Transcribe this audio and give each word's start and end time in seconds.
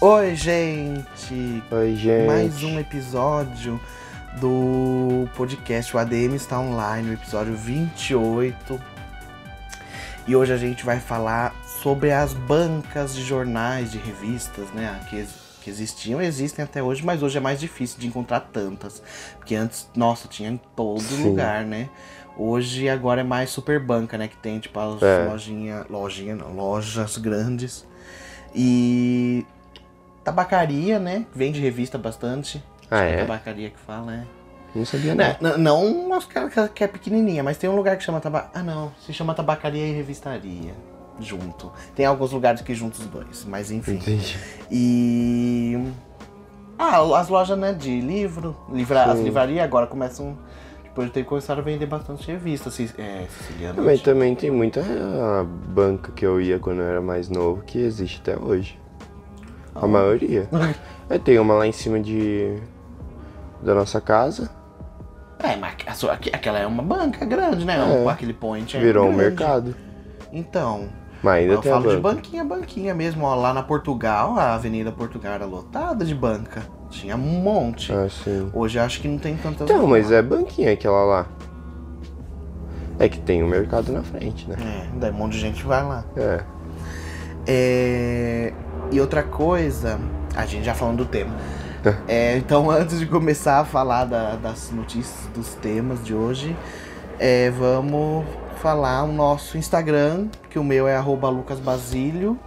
Oi, 0.00 0.36
gente! 0.36 1.62
Oi, 1.70 1.96
gente. 1.96 2.26
Mais 2.26 2.62
um 2.62 2.78
episódio 2.78 3.80
do 4.40 5.28
podcast 5.34 5.94
O 5.96 5.98
ADM 5.98 6.34
está 6.34 6.60
online, 6.60 7.10
o 7.10 7.12
episódio 7.14 7.54
28. 7.56 8.80
E 10.26 10.36
hoje 10.36 10.52
a 10.52 10.56
gente 10.56 10.84
vai 10.84 11.00
falar 11.00 11.54
sobre 11.82 12.12
as 12.12 12.32
bancas 12.32 13.14
de 13.14 13.22
jornais, 13.24 13.90
de 13.90 13.98
revistas, 13.98 14.70
né? 14.72 15.00
Que, 15.10 15.26
que 15.62 15.70
existiam, 15.70 16.20
existem 16.22 16.64
até 16.64 16.80
hoje, 16.82 17.04
mas 17.04 17.22
hoje 17.22 17.38
é 17.38 17.40
mais 17.40 17.58
difícil 17.58 17.98
de 17.98 18.06
encontrar 18.06 18.40
tantas. 18.40 19.02
Porque 19.38 19.56
antes, 19.56 19.90
nossa, 19.96 20.28
tinha 20.28 20.50
em 20.50 20.60
todo 20.76 21.00
Sim. 21.00 21.24
lugar, 21.24 21.64
né? 21.64 21.88
Hoje 22.36 22.88
agora 22.88 23.22
é 23.22 23.24
mais 23.24 23.50
super 23.50 23.80
banca, 23.80 24.16
né? 24.16 24.28
Que 24.28 24.36
tem 24.36 24.60
tipo 24.60 24.78
as 24.78 25.02
É. 25.02 25.24
lojinha, 25.28 25.84
lojinha 25.90 26.36
não, 26.36 26.52
lojas 26.52 27.16
grandes. 27.16 27.84
E 28.54 29.44
tabacaria, 30.28 30.98
né? 30.98 31.26
Vende 31.34 31.60
revista 31.60 31.96
bastante. 31.98 32.62
Ah, 32.90 32.96
Acho 33.00 33.06
que 33.08 33.14
é? 33.14 33.18
Tabacaria 33.18 33.70
que 33.70 33.78
fala, 33.78 34.14
é. 34.14 34.22
Não 34.74 34.84
sabia 34.84 35.14
Né, 35.14 35.36
não. 35.40 35.50
n- 35.50 35.58
Não 35.58 36.12
as 36.14 36.26
que- 36.26 36.84
é 36.84 36.86
pequenininha, 36.86 37.42
mas 37.42 37.56
tem 37.56 37.68
um 37.68 37.74
lugar 37.76 37.96
que 37.96 38.04
chama 38.04 38.20
tabac... 38.20 38.50
Ah, 38.54 38.62
não. 38.62 38.92
Se 39.04 39.12
chama 39.12 39.34
tabacaria 39.34 39.86
e 39.86 39.92
revistaria. 39.92 40.72
Junto. 41.20 41.72
Tem 41.96 42.06
alguns 42.06 42.30
lugares 42.32 42.60
que 42.60 42.74
juntam 42.74 43.00
os 43.00 43.06
dois, 43.06 43.44
mas 43.44 43.70
enfim. 43.72 43.94
Entendi. 43.94 44.38
E. 44.70 45.76
Ah, 46.78 47.00
as 47.18 47.28
lojas, 47.28 47.58
né, 47.58 47.72
de 47.72 48.00
livro. 48.00 48.56
Livra... 48.70 49.04
As 49.04 49.18
livrarias 49.18 49.64
agora 49.64 49.86
começam. 49.86 50.38
Depois 50.84 51.08
de 51.08 51.14
ter 51.14 51.24
começado 51.24 51.58
a 51.58 51.62
vender 51.62 51.86
bastante 51.86 52.26
revista, 52.30 52.68
é, 52.98 53.26
Siciliana. 53.28 53.82
Mas 53.82 54.00
também 54.00 54.34
tem 54.34 54.50
muita 54.50 54.80
ah, 54.80 55.44
banca 55.44 56.12
que 56.12 56.24
eu 56.26 56.40
ia 56.40 56.58
quando 56.58 56.80
eu 56.80 56.86
era 56.86 57.00
mais 57.00 57.28
novo 57.28 57.62
que 57.62 57.78
existe 57.78 58.20
até 58.20 58.36
hoje. 58.38 58.78
A 59.80 59.86
maioria. 59.86 60.48
Aí 61.08 61.18
tem 61.18 61.38
uma 61.38 61.54
lá 61.54 61.66
em 61.66 61.72
cima 61.72 62.00
de. 62.00 62.56
da 63.62 63.74
nossa 63.74 64.00
casa. 64.00 64.50
É, 65.38 65.54
mas 65.56 65.74
a 65.86 65.92
sua- 65.94 66.12
aqu- 66.14 66.30
aquela 66.32 66.58
é 66.58 66.66
uma 66.66 66.82
banca 66.82 67.24
grande, 67.24 67.64
né? 67.64 67.76
É. 68.04 68.08
Aquele 68.08 68.32
point 68.34 68.76
é 68.76 68.80
virou 68.80 69.04
um 69.06 69.14
grande. 69.16 69.22
mercado. 69.30 69.74
Então. 70.32 70.88
Mas 71.22 71.42
ainda 71.42 71.54
eu 71.54 71.60
tem 71.60 71.72
a 71.72 71.74
falo 71.74 71.90
de 71.90 71.96
banca. 72.00 72.14
banquinha, 72.16 72.44
banquinha 72.44 72.94
mesmo. 72.94 73.24
Ó, 73.24 73.34
lá 73.34 73.52
na 73.54 73.62
Portugal, 73.62 74.38
a 74.38 74.54
Avenida 74.54 74.92
Portugal 74.92 75.32
era 75.32 75.44
lotada 75.46 76.04
de 76.04 76.14
banca. 76.14 76.62
Tinha 76.90 77.16
um 77.16 77.18
monte. 77.18 77.92
Ah, 77.92 78.08
sim. 78.08 78.50
Hoje 78.52 78.78
eu 78.78 78.82
acho 78.84 79.00
que 79.00 79.08
não 79.08 79.18
tem 79.18 79.36
tantas. 79.36 79.62
Então, 79.68 79.86
mas 79.86 80.10
é 80.12 80.22
banquinha 80.22 80.72
aquela 80.72 81.04
lá. 81.04 81.26
É 83.00 83.08
que 83.08 83.18
tem 83.20 83.42
o 83.42 83.46
mercado 83.48 83.92
na 83.92 84.02
frente, 84.02 84.48
né? 84.48 84.56
É, 84.60 84.98
daí 84.98 85.10
um 85.10 85.14
monte 85.14 85.32
de 85.32 85.38
gente 85.40 85.64
vai 85.64 85.82
lá. 85.84 86.04
É. 86.16 86.40
É, 87.46 88.52
E 88.90 89.00
outra 89.00 89.22
coisa, 89.22 89.98
a 90.34 90.46
gente 90.46 90.64
já 90.64 90.74
falando 90.74 90.98
do 90.98 91.06
tema. 91.06 91.34
É, 92.06 92.36
então, 92.36 92.70
antes 92.72 92.98
de 92.98 93.06
começar 93.06 93.60
a 93.60 93.64
falar 93.64 94.04
da- 94.04 94.36
das 94.36 94.70
notícias, 94.70 95.26
dos 95.34 95.54
temas 95.54 96.04
de 96.04 96.14
hoje, 96.14 96.56
é, 97.18 97.50
vamos 97.50 98.24
falar 98.56 99.04
o 99.04 99.12
nosso 99.12 99.56
Instagram, 99.58 100.26
que 100.50 100.58
o 100.58 100.64
meu 100.64 100.88
é 100.88 100.96
arroba 100.96 101.28
lucasbasilio. 101.28 102.38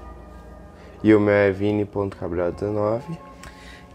E 1.04 1.14
o 1.16 1.20
meu 1.20 1.34
é 1.34 1.52
vini.cabral19. 1.52 3.02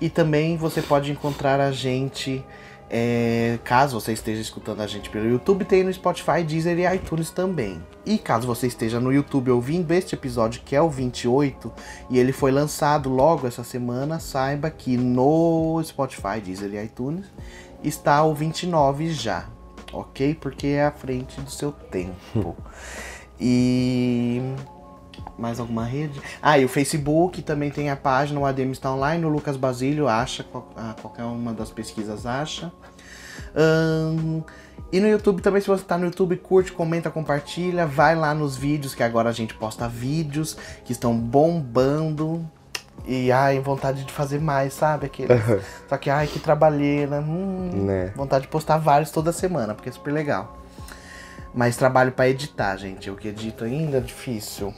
E 0.01 0.09
também 0.11 0.57
você 0.57 0.83
pode 0.83 1.11
encontrar 1.13 1.61
a 1.61 1.71
gente, 1.71 2.45
é, 2.89 3.59
caso 3.65 4.01
você 4.01 4.13
esteja 4.13 4.41
escutando 4.41 4.81
a 4.81 4.87
gente 4.87 5.11
pelo 5.11 5.29
YouTube, 5.29 5.65
tem 5.65 5.83
no 5.83 5.93
Spotify, 5.93 6.45
Deezer 6.45 6.79
e 6.79 6.95
iTunes 6.95 7.31
também. 7.31 7.83
E 8.05 8.17
caso 8.19 8.47
você 8.47 8.67
esteja 8.67 9.01
no 9.01 9.13
YouTube 9.13 9.51
ouvindo 9.51 9.91
este 9.93 10.15
episódio, 10.15 10.63
que 10.65 10.77
é 10.77 10.81
o 10.81 10.89
28, 10.89 11.73
e 12.11 12.19
ele 12.19 12.33
foi 12.33 12.53
lançado 12.53 13.09
logo 13.09 13.47
essa 13.47 13.65
semana, 13.65 14.21
saiba 14.21 14.71
que 14.71 14.97
no 14.97 15.83
Spotify, 15.83 16.41
Deezer 16.43 16.75
e 16.75 16.85
iTunes 16.85 17.27
está 17.83 18.23
o 18.25 18.35
29 18.35 19.11
já, 19.11 19.49
ok? 19.93 20.35
Porque 20.35 20.69
é 20.69 20.85
à 20.85 20.93
frente 20.93 21.41
do 21.41 21.51
seu 21.51 21.73
tempo. 21.73 22.57
e 23.41 24.41
mais 25.39 25.61
alguma 25.61 25.85
rede? 25.85 26.21
Ah, 26.41 26.59
e 26.59 26.65
o 26.65 26.69
Facebook 26.69 27.43
também 27.43 27.71
tem 27.71 27.91
a 27.91 27.97
página, 27.97 28.41
o 28.41 28.47
ADM 28.47 28.73
está 28.73 28.93
online, 28.93 29.25
o 29.25 29.29
Lucas 29.29 29.57
Basílio 29.57 30.09
acha, 30.09 30.45
ah, 30.77 30.95
qualquer 31.01 31.25
uma 31.25 31.53
das 31.53 31.71
pesquisas 31.71 32.27
acha. 32.27 32.73
Ahn, 33.55 34.43
e 34.93 35.01
no 35.01 35.09
YouTube 35.09 35.43
também, 35.43 35.61
se 35.61 35.67
você 35.67 35.83
está 35.83 35.99
no 35.99 36.07
YouTube, 36.07 36.37
curte, 36.37 36.73
comenta, 36.73 37.11
compartilha, 37.11 37.87
vai 37.87 38.15
lá 38.15 38.35
nos 38.35 38.57
vídeos, 38.57 38.95
que 38.95 39.03
agora 39.03 39.29
a 39.29 39.33
gente 39.33 39.55
posta 39.55 39.89
vídeos 39.89 40.57
que 40.85 40.93
estão 40.93 41.17
bombando. 41.17 42.49
E 43.07 43.31
ai, 43.31 43.61
vontade 43.61 44.05
de 44.05 44.13
fazer 44.13 44.41
mais, 44.41 44.73
sabe? 44.73 45.07
Aquele... 45.07 45.29
Só 45.89 45.97
que 45.97 46.09
ai, 46.11 46.27
que 46.27 46.39
trabalheira. 46.39 47.21
Hum, 47.21 47.71
Né? 47.85 48.13
Vontade 48.17 48.43
de 48.43 48.49
postar 48.49 48.79
vários 48.79 49.11
toda 49.11 49.33
semana, 49.33 49.75
porque 49.75 49.89
é 49.89 49.93
super 49.93 50.13
legal. 50.13 50.57
Mas 51.55 51.77
trabalho 51.77 52.13
pra 52.13 52.29
editar, 52.29 52.77
gente. 52.77 53.09
Eu 53.09 53.17
que 53.17 53.29
edito 53.29 53.65
ainda 53.65 53.99
é 53.99 54.01
difícil. 54.01 54.75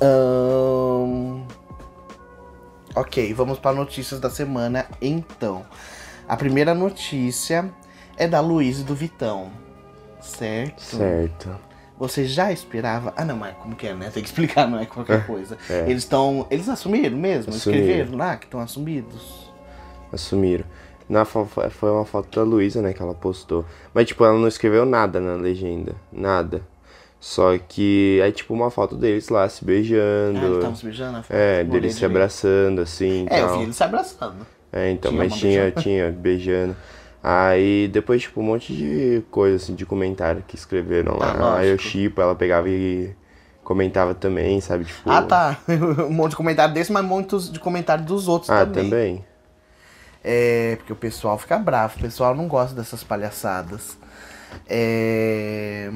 Ahn, 0.00 1.42
Ok, 2.94 3.32
vamos 3.34 3.58
para 3.58 3.76
notícias 3.76 4.18
da 4.20 4.30
semana 4.30 4.86
então. 5.00 5.64
A 6.28 6.36
primeira 6.36 6.74
notícia 6.74 7.70
é 8.16 8.26
da 8.26 8.40
Luiz 8.40 8.80
e 8.80 8.84
do 8.84 8.94
Vitão. 8.94 9.50
Certo? 10.20 10.80
Certo. 10.82 11.56
Você 11.98 12.24
já 12.26 12.50
esperava. 12.52 13.12
Ah, 13.16 13.24
não, 13.24 13.36
mas 13.36 13.56
como 13.56 13.74
que 13.76 13.86
é, 13.86 13.94
né? 13.94 14.10
Tem 14.10 14.22
que 14.22 14.28
explicar, 14.28 14.68
não 14.68 14.78
é 14.78 14.86
qualquer 14.86 15.26
coisa. 15.26 15.56
é. 15.70 15.82
Eles 15.88 16.02
estão. 16.04 16.46
Eles 16.50 16.68
assumiram 16.68 17.16
mesmo? 17.16 17.52
Assumiram. 17.54 17.82
Escreveram 17.86 18.16
lá 18.18 18.36
que 18.36 18.44
estão 18.46 18.60
assumidos? 18.60 19.50
Assumiram. 20.12 20.64
Na 21.08 21.24
fo- 21.24 21.46
fo- 21.46 21.68
foi 21.70 21.90
uma 21.90 22.04
foto 22.04 22.38
da 22.38 22.44
Luísa, 22.44 22.82
né, 22.82 22.92
que 22.92 23.00
ela 23.02 23.14
postou. 23.14 23.64
Mas, 23.94 24.06
tipo, 24.06 24.24
ela 24.24 24.38
não 24.38 24.46
escreveu 24.48 24.84
nada 24.84 25.20
na 25.20 25.34
legenda. 25.34 25.94
Nada. 26.12 26.62
Só 27.20 27.58
que 27.58 28.20
é 28.22 28.30
tipo 28.30 28.54
uma 28.54 28.70
foto 28.70 28.94
deles 28.94 29.28
lá 29.28 29.48
se 29.48 29.64
Ah, 29.64 29.70
eles 29.72 29.88
beijando. 29.88 30.54
estavam 30.56 30.76
se 30.76 30.84
beijando? 30.84 31.24
é, 31.30 31.64
Não 31.64 31.70
olhei 31.70 31.80
deles 31.80 31.96
se 31.96 32.04
abraçando, 32.04 32.80
assim. 32.80 33.26
É, 33.28 33.40
eu 33.40 33.46
tal. 33.48 33.56
vi 33.58 33.62
eles 33.64 33.76
se 33.76 33.82
abraçando. 33.84 34.46
É, 34.72 34.90
então, 34.90 35.10
Tinha 35.10 35.24
mas 35.24 35.34
tinha, 35.34 35.60
beijando. 35.62 35.82
tinha, 35.82 36.10
beijando. 36.12 36.76
Aí 37.22 37.88
depois, 37.88 38.22
tipo, 38.22 38.40
um 38.40 38.44
monte 38.44 38.72
de 38.72 39.22
coisa, 39.30 39.56
assim, 39.56 39.74
de 39.74 39.84
comentário 39.84 40.44
que 40.46 40.54
escreveram 40.54 41.16
Ah, 41.20 41.32
lá. 41.32 41.58
Aí 41.58 41.68
eu 41.70 41.78
chipo, 41.78 42.20
ela 42.20 42.34
pegava 42.36 42.68
e 42.68 43.10
comentava 43.64 44.14
também, 44.14 44.60
sabe? 44.60 44.84
Tipo. 44.84 45.10
Ah, 45.10 45.22
tá. 45.22 45.58
um 46.06 46.12
monte 46.12 46.30
de 46.30 46.36
comentário 46.36 46.72
desse, 46.72 46.92
mas 46.92 47.04
muitos 47.04 47.50
de 47.50 47.58
comentário 47.58 48.04
dos 48.04 48.28
outros 48.28 48.48
Ah, 48.50 48.64
também. 48.64 48.84
também? 48.84 49.24
É, 50.22 50.76
porque 50.76 50.92
o 50.92 50.96
pessoal 50.96 51.36
fica 51.38 51.58
bravo, 51.58 51.96
o 51.98 52.00
pessoal 52.00 52.34
não 52.34 52.46
gosta 52.46 52.74
dessas 52.76 53.02
palhaçadas. 53.02 53.96
É... 54.68 55.90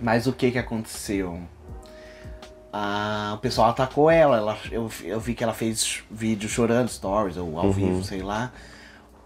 Mas 0.00 0.26
o 0.26 0.32
que 0.32 0.50
que 0.50 0.58
aconteceu? 0.58 1.40
Ah, 2.72 3.32
o 3.34 3.38
pessoal 3.38 3.70
atacou 3.70 4.10
ela, 4.10 4.36
ela 4.36 4.56
eu, 4.70 4.90
eu 5.02 5.18
vi 5.18 5.34
que 5.34 5.42
ela 5.42 5.54
fez 5.54 6.02
vídeo 6.10 6.48
chorando, 6.48 6.88
stories 6.88 7.36
ou 7.36 7.58
ao 7.58 7.66
Uhum. 7.66 7.72
vivo, 7.72 8.04
sei 8.04 8.22
lá. 8.22 8.52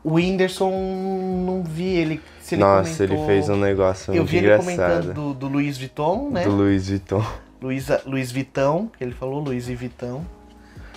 O 0.04 0.14
Whindersson, 0.14 0.70
não 0.70 1.62
vi 1.62 1.84
ele, 1.96 2.20
se 2.40 2.54
ele 2.54 2.62
Nossa, 2.62 3.02
ele 3.04 3.14
comentou- 3.14 3.26
fez 3.26 3.48
um 3.48 3.56
negócio 3.56 4.14
Eu 4.14 4.24
vi 4.24 4.38
ele 4.38 4.56
comentando 4.56 4.72
engraçado. 5.02 5.12
do, 5.14 5.34
do 5.34 5.48
Luiz 5.48 5.76
Vuitton, 5.78 6.30
né? 6.30 6.44
Do 6.44 6.50
Louis 6.56 6.88
Vuitton. 6.88 7.24
Luiz, 7.60 7.86
Luiz 8.04 8.32
Vitão, 8.32 8.90
que 8.98 9.04
ele 9.04 9.12
falou, 9.12 9.38
Luiz 9.40 9.68
e 9.68 9.74
Vitão, 9.76 10.26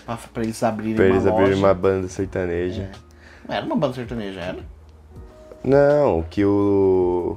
pra, 0.06 0.18
pra 0.18 0.42
eles 0.44 0.64
abrirem 0.64 0.96
Pra 0.96 1.06
uma 1.06 1.14
eles 1.16 1.28
abrirem 1.28 1.54
uma 1.60 1.74
banda 1.76 2.08
sertaneja. 2.08 2.82
É. 2.84 2.92
Não 3.48 3.56
era 3.56 3.66
uma 3.68 3.76
banda 3.76 3.94
sertaneja, 3.94 4.40
era? 4.40 4.58
Não, 5.64 6.24
que 6.24 6.44
o. 6.44 7.36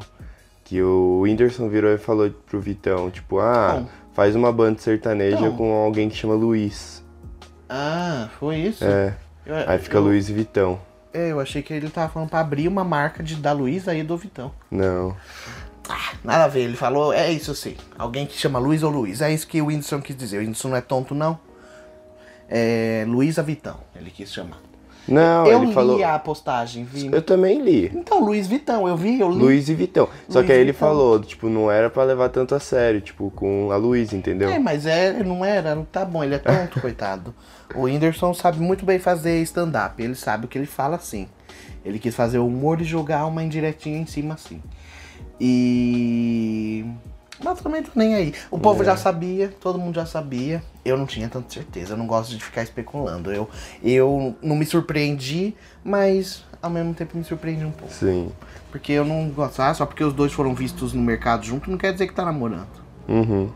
Que 0.69 0.83
o 0.83 1.21
Whindersson 1.23 1.69
virou 1.69 1.91
e 1.93 1.99
falou 1.99 2.31
pro 2.31 2.61
Vitão, 2.61 3.11
tipo, 3.11 3.39
ah, 3.39 3.79
Bom. 3.81 3.89
faz 4.13 4.37
uma 4.37 4.53
banda 4.53 4.79
sertaneja 4.79 5.39
Então. 5.39 5.57
com 5.57 5.73
alguém 5.73 6.09
que 6.11 6.17
chama 6.17 6.35
Luiz. 6.35 7.03
Ah, 7.69 8.29
foi 8.39 8.57
isso? 8.57 8.85
É. 8.85 9.17
Eu, 9.47 9.55
Aí 9.67 9.79
fica 9.79 9.97
eu, 9.97 10.03
Luiz 10.03 10.29
e 10.29 10.33
Vitão. 10.35 10.79
é, 11.15 11.33
eu 11.33 11.41
achei 11.41 11.63
que 11.63 11.73
ele 11.73 11.89
tava 11.89 12.13
falando 12.13 12.29
pra 12.29 12.41
abrir 12.41 12.69
uma 12.69 12.85
marca 12.85 13.23
de, 13.23 13.35
da 13.37 13.51
Luísa 13.53 13.95
e 13.95 14.03
do 14.03 14.17
Vitão. 14.19 14.53
Não. 14.71 15.17
Nada 16.23 16.45
a 16.45 16.49
ver, 16.49 16.61
ele 16.65 16.77
falou, 16.77 17.15
é 17.15 17.33
isso 17.33 17.55
sim. 17.55 17.75
Alguém 17.99 18.27
que 18.27 18.37
chama 18.37 18.59
Luiz 18.59 18.83
ou 18.83 18.91
Luiz. 18.91 19.23
É 19.23 19.33
isso 19.33 19.47
que 19.49 19.63
o 19.63 19.67
Whindersson 19.67 20.03
quis 20.03 20.15
dizer. 20.15 20.37
O 20.37 20.41
Whindersson 20.41 20.69
não 20.69 20.77
é 20.77 20.83
tonto, 20.83 21.15
não. 21.15 21.39
É 22.47 23.05
Luísa 23.09 23.43
Vitão, 23.43 23.79
ele 23.97 24.11
quis 24.11 24.31
chamar. 24.31 24.59
Não, 25.09 25.47
eu 25.47 25.59
ele 25.59 25.67
li 25.67 25.73
falou. 25.73 26.05
a 26.05 26.19
postagem, 26.19 26.85
vi. 26.85 27.09
Eu 27.11 27.23
também 27.23 27.61
li. 27.63 27.91
Então, 27.95 28.23
Luiz 28.23 28.47
Vitão, 28.47 28.87
eu 28.87 28.97
vi, 28.97 29.19
eu 29.19 29.31
li. 29.31 29.39
Luiz 29.39 29.69
e 29.69 29.75
Vitão. 29.75 30.09
Só 30.29 30.39
Luiz 30.39 30.47
que 30.47 30.53
aí 30.53 30.61
ele 30.61 30.73
Vitão. 30.73 30.89
falou, 30.89 31.21
tipo, 31.21 31.49
não 31.49 31.71
era 31.71 31.89
pra 31.89 32.05
levar 32.05 32.29
tanto 32.29 32.55
a 32.55 32.61
sério, 32.61 33.01
tipo, 33.01 33.31
com 33.31 33.71
a 33.73 33.77
Luiz, 33.77 34.13
entendeu? 34.13 34.51
É, 34.51 34.59
mas 34.59 34.87
é, 34.87 35.23
não 35.23 35.45
era, 35.45 35.75
não 35.75 35.85
tá 35.85 36.05
bom, 36.05 36.23
ele 36.23 36.35
é 36.35 36.39
tonto, 36.39 36.81
coitado. 36.83 37.35
O 37.75 37.83
Whindersson 37.83 38.33
sabe 38.35 38.61
muito 38.61 38.85
bem 38.85 38.99
fazer 38.99 39.41
stand-up, 39.43 40.03
ele 40.03 40.15
sabe 40.15 40.45
o 40.45 40.49
que 40.49 40.59
ele 40.59 40.67
fala 40.67 40.97
assim. 40.97 41.27
Ele 41.85 41.99
quis 41.99 42.15
fazer 42.15 42.39
o 42.39 42.47
humor 42.47 42.81
e 42.81 42.85
jogar 42.85 43.25
uma 43.27 43.43
indiretinha 43.43 43.99
em 43.99 44.07
cima 44.07 44.35
assim. 44.35 44.61
E 45.41 46.85
Mas 47.43 47.61
também 47.61 47.83
tô 47.83 47.91
nem 47.95 48.15
aí. 48.15 48.35
O 48.51 48.59
povo 48.59 48.83
É. 48.83 48.87
já 48.87 48.97
sabia, 48.97 49.55
todo 49.61 49.79
mundo 49.79 49.95
já 49.95 50.07
sabia. 50.07 50.63
Eu 50.85 50.97
não 50.97 51.07
tinha 51.07 51.29
tanta 51.29 51.53
certeza, 51.53 51.95
eu 51.95 51.97
não 51.97 52.07
gosto 52.07 52.37
de 52.37 52.43
ficar 52.43 52.63
especulando. 52.63 53.33
Eu, 53.33 53.49
eu 53.83 54.35
não 54.43 54.57
me 54.57 54.67
surpreendi, 54.67 55.55
mas 55.85 56.45
ao 56.61 56.71
mesmo 56.71 56.95
tempo 56.95 57.17
me 57.17 57.25
surpreendi 57.25 57.65
um 57.65 57.71
pouco. 57.71 57.93
Sim. 57.95 58.31
Porque 58.71 58.93
eu 58.93 59.05
não 59.05 59.29
gosto. 59.31 59.61
Ah, 59.61 59.73
só 59.73 59.87
porque 59.87 60.03
os 60.03 60.13
dois 60.13 60.33
foram 60.33 60.55
vistos 60.55 60.93
no 60.93 61.01
mercado 61.03 61.45
junto, 61.45 61.71
não 61.71 61.79
quer 61.79 61.93
dizer 61.93 62.07
que 62.07 62.15
tá 62.15 62.25
namorando. 62.25 62.69
Uhum. 63.09 63.51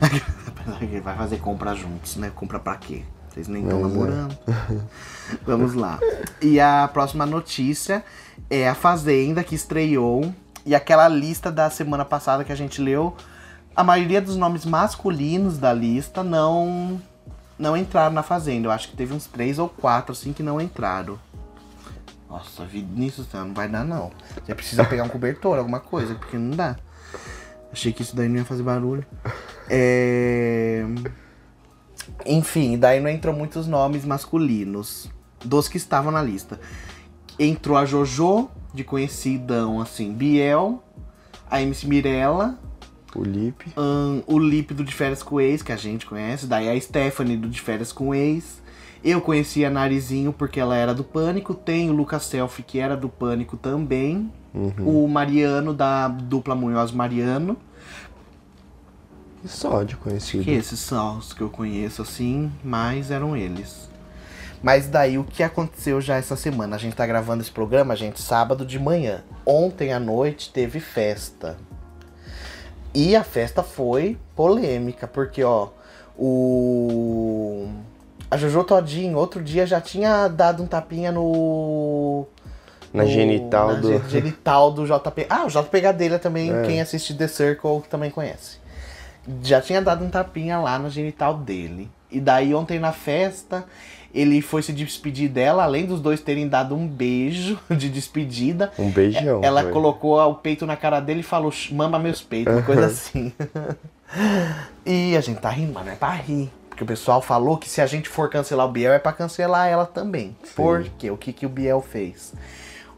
Apesar 0.00 0.78
que 0.86 1.00
Vai 1.00 1.16
fazer 1.16 1.38
compra 1.38 1.74
juntos, 1.74 2.16
né? 2.16 2.30
Compra 2.34 2.58
pra 2.58 2.76
quê? 2.76 3.02
Vocês 3.28 3.48
nem 3.48 3.62
estão 3.62 3.78
é. 3.78 3.82
namorando. 3.82 4.38
Vamos 5.44 5.74
lá. 5.74 5.98
E 6.40 6.60
a 6.60 6.88
próxima 6.92 7.26
notícia 7.26 8.04
é 8.48 8.68
a 8.68 8.74
Fazenda 8.74 9.42
que 9.42 9.54
estreou. 9.54 10.32
E 10.66 10.74
aquela 10.74 11.08
lista 11.08 11.52
da 11.52 11.68
semana 11.68 12.04
passada 12.04 12.44
que 12.44 12.52
a 12.52 12.56
gente 12.56 12.80
leu, 12.80 13.16
a 13.76 13.84
maioria 13.84 14.20
dos 14.20 14.36
nomes 14.36 14.64
masculinos 14.64 15.58
da 15.58 15.72
lista 15.72 16.22
não 16.22 17.00
não 17.58 17.76
entraram 17.76 18.14
na 18.14 18.22
Fazenda. 18.22 18.66
Eu 18.66 18.72
acho 18.72 18.88
que 18.88 18.96
teve 18.96 19.12
uns 19.14 19.26
três 19.26 19.58
ou 19.58 19.68
quatro 19.68 20.12
assim 20.12 20.32
que 20.32 20.42
não 20.42 20.60
entraram. 20.60 21.18
Nossa, 22.28 22.64
Vinícius, 22.64 23.28
não 23.32 23.54
vai 23.54 23.68
dar 23.68 23.84
não. 23.84 24.10
Você 24.44 24.54
precisa 24.54 24.84
pegar 24.84 25.04
um 25.04 25.08
cobertor, 25.08 25.58
alguma 25.58 25.78
coisa, 25.78 26.14
porque 26.16 26.36
não 26.36 26.56
dá. 26.56 26.76
Achei 27.72 27.92
que 27.92 28.02
isso 28.02 28.16
daí 28.16 28.28
não 28.28 28.36
ia 28.36 28.44
fazer 28.44 28.62
barulho. 28.62 29.06
É... 29.68 30.84
Enfim, 32.26 32.76
daí 32.76 33.00
não 33.00 33.08
entrou 33.08 33.34
muitos 33.34 33.66
nomes 33.66 34.04
masculinos 34.04 35.08
dos 35.44 35.68
que 35.68 35.76
estavam 35.76 36.10
na 36.10 36.22
lista. 36.22 36.58
Entrou 37.38 37.76
a 37.76 37.84
Jojo, 37.84 38.48
de 38.72 38.84
conhecidão 38.84 39.80
assim, 39.80 40.12
Biel, 40.12 40.82
a 41.50 41.60
MC 41.60 41.86
Mirella, 41.86 42.58
O 43.14 43.22
Lipe. 43.22 43.72
ahn, 43.76 44.22
o 44.26 44.38
Lipe 44.38 44.74
do 44.74 44.84
De 44.84 44.94
Férias 44.94 45.22
com 45.22 45.36
o 45.36 45.40
Ex, 45.40 45.62
que 45.62 45.72
a 45.72 45.76
gente 45.76 46.06
conhece, 46.06 46.46
daí 46.46 46.68
a 46.68 46.80
Stephanie 46.80 47.36
do 47.36 47.48
De 47.48 47.60
Férias 47.60 47.92
com 47.92 48.08
o 48.08 48.14
Ex. 48.14 48.62
Eu 49.02 49.20
conhecia 49.20 49.68
a 49.68 49.70
Narizinho 49.70 50.32
porque 50.32 50.58
ela 50.58 50.74
era 50.76 50.94
do 50.94 51.04
Pânico, 51.04 51.52
tem 51.54 51.90
o 51.90 51.92
Lucas 51.92 52.22
Selfie 52.24 52.62
que 52.62 52.78
era 52.78 52.96
do 52.96 53.08
Pânico 53.08 53.56
também, 53.56 54.32
o 54.80 55.06
Mariano 55.08 55.74
da 55.74 56.08
dupla 56.08 56.54
Munhoz 56.54 56.90
Mariano. 56.90 57.56
E 59.44 59.48
só 59.48 59.82
de 59.82 59.94
conhecido. 59.96 60.42
Que 60.42 60.52
esses 60.52 60.80
são 60.80 61.18
os 61.18 61.34
que 61.34 61.42
eu 61.42 61.50
conheço 61.50 62.00
assim, 62.00 62.50
mas 62.64 63.10
eram 63.10 63.36
eles. 63.36 63.90
Mas 64.64 64.86
daí 64.88 65.18
o 65.18 65.24
que 65.24 65.42
aconteceu 65.42 66.00
já 66.00 66.16
essa 66.16 66.36
semana? 66.36 66.74
A 66.76 66.78
gente 66.78 66.96
tá 66.96 67.06
gravando 67.06 67.42
esse 67.42 67.50
programa, 67.50 67.94
gente, 67.94 68.18
sábado 68.22 68.64
de 68.64 68.78
manhã. 68.78 69.22
Ontem 69.44 69.92
à 69.92 70.00
noite 70.00 70.50
teve 70.50 70.80
festa. 70.80 71.58
E 72.94 73.14
a 73.14 73.22
festa 73.22 73.62
foi 73.62 74.16
polêmica, 74.34 75.06
porque 75.06 75.44
ó, 75.44 75.68
o 76.16 77.68
a 78.30 78.38
Jojo 78.38 78.64
Todinho 78.64 79.18
outro 79.18 79.42
dia 79.42 79.66
já 79.66 79.82
tinha 79.82 80.28
dado 80.28 80.62
um 80.62 80.66
tapinha 80.66 81.12
no 81.12 82.24
Na 82.90 83.02
no- 83.04 83.08
genital 83.10 83.68
na 83.68 83.80
do. 83.80 83.88
ge- 83.92 84.08
genital 84.08 84.72
do 84.72 84.86
JP. 84.86 85.26
Ah, 85.28 85.44
o 85.44 85.48
JP 85.50 85.78
Gadelha 85.80 86.18
também, 86.18 86.50
É. 86.50 86.62
quem 86.62 86.80
assiste 86.80 87.12
The 87.14 87.28
Circle 87.28 87.82
também 87.90 88.10
conhece. 88.10 88.56
Já 89.42 89.60
tinha 89.60 89.82
dado 89.82 90.02
um 90.04 90.08
tapinha 90.08 90.58
lá 90.58 90.78
na 90.78 90.88
genital 90.88 91.34
dele. 91.34 91.90
E 92.10 92.18
daí 92.18 92.54
ontem 92.54 92.78
na 92.78 92.92
festa, 92.92 93.64
ele 94.14 94.40
foi 94.40 94.62
se 94.62 94.72
despedir 94.72 95.28
dela, 95.28 95.64
além 95.64 95.84
dos 95.84 96.00
dois 96.00 96.20
terem 96.20 96.48
dado 96.48 96.74
um 96.74 96.86
beijo 96.86 97.58
de 97.68 97.90
despedida. 97.90 98.72
Um 98.78 98.90
beijão. 98.90 99.40
Ela 99.42 99.62
foi. 99.62 99.72
colocou 99.72 100.20
o 100.20 100.34
peito 100.36 100.64
na 100.64 100.76
cara 100.76 101.00
dele 101.00 101.20
e 101.20 101.24
falou, 101.24 101.52
mama 101.72 101.98
meus 101.98 102.22
peitos, 102.22 102.54
uma 102.54 102.62
coisa 102.62 102.86
assim. 102.86 103.32
e 104.86 105.16
a 105.16 105.20
gente 105.20 105.40
tá 105.40 105.50
rindo, 105.50 105.72
mas 105.72 105.84
não 105.84 105.92
é 105.92 105.96
pra 105.96 106.12
rir. 106.12 106.50
Porque 106.68 106.84
o 106.84 106.86
pessoal 106.86 107.20
falou 107.20 107.56
que 107.56 107.68
se 107.68 107.80
a 107.80 107.86
gente 107.86 108.08
for 108.08 108.28
cancelar 108.28 108.66
o 108.66 108.70
Biel, 108.70 108.92
é 108.92 108.98
pra 108.98 109.12
cancelar 109.12 109.68
ela 109.68 109.86
também. 109.86 110.36
Por 110.56 110.84
quê? 110.98 111.10
O 111.10 111.16
que, 111.16 111.32
que 111.32 111.46
o 111.46 111.48
Biel 111.48 111.80
fez? 111.80 112.32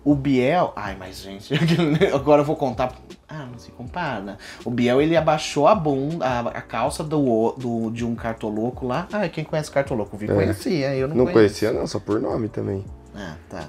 O 0.02 0.14
Biel. 0.14 0.72
Ai, 0.76 0.96
mas 0.98 1.20
gente, 1.20 1.52
agora 2.14 2.42
eu 2.42 2.44
vou 2.46 2.56
contar. 2.56 2.94
Ah, 3.28 3.44
não 3.50 3.58
se 3.58 3.70
compara. 3.72 4.38
O 4.64 4.70
Biel 4.70 5.00
ele 5.02 5.16
abaixou 5.16 5.66
a 5.66 5.74
bunda, 5.74 6.24
a, 6.24 6.40
a 6.40 6.62
calça 6.62 7.02
do, 7.02 7.52
do, 7.58 7.90
de 7.90 8.04
um 8.04 8.14
cartoloco 8.14 8.86
lá. 8.86 9.08
Ah, 9.12 9.28
quem 9.28 9.42
conhece 9.42 9.70
cartoloco? 9.70 10.16
Vi 10.16 10.30
É. 10.30 10.34
conhecia, 10.34 10.94
eu 10.94 11.08
não, 11.08 11.16
Não 11.16 11.26
conhecia, 11.26 11.72
não, 11.72 11.86
só 11.88 11.98
por 11.98 12.20
nome 12.20 12.48
também. 12.48 12.84
Ah, 13.14 13.34
tá. 13.48 13.68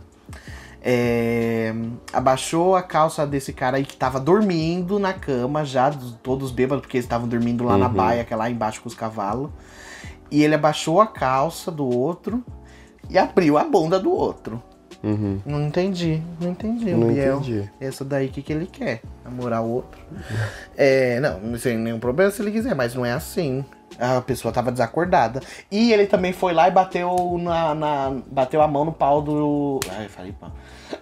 É, 0.81 1.73
abaixou 2.13 2.75
a 2.75 2.83
calça 2.83 3.25
desse 3.25 3.51
cara 3.51 3.77
aí 3.77 3.83
que 3.85 3.97
tava 3.97 4.19
dormindo 4.19 4.99
na 4.99 5.11
cama, 5.11 5.65
já 5.65 5.89
dos- 5.89 6.13
todos 6.21 6.51
bêbados, 6.51 6.81
porque 6.81 6.97
eles 6.97 7.05
estavam 7.05 7.27
dormindo 7.27 7.63
lá 7.63 7.77
na 7.77 7.87
Uhum. 7.87 7.93
baia, 7.93 8.23
que 8.23 8.33
é 8.33 8.37
lá 8.37 8.49
embaixo 8.49 8.81
com 8.81 8.87
os 8.87 8.93
cavalos. 8.95 9.49
E 10.29 10.43
ele 10.43 10.53
abaixou 10.55 11.01
a 11.01 11.07
calça 11.07 11.71
do 11.71 11.85
outro 11.85 12.43
e 13.09 13.17
abriu 13.17 13.57
a 13.57 13.63
bunda 13.63 13.99
do 13.99 14.11
outro. 14.11 14.61
Uhum. 15.03 15.39
Não 15.45 15.63
entendi, 15.67 16.21
não 16.41 16.49
entendi. 16.51 16.91
o 16.93 16.97
Não 16.97 17.07
Biel. 17.13 17.35
entendi. 17.37 17.69
Essa 17.79 18.03
daí, 18.03 18.27
o 18.27 18.29
que, 18.31 18.41
que 18.41 18.51
ele 18.51 18.65
quer? 18.65 19.01
Namorar 19.23 19.61
o 19.63 19.69
outro? 19.69 19.99
É, 20.75 21.19
não, 21.19 21.57
tem 21.57 21.77
nenhum 21.77 21.99
problema 21.99 22.29
se 22.31 22.41
ele 22.41 22.51
quiser, 22.51 22.75
mas 22.75 22.93
não 22.93 23.05
é 23.05 23.11
assim. 23.11 23.65
A 23.99 24.21
pessoa 24.21 24.51
tava 24.53 24.71
desacordada. 24.71 25.41
E 25.71 25.91
ele 25.91 26.05
também 26.05 26.31
foi 26.33 26.53
lá 26.53 26.67
e 26.67 26.71
bateu 26.71 27.37
na. 27.39 27.73
na- 27.73 28.15
bateu 28.29 28.61
a 28.61 28.67
mão 28.67 28.85
no 28.85 28.91
pau 28.91 29.21
do. 29.21 29.79
Ai, 29.97 30.07
falei 30.07 30.33
pau. 30.33 30.51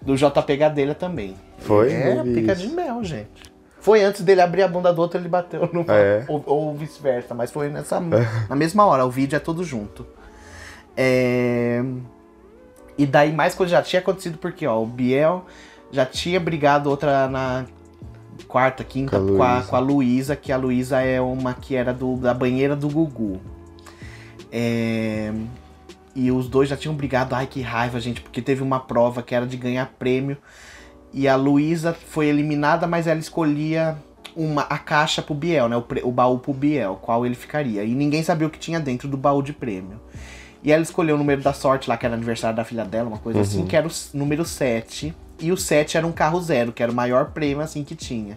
Do 0.01 0.15
JP 0.15 0.55
Gadelha 0.57 0.95
também. 0.95 1.35
Foi? 1.57 1.91
É, 1.91 2.23
pica 2.23 2.53
isso. 2.53 2.67
de 2.67 2.73
mel, 2.73 3.03
gente. 3.03 3.53
Foi 3.79 4.01
antes 4.01 4.21
dele 4.21 4.41
abrir 4.41 4.63
a 4.63 4.67
bunda 4.67 4.93
do 4.93 5.01
outro, 5.01 5.19
ele 5.19 5.27
bateu 5.27 5.69
no 5.73 5.81
É. 5.91 6.23
Ou, 6.27 6.41
ou 6.45 6.73
vice-versa, 6.75 7.33
mas 7.35 7.51
foi 7.51 7.69
nessa, 7.69 7.99
na 8.49 8.55
mesma 8.55 8.85
hora. 8.85 9.05
O 9.05 9.09
vídeo 9.11 9.35
é 9.35 9.39
todo 9.39 9.63
junto. 9.63 10.05
É. 10.95 11.83
E 12.97 13.05
daí 13.05 13.31
mais 13.33 13.53
coisa 13.55 13.71
já 13.71 13.81
tinha 13.81 13.99
acontecido 14.01 14.37
porque, 14.37 14.65
ó, 14.65 14.81
o 14.81 14.85
Biel 14.85 15.45
já 15.91 16.05
tinha 16.05 16.39
brigado 16.39 16.89
outra 16.89 17.27
na 17.27 17.65
quarta, 18.47 18.83
quinta 18.83 19.19
Com 19.19 19.43
a 19.43 19.61
com 19.63 19.75
a, 19.75 19.79
Luísa. 19.79 20.35
que 20.35 20.51
a 20.51 20.57
Luísa 20.57 21.01
é 21.01 21.19
uma 21.21 21.53
que 21.53 21.75
era 21.75 21.93
do, 21.93 22.15
da 22.17 22.33
banheira 22.33 22.75
do 22.75 22.89
Gugu. 22.89 23.39
É, 24.51 25.33
E 26.15 26.31
os 26.31 26.47
dois 26.47 26.69
já 26.69 26.77
tinham 26.77 26.95
brigado, 26.95 27.35
ai 27.35 27.45
que 27.47 27.61
raiva, 27.61 27.99
gente, 27.99 28.21
porque 28.21 28.41
teve 28.41 28.63
uma 28.63 28.79
prova 28.79 29.21
que 29.21 29.35
era 29.35 29.45
de 29.45 29.57
ganhar 29.57 29.93
prêmio. 29.99 30.37
E 31.13 31.27
a 31.27 31.35
Luísa 31.35 31.93
foi 31.93 32.27
eliminada, 32.27 32.87
mas 32.87 33.07
ela 33.07 33.19
escolhia 33.19 33.97
uma, 34.35 34.63
a 34.63 34.77
caixa 34.77 35.21
pro 35.21 35.33
Biel, 35.33 35.67
né? 35.69 35.77
O, 35.77 35.81
pre- 35.81 36.01
o 36.03 36.11
baú 36.11 36.39
pro 36.39 36.53
Biel, 36.53 36.97
qual 37.01 37.25
ele 37.25 37.35
ficaria. 37.35 37.83
E 37.83 37.93
ninguém 37.93 38.21
sabia 38.23 38.47
o 38.47 38.49
que 38.49 38.59
tinha 38.59 38.79
dentro 38.79 39.07
do 39.07 39.15
baú 39.17 39.41
de 39.41 39.53
prêmio. 39.53 39.99
E 40.65 40.71
ela 40.71 40.81
escolheu 40.81 41.13
o 41.13 41.17
número 41.19 41.43
da 41.43 41.53
sorte 41.53 41.87
lá, 41.87 41.95
que 41.95 42.07
era 42.07 42.15
aniversário 42.15 42.57
da 42.57 42.63
filha 42.63 42.83
dela, 42.83 43.07
uma 43.07 43.19
coisa 43.19 43.39
assim, 43.41 43.67
que 43.67 43.75
era 43.75 43.87
o 43.87 43.91
número 44.15 44.43
7. 44.43 45.15
E 45.39 45.51
o 45.51 45.57
7 45.57 45.95
era 45.95 46.07
um 46.07 46.11
carro 46.11 46.41
zero, 46.41 46.73
que 46.73 46.81
era 46.81 46.91
o 46.91 46.95
maior 46.95 47.29
prêmio 47.29 47.63
assim 47.63 47.83
que 47.83 47.93
tinha. 47.93 48.35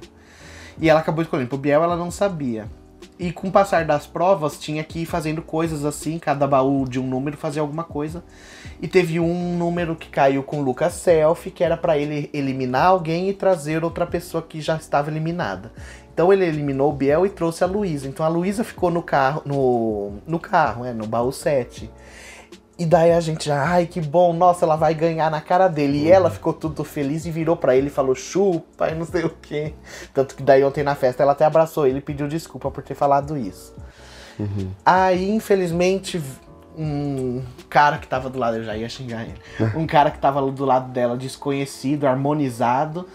E 0.79 0.91
ela 0.91 1.01
acabou 1.01 1.23
escolhendo. 1.23 1.49
Pro 1.49 1.57
Biel 1.57 1.83
ela 1.83 1.97
não 1.97 2.11
sabia. 2.11 2.67
E 3.19 3.33
com 3.33 3.49
o 3.49 3.51
passar 3.51 3.87
das 3.87 4.07
provas, 4.07 4.59
tinha 4.59 4.85
que 4.85 5.01
ir 5.01 5.07
fazendo 5.07 5.41
coisas 5.41 5.87
assim, 5.87 6.19
cada 6.19 6.47
baú 6.47 6.87
de 6.87 7.01
um 7.01 7.07
número 7.07 7.35
fazia 7.35 7.63
alguma 7.63 7.83
coisa. 7.83 8.23
E 8.83 8.87
teve 8.87 9.19
um 9.19 9.57
número 9.57 9.97
que 9.97 10.11
caiu 10.11 10.43
com 10.43 10.61
o 10.61 10.63
Lucas 10.63 10.93
Selfie, 10.93 11.51
que 11.51 11.65
era 11.65 11.79
pra 11.79 11.97
ele 11.97 12.29
eliminar 12.35 12.89
alguém 12.89 13.31
e 13.31 13.33
trazer 13.33 13.83
outra 13.83 14.07
pessoa 14.07 14.43
que 14.43 14.61
já 14.61 14.77
estava 14.77 15.11
eliminada. 15.11 15.73
Então 16.13 16.31
ele 16.31 16.45
eliminou 16.45 16.91
o 16.91 16.95
Biel 16.95 17.25
e 17.25 17.31
trouxe 17.31 17.65
a 17.65 17.67
Luísa. 17.67 18.07
Então 18.07 18.27
a 18.27 18.29
Luísa 18.29 18.63
ficou 18.63 18.91
no 18.91 19.03
carro, 19.03 19.41
no, 19.47 20.13
no 20.27 20.39
carro, 20.39 20.85
é, 20.85 20.93
no 20.93 21.07
baú 21.07 21.33
7. 21.33 21.91
E 22.79 22.87
daí 22.87 23.13
a 23.13 23.21
gente 23.21 23.47
já, 23.47 23.61
ai 23.61 23.87
que 23.87 24.01
bom, 24.01 24.33
nossa, 24.33 24.65
ela 24.65 24.77
vai 24.77 24.95
ganhar 24.95 25.29
na 25.31 25.41
cara 25.41 25.67
dele. 25.67 26.05
E 26.05 26.11
ela 26.11 26.31
ficou 26.31 26.53
tudo 26.53 26.85
feliz 26.85 27.27
e 27.27 27.31
virou 27.31 27.57
pra 27.57 27.75
ele 27.75 27.89
e 27.89 27.91
falou 27.91 28.15
chupa 28.15 28.89
e 28.89 28.95
não 28.95 29.05
sei 29.05 29.25
o 29.25 29.31
quê. 29.31 29.75
Tanto 30.15 30.37
que 30.37 30.43
daí 30.45 30.63
ontem 30.63 30.85
na 30.85 30.95
festa 30.95 31.25
ela 31.25 31.33
até 31.33 31.45
abraçou 31.45 31.87
ele 31.87 31.99
e 31.99 32.03
pediu 32.03 32.29
desculpa 32.29 32.71
por 32.71 32.85
ter 32.85 32.95
falado 32.95 33.37
isso. 33.37 33.75
Aí, 34.87 35.29
infelizmente, 35.31 36.23
um 36.77 37.43
cara 37.69 37.99
que 37.99 38.07
tava 38.07 38.31
do 38.31 38.39
lado, 38.39 38.59
eu 38.59 38.65
já 38.65 38.77
ia 38.77 38.89
xingar 38.89 39.23
ele. 39.23 39.35
Um 39.75 39.87
cara 39.87 40.11
que 40.11 40.19
tava 40.19 40.41
do 40.41 40.65
lado 40.65 40.93
dela, 40.93 41.17
desconhecido, 41.17 42.07
harmonizado, 42.07 43.09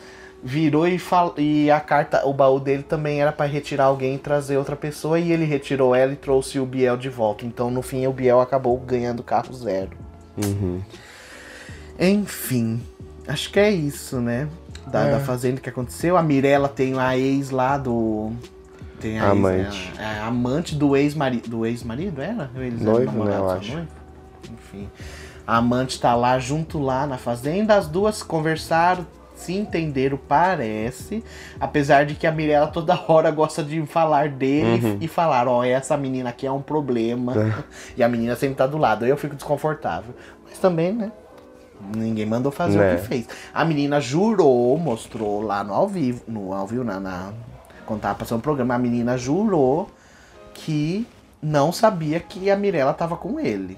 virou 0.43 0.87
e, 0.87 0.99
fal... 0.99 1.33
e 1.37 1.71
a 1.71 1.79
carta, 1.79 2.25
o 2.27 2.33
baú 2.33 2.59
dele 2.59 2.83
também 2.83 3.21
era 3.21 3.31
pra 3.31 3.45
retirar 3.45 3.85
alguém 3.85 4.15
e 4.15 4.17
trazer 4.19 4.57
outra 4.57 4.75
pessoa. 4.75 5.17
E 5.19 5.31
ele 5.31 5.45
retirou 5.45 5.95
ela 5.95 6.11
e 6.13 6.15
trouxe 6.17 6.59
o 6.59 6.65
Biel 6.65 6.97
de 6.97 7.09
volta. 7.09 7.45
Então, 7.45 7.71
no 7.71 7.81
fim, 7.81 8.05
o 8.07 8.11
Biel 8.13 8.41
acabou 8.41 8.77
ganhando 8.77 9.23
carro 9.23 9.53
zero. 9.53 9.91
Uhum. 10.37 10.81
Enfim, 11.99 12.81
acho 13.27 13.51
que 13.51 13.59
é 13.59 13.71
isso, 13.71 14.19
né? 14.19 14.47
Da, 14.87 15.01
É. 15.07 15.11
da 15.11 15.19
fazenda 15.19 15.61
que 15.61 15.69
aconteceu. 15.69 16.17
A 16.17 16.23
Mirella 16.23 16.67
tem 16.67 16.97
a 16.99 17.17
ex 17.17 17.49
lá 17.49 17.77
do. 17.77 18.31
Tem 18.99 19.19
a 19.19 19.29
Amante. 19.29 19.89
Ex, 19.93 19.99
é, 19.99 20.03
a- 20.05 20.13
é 20.13 20.19
a 20.19 20.25
amante 20.27 20.75
do 20.75 20.95
ex-marido. 20.95 21.49
Do 21.49 21.65
ex-marido, 21.65 22.21
era? 22.21 22.49
Eles 22.55 22.81
Noivo, 22.81 23.11
eram 23.23 23.25
né, 23.25 23.37
eu 23.37 23.49
acho. 23.51 23.71
noivo? 23.73 23.87
Enfim. 24.51 24.89
A 25.45 25.57
amante 25.57 25.99
tá 25.99 26.15
lá 26.15 26.39
junto 26.39 26.79
lá 26.79 27.05
na 27.05 27.17
fazenda. 27.17 27.75
As 27.75 27.87
duas 27.87 28.23
conversaram, 28.23 29.05
se 29.35 29.53
entenderam, 29.53 30.17
parece. 30.27 31.23
Apesar 31.59 32.05
de 32.05 32.15
que 32.15 32.25
a 32.27 32.31
Mirella 32.31 32.67
toda 32.67 32.99
hora 33.07 33.31
gosta 33.31 33.63
de 33.63 33.85
falar 33.85 34.29
dele 34.29 34.85
Uhum. 34.85 34.97
e 35.01 35.07
falar, 35.07 35.47
ó, 35.47 35.63
essa 35.63 35.97
menina 35.97 36.29
aqui 36.29 36.45
é 36.45 36.51
um 36.51 36.61
problema. 36.61 37.33
e 37.97 38.03
a 38.03 38.07
menina 38.07 38.35
sempre 38.35 38.55
tá 38.55 38.67
do 38.67 38.77
lado. 38.77 39.03
Aí 39.05 39.09
eu 39.11 39.17
fico 39.17 39.35
desconfortável. 39.35 40.13
Mas 40.47 40.57
também, 40.59 40.93
né? 40.93 41.11
Ninguém 41.95 42.25
mandou 42.25 42.51
fazer 42.51 42.77
Né. 42.77 42.93
o 42.93 42.97
que 42.97 43.07
fez. 43.07 43.27
A 43.53 43.65
menina 43.65 43.99
jurou, 43.99 44.77
mostrou 44.77 45.41
lá 45.41 45.63
no 45.63 45.73
ao 45.73 45.87
vivo, 45.87 46.23
no 46.27 46.53
ao 46.53 46.65
vivo, 46.65 46.83
na, 46.83 46.99
na 46.99 47.33
quando 47.85 47.99
tava 48.01 48.15
passando 48.19 48.39
o 48.39 48.41
programa, 48.41 48.75
a 48.75 48.79
menina 48.79 49.17
jurou 49.17 49.89
que 50.53 51.05
não 51.41 51.73
sabia 51.73 52.19
que 52.21 52.49
a 52.49 52.55
Mirella 52.55 52.93
tava 52.93 53.17
com 53.17 53.37
ele. 53.39 53.77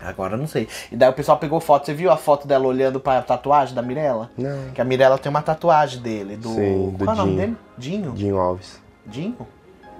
Agora 0.00 0.36
não 0.36 0.46
sei. 0.46 0.68
E 0.92 0.96
daí 0.96 1.08
o 1.10 1.12
pessoal 1.12 1.38
pegou 1.38 1.60
foto. 1.60 1.86
Você 1.86 1.94
viu 1.94 2.10
a 2.10 2.16
foto 2.16 2.46
dela 2.46 2.66
olhando 2.66 3.00
pra 3.00 3.20
tatuagem 3.22 3.74
da 3.74 3.82
Mirella? 3.82 4.30
Não. 4.38 4.70
Que 4.72 4.80
a 4.80 4.84
Mirella 4.84 5.18
tem 5.18 5.28
uma 5.30 5.42
tatuagem 5.42 6.00
dele. 6.00 6.36
Do. 6.36 6.50
Sim, 6.50 6.90
do 6.96 7.04
Qual 7.04 7.16
é 7.16 7.20
o 7.20 7.24
nome 7.26 7.36
dele? 7.36 7.56
Dinho? 7.76 8.12
Dinho 8.12 8.38
Alves. 8.38 8.80
Dinho? 9.06 9.36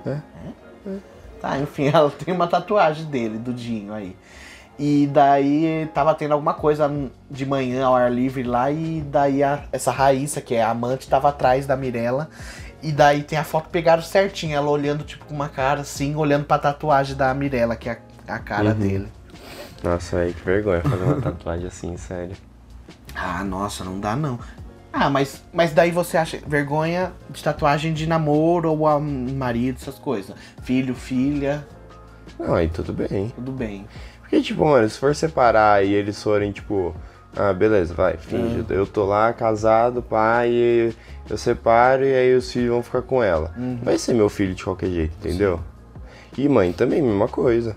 É. 0.07 0.19
Tá, 1.41 1.59
enfim, 1.59 1.89
ela 1.93 2.11
tem 2.11 2.35
uma 2.35 2.47
tatuagem 2.47 3.07
dele, 3.07 3.39
do 3.39 3.53
Dinho 3.53 3.93
aí. 3.93 4.17
E 4.79 5.09
daí 5.13 5.89
tava 5.93 6.15
tendo 6.15 6.33
alguma 6.33 6.55
coisa 6.55 6.89
de 7.29 7.45
manhã 7.45 7.85
ao 7.87 7.97
ar 7.97 8.13
livre 8.13 8.45
lá, 8.45 8.71
e 8.71 9.01
daí 9.01 9.43
a- 9.43 9.65
essa 9.73 9.91
Raíssa, 9.91 10.41
que 10.41 10.55
é 10.55 10.63
a 10.63 10.71
amante, 10.71 11.09
tava 11.09 11.29
atrás 11.31 11.67
da 11.67 11.77
Mirella. 11.77 12.29
E 12.81 12.93
daí 12.93 13.25
tem 13.25 13.37
a 13.37 13.43
foto, 13.43 13.69
pegaram 13.71 14.03
certinho, 14.03 14.55
ela 14.57 14.71
olhando 14.71 15.03
tipo 15.03 15.25
com 15.25 15.35
uma 15.35 15.49
cara 15.49 15.81
assim, 15.81 16.15
olhando 16.15 16.45
pra 16.45 16.59
tatuagem 16.59 17.17
da 17.17 17.35
Mirella, 17.35 17.75
que 17.75 17.89
é 17.89 17.99
a, 18.29 18.35
a 18.37 18.39
cara 18.39 18.69
Uhum. 18.71 18.75
dele. 18.79 19.09
Nossa, 19.83 20.17
velho, 20.17 20.35
que 20.35 20.45
vergonha 20.45 20.81
fazer 20.83 21.05
uma 21.05 21.21
tatuagem 21.21 21.67
assim, 21.67 21.97
sério. 21.97 22.37
Ah, 23.15 23.43
nossa, 23.45 23.85
não 23.85 24.01
dá 24.01 24.17
não. 24.17 24.39
Ah, 24.93 25.11
mas, 25.11 25.43
mas 25.53 25.73
daí 25.73 25.91
você 25.91 26.17
acha 26.17 26.39
vergonha 26.47 27.13
de 27.31 27.43
tatuagem 27.43 27.93
de 27.93 28.07
namoro 28.07 28.71
ou 28.71 28.87
a 28.89 28.99
marido, 28.99 29.77
essas 29.81 29.99
coisas. 29.99 30.35
Filho, 30.63 30.95
filha, 30.95 31.67
Não, 32.39 32.55
aí 32.55 32.69
tudo 32.69 32.93
bem. 32.93 33.31
tudo 33.35 33.53
bem. 33.53 33.87
Porque, 34.21 34.41
tipo, 34.43 34.65
mano, 34.65 34.89
se 34.89 34.99
for 34.99 35.15
separar 35.15 35.85
e 35.85 35.93
eles 35.93 36.23
forem, 36.23 36.53
tipo, 36.53 36.95
ah, 37.37 37.53
beleza, 37.53 37.95
vai, 37.95 38.17
finge. 38.17 38.65
Eu 38.69 38.87
tô 38.87 39.05
lá, 39.05 39.33
casado, 39.33 40.03
pai, 40.03 40.93
eu 41.29 41.39
separo 41.39 42.05
e 42.05 42.15
aí 42.15 42.35
os 42.35 42.51
filhos 42.51 42.71
vão 42.71 42.83
ficar 42.83 43.03
com 43.03 43.23
ela. 43.23 43.55
Vai 43.83 43.97
ser 43.99 44.15
meu 44.15 44.29
filho 44.29 44.55
de 44.55 44.65
qualquer 44.65 44.91
jeito, 44.91 45.15
entendeu? 45.19 45.61
E 46.37 46.49
mãe 46.49 46.73
também, 46.73 47.01
mesma 47.03 47.29
coisa. 47.29 47.77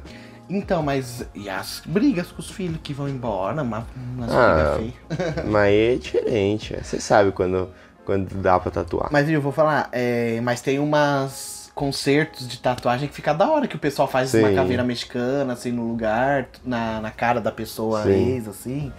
Então, 0.58 0.84
mas 0.84 1.26
e 1.34 1.50
as 1.50 1.82
brigas 1.86 2.32
com 2.32 2.40
os 2.42 2.52
filhos 2.52 2.80
que 2.84 2.94
vão 2.94 3.08
embora, 3.08 3.62
uma, 3.62 3.88
umas 4.16 4.32
Ah. 4.32 4.54
brigas 4.54 4.94
feias. 5.18 5.46
Mas 5.48 5.74
é 5.74 5.96
diferente, 5.96 6.76
é. 6.76 6.84
você 6.84 7.00
sabe 7.00 7.32
quando, 7.32 7.70
quando 8.06 8.36
dá 8.36 8.60
pra 8.60 8.70
tatuar. 8.72 9.10
Mas 9.12 9.30
eu 9.30 9.42
vou 9.42 9.52
falar, 9.52 9.88
é, 9.92 10.40
mas 10.42 10.62
tem 10.62 10.78
umas 10.80 11.72
concertos 11.74 12.48
de 12.48 12.58
tatuagem 12.60 13.08
que 13.08 13.16
fica 13.16 13.34
da 13.34 13.50
hora, 13.50 13.66
que 13.68 13.76
o 13.78 13.80
pessoal 13.80 14.08
faz 14.08 14.34
uma 14.34 14.50
Sim. 14.50 14.56
caveira 14.56 14.84
mexicana, 14.84 15.54
assim, 15.54 15.72
no 15.72 15.88
lugar, 15.88 16.48
na, 16.66 17.00
na 17.00 17.12
cara 17.12 17.40
da 17.40 17.52
pessoa 17.52 18.04
Sim. 18.04 18.34
ex, 18.34 18.48
assim. 18.48 18.92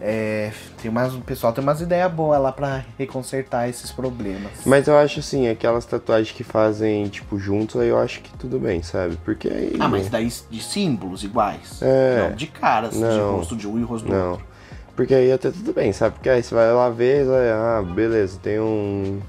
É, 0.00 0.50
tem 0.82 0.90
umas, 0.90 1.14
o 1.14 1.20
pessoal 1.20 1.52
tem 1.52 1.62
umas 1.62 1.80
ideias 1.80 2.10
boas 2.12 2.40
lá 2.40 2.50
pra 2.52 2.84
reconsertar 2.98 3.68
esses 3.68 3.90
problemas. 3.92 4.50
Mas 4.66 4.88
eu 4.88 4.98
acho 4.98 5.20
assim, 5.20 5.48
aquelas 5.48 5.84
tatuagens 5.84 6.32
que 6.36 6.42
fazem, 6.42 7.06
tipo, 7.08 7.38
juntos, 7.38 7.80
aí 7.80 7.88
eu 7.88 7.98
acho 7.98 8.20
que 8.20 8.36
tudo 8.36 8.58
bem, 8.58 8.82
sabe? 8.82 9.16
Porque 9.24 9.48
aí. 9.48 9.76
Ah, 9.78 9.88
mas 9.88 10.08
daí 10.08 10.30
de 10.50 10.62
símbolos 10.62 11.22
iguais? 11.22 11.80
É. 11.80 12.28
Não, 12.28 12.36
de 12.36 12.46
caras, 12.48 12.94
de 12.94 13.00
Não. 13.00 13.36
rosto 13.36 13.56
de 13.56 13.68
um 13.68 13.78
e 13.78 13.82
rosto 13.82 14.06
do 14.08 14.12
Não. 14.14 14.30
outro. 14.32 14.46
Porque 14.96 15.14
aí 15.14 15.32
até 15.32 15.50
tudo 15.50 15.72
bem, 15.72 15.92
sabe? 15.92 16.14
Porque 16.14 16.28
aí 16.28 16.42
você 16.42 16.54
vai 16.54 16.72
lá 16.72 16.88
ver, 16.88 17.24
vai, 17.24 17.50
ah, 17.50 17.82
beleza, 17.82 18.38
tem 18.40 18.60
um, 18.60 19.20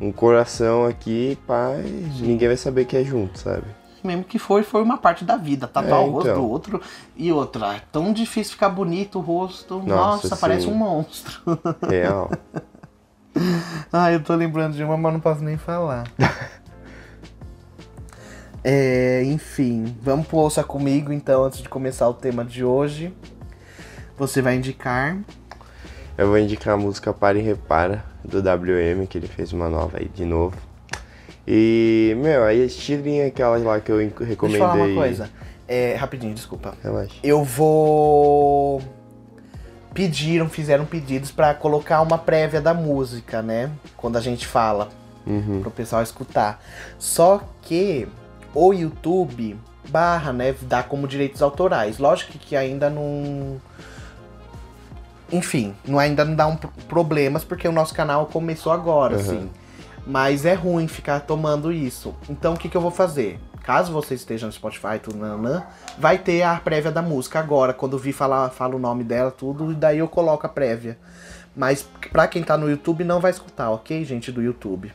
um 0.00 0.10
coração 0.10 0.84
aqui, 0.86 1.38
pai, 1.46 1.82
ninguém 2.20 2.48
vai 2.48 2.56
saber 2.56 2.84
que 2.84 2.96
é 2.96 3.04
junto, 3.04 3.38
sabe? 3.38 3.64
Mesmo 4.04 4.22
que 4.22 4.38
foi, 4.38 4.62
foi 4.62 4.82
uma 4.82 4.98
parte 4.98 5.24
da 5.24 5.36
vida. 5.36 5.66
Tatuar 5.66 6.00
É, 6.00 6.04
o 6.04 6.10
rosto 6.10 6.28
então. 6.28 6.42
do 6.42 6.48
outro. 6.48 6.80
E 7.16 7.32
outra, 7.32 7.76
é 7.76 7.80
tão 7.90 8.12
difícil 8.12 8.52
ficar 8.52 8.68
bonito 8.68 9.18
o 9.18 9.22
rosto. 9.22 9.78
Nossa, 9.78 10.28
Nossa, 10.28 10.36
parece 10.36 10.66
um 10.66 10.74
monstro. 10.74 11.40
Real. 11.88 12.30
ah, 13.90 14.12
eu 14.12 14.22
tô 14.22 14.34
lembrando 14.34 14.74
de 14.74 14.84
uma, 14.84 14.96
mas 14.96 15.12
não 15.12 15.20
posso 15.20 15.42
nem 15.42 15.56
falar. 15.56 16.06
é, 18.62 19.24
enfim, 19.24 19.96
vamos 20.02 20.26
pro 20.26 20.36
Ouça 20.36 20.62
Comigo 20.62 21.10
então, 21.10 21.44
antes 21.44 21.60
de 21.60 21.68
começar 21.68 22.06
o 22.08 22.14
tema 22.14 22.44
de 22.44 22.62
hoje. 22.62 23.12
Você 24.18 24.42
vai 24.42 24.56
indicar. 24.56 25.16
Eu 26.16 26.28
vou 26.28 26.38
indicar 26.38 26.74
a 26.74 26.76
música 26.76 27.12
Para 27.12 27.38
e 27.38 27.42
Repara, 27.42 28.04
do 28.22 28.38
WM, 28.38 29.06
que 29.08 29.18
ele 29.18 29.26
fez 29.26 29.52
uma 29.52 29.68
nova 29.68 29.98
aí 29.98 30.08
de 30.08 30.24
novo. 30.24 30.56
E, 31.46 32.14
meu, 32.18 32.44
aí 32.44 32.66
tirem 32.68 33.22
aquelas 33.22 33.62
lá 33.62 33.78
que 33.80 33.90
eu 33.92 34.00
in- 34.00 34.08
Deixa 34.08 34.24
recomendei. 34.24 34.60
eu 34.62 34.66
falar 34.68 34.84
uma 34.84 34.94
coisa. 34.94 35.30
É, 35.68 35.94
rapidinho, 35.94 36.34
desculpa. 36.34 36.74
Relaxa. 36.82 37.14
Eu 37.22 37.42
vou. 37.44 38.82
Pediram, 39.92 40.48
fizeram 40.48 40.84
pedidos 40.84 41.30
pra 41.30 41.54
colocar 41.54 42.00
uma 42.02 42.18
prévia 42.18 42.60
da 42.60 42.74
música, 42.74 43.40
né? 43.42 43.70
Quando 43.96 44.16
a 44.16 44.20
gente 44.20 44.46
fala. 44.46 44.88
Uhum. 45.26 45.60
pro 45.62 45.70
pessoal 45.70 46.02
escutar. 46.02 46.62
Só 46.98 47.40
que 47.62 48.06
o 48.54 48.74
YouTube 48.74 49.56
barra, 49.88 50.34
né, 50.34 50.54
dá 50.60 50.82
como 50.82 51.08
direitos 51.08 51.40
autorais. 51.40 51.96
Lógico 51.96 52.32
que 52.38 52.54
ainda 52.54 52.90
não. 52.90 53.58
Enfim, 55.32 55.74
não, 55.86 55.98
ainda 55.98 56.24
não 56.26 56.34
dá 56.34 56.46
um 56.46 56.56
pro- 56.56 56.70
problemas 56.88 57.42
porque 57.42 57.66
o 57.66 57.72
nosso 57.72 57.94
canal 57.94 58.26
começou 58.26 58.70
agora, 58.70 59.14
Uhum. 59.14 59.20
assim. 59.20 59.50
Mas 60.06 60.44
é 60.44 60.54
ruim 60.54 60.86
ficar 60.86 61.20
tomando 61.20 61.72
isso. 61.72 62.14
Então 62.28 62.54
o 62.54 62.56
que, 62.56 62.68
que 62.68 62.76
eu 62.76 62.80
vou 62.80 62.90
fazer? 62.90 63.38
Caso 63.62 63.92
você 63.92 64.14
esteja 64.14 64.46
no 64.46 64.52
Spotify, 64.52 64.98
tudo, 65.02 65.16
nanã, 65.16 65.62
vai 65.98 66.18
ter 66.18 66.42
a 66.42 66.56
prévia 66.56 66.90
da 66.92 67.00
música 67.00 67.38
agora. 67.38 67.72
Quando 67.72 67.96
vi 67.98 68.12
falar, 68.12 68.50
fala 68.50 68.76
o 68.76 68.78
nome 68.78 69.02
dela, 69.02 69.30
tudo, 69.30 69.72
e 69.72 69.74
daí 69.74 69.98
eu 69.98 70.08
coloco 70.08 70.44
a 70.44 70.48
prévia. 70.50 70.98
Mas 71.56 71.88
pra 72.12 72.26
quem 72.28 72.42
tá 72.42 72.58
no 72.58 72.68
YouTube 72.68 73.04
não 73.04 73.20
vai 73.20 73.30
escutar, 73.30 73.70
ok, 73.70 74.04
gente 74.04 74.30
do 74.30 74.42
YouTube? 74.42 74.92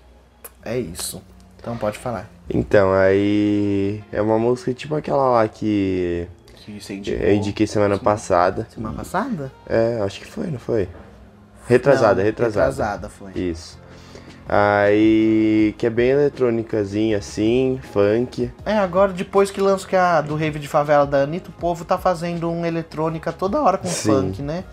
É 0.63 0.77
isso. 0.77 1.21
Então 1.59 1.75
pode 1.77 1.97
falar. 1.97 2.29
Então, 2.49 2.93
aí. 2.93 4.03
É 4.11 4.21
uma 4.21 4.37
música 4.37 4.73
tipo 4.73 4.93
aquela 4.95 5.29
lá 5.31 5.47
que 5.47 6.27
Que 6.57 6.79
você 6.79 6.95
indicou. 6.95 7.19
eu 7.25 7.33
indiquei 7.33 7.65
semana 7.65 7.97
passada. 7.97 8.67
Semana 8.73 8.95
passada? 8.97 9.51
É, 9.67 9.99
acho 10.01 10.19
que 10.19 10.27
foi, 10.27 10.47
não 10.47 10.59
foi? 10.59 10.87
Retrasada, 11.67 12.15
Não, 12.15 12.23
retrasada. 12.23 12.65
Retrasada 12.69 13.09
foi. 13.09 13.31
Isso. 13.33 13.79
Aí. 14.49 15.75
Que 15.77 15.85
é 15.85 15.89
bem 15.91 16.09
eletrônicazinha 16.09 17.19
assim, 17.19 17.79
funk. 17.93 18.51
É, 18.65 18.73
agora 18.73 19.13
depois 19.13 19.51
que 19.51 19.61
lançou 19.61 19.87
que 19.87 19.95
é 19.95 19.99
a 19.99 20.21
do 20.21 20.35
Rave 20.35 20.57
de 20.57 20.67
Favela 20.67 21.05
da 21.05 21.19
Anitta, 21.19 21.49
o 21.49 21.53
povo 21.53 21.85
tá 21.85 21.99
fazendo 21.99 22.49
um 22.49 22.65
eletrônica 22.65 23.31
toda 23.31 23.61
hora 23.61 23.77
com 23.77 23.87
Sim. 23.87 24.09
funk, 24.09 24.41
né? 24.41 24.63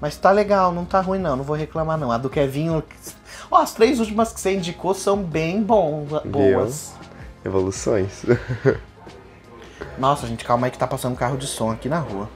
Mas 0.00 0.16
tá 0.16 0.32
legal, 0.32 0.72
não 0.72 0.84
tá 0.84 1.00
ruim 1.00 1.20
não, 1.20 1.36
não 1.36 1.44
vou 1.44 1.54
reclamar 1.54 1.96
não. 1.96 2.10
A 2.10 2.18
do 2.18 2.28
Kevinho. 2.28 2.82
Ó, 3.48 3.58
as 3.58 3.72
três 3.72 4.00
últimas 4.00 4.32
que 4.32 4.40
você 4.40 4.54
indicou 4.54 4.92
são 4.94 5.22
bem 5.22 5.62
bom, 5.62 6.04
boas. 6.24 6.92
Evoluções. 7.44 8.24
Nossa, 9.96 10.26
gente, 10.26 10.44
calma 10.44 10.66
aí 10.66 10.70
que 10.72 10.78
tá 10.78 10.86
passando 10.88 11.16
carro 11.16 11.36
de 11.36 11.46
som 11.46 11.70
aqui 11.70 11.88
na 11.88 12.00
rua. 12.00 12.28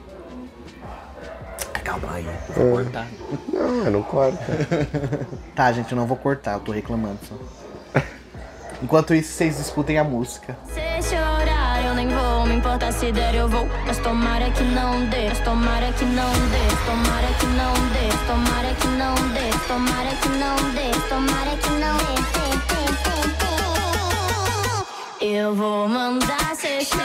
Calma 1.87 2.15
aí, 2.15 2.27
vou 2.53 2.71
cortar. 2.71 3.07
não, 3.47 3.85
eu 3.85 3.91
não 3.91 4.03
corta. 4.03 4.43
Tá, 5.55 5.71
gente, 5.71 5.89
eu 5.89 5.95
não 5.95 6.05
vou 6.05 6.17
cortar, 6.17 6.55
eu 6.55 6.59
tô 6.59 6.73
reclamando 6.73 7.17
só. 7.23 8.01
Enquanto 8.83 9.13
isso, 9.15 9.31
vocês 9.31 9.57
escutem 9.57 9.97
a 9.97 10.03
música. 10.03 10.57
Se 10.65 11.09
chorar, 11.09 11.85
eu 11.85 11.95
nem 11.95 12.09
vou 12.09 12.45
me 12.45 12.55
importar 12.55 12.91
se 12.91 13.09
der, 13.13 13.33
eu 13.35 13.47
vou. 13.47 13.65
Mas 13.85 13.97
tomara 13.99 14.51
que 14.51 14.63
não 14.63 15.05
dê, 15.05 15.29
mas 15.29 15.39
tomara 15.39 15.93
que 15.93 16.03
não 16.03 16.29
dê, 16.29 16.67
tomara 16.85 17.33
que 17.33 17.45
não 17.45 17.73
dê, 17.93 18.27
tomara 18.27 18.73
que 18.75 18.87
não 18.87 19.13
dê, 19.31 19.49
tomara 19.65 20.15
que 20.21 20.27
não 20.27 20.55
dê, 20.73 20.91
tomara 21.07 21.57
que 21.57 21.69
não 21.69 21.97
dê. 21.97 22.17
Eu 25.19 25.55
vou 25.55 25.87
mandar 25.87 26.55
cê 26.55 26.81
se 26.81 26.97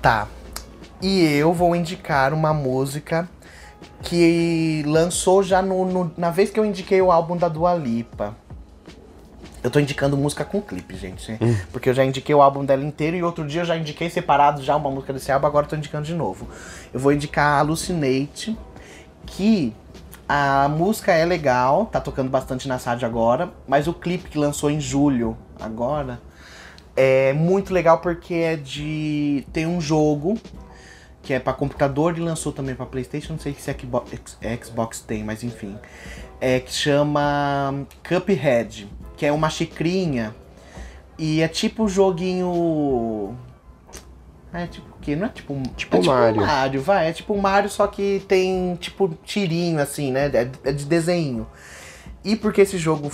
Tá. 0.00 0.26
E 1.02 1.24
eu 1.24 1.52
vou 1.52 1.74
indicar 1.74 2.32
uma 2.32 2.52
música 2.52 3.28
que 4.02 4.82
lançou 4.86 5.42
já 5.42 5.62
no, 5.62 5.84
no- 5.84 6.12
na 6.16 6.30
vez 6.30 6.50
que 6.50 6.58
eu 6.58 6.64
indiquei 6.64 7.00
o 7.00 7.10
álbum 7.10 7.36
da 7.36 7.48
Dua 7.48 7.74
Lipa. 7.74 8.34
Eu 9.62 9.70
tô 9.70 9.78
indicando 9.78 10.16
música 10.16 10.42
com 10.44 10.60
clipe, 10.60 10.96
gente. 10.96 11.38
Porque 11.70 11.90
eu 11.90 11.94
já 11.94 12.02
indiquei 12.04 12.34
o 12.34 12.40
álbum 12.40 12.64
dela 12.64 12.82
inteiro 12.82 13.16
e 13.16 13.22
outro 13.22 13.46
dia 13.46 13.60
eu 13.60 13.64
já 13.66 13.76
indiquei 13.76 14.08
separado 14.08 14.62
já 14.62 14.74
uma 14.74 14.90
música 14.90 15.12
desse 15.12 15.30
álbum, 15.30 15.46
agora 15.46 15.66
eu 15.66 15.70
tô 15.70 15.76
indicando 15.76 16.06
de 16.06 16.14
novo. 16.14 16.48
Eu 16.94 16.98
vou 17.00 17.12
indicar 17.12 17.58
Alucinate, 17.58 18.56
que 19.26 19.74
a 20.26 20.66
música 20.68 21.12
é 21.12 21.26
legal, 21.26 21.86
tá 21.86 22.00
tocando 22.00 22.30
bastante 22.30 22.66
na 22.68 22.76
rádio 22.76 23.06
agora, 23.06 23.50
mas 23.68 23.86
o 23.86 23.92
clipe 23.92 24.30
que 24.30 24.38
lançou 24.38 24.70
em 24.70 24.80
julho, 24.80 25.36
agora, 25.60 26.20
É 26.96 27.32
muito 27.32 27.72
legal 27.72 27.98
porque 27.98 28.34
é 28.34 28.56
de. 28.56 29.46
Tem 29.52 29.66
um 29.66 29.80
jogo 29.80 30.38
que 31.22 31.34
é 31.34 31.38
pra 31.38 31.52
computador 31.52 32.16
e 32.16 32.20
lançou 32.20 32.52
também 32.52 32.74
pra 32.74 32.86
Playstation, 32.86 33.34
não 33.34 33.40
sei 33.40 33.54
se 33.54 33.72
Xbox, 33.72 34.36
Xbox 34.64 35.00
tem, 35.00 35.22
mas 35.22 35.44
enfim. 35.44 35.76
É 36.40 36.58
que 36.58 36.72
chama 36.72 37.86
Cuphead, 38.06 38.88
que 39.16 39.26
é 39.26 39.32
uma 39.32 39.50
xicrinha. 39.50 40.34
E 41.18 41.42
é 41.42 41.48
tipo 41.48 41.84
um 41.84 41.88
joguinho. 41.88 43.36
É 44.52 44.66
tipo 44.66 44.88
o 44.88 45.00
quê? 45.00 45.14
Não 45.14 45.26
é 45.26 45.28
tipo 45.28 45.52
um. 45.52 45.62
Tipo 45.62 45.98
é 45.98 46.02
Mario. 46.02 46.42
Um 46.42 46.46
Mario, 46.46 46.82
vai. 46.82 47.08
É 47.08 47.12
tipo 47.12 47.34
um 47.34 47.38
Mario, 47.38 47.68
só 47.68 47.86
que 47.86 48.24
tem 48.26 48.74
tipo 48.76 49.08
tirinho, 49.22 49.78
assim, 49.78 50.10
né? 50.10 50.30
É, 50.32 50.50
é 50.64 50.72
de 50.72 50.86
desenho. 50.86 51.46
E 52.24 52.36
porque 52.36 52.60
esse 52.60 52.76
jogo 52.76 53.10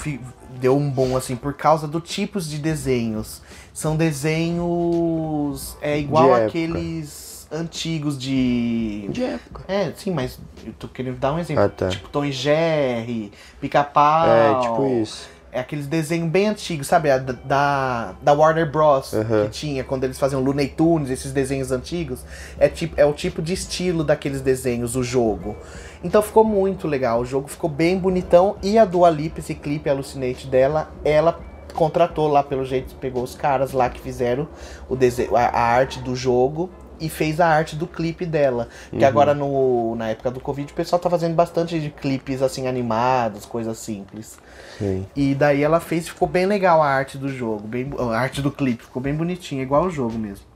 deu 0.59 0.77
um 0.77 0.91
bom, 0.91 1.17
assim, 1.17 1.37
por 1.37 1.55
causa 1.55 1.87
do 1.87 2.01
tipos 2.01 2.49
de 2.49 2.59
desenhos. 2.59 3.41
São 3.73 3.97
desenhos. 3.97 5.77
É 5.81 5.99
igual 5.99 6.35
De 6.35 6.43
aqueles 6.43 7.47
antigos 7.51 8.19
de. 8.19 9.07
De 9.09 9.23
época. 9.23 9.65
É, 9.69 9.93
sim, 9.97 10.11
mas 10.11 10.39
eu 10.65 10.73
tô 10.73 10.89
querendo 10.89 11.19
dar 11.19 11.33
um 11.33 11.39
exemplo. 11.39 11.63
Ah, 11.63 11.69
tá. 11.69 11.89
Tipo 11.89 12.09
Tom 12.09 12.25
e 12.25 12.33
Jerry, 12.33 13.33
Pica-Pau. 13.61 14.29
É, 14.29 14.61
tipo 14.61 15.03
isso. 15.03 15.37
É 15.53 15.61
aqueles 15.61 15.87
desenhos 15.87 16.29
bem 16.29 16.49
antigos, 16.49 16.87
sabe? 16.87 17.11
A 17.11 17.17
Da, 17.17 18.15
da, 18.21 18.33
Warner 18.35 18.71
Bros. 18.71 19.13
Que 19.45 19.49
tinha 19.51 19.85
quando 19.85 20.05
eles 20.05 20.19
faziam 20.19 20.43
Looney 20.43 20.69
Tunes, 20.69 21.09
esses 21.09 21.33
desenhos 21.33 21.73
antigos. 21.73 22.21
É, 22.59 22.69
tipo, 22.69 23.01
é 23.01 23.07
o 23.07 23.13
tipo 23.15 23.41
de 23.41 23.55
estilo 23.55 24.05
daqueles 24.05 24.43
desenhos, 24.43 24.97
o 24.97 25.03
jogo. 25.03 25.57
Então 26.03 26.23
ficou 26.23 26.45
muito 26.45 26.87
legal. 26.87 27.21
O 27.21 27.25
jogo 27.25 27.49
ficou 27.49 27.69
bem 27.69 27.99
bonitão. 27.99 28.57
E 28.63 28.79
a 28.79 28.85
Dua 28.85 29.11
Lipa, 29.11 29.41
esse 29.41 29.55
clipe 29.55 29.89
Alucinate 29.89 30.47
dela, 30.47 30.91
ela 31.05 31.39
contratou 31.75 32.29
lá, 32.29 32.43
pelo 32.43 32.65
jeito, 32.65 32.95
pegou 32.97 33.23
os 33.23 33.35
caras 33.35 33.73
lá 33.73 33.91
que 33.91 34.01
fizeram 34.01 34.49
o 34.89 34.97
desenho, 34.97 35.37
a, 35.37 35.43
a 35.47 35.61
arte 35.61 36.01
do 36.01 36.15
jogo. 36.15 36.71
E 36.99 37.11
fez 37.11 37.41
a 37.43 37.47
arte 37.47 37.77
do 37.77 37.87
clipe 37.87 38.25
dela. 38.25 38.69
Que 38.91 39.05
agora, 39.05 39.35
no, 39.35 39.95
na 39.97 40.09
época 40.09 40.31
do 40.31 40.41
Covid, 40.41 40.73
o 40.73 40.75
pessoal 40.75 40.99
tá 40.99 41.11
fazendo 41.11 41.35
bastante 41.35 41.79
de 41.79 41.91
clipes 41.91 42.41
assim, 42.41 42.67
animados, 42.67 43.45
coisas 43.45 43.77
simples. 43.77 44.39
Sim. 44.79 45.07
E 45.15 45.35
daí 45.35 45.63
ela 45.63 45.79
fez, 45.79 46.09
ficou 46.09 46.27
bem 46.27 46.47
legal 46.47 46.83
a 46.83 46.89
arte 46.89 47.19
do 47.19 47.29
jogo, 47.29 47.69
bem, 47.69 47.91
a 47.99 48.19
arte 48.19 48.41
do 48.41 48.51
clipe, 48.51 48.85
ficou 48.85 49.03
bem 49.03 49.15
bonitinha, 49.15 49.63
igual 49.63 49.85
o 49.85 49.91
jogo 49.91 50.19
mesmo. 50.19 50.47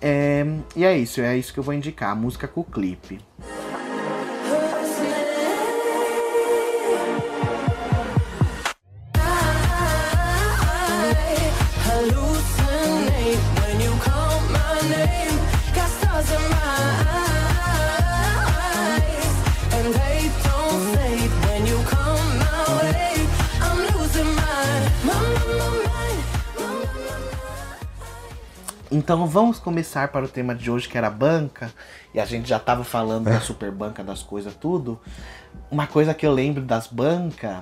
É, 0.00 0.46
e 0.76 0.84
é 0.84 0.96
isso, 0.96 1.20
é 1.20 1.36
isso 1.36 1.52
que 1.52 1.58
eu 1.58 1.64
vou 1.64 1.74
indicar, 1.74 2.10
a 2.10 2.14
música 2.14 2.46
com 2.46 2.60
o 2.60 2.64
clipe. 2.64 3.18
Então 28.90 29.26
vamos 29.26 29.58
começar 29.58 30.08
para 30.08 30.24
o 30.24 30.28
tema 30.28 30.54
de 30.54 30.70
hoje, 30.70 30.88
que 30.88 30.96
era 30.96 31.10
banca, 31.10 31.70
e 32.14 32.20
a 32.20 32.24
gente 32.24 32.48
já 32.48 32.58
tava 32.58 32.84
falando 32.84 33.24
da 33.24 33.40
super 33.40 33.70
banca, 33.70 34.04
das 34.04 34.22
coisas 34.22 34.54
tudo. 34.54 34.98
Uma 35.70 35.86
coisa 35.86 36.14
que 36.14 36.24
eu 36.26 36.32
lembro 36.32 36.62
das 36.62 36.86
bancas 36.86 37.58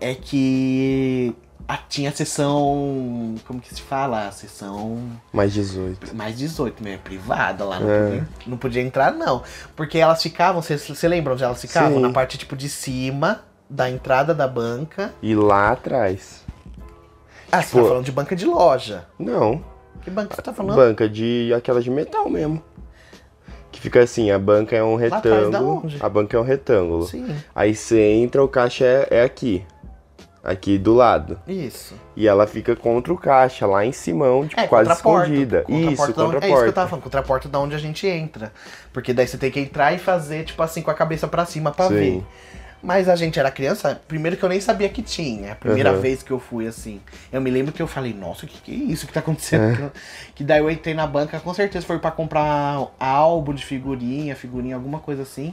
é 0.00 0.14
que 0.14 1.34
a- 1.66 1.76
tinha 1.78 2.10
a 2.10 2.12
sessão. 2.12 3.34
Como 3.46 3.60
que 3.60 3.74
se 3.74 3.80
fala? 3.80 4.28
A 4.28 4.32
sessão. 4.32 5.00
Mais 5.32 5.52
18. 5.54 6.14
mais 6.14 6.36
18, 6.36 6.82
meio 6.82 6.98
privada 6.98 7.64
lá, 7.64 7.80
não, 7.80 7.90
É. 7.90 8.02
podia, 8.06 8.28
não 8.46 8.56
podia 8.58 8.82
entrar 8.82 9.12
não. 9.12 9.42
Porque 9.74 9.98
elas 9.98 10.22
ficavam, 10.22 10.60
você 10.60 11.08
lembra 11.08 11.32
onde 11.32 11.44
elas 11.44 11.60
ficavam? 11.60 11.94
Sim. 11.94 12.00
Na 12.00 12.10
parte 12.10 12.36
tipo 12.36 12.54
de 12.54 12.68
cima 12.68 13.40
da 13.70 13.88
entrada 13.90 14.34
da 14.34 14.46
banca. 14.46 15.14
E 15.22 15.34
lá 15.34 15.70
atrás. 15.72 16.44
Ah, 17.50 17.62
você 17.62 17.68
Tipo- 17.68 17.82
tá 17.82 17.88
falando 17.88 18.04
de 18.04 18.12
banca 18.12 18.36
de 18.36 18.44
loja. 18.44 19.06
Não. 19.18 19.64
Que 20.08 20.14
banca 20.14 20.34
você 20.36 20.42
tá 20.42 20.52
falando? 20.52 20.76
Banca 20.76 21.08
de. 21.08 21.52
aquela 21.54 21.80
de 21.80 21.90
metal 21.90 22.28
mesmo. 22.28 22.62
Que 23.70 23.80
fica 23.80 24.00
assim, 24.00 24.30
a 24.30 24.38
banca 24.38 24.74
é 24.74 24.82
um 24.82 24.96
retângulo. 24.96 25.82
A 26.00 26.08
banca 26.08 26.36
é 26.36 26.40
um 26.40 26.42
retângulo. 26.44 27.06
Sim, 27.06 27.36
Aí 27.54 27.74
você 27.74 28.00
entra, 28.00 28.42
o 28.42 28.48
caixa 28.48 28.84
é, 28.84 29.08
é 29.10 29.22
aqui. 29.22 29.64
Aqui 30.42 30.78
do 30.78 30.94
lado. 30.94 31.38
isso. 31.46 31.94
E 32.16 32.26
ela 32.26 32.46
fica 32.46 32.74
contra 32.74 33.12
o 33.12 33.18
caixa, 33.18 33.66
lá 33.66 33.84
em 33.84 33.92
cima, 33.92 34.24
tipo, 34.48 34.60
É, 34.60 34.66
quase 34.66 34.88
contra 34.88 35.02
porta. 35.02 35.24
escondida. 35.26 35.62
Contra 35.62 35.74
a 35.88 35.92
isso, 35.92 35.96
porta 35.96 36.12
da 36.14 36.22
onde- 36.22 36.32
contra 36.32 36.38
a 36.38 36.48
É 36.48 36.52
isso 36.52 36.56
que 36.56 36.60
eu 36.60 36.64
porta. 36.64 36.72
tava 36.72 36.88
falando, 36.88 37.02
contra 37.02 37.20
a 37.20 37.22
porta 37.22 37.48
da 37.48 37.58
onde 37.60 37.74
a 37.74 37.78
gente 37.78 38.06
entra. 38.06 38.52
Porque 38.92 39.12
daí 39.12 39.26
você 39.28 39.36
tem 39.36 39.50
que 39.50 39.60
entrar 39.60 39.92
e 39.92 39.98
fazer, 39.98 40.44
tipo 40.44 40.62
assim, 40.62 40.80
com 40.80 40.90
a 40.90 40.94
cabeça 40.94 41.28
pra 41.28 41.44
cima 41.44 41.70
Sim. 41.76 41.88
ver. 41.88 42.22
Mas 42.82 43.08
a 43.08 43.16
gente 43.16 43.38
era 43.40 43.50
criança, 43.50 44.00
primeiro 44.06 44.36
que 44.36 44.42
eu 44.44 44.48
nem 44.48 44.60
sabia 44.60 44.88
que 44.88 45.02
tinha. 45.02 45.52
A 45.52 45.54
primeira 45.56 45.90
Aham. 45.90 46.00
vez 46.00 46.22
que 46.22 46.30
eu 46.30 46.38
fui 46.38 46.66
assim. 46.66 47.00
Eu 47.32 47.40
me 47.40 47.50
lembro 47.50 47.72
que 47.72 47.82
eu 47.82 47.88
falei, 47.88 48.14
nossa, 48.14 48.46
o 48.46 48.48
que, 48.48 48.60
que 48.60 48.70
é 48.72 48.92
isso 48.92 49.06
que 49.06 49.12
tá 49.12 49.20
acontecendo? 49.20 49.90
Que 50.34 50.44
daí 50.44 50.60
eu 50.60 50.70
entrei 50.70 50.94
na 50.94 51.04
banca, 51.04 51.40
com 51.40 51.52
certeza 51.52 51.84
foi 51.84 51.98
pra 51.98 52.12
comprar 52.12 52.86
álbum 53.00 53.52
de 53.52 53.64
figurinha, 53.64 54.36
figurinha, 54.36 54.76
alguma 54.76 55.00
coisa 55.00 55.22
assim. 55.22 55.52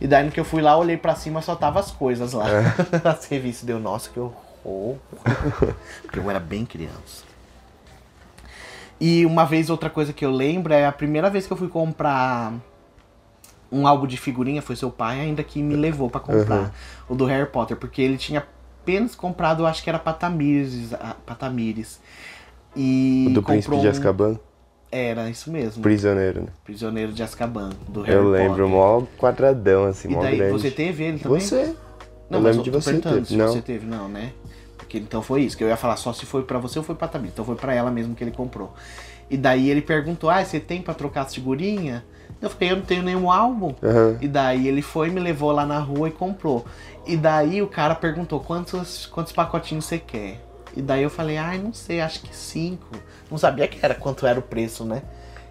E 0.00 0.06
daí 0.08 0.24
no 0.24 0.32
que 0.32 0.40
eu 0.40 0.44
fui 0.44 0.60
lá, 0.60 0.72
eu 0.72 0.78
olhei 0.78 0.96
pra 0.96 1.14
cima, 1.14 1.40
só 1.40 1.54
tava 1.54 1.78
as 1.78 1.92
coisas 1.92 2.32
lá. 2.32 2.46
As 3.04 3.24
revistas 3.26 3.64
deu, 3.64 3.78
nossa, 3.78 4.10
que 4.10 4.18
horror. 4.18 4.96
Porque 6.02 6.18
eu 6.18 6.28
era 6.28 6.40
bem 6.40 6.66
criança. 6.66 7.28
E 9.00 9.24
uma 9.24 9.44
vez, 9.44 9.70
outra 9.70 9.88
coisa 9.88 10.12
que 10.12 10.24
eu 10.24 10.30
lembro 10.32 10.72
é 10.74 10.84
a 10.84 10.92
primeira 10.92 11.30
vez 11.30 11.46
que 11.46 11.52
eu 11.52 11.56
fui 11.56 11.68
comprar 11.68 12.52
um 13.70 13.86
álbum 13.86 14.06
de 14.06 14.16
figurinha, 14.16 14.62
foi 14.62 14.76
seu 14.76 14.90
pai 14.90 15.20
ainda 15.20 15.42
que 15.42 15.62
me 15.62 15.74
levou 15.76 16.08
pra 16.08 16.20
comprar 16.20 16.74
o 17.08 17.14
do 17.14 17.24
Harry 17.26 17.46
Potter, 17.50 17.76
porque 17.76 18.00
ele 18.00 18.16
tinha 18.16 18.40
apenas 18.82 19.14
comprado, 19.14 19.66
acho 19.66 19.82
que 19.82 19.90
era 19.90 19.98
Patamires, 19.98 20.92
Patamires. 21.26 22.00
E 22.76 23.26
O 23.28 23.34
do 23.34 23.42
Príncipe 23.42 23.76
de 23.78 23.86
um- 23.86 23.90
Azkaban. 23.90 24.38
Era 24.90 25.28
isso 25.28 25.50
mesmo. 25.50 25.82
Prisioneiro, 25.82 26.42
né? 26.42 26.48
Prisioneiro 26.64 27.12
de 27.12 27.22
Azkaban, 27.22 27.70
do 27.88 28.00
Harry 28.02 28.16
Eu 28.16 28.30
lembro, 28.30 28.50
Potter. 28.64 28.68
mó 28.68 29.02
quadradão, 29.18 29.84
assim, 29.84 30.08
E 30.08 30.12
mó 30.12 30.22
daí, 30.22 30.36
grande. 30.38 30.52
você 30.52 30.70
teve 30.70 31.04
ele 31.04 31.18
também? 31.18 31.40
Você. 31.40 31.74
Não, 32.30 32.38
eu 32.38 32.42
mas 32.42 32.56
lembro 32.56 32.62
de 32.62 32.70
você 32.70 32.98
ter. 32.98 33.24
se 33.26 33.36
Não. 33.36 33.48
você 33.48 33.60
teve, 33.60 33.84
não, 33.86 34.08
né? 34.08 34.32
Porque 34.78 34.96
então 34.98 35.20
foi 35.20 35.42
isso, 35.42 35.56
que 35.58 35.62
eu 35.64 35.68
ia 35.68 35.76
falar 35.76 35.96
só 35.96 36.12
se 36.14 36.24
foi 36.24 36.42
pra 36.44 36.58
você 36.58 36.78
ou 36.78 36.84
foi 36.84 36.94
pra 36.94 37.06
Tamir. 37.06 37.30
Então 37.32 37.44
foi 37.44 37.56
pra 37.56 37.74
ela 37.74 37.90
mesmo 37.90 38.14
que 38.14 38.24
ele 38.24 38.30
comprou. 38.30 38.72
E 39.30 39.36
daí 39.36 39.68
ele 39.68 39.82
perguntou: 39.82 40.30
Ah, 40.30 40.42
você 40.42 40.58
tem 40.58 40.80
pra 40.80 40.94
trocar 40.94 41.22
as 41.22 41.34
figurinhas? 41.34 42.02
Eu 42.40 42.50
falei: 42.50 42.72
Eu 42.72 42.76
não 42.76 42.84
tenho 42.84 43.02
nenhum 43.02 43.30
álbum. 43.30 43.74
Aham. 43.82 44.18
E 44.20 44.28
daí 44.28 44.68
ele 44.68 44.82
foi, 44.82 45.10
me 45.10 45.20
levou 45.20 45.50
lá 45.52 45.66
na 45.66 45.78
rua 45.78 46.08
e 46.08 46.12
comprou. 46.12 46.64
E 47.06 47.16
daí 47.16 47.60
o 47.62 47.66
cara 47.66 47.94
perguntou: 47.94 48.40
Quantos, 48.40 49.06
quantos 49.06 49.32
pacotinhos 49.32 49.84
você 49.84 49.98
quer? 49.98 50.40
E 50.76 50.82
daí 50.82 51.02
eu 51.02 51.10
falei: 51.10 51.36
Ai, 51.36 51.58
não 51.58 51.72
sei, 51.72 52.00
acho 52.00 52.20
que 52.20 52.34
cinco. 52.34 52.96
Não 53.30 53.38
sabia 53.38 53.66
que 53.66 53.78
era 53.84 53.94
quanto 53.94 54.26
era 54.26 54.38
o 54.38 54.42
preço, 54.42 54.84
né? 54.84 55.02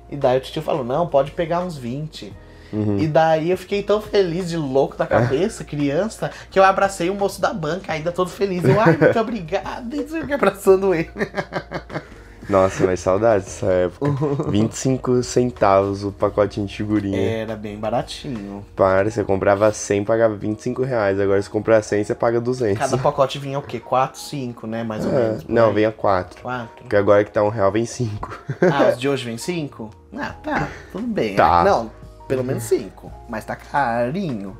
E 0.10 0.16
daí 0.16 0.38
o 0.38 0.42
tio 0.42 0.62
falou: 0.62 0.84
Não, 0.84 1.08
pode 1.08 1.32
pegar 1.32 1.60
uns 1.60 1.78
20. 1.78 2.34
Uhum. 2.72 3.00
E 3.00 3.08
daí 3.08 3.50
eu 3.50 3.58
fiquei 3.58 3.82
tão 3.82 4.02
feliz 4.02 4.50
de 4.50 4.58
louco 4.58 4.98
da 4.98 5.08
cabeça, 5.08 5.64
criança, 5.64 6.32
que 6.52 6.60
eu 6.60 6.64
abracei 6.64 7.10
o 7.10 7.16
moço 7.16 7.40
da 7.40 7.54
banca, 7.54 7.94
ainda 7.94 8.12
todo 8.12 8.30
feliz. 8.30 8.64
Eu, 8.64 8.80
ai, 8.80 8.98
muito 8.98 9.20
obrigado, 9.20 9.96
e 9.96 10.34
abraçando 10.34 10.94
ele. 10.94 11.10
Nossa, 12.50 12.86
mas 12.86 13.00
saudades 13.00 13.46
dessa 13.46 13.66
época. 13.68 14.08
25 14.50 15.22
centavos 15.24 16.04
o 16.04 16.12
pacotinho 16.12 16.66
de 16.66 16.78
figurinha. 16.78 17.20
Era 17.42 17.56
bem 17.56 17.78
baratinho. 17.78 18.66
Para, 18.76 19.10
você 19.12 19.24
comprava 19.24 19.72
100, 19.72 20.06
pagava 20.06 20.36
25 20.36 20.84
reais. 20.84 21.20
Agora 21.20 21.42
se 21.42 21.50
comprar 21.50 21.82
100, 21.82 22.06
você 22.06 22.16
paga 22.16 22.40
200. 22.40 22.78
Cada 22.80 22.98
pacote 23.02 23.38
vinha 23.38 23.60
o 23.60 23.62
quê? 23.62 23.80
4, 23.80 24.20
5, 24.20 24.66
né? 24.68 24.84
Mais 24.84 25.06
ou 25.06 25.12
É, 25.12 25.16
menos. 25.30 25.46
não, 25.48 25.68
aí. 25.68 25.74
venha 25.74 25.92
4. 25.92 26.42
4. 26.42 26.70
Porque 26.84 26.96
agora 26.96 27.24
que 27.26 27.32
tá 27.32 27.44
um 27.44 27.50
real, 27.50 27.72
vem 27.72 27.86
5. 27.86 28.40
Ah, 28.72 28.90
os 28.90 29.00
de 29.00 29.08
hoje 29.10 29.26
vem 29.26 29.38
5? 29.38 29.90
Ah, 30.18 30.34
tá, 30.42 30.68
tudo 30.92 31.06
bem. 31.08 31.36
Tá. 31.36 31.64
Não, 31.64 31.92
pelo 32.28 32.44
menos 32.44 32.64
5. 32.64 33.12
Mas 33.30 33.44
tá 33.46 33.56
carinho. 33.56 34.58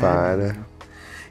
Para. 0.00 0.56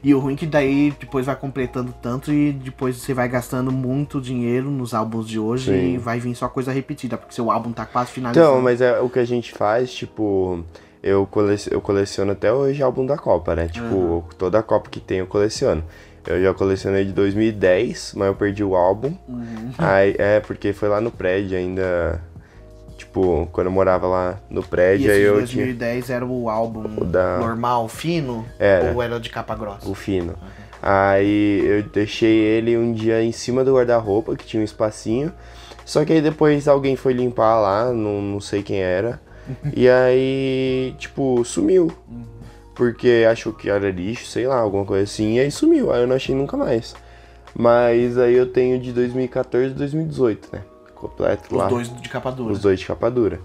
E 0.02 0.14
o 0.14 0.18
ruim 0.18 0.34
é 0.34 0.36
que 0.36 0.46
daí 0.46 0.92
depois 0.98 1.26
vai 1.26 1.36
completando 1.36 1.94
tanto 2.02 2.32
e 2.32 2.52
depois 2.52 2.96
você 2.96 3.14
vai 3.14 3.28
gastando 3.28 3.70
muito 3.70 4.20
dinheiro 4.20 4.70
nos 4.70 4.94
álbuns 4.94 5.28
de 5.28 5.38
hoje 5.38 5.70
Sim. 5.70 5.94
e 5.94 5.98
vai 5.98 6.18
vir 6.18 6.34
só 6.34 6.48
coisa 6.48 6.72
repetida, 6.72 7.16
porque 7.16 7.34
seu 7.34 7.50
álbum 7.50 7.72
tá 7.72 7.86
quase 7.86 8.10
finalizando. 8.10 8.46
Então, 8.46 8.60
mas 8.60 8.80
é 8.80 8.98
o 9.00 9.08
que 9.08 9.20
a 9.20 9.24
gente 9.24 9.52
faz, 9.52 9.92
tipo, 9.92 10.64
eu, 11.02 11.24
cole... 11.26 11.56
eu 11.70 11.80
coleciono 11.80 12.32
até 12.32 12.52
hoje 12.52 12.82
álbum 12.82 13.06
da 13.06 13.16
Copa, 13.16 13.54
né? 13.54 13.68
Tipo, 13.68 14.24
toda 14.36 14.58
a 14.58 14.62
Copa 14.62 14.90
que 14.90 14.98
tem 14.98 15.18
eu 15.18 15.26
coleciono. 15.26 15.84
Eu 16.26 16.40
já 16.42 16.54
colecionei 16.54 17.04
de 17.04 17.12
2010, 17.12 18.14
mas 18.16 18.28
eu 18.28 18.34
perdi 18.34 18.62
o 18.62 18.76
álbum. 18.76 19.16
Aí, 19.76 20.14
é, 20.18 20.40
porque 20.40 20.72
foi 20.72 20.88
lá 20.88 21.00
no 21.00 21.10
prédio 21.10 21.58
ainda. 21.58 22.22
Tipo, 23.12 23.46
quando 23.52 23.66
eu 23.66 23.70
morava 23.70 24.06
lá 24.06 24.38
no 24.48 24.62
E 24.62 24.64
prédio, 24.64 25.10
esse 25.10 25.18
aí 25.18 25.22
eu 25.22 25.44
tinha 25.44 25.66
2010 25.66 26.08
era 26.08 26.24
o 26.24 26.48
álbum 26.48 26.96
O 26.98 27.04
da- 27.04 27.36
normal, 27.40 27.86
fino? 27.86 28.46
Era. 28.58 28.90
Ou 28.94 29.02
era 29.02 29.20
de 29.20 29.28
capa 29.28 29.54
grossa? 29.54 29.86
o 29.86 29.94
fino. 29.94 30.34
Aí 30.80 31.62
eu 31.62 31.82
deixei 31.82 32.34
ele 32.34 32.74
um 32.74 32.90
dia 32.94 33.22
em 33.22 33.30
cima 33.30 33.62
do 33.62 33.74
guarda-roupa, 33.74 34.34
que 34.34 34.46
tinha 34.46 34.62
um 34.62 34.64
espacinho. 34.64 35.30
Só 35.84 36.06
que 36.06 36.12
aí 36.14 36.22
depois 36.22 36.66
alguém 36.66 36.96
foi 36.96 37.12
limpar 37.12 37.60
lá, 37.60 37.92
não, 37.92 38.22
não 38.22 38.40
sei 38.40 38.62
quem 38.62 38.78
era. 38.80 39.20
e 39.76 39.86
aí, 39.90 40.94
tipo, 40.98 41.44
sumiu. 41.44 41.92
Porque 42.74 43.26
achou 43.30 43.52
que 43.52 43.68
era 43.68 43.90
lixo, 43.90 44.24
sei 44.24 44.46
lá, 44.46 44.56
alguma 44.56 44.86
coisa 44.86 45.04
assim. 45.04 45.34
E 45.34 45.40
aí 45.40 45.50
sumiu, 45.50 45.92
aí 45.92 46.00
eu 46.00 46.06
não 46.06 46.16
achei 46.16 46.34
nunca 46.34 46.56
mais. 46.56 46.94
Mas 47.54 48.16
aí 48.16 48.34
eu 48.34 48.46
tenho 48.46 48.80
de 48.80 48.90
2014 48.90 49.74
e 49.74 49.76
2018, 49.76 50.48
né? 50.50 50.62
Completo 51.02 51.56
lá. 51.56 51.64
Os 51.64 51.70
dois 51.70 52.00
de 52.00 52.08
capa 52.08 52.30
dura. 52.30 52.52
Os 52.52 52.60
dois 52.60 52.78
de 52.78 52.86
capa 52.86 53.10
dura. 53.10 53.40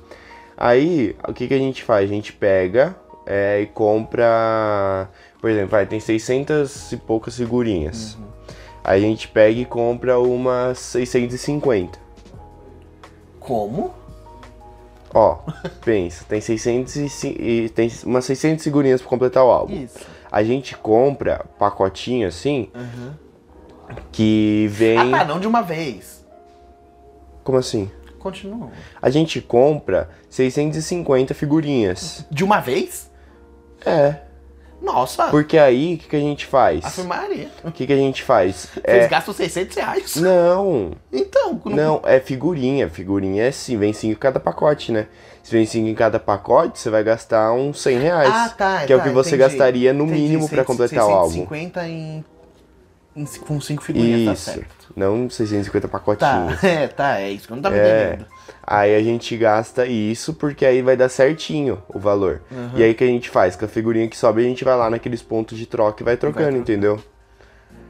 Aí, 0.56 1.16
o 1.28 1.34
que, 1.34 1.48
que 1.48 1.54
a 1.56 1.58
gente 1.58 1.84
faz? 1.84 2.08
A 2.10 2.14
gente 2.14 2.32
pega 2.32 2.96
é, 3.26 3.62
e 3.62 3.66
compra. 3.66 5.10
Por 5.42 5.50
exemplo, 5.50 5.70
vai, 5.70 5.88
tem 5.88 6.00
600 6.00 6.92
e 6.92 6.98
poucas 6.98 7.36
figurinhas. 7.36 8.16
Aí 8.84 9.04
a 9.04 9.08
gente 9.08 9.28
pega 9.28 9.60
e 9.60 9.66
compra 9.66 10.20
umas 10.20 10.78
650. 10.78 11.98
Como? 13.40 13.92
Ó, 15.12 15.40
pensa, 15.84 16.24
tem 16.30 16.40
600 16.40 16.96
e, 16.96 17.28
e 17.28 17.70
tem 17.70 17.92
umas 18.06 18.26
600 18.26 18.64
figurinhas 18.64 19.02
pra 19.02 19.10
completar 19.10 19.44
o 19.44 19.50
álbum. 19.50 19.74
Isso. 19.74 19.98
A 20.32 20.44
gente 20.44 20.78
compra 20.78 21.44
pacotinho 21.58 22.28
assim, 22.28 22.70
que 24.12 24.68
vem. 24.70 25.14
Ah, 25.14 25.20
tá, 25.20 25.26
não 25.26 25.40
de 25.40 25.48
uma 25.48 25.64
vez. 25.64 26.17
Como 27.48 27.58
assim? 27.60 27.90
Continua. 28.20 28.70
A 29.02 29.10
gente 29.10 29.40
compra 29.40 30.10
650 30.30 31.34
figurinhas. 31.34 32.26
De 32.30 32.44
uma 32.44 32.60
vez? 32.60 33.10
É. 33.86 34.16
Nossa, 34.82 35.28
Porque 35.30 35.58
aí, 35.58 35.94
o 35.96 35.98
que, 35.98 36.10
que 36.10 36.16
a 36.18 36.20
gente 36.20 36.46
faz? 36.46 36.84
afirmaria. 36.84 37.48
O 37.64 37.72
que, 37.72 37.88
que 37.88 37.94
a 37.94 37.96
gente 37.96 38.22
faz? 38.22 38.68
Vocês 38.74 39.06
É... 39.06 39.08
gastam 39.08 39.34
600 39.34 39.78
reais. 39.78 40.16
Não, 40.18 40.92
Então, 41.10 41.62
não- 41.64 41.76
não, 41.76 42.02
é 42.04 42.20
figurinha. 42.20 42.90
Figurinha 42.90 43.44
é 43.46 43.52
sim, 43.54 43.78
vem 43.78 43.94
5 43.94 44.12
em 44.12 44.16
cada 44.20 44.42
pacote, 44.42 44.92
né? 44.92 45.08
Se 45.42 45.54
vem 45.54 45.66
5 45.66 45.88
em 45.88 45.96
cada 45.96 46.20
pacote, 46.20 46.80
você 46.80 46.90
vai 46.90 47.06
gastar 47.06 47.54
uns 47.54 47.82
100 47.82 47.98
reais. 48.00 48.30
Ah, 48.30 48.50
tá. 48.50 48.86
Que 48.86 48.92
é 48.92 48.96
o 48.98 49.00
tá, 49.00 49.06
que 49.06 49.10
você 49.12 49.36
entendi. 49.38 49.50
gastaria 49.52 49.94
no 49.94 50.04
Entendi, 50.04 50.20
mínimo 50.22 50.50
pra 50.50 50.66
600, 50.66 50.68
completar 50.68 51.06
o 51.08 51.12
álbum. 51.12 51.48
650 51.48 51.88
em, 51.88 52.26
em, 53.16 53.26
com 53.48 53.62
5 53.62 53.82
figurinhas, 53.82 54.26
tá 54.26 54.34
Isso. 54.34 54.52
certo. 54.52 54.77
Não 54.96 55.30
650 55.30 55.88
Tá, 55.88 55.92
pacotinhos. 55.92 56.64
é, 56.64 56.88
tá, 56.88 57.20
é 57.20 57.32
isso 57.32 57.48
que 57.48 57.54
eu 57.54 57.56
não 57.56 57.62
tava 57.64 57.78
É. 57.78 58.08
entendendo. 58.10 58.26
Aí 58.70 58.96
a 58.96 59.02
gente 59.02 59.36
gasta 59.38 59.86
isso 59.86 60.34
porque 60.34 60.66
aí 60.66 60.82
vai 60.82 60.98
dar 60.98 61.08
certinho 61.10 61.82
o 61.88 61.98
valor. 62.00 62.42
E 62.76 62.84
aí 62.84 62.92
o 62.92 62.96
que 62.96 63.04
a 63.04 63.08
gente 63.08 63.30
faz? 63.30 63.56
Com 63.56 63.66
a 63.66 63.68
figurinha 63.68 64.08
que 64.10 64.18
sobe, 64.18 64.42
a 64.42 64.46
gente 64.48 64.64
vai 64.66 64.76
lá 64.76 64.90
naqueles 64.90 65.22
pontos 65.22 65.58
de 65.58 65.66
troca 65.66 66.04
e 66.04 66.06
vai 66.06 66.18
trocando, 66.18 66.44
trocando. 66.48 66.62
entendeu? 66.62 67.00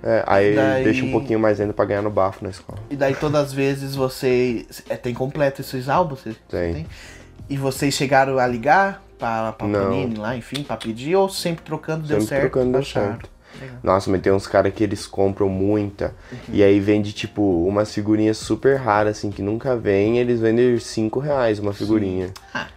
É, 0.03 0.23
aí 0.27 0.55
Daí- 0.55 0.83
deixa 0.83 1.03
um 1.03 1.11
pouquinho 1.11 1.39
mais 1.39 1.59
ainda 1.59 1.73
pra 1.73 1.83
ganhar 1.83 2.03
no 2.03 2.11
bafo 2.11 2.43
na 2.43 2.51
escola. 2.51 2.77
E 2.89 2.95
daí 2.95 3.15
todas 3.15 3.47
as 3.47 3.53
vezes 3.53 3.95
você. 3.95 4.65
É, 4.87 4.95
tem 4.95 5.13
completo 5.13 5.61
esses 5.61 5.89
álbuns? 5.89 6.19
Você 6.21 6.35
Tem. 6.47 6.85
E 7.49 7.57
vocês 7.57 7.95
chegaram 7.95 8.37
a 8.37 8.45
ligar 8.45 9.01
pra, 9.17 9.53
pra. 9.53 9.67
Panini 9.67 10.15
lá, 10.15 10.35
enfim, 10.35 10.61
pra 10.63 10.77
pedir, 10.77 11.15
ou 11.15 11.27
sempre 11.29 11.63
trocando 11.65 12.05
deu 12.07 12.19
Sempre 12.21 12.27
certo? 12.27 12.41
trocando 12.51 12.71
deu 12.73 12.81
acharam? 12.81 13.17
Nossa, 13.81 14.09
mas 14.09 14.21
tem 14.21 14.31
uns 14.31 14.45
caras 14.47 14.73
que 14.73 14.83
eles 14.83 15.05
compram 15.07 15.49
muita. 15.49 16.13
Uhum. 16.31 16.37
E 16.49 16.63
aí 16.63 16.79
vende, 16.79 17.11
tipo, 17.13 17.41
umas 17.67 17.93
figurinhas 17.93 18.37
super 18.37 18.75
raras, 18.77 19.17
assim, 19.17 19.31
que 19.31 19.41
nunca 19.41 19.75
vem. 19.75 20.17
Eles 20.19 20.39
vendem 20.39 20.77
5 20.79 21.19
reais 21.19 21.59
uma 21.59 21.73
figurinha. 21.73 22.31
Ah. 22.53 22.67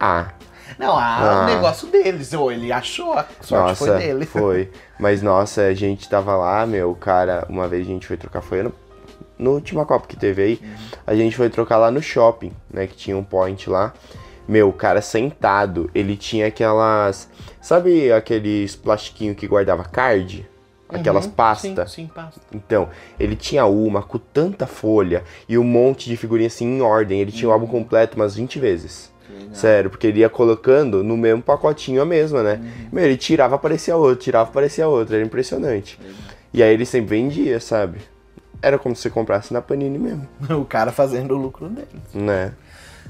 Ah, 0.00 0.32
Não, 0.78 0.96
ah, 0.96 1.18
Ah. 1.18 1.42
o 1.44 1.46
negócio 1.54 1.86
deles, 1.88 2.32
ou 2.32 2.50
ele 2.50 2.72
achou, 2.72 3.12
a 3.12 3.26
sorte 3.40 3.52
nossa, 3.52 3.86
foi 3.86 3.98
dele. 3.98 4.24
foi. 4.26 4.70
Mas 4.98 5.20
nossa, 5.22 5.62
a 5.66 5.74
gente 5.74 6.08
tava 6.08 6.34
lá, 6.34 6.64
meu, 6.66 6.90
o 6.90 6.94
cara, 6.94 7.46
uma 7.48 7.68
vez 7.68 7.86
a 7.86 7.90
gente 7.90 8.06
foi 8.06 8.16
trocar, 8.16 8.40
foi 8.40 8.62
no, 8.62 8.72
no 9.38 9.50
última 9.52 9.84
Copa 9.84 10.06
que 10.08 10.16
teve 10.16 10.42
aí, 10.42 10.60
a 11.06 11.14
gente 11.14 11.36
foi 11.36 11.50
trocar 11.50 11.76
lá 11.76 11.90
no 11.90 12.00
shopping, 12.00 12.52
né, 12.72 12.86
que 12.86 12.96
tinha 12.96 13.16
um 13.16 13.22
point 13.24 13.68
lá. 13.68 13.92
Meu, 14.48 14.68
o 14.68 14.72
cara 14.72 15.00
sentado, 15.00 15.90
ele 15.94 16.16
tinha 16.16 16.46
aquelas, 16.48 17.28
sabe 17.60 18.12
aqueles 18.12 18.74
plastiquinhos 18.76 19.36
que 19.36 19.46
guardava 19.46 19.84
card? 19.84 20.48
Aquelas 20.88 21.24
Uhum, 21.24 21.30
pastas? 21.32 21.90
Sim, 21.90 22.02
sim, 22.02 22.10
pasta. 22.14 22.40
Então, 22.52 22.88
ele 23.18 23.34
tinha 23.34 23.64
uma 23.64 24.02
com 24.02 24.18
tanta 24.18 24.66
folha 24.66 25.24
e 25.48 25.56
um 25.56 25.64
monte 25.64 26.10
de 26.10 26.16
figurinha 26.18 26.48
assim 26.48 26.66
em 26.66 26.82
ordem. 26.82 27.18
Ele 27.20 27.32
tinha 27.32 27.48
o 27.48 27.52
álbum 27.52 27.66
completo 27.66 28.16
umas 28.16 28.34
20 28.34 28.58
vezes. 28.58 29.10
Sério, 29.54 29.88
porque 29.90 30.06
ele 30.06 30.20
ia 30.20 30.28
colocando 30.28 31.02
no 31.02 31.16
mesmo 31.16 31.42
pacotinho 31.42 32.02
a 32.02 32.04
mesma, 32.04 32.42
né? 32.42 32.60
Meu, 32.92 33.04
ele 33.04 33.16
tirava, 33.16 33.54
aparecia 33.54 33.96
outro, 33.96 34.22
tirava, 34.24 34.50
aparecia 34.50 34.86
outro. 34.86 35.14
Era 35.14 35.24
impressionante. 35.24 35.98
E 36.52 36.62
aí 36.62 36.72
ele 36.74 36.84
sempre 36.84 37.16
vendia, 37.16 37.58
sabe? 37.58 37.98
Era 38.60 38.78
como 38.78 38.94
se 38.94 39.02
você 39.02 39.10
comprasse 39.10 39.52
na 39.52 39.60
Panini 39.62 39.98
mesmo, 39.98 40.28
O 40.50 40.64
cara 40.64 40.92
fazendo 40.92 41.34
o 41.34 41.38
lucro 41.38 41.68
dele. 41.68 41.88
né? 42.12 42.52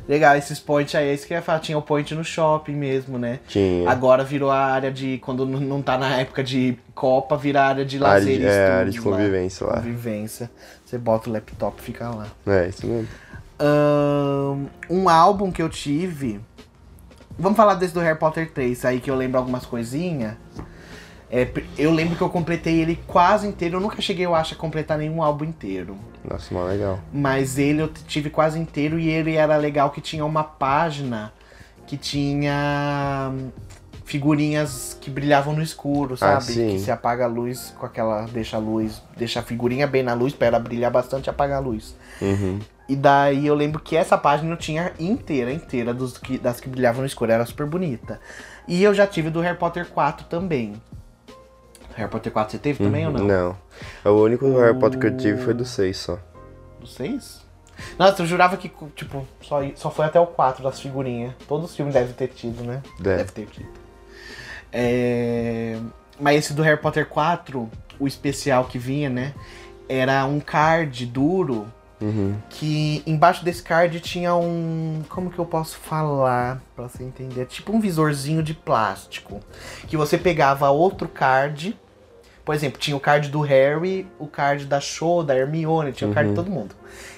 Legal, 0.08 0.36
esses 0.36 0.58
point 0.58 0.96
aí, 0.96 1.08
esse 1.14 1.26
que 1.26 1.32
eu 1.32 1.36
ia 1.36 1.42
falar, 1.42 1.60
tinha 1.60 1.78
o 1.78 1.82
point 1.82 2.12
no 2.14 2.24
shopping 2.24 2.74
mesmo, 2.74 3.18
né? 3.18 3.38
Tinha. 3.46 3.88
Agora 3.88 4.24
virou 4.24 4.50
a 4.50 4.58
área 4.58 4.90
de. 4.90 5.18
Quando 5.18 5.46
não 5.46 5.80
tá 5.80 5.96
na 5.96 6.16
época 6.18 6.42
de 6.42 6.76
Copa, 6.94 7.36
vira 7.36 7.62
a 7.62 7.66
área 7.68 7.84
de 7.84 7.96
Área 7.96 8.08
lazer 8.08 8.38
de- 8.38 8.42
e 8.44 8.46
é, 8.46 8.66
área 8.70 8.90
de 8.90 9.00
convivência 9.00 9.66
lá. 9.66 9.74
Convivência. 9.76 10.50
Você 10.84 10.98
bota 10.98 11.30
o 11.30 11.32
laptop 11.32 11.80
e 11.80 11.84
fica 11.84 12.08
lá. 12.10 12.26
É, 12.46 12.68
isso 12.68 12.86
mesmo. 12.86 13.08
Ahn, 13.58 14.66
um 14.90 15.08
álbum 15.08 15.50
que 15.52 15.62
eu 15.62 15.68
tive. 15.68 16.40
Vamos 17.38 17.56
falar 17.56 17.74
desse 17.74 17.94
do 17.94 18.00
Harry 18.00 18.18
Potter 18.18 18.50
3, 18.52 18.84
aí 18.84 19.00
que 19.00 19.10
eu 19.10 19.14
lembro 19.14 19.38
algumas 19.38 19.64
coisinhas. 19.64 20.34
É, 21.34 21.48
eu 21.78 21.90
lembro 21.90 22.14
que 22.14 22.20
eu 22.20 22.28
completei 22.28 22.78
ele 22.78 23.00
quase 23.06 23.48
inteiro. 23.48 23.78
Eu 23.78 23.80
nunca 23.80 24.02
cheguei, 24.02 24.26
eu 24.26 24.34
acho, 24.34 24.52
a 24.52 24.56
completar 24.56 24.98
nenhum 24.98 25.22
álbum 25.22 25.46
inteiro. 25.46 25.96
Nossa, 26.22 26.52
mó 26.52 26.62
legal. 26.64 27.00
Mas 27.10 27.56
ele 27.56 27.80
eu 27.80 27.88
tive 28.06 28.28
quase 28.28 28.58
inteiro 28.58 28.98
e 28.98 29.08
ele 29.08 29.34
era 29.34 29.56
legal 29.56 29.90
que 29.90 30.02
tinha 30.02 30.26
uma 30.26 30.44
página 30.44 31.32
que 31.86 31.96
tinha 31.96 33.32
hum, 33.32 33.50
figurinhas 34.04 34.94
que 35.00 35.10
brilhavam 35.10 35.54
no 35.54 35.62
escuro, 35.62 36.18
sabe? 36.18 36.52
Ah. 36.52 36.72
Que 36.72 36.78
se 36.78 36.90
apaga 36.90 37.24
a 37.24 37.28
luz 37.28 37.74
com 37.78 37.86
aquela. 37.86 38.26
deixa 38.26 38.58
a 38.58 38.60
luz. 38.60 39.02
deixa 39.16 39.40
a 39.40 39.42
figurinha 39.42 39.86
bem 39.86 40.02
na 40.02 40.12
luz 40.12 40.34
pra 40.34 40.48
ela 40.48 40.58
brilhar 40.58 40.90
bastante 40.90 41.28
e 41.28 41.30
apagar 41.30 41.56
a 41.56 41.60
luz. 41.60 41.96
Uhum. 42.20 42.58
E 42.86 42.94
daí 42.94 43.46
eu 43.46 43.54
lembro 43.54 43.80
que 43.80 43.96
essa 43.96 44.18
página 44.18 44.52
eu 44.52 44.56
tinha 44.58 44.92
inteira, 45.00 45.50
inteira, 45.50 45.94
dos 45.94 46.18
que, 46.18 46.36
das 46.36 46.60
que 46.60 46.68
brilhavam 46.68 47.00
no 47.00 47.06
escuro, 47.06 47.32
era 47.32 47.46
super 47.46 47.66
bonita. 47.66 48.20
E 48.68 48.82
eu 48.82 48.92
já 48.92 49.06
tive 49.06 49.30
do 49.30 49.40
Harry 49.40 49.56
Potter 49.56 49.86
4 49.86 50.26
também. 50.26 50.74
Harry 51.96 52.10
Potter 52.10 52.32
4 52.32 52.52
você 52.52 52.58
teve 52.58 52.82
também 52.82 53.06
ou 53.06 53.12
não? 53.12 53.24
Não. 53.24 53.56
O 54.04 54.22
único 54.22 54.46
Harry 54.58 54.78
Potter 54.78 54.98
que 54.98 55.06
eu 55.06 55.16
tive 55.16 55.42
foi 55.42 55.54
do 55.54 55.64
6 55.64 55.96
só. 55.96 56.18
Do 56.80 56.86
6? 56.86 57.42
Nossa, 57.98 58.22
eu 58.22 58.26
surava 58.26 58.56
que, 58.56 58.70
tipo, 58.94 59.26
só, 59.40 59.60
só 59.74 59.90
foi 59.90 60.04
até 60.06 60.20
o 60.20 60.26
4 60.26 60.62
das 60.62 60.80
figurinhas. 60.80 61.34
Todos 61.48 61.70
os 61.70 61.76
filmes 61.76 61.94
devem 61.94 62.12
ter 62.12 62.28
tido, 62.28 62.62
né? 62.62 62.82
Deve. 63.00 63.24
ter 63.32 63.46
tido. 63.46 63.68
É... 64.72 65.78
Mas 66.20 66.38
esse 66.38 66.54
do 66.54 66.62
Harry 66.62 66.80
Potter 66.80 67.06
4, 67.06 67.68
o 67.98 68.06
especial 68.06 68.64
que 68.64 68.78
vinha, 68.78 69.08
né? 69.10 69.34
Era 69.88 70.24
um 70.24 70.40
card 70.40 71.04
duro 71.06 71.66
Uhum. 72.00 72.34
que 72.50 73.00
embaixo 73.06 73.44
desse 73.44 73.62
card 73.62 74.00
tinha 74.00 74.34
um. 74.34 75.02
Como 75.08 75.30
que 75.30 75.38
eu 75.38 75.46
posso 75.46 75.76
falar 75.76 76.60
pra 76.74 76.88
você 76.88 77.04
entender? 77.04 77.46
Tipo 77.46 77.72
um 77.72 77.78
visorzinho 77.80 78.42
de 78.42 78.54
plástico. 78.54 79.40
Que 79.86 79.96
você 79.96 80.18
pegava 80.18 80.68
outro 80.70 81.08
card. 81.08 81.78
Por 82.44 82.54
exemplo, 82.54 82.78
tinha 82.78 82.96
o 82.96 83.00
card 83.00 83.28
do 83.28 83.40
Harry, 83.40 84.06
o 84.18 84.26
card 84.26 84.64
da 84.66 84.80
Cho, 84.80 85.22
da 85.22 85.36
Hermione, 85.36 85.92
tinha 85.92 86.10
o 86.10 86.14
card 86.14 86.30
de 86.30 86.34
todo 86.36 86.50
mundo. 86.50 86.74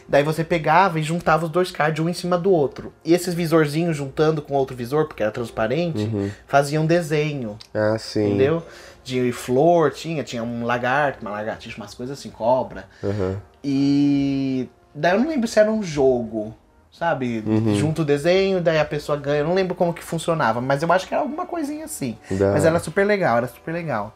Daí 0.06 0.22
você 0.22 0.44
pegava 0.44 1.00
e 1.00 1.02
juntava 1.02 1.46
os 1.46 1.50
dois 1.50 1.70
cards 1.70 2.04
um 2.04 2.08
em 2.08 2.12
cima 2.12 2.37
do 2.37 2.50
outro. 2.50 2.92
E 3.02 3.14
esses 3.14 3.32
visorzinhos 3.32 3.96
juntando 3.96 4.42
com 4.42 4.54
outro 4.54 4.76
visor, 4.76 5.06
porque 5.06 5.22
era 5.22 5.32
transparente, 5.32 6.10
faziam 6.46 6.84
um 6.84 6.87
desenho. 6.87 7.56
Ah, 7.72 7.96
sim. 7.98 8.26
Entendeu? 8.26 8.62
De 9.02 9.32
flor, 9.32 9.92
tinha, 9.92 10.22
tinha 10.22 10.42
um 10.42 10.64
lagarto, 10.64 11.22
uma 11.22 11.30
lagartixa, 11.30 11.76
umas 11.78 11.94
coisas 11.94 12.18
assim, 12.18 12.30
cobra. 12.30 12.84
Uhum. 13.02 13.37
E 13.62 14.68
daí 14.94 15.12
eu 15.12 15.20
não 15.20 15.28
lembro 15.28 15.48
se 15.48 15.58
era 15.58 15.70
um 15.70 15.82
jogo, 15.82 16.54
sabe? 16.92 17.42
Junto 17.74 18.02
o 18.02 18.04
desenho, 18.04 18.60
daí 18.60 18.78
a 18.78 18.84
pessoa 18.84 19.16
ganha. 19.16 19.40
Eu 19.40 19.46
não 19.46 19.54
lembro 19.54 19.74
como 19.74 19.92
que 19.92 20.02
funcionava, 20.02 20.60
mas 20.60 20.82
eu 20.82 20.92
acho 20.92 21.08
que 21.08 21.14
era 21.14 21.22
alguma 21.22 21.46
coisinha 21.46 21.87
assim. 21.87 22.16
Da 22.30 22.52
Mas 22.52 22.64
era 22.64 22.78
super 22.78 23.06
legal, 23.06 23.38
era 23.38 23.48
super 23.48 23.72
legal. 23.72 24.14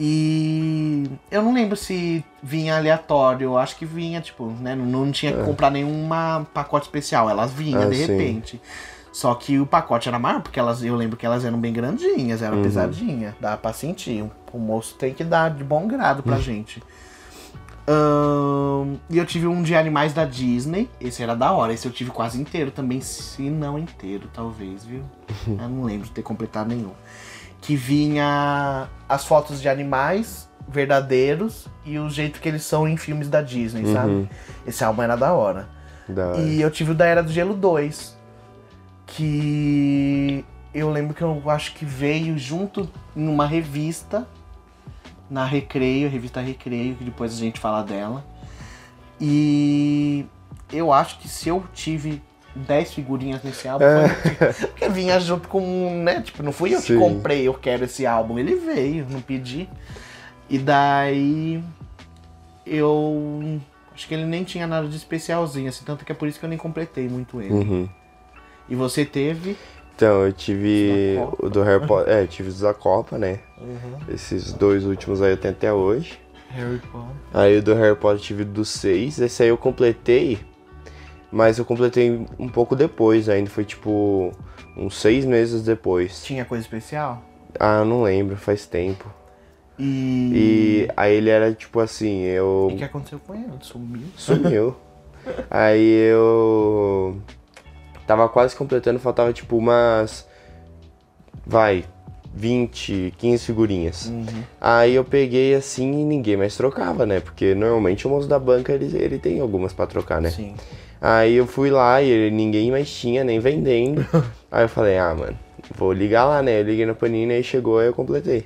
E 0.00 1.10
eu 1.30 1.42
não 1.42 1.52
lembro 1.52 1.76
se 1.76 2.24
vinha 2.42 2.76
aleatório, 2.76 3.46
eu 3.46 3.58
acho 3.58 3.76
que 3.76 3.84
vinha, 3.84 4.20
tipo, 4.20 4.46
né? 4.60 4.76
Não, 4.76 5.10
tinha 5.10 5.32
que 5.32 5.42
comprar 5.42 5.70
nenhuma 5.70 6.46
pacote 6.54 6.86
especial, 6.86 7.28
elas 7.28 7.50
vinham 7.52 7.82
É. 7.82 7.84
Ah, 7.84 7.88
de 7.88 7.96
sim. 7.96 8.06
repente. 8.06 8.60
Só 9.12 9.34
que 9.34 9.58
o 9.58 9.66
pacote 9.66 10.08
era 10.08 10.18
maior, 10.18 10.40
porque 10.40 10.60
elas, 10.60 10.84
eu 10.84 10.94
lembro 10.94 11.16
que 11.16 11.26
elas 11.26 11.44
eram 11.44 11.58
bem 11.58 11.72
grandinhas, 11.72 12.40
Uhum. 12.40 12.46
era 12.46 12.56
pesadinha. 12.58 13.34
Dava 13.40 13.56
pra 13.56 13.72
sentir. 13.72 14.24
O 14.52 14.58
moço 14.58 14.94
tem 14.94 15.12
que 15.12 15.24
dar 15.24 15.50
de 15.50 15.64
bom 15.64 15.88
grado 15.88 16.18
Uhum. 16.18 16.22
pra 16.22 16.36
gente. 16.38 16.80
Ahn, 17.86 18.96
e 19.10 19.16
eu 19.18 19.24
tive 19.26 19.46
um 19.46 19.62
de 19.62 19.74
animais 19.74 20.12
da 20.12 20.24
Disney. 20.24 20.88
Esse 21.00 21.22
era 21.22 21.34
da 21.34 21.50
hora. 21.52 21.72
Esse 21.72 21.88
eu 21.88 21.92
tive 21.92 22.10
quase 22.10 22.40
inteiro 22.40 22.70
também, 22.70 23.00
se 23.00 23.42
não 23.50 23.78
inteiro, 23.78 24.28
talvez, 24.32 24.84
viu? 24.84 25.02
eu 25.48 25.68
não 25.68 25.82
lembro 25.84 26.06
de 26.06 26.12
ter 26.12 26.22
completado 26.22 26.68
nenhum. 26.68 26.92
Que 27.60 27.76
vinha 27.76 28.88
as 29.08 29.24
fotos 29.24 29.60
de 29.60 29.68
animais 29.68 30.48
verdadeiros 30.68 31.66
e 31.84 31.98
o 31.98 32.08
jeito 32.10 32.40
que 32.40 32.48
eles 32.48 32.62
são 32.62 32.86
em 32.86 32.96
filmes 32.96 33.28
da 33.28 33.40
Disney, 33.40 33.84
Uhum. 33.84 33.94
sabe? 33.94 34.30
Esse 34.66 34.84
álbum 34.84 35.02
era 35.02 35.16
da 35.16 35.32
hora. 35.32 35.68
Da... 36.08 36.36
E 36.36 36.60
eu 36.60 36.70
tive 36.70 36.92
o 36.92 36.94
da 36.94 37.06
Era 37.06 37.22
do 37.22 37.32
Gelo 37.32 37.54
2, 37.54 38.16
que 39.06 40.44
eu 40.74 40.90
lembro 40.90 41.14
que 41.14 41.22
eu 41.22 41.42
acho 41.50 41.74
que 41.74 41.84
veio 41.84 42.36
junto 42.38 42.88
em 43.16 43.26
uma 43.28 43.46
revista, 43.46 44.26
na 45.30 45.44
Recreio, 45.44 46.08
revista 46.08 46.40
Recreio, 46.40 46.94
que 46.94 47.04
depois 47.04 47.32
a 47.32 47.36
gente 47.36 47.58
fala 47.58 47.82
dela. 47.82 48.24
E 49.20 50.24
eu 50.72 50.92
acho 50.92 51.18
que 51.18 51.28
se 51.28 51.48
eu 51.48 51.64
tive 51.74 52.22
10 52.66 52.94
figurinhas 52.94 53.42
nesse 53.42 53.68
álbum, 53.68 53.84
foi 53.86 54.66
porque 54.68 54.88
vinha 54.88 55.18
junto 55.20 55.48
com, 55.48 56.02
né? 56.02 56.20
Tipo, 56.20 56.42
não 56.42 56.52
fui 56.52 56.74
eu 56.74 56.80
que 56.80 56.88
Sim. 56.88 56.98
comprei, 56.98 57.46
eu 57.46 57.54
quero 57.54 57.84
esse 57.84 58.06
álbum. 58.06 58.38
Ele 58.38 58.54
veio, 58.56 59.06
não 59.08 59.20
pedi. 59.20 59.68
E 60.50 60.58
daí 60.58 61.62
eu 62.66 63.60
acho 63.94 64.08
que 64.08 64.14
ele 64.14 64.24
nem 64.24 64.44
tinha 64.44 64.66
nada 64.66 64.88
de 64.88 64.96
especialzinho, 64.96 65.68
assim, 65.68 65.84
tanto 65.84 66.04
que 66.04 66.12
é 66.12 66.14
por 66.14 66.28
isso 66.28 66.38
que 66.38 66.44
eu 66.44 66.48
nem 66.48 66.58
completei 66.58 67.08
muito 67.08 67.40
ele. 67.40 67.52
Uhum. 67.52 67.88
E 68.68 68.74
você 68.74 69.04
teve. 69.04 69.56
Então, 69.94 70.22
eu 70.22 70.32
tive 70.32 71.18
o 71.40 71.48
do 71.48 71.60
Harry 71.62 71.84
Potter. 71.84 72.12
É, 72.12 72.22
eu 72.22 72.28
tive 72.28 72.50
os 72.50 72.60
da 72.60 72.72
Copa, 72.72 73.18
né? 73.18 73.40
Esses 74.08 74.52
dois 74.52 74.84
últimos 74.84 75.20
aí 75.20 75.32
eu 75.32 75.36
tenho 75.36 75.54
até 75.54 75.72
hoje. 75.72 76.20
Harry 76.50 76.78
Potter. 76.78 77.16
Aí 77.34 77.58
o 77.58 77.62
do 77.62 77.74
Harry 77.74 77.96
Potter 77.96 78.18
eu 78.18 78.22
tive 78.22 78.44
do 78.44 78.64
6. 78.64 79.20
Esse 79.20 79.42
aí 79.42 79.48
eu 79.48 79.58
completei, 79.58 80.38
mas 81.30 81.58
eu 81.58 81.64
completei 81.64 82.26
um 82.38 82.48
pouco 82.48 82.74
depois 82.74 83.28
ainda. 83.28 83.50
Foi 83.50 83.64
tipo 83.64 84.32
uns 84.76 85.00
seis 85.00 85.24
meses 85.24 85.62
depois. 85.62 86.22
Tinha 86.22 86.44
coisa 86.44 86.62
especial? 86.62 87.22
Ah, 87.58 87.84
não 87.84 88.02
lembro, 88.02 88.36
faz 88.36 88.66
tempo. 88.66 89.12
E. 89.78 90.32
E 90.34 90.88
aí 90.96 91.14
ele 91.14 91.30
era 91.30 91.52
tipo 91.52 91.80
assim, 91.80 92.22
eu. 92.22 92.68
O 92.72 92.76
que 92.76 92.84
aconteceu 92.84 93.20
com 93.20 93.34
ele? 93.34 93.46
Sumiu. 93.60 94.06
Sumiu. 94.16 94.76
Aí 95.50 96.10
eu 96.10 97.20
tava 98.06 98.28
quase 98.28 98.56
completando, 98.56 98.98
faltava 98.98 99.32
tipo 99.32 99.56
umas. 99.56 100.26
Vai, 101.46 101.84
20, 102.34 103.14
15 103.18 103.44
figurinhas. 103.44 104.12
Aí 104.60 104.94
eu 104.94 105.04
peguei 105.04 105.54
assim 105.54 106.00
e 106.00 106.04
ninguém 106.04 106.36
mais 106.36 106.56
trocava, 106.56 107.04
né? 107.04 107.20
Porque 107.20 107.54
normalmente 107.54 108.06
o 108.06 108.10
moço 108.10 108.28
da 108.28 108.38
banca 108.38 108.72
ele, 108.72 108.96
ele 108.96 109.18
tem 109.18 109.40
algumas 109.40 109.72
pra 109.72 109.86
trocar, 109.86 110.20
né? 110.20 110.30
Sim. 110.30 110.54
Aí 111.00 111.34
eu 111.36 111.46
fui 111.46 111.70
lá 111.70 112.02
e 112.02 112.30
ninguém 112.30 112.70
mais 112.70 112.90
tinha, 112.90 113.22
nem 113.24 113.38
vendendo. 113.38 114.04
aí 114.50 114.64
eu 114.64 114.68
falei, 114.68 114.98
ah, 114.98 115.14
mano, 115.14 115.38
vou 115.76 115.92
ligar 115.92 116.24
lá, 116.24 116.42
né? 116.42 116.60
Eu 116.60 116.64
liguei 116.64 116.84
na 116.86 116.94
Panini 116.94 117.38
e 117.38 117.42
chegou, 117.42 117.78
aí 117.78 117.86
eu 117.86 117.94
completei. 117.94 118.44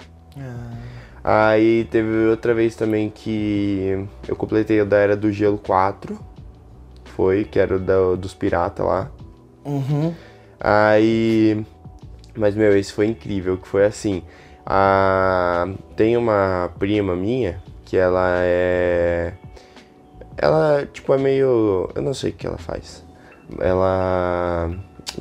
Aí 1.25 1.85
teve 1.85 2.27
outra 2.27 2.53
vez 2.53 2.75
também 2.75 3.09
que 3.09 4.07
eu 4.27 4.35
completei 4.35 4.81
o 4.81 4.87
da 4.87 4.97
Era 4.99 5.17
do 5.17 5.31
Gelo 5.31 5.59
4. 5.59 6.19
Foi, 7.05 7.45
que 7.45 7.59
era 7.59 7.77
o 7.77 7.79
da- 7.79 8.15
dos 8.17 8.35
piratas 8.35 8.85
lá. 8.85 9.11
Uhum. 9.65 10.13
Aí. 10.59 11.65
Mas, 12.35 12.55
meu, 12.55 12.77
esse 12.77 12.93
foi 12.93 13.07
incrível, 13.07 13.59
que 13.59 13.69
foi 13.69 13.85
assim. 13.85 14.23
A... 14.65 15.69
Tem 15.97 16.17
uma 16.17 16.71
prima 16.79 17.15
minha 17.15 17.63
que 17.85 17.97
ela 17.97 18.39
é. 18.43 19.35
Ela, 20.37 20.87
tipo, 20.93 21.13
é 21.15 21.19
meio. 21.19 21.89
Eu 21.95 22.03
não 22.03 22.15
sei 22.15 22.31
o 22.31 22.33
que 22.33 22.47
ela 22.47 22.59
faz. 22.59 23.05
Ela. 23.61 24.71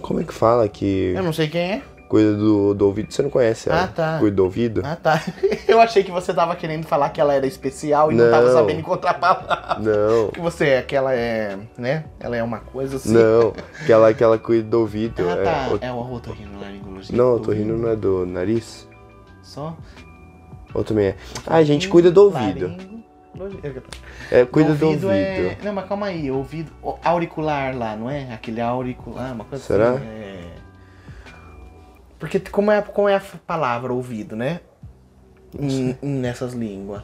Como 0.01 0.19
é 0.19 0.23
que 0.23 0.33
fala 0.33 0.67
que 0.69 1.13
Eu 1.15 1.23
não 1.23 1.33
sei 1.33 1.49
quem 1.49 1.61
é. 1.73 1.81
cuida 2.07 2.33
do, 2.33 2.73
do 2.73 2.85
ouvido? 2.85 3.11
Você 3.13 3.21
não 3.21 3.29
conhece 3.29 3.69
ela? 3.69 3.83
Ah, 3.83 3.87
tá. 3.87 4.17
Cuida 4.19 4.37
do 4.37 4.43
ouvido? 4.45 4.81
Ah, 4.85 4.95
tá. 4.95 5.21
Eu 5.67 5.81
achei 5.81 6.03
que 6.03 6.11
você 6.11 6.33
tava 6.33 6.55
querendo 6.55 6.85
falar 6.85 7.09
que 7.09 7.19
ela 7.19 7.33
era 7.33 7.45
especial 7.45 8.11
e 8.11 8.15
não, 8.15 8.29
tava 8.31 8.47
Não. 8.47 8.53
sabendo 8.53 8.79
encontrar 8.79 9.15
palavra. 9.15 9.77
Não. 9.79 10.29
Que 10.31 10.39
você 10.39 10.65
é, 10.69 10.81
que 10.81 10.95
ela 10.95 11.13
é, 11.13 11.57
né? 11.77 12.05
Ela 12.19 12.37
é 12.37 12.43
uma 12.43 12.59
coisa 12.59 12.95
assim. 12.97 13.13
Não, 13.13 13.51
que 13.85 13.91
ela, 13.91 14.13
que 14.13 14.23
ela 14.23 14.37
cuida 14.37 14.63
do 14.69 14.79
ouvido. 14.79 15.23
Ah, 15.27 15.31
é, 15.33 15.43
tá. 15.43 15.67
o- 15.73 15.79
É 15.81 15.91
o 15.91 16.13
otorrinolaringologia. 16.13 17.15
Não, 17.17 17.35
o 17.35 17.39
torrino 17.39 17.77
não 17.77 17.89
é 17.89 17.95
do 17.95 18.25
nariz? 18.25 18.87
Só? 19.43 19.75
Ou 20.73 20.83
também 20.85 21.07
é? 21.07 21.15
Ah, 21.45 21.57
a 21.57 21.63
gente 21.65 21.89
cuida 21.89 22.09
do 22.09 22.23
ouvido. 22.23 22.73
É, 24.31 24.45
cuida 24.45 24.73
do 24.75 24.87
ouvido 24.87 25.07
ouvido. 25.07 25.11
é. 25.11 25.57
Não, 25.63 25.73
mas 25.73 25.87
calma 25.87 26.07
aí, 26.07 26.29
ouvido. 26.29 26.71
Auricular 27.03 27.75
lá, 27.75 27.95
não 27.95 28.09
é? 28.09 28.33
Aquele 28.33 28.59
auricular, 28.61 29.33
uma 29.33 29.45
coisa 29.45 29.63
Será? 29.63 29.91
assim. 29.91 30.05
É... 30.05 30.41
Porque 32.19 32.39
como 32.39 32.71
é, 32.71 32.81
como 32.81 33.09
é 33.09 33.15
a 33.15 33.21
palavra 33.47 33.91
ouvido, 33.93 34.35
né? 34.35 34.59
Em- 35.57 35.97
nessas 36.01 36.53
línguas. 36.53 37.01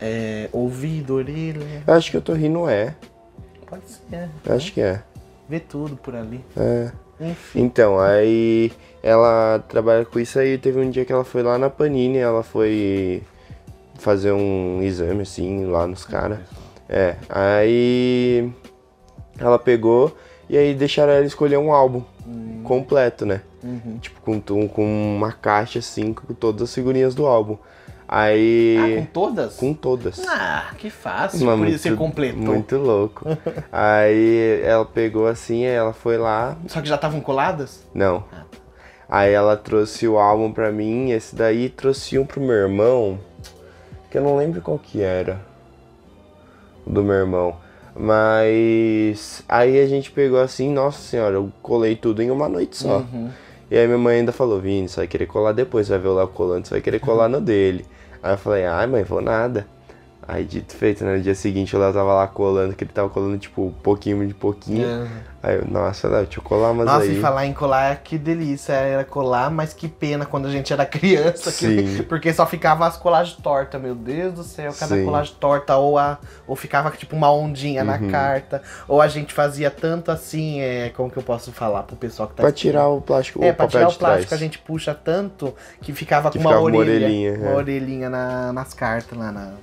É, 0.00 0.48
ouvido, 0.52 1.14
orelha. 1.14 1.82
Eu 1.86 1.94
acho 1.94 2.10
que 2.10 2.16
o 2.16 2.20
torrino 2.22 2.68
é. 2.68 2.94
Pode 3.66 3.88
ser. 3.88 4.28
Eu 4.44 4.56
acho 4.56 4.72
que 4.72 4.80
é. 4.80 5.02
Vê 5.48 5.60
tudo 5.60 5.96
por 5.96 6.16
ali. 6.16 6.44
É. 6.56 6.90
Enfim. 7.20 7.60
Então, 7.60 8.00
aí 8.00 8.72
ela 9.02 9.62
trabalha 9.68 10.04
com 10.04 10.18
isso 10.18 10.38
aí. 10.40 10.58
Teve 10.58 10.80
um 10.80 10.90
dia 10.90 11.04
que 11.04 11.12
ela 11.12 11.22
foi 11.24 11.42
lá 11.42 11.56
na 11.56 11.70
Panini, 11.70 12.18
ela 12.18 12.42
foi 12.42 13.22
fazer 13.94 14.32
um 14.32 14.82
exame 14.82 15.22
assim 15.22 15.66
lá 15.66 15.86
nos 15.86 16.04
caras. 16.04 16.38
É, 16.88 17.16
aí 17.28 18.50
ela 19.38 19.58
pegou 19.58 20.16
e 20.48 20.56
aí 20.56 20.74
deixaram 20.74 21.12
ela 21.12 21.24
escolher 21.24 21.56
um 21.56 21.72
álbum 21.72 22.02
completo, 22.64 23.24
né? 23.24 23.42
Uhum. 23.62 23.98
Tipo, 24.00 24.20
com, 24.20 24.68
com 24.68 25.16
uma 25.16 25.32
caixa 25.32 25.78
assim, 25.78 26.12
com 26.12 26.34
todas 26.34 26.62
as 26.62 26.74
figurinhas 26.74 27.14
do 27.14 27.26
álbum. 27.26 27.56
Aí. 28.06 28.76
Ah, 28.78 29.00
com 29.00 29.06
todas? 29.06 29.56
com 29.56 29.72
todas. 29.72 30.20
Ah, 30.28 30.70
que 30.76 30.90
fácil. 30.90 31.46
Mas 31.46 31.58
por 31.58 31.68
isso 31.68 31.78
você 31.78 31.88
muito- 31.90 31.98
completou. 32.00 32.42
Muito 32.42 32.76
louco. 32.76 33.24
aí 33.72 34.60
ela 34.62 34.84
pegou 34.84 35.26
assim, 35.26 35.64
aí 35.64 35.72
ela 35.72 35.94
foi 35.94 36.18
lá. 36.18 36.56
Só 36.66 36.82
que 36.82 36.88
já 36.88 36.96
estavam 36.96 37.20
coladas? 37.22 37.86
Não. 37.94 38.24
Ah, 38.30 38.44
tá. 38.50 38.58
Aí 39.08 39.32
ela 39.32 39.56
trouxe 39.56 40.06
o 40.06 40.18
álbum 40.18 40.52
pra 40.52 40.70
mim, 40.70 41.10
esse 41.10 41.34
daí 41.34 41.68
trouxe 41.70 42.18
um 42.18 42.26
pro 42.26 42.40
meu 42.40 42.52
irmão, 42.54 43.18
que 44.12 44.18
eu 44.18 44.22
não 44.22 44.36
lembro 44.36 44.60
qual 44.60 44.78
que 44.78 45.00
era. 45.00 45.40
Do 46.86 47.02
meu 47.02 47.14
irmão. 47.14 47.56
Mas 47.96 49.42
aí 49.48 49.80
a 49.80 49.86
gente 49.86 50.10
pegou 50.10 50.38
assim, 50.38 50.70
nossa 50.70 51.00
senhora, 51.00 51.36
eu 51.36 51.50
colei 51.62 51.96
tudo 51.96 52.22
em 52.22 52.30
uma 52.30 52.46
noite 52.46 52.76
só. 52.76 52.98
Uhum. 52.98 53.30
E 53.70 53.76
aí 53.76 53.86
minha 53.86 53.98
mãe 53.98 54.18
ainda 54.18 54.30
falou, 54.30 54.60
Vini, 54.60 54.86
você 54.86 54.96
vai 54.96 55.06
querer 55.06 55.24
colar 55.24 55.52
depois, 55.52 55.88
vai 55.88 55.98
ver 55.98 56.08
o 56.08 56.14
Léo 56.14 56.28
colando, 56.28 56.66
você 56.66 56.74
vai 56.74 56.82
querer 56.82 57.00
colar 57.00 57.26
no 57.26 57.40
dele. 57.40 57.86
Aí 58.22 58.34
eu 58.34 58.38
falei, 58.38 58.66
ai 58.66 58.86
mãe, 58.86 59.02
vou 59.02 59.22
nada. 59.22 59.66
Aí 60.26 60.44
dito 60.44 60.74
feito, 60.76 61.04
né? 61.04 61.16
No 61.16 61.22
dia 61.22 61.34
seguinte 61.34 61.74
o 61.74 61.78
Léo 61.80 61.92
tava 61.92 62.14
lá 62.14 62.26
colando, 62.28 62.74
que 62.74 62.84
ele 62.84 62.92
tava 62.92 63.08
colando 63.08 63.36
tipo 63.38 63.74
pouquinho 63.82 64.24
de 64.26 64.32
pouquinho. 64.32 65.08
Aí 65.42 65.56
eu, 65.56 65.64
nossa, 65.68 66.06
Léo, 66.06 66.22
deixa 66.22 66.38
eu 66.38 66.44
colar 66.44 66.70
umas 66.70 66.86
Nossa, 66.86 67.02
aí. 67.02 67.18
e 67.18 67.20
falar 67.20 67.44
em 67.46 67.52
colar, 67.52 67.96
que 68.04 68.16
delícia 68.16 68.72
era 68.74 69.04
colar, 69.04 69.50
mas 69.50 69.74
que 69.74 69.88
pena 69.88 70.24
quando 70.24 70.46
a 70.46 70.50
gente 70.52 70.72
era 70.72 70.86
criança. 70.86 71.50
que- 71.50 71.96
Sim. 71.96 72.02
porque 72.04 72.32
só 72.32 72.46
ficava 72.46 72.86
as 72.86 72.96
colagens 72.96 73.36
tortas, 73.36 73.82
meu 73.82 73.96
Deus 73.96 74.34
do 74.34 74.44
céu, 74.44 74.72
cada 74.78 74.94
Sim. 74.94 75.04
colagem 75.04 75.34
torta, 75.40 75.76
ou, 75.76 75.98
a, 75.98 76.18
ou 76.46 76.54
ficava 76.54 76.88
tipo 76.92 77.16
uma 77.16 77.32
ondinha 77.32 77.80
Uhum. 77.82 77.88
na 77.88 77.98
carta, 78.08 78.62
ou 78.86 79.02
a 79.02 79.08
gente 79.08 79.34
fazia 79.34 79.72
tanto 79.72 80.12
assim, 80.12 80.60
é, 80.60 80.90
como 80.90 81.10
que 81.10 81.16
eu 81.16 81.22
posso 81.24 81.50
falar 81.50 81.82
pro 81.82 81.96
pessoal 81.96 82.28
que 82.28 82.36
tá 82.36 82.42
Pra 82.42 82.50
assistindo? 82.50 82.70
tirar 82.70 82.86
o 82.86 83.00
plástico, 83.00 83.42
É, 83.42 83.50
o 83.50 83.54
pra 83.54 83.66
tirar 83.66 83.88
o 83.88 83.92
plástico 83.94 84.28
trás. 84.28 84.32
a 84.32 84.36
gente 84.36 84.58
puxa 84.60 84.94
tanto 84.94 85.52
que 85.80 85.92
ficava 85.92 86.30
Que 86.30 86.38
com 86.38 86.44
uma 86.44 86.50
ficava 86.50 86.68
uma 86.68 86.78
orelha. 86.78 86.94
orelhinha, 87.06 87.32
Uma 87.34 87.50
é. 87.50 87.54
orelhinha 87.56 88.08
na- 88.08 88.52
nas 88.52 88.72
cartas 88.72 89.18
lá 89.18 89.32
na. 89.32 89.54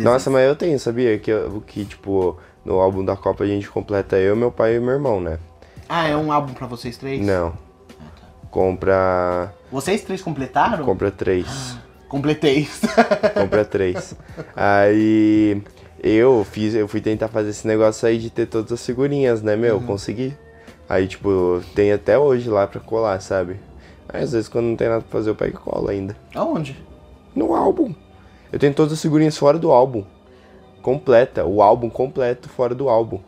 Nossa, 0.00 0.30
mas 0.30 0.46
eu 0.46 0.56
tenho, 0.56 0.78
sabia? 0.78 1.18
Que, 1.18 1.32
que, 1.66 1.84
tipo, 1.84 2.36
no 2.64 2.80
álbum 2.80 3.04
da 3.04 3.16
Copa 3.16 3.44
a 3.44 3.46
gente 3.46 3.68
completa 3.68 4.16
eu, 4.16 4.34
meu 4.34 4.50
pai 4.50 4.76
e 4.76 4.80
meu 4.80 4.94
irmão, 4.94 5.20
né? 5.20 5.38
Ah, 5.88 6.06
é 6.06 6.16
um 6.16 6.30
álbum 6.30 6.52
pra 6.52 6.66
vocês 6.66 6.96
três? 6.96 7.24
Não. 7.24 7.52
Compra. 8.50 9.52
Vocês 9.70 10.02
três 10.02 10.20
completaram? 10.22 10.84
Compra 10.84 11.10
três. 11.10 11.76
Completei. 12.08 12.66
compra 13.34 13.66
três. 13.66 14.14
Aí 14.56 15.62
eu 16.02 16.46
fiz, 16.50 16.74
eu 16.74 16.88
fui 16.88 17.02
tentar 17.02 17.28
fazer 17.28 17.50
esse 17.50 17.66
negócio 17.66 18.08
aí 18.08 18.16
de 18.16 18.30
ter 18.30 18.46
todas 18.46 18.72
as 18.72 18.84
figurinhas, 18.84 19.42
né, 19.42 19.56
meu? 19.56 19.78
Consegui. 19.82 20.34
Aí, 20.88 21.06
tipo, 21.06 21.62
tem 21.74 21.92
até 21.92 22.18
hoje 22.18 22.48
lá 22.48 22.66
pra 22.66 22.80
colar, 22.80 23.20
sabe? 23.20 23.60
Aí 24.08 24.22
às 24.22 24.32
vezes 24.32 24.48
quando 24.48 24.66
não 24.66 24.76
tem 24.76 24.88
nada 24.88 25.02
pra 25.02 25.10
fazer, 25.10 25.28
eu 25.28 25.34
pego 25.34 25.58
e 25.58 25.60
colo 25.60 25.88
ainda. 25.88 26.16
Aonde? 26.34 26.82
No 27.34 27.54
álbum. 27.54 27.94
Eu 28.52 28.58
tenho 28.58 28.74
todas 28.74 28.92
as 28.94 29.02
figurinhas 29.02 29.36
fora 29.36 29.58
do 29.58 29.70
álbum. 29.70 30.04
Completa. 30.82 31.44
O 31.44 31.62
álbum 31.62 31.90
completo 31.90 32.48
fora 32.48 32.74
do 32.74 32.88
álbum. 32.88 33.20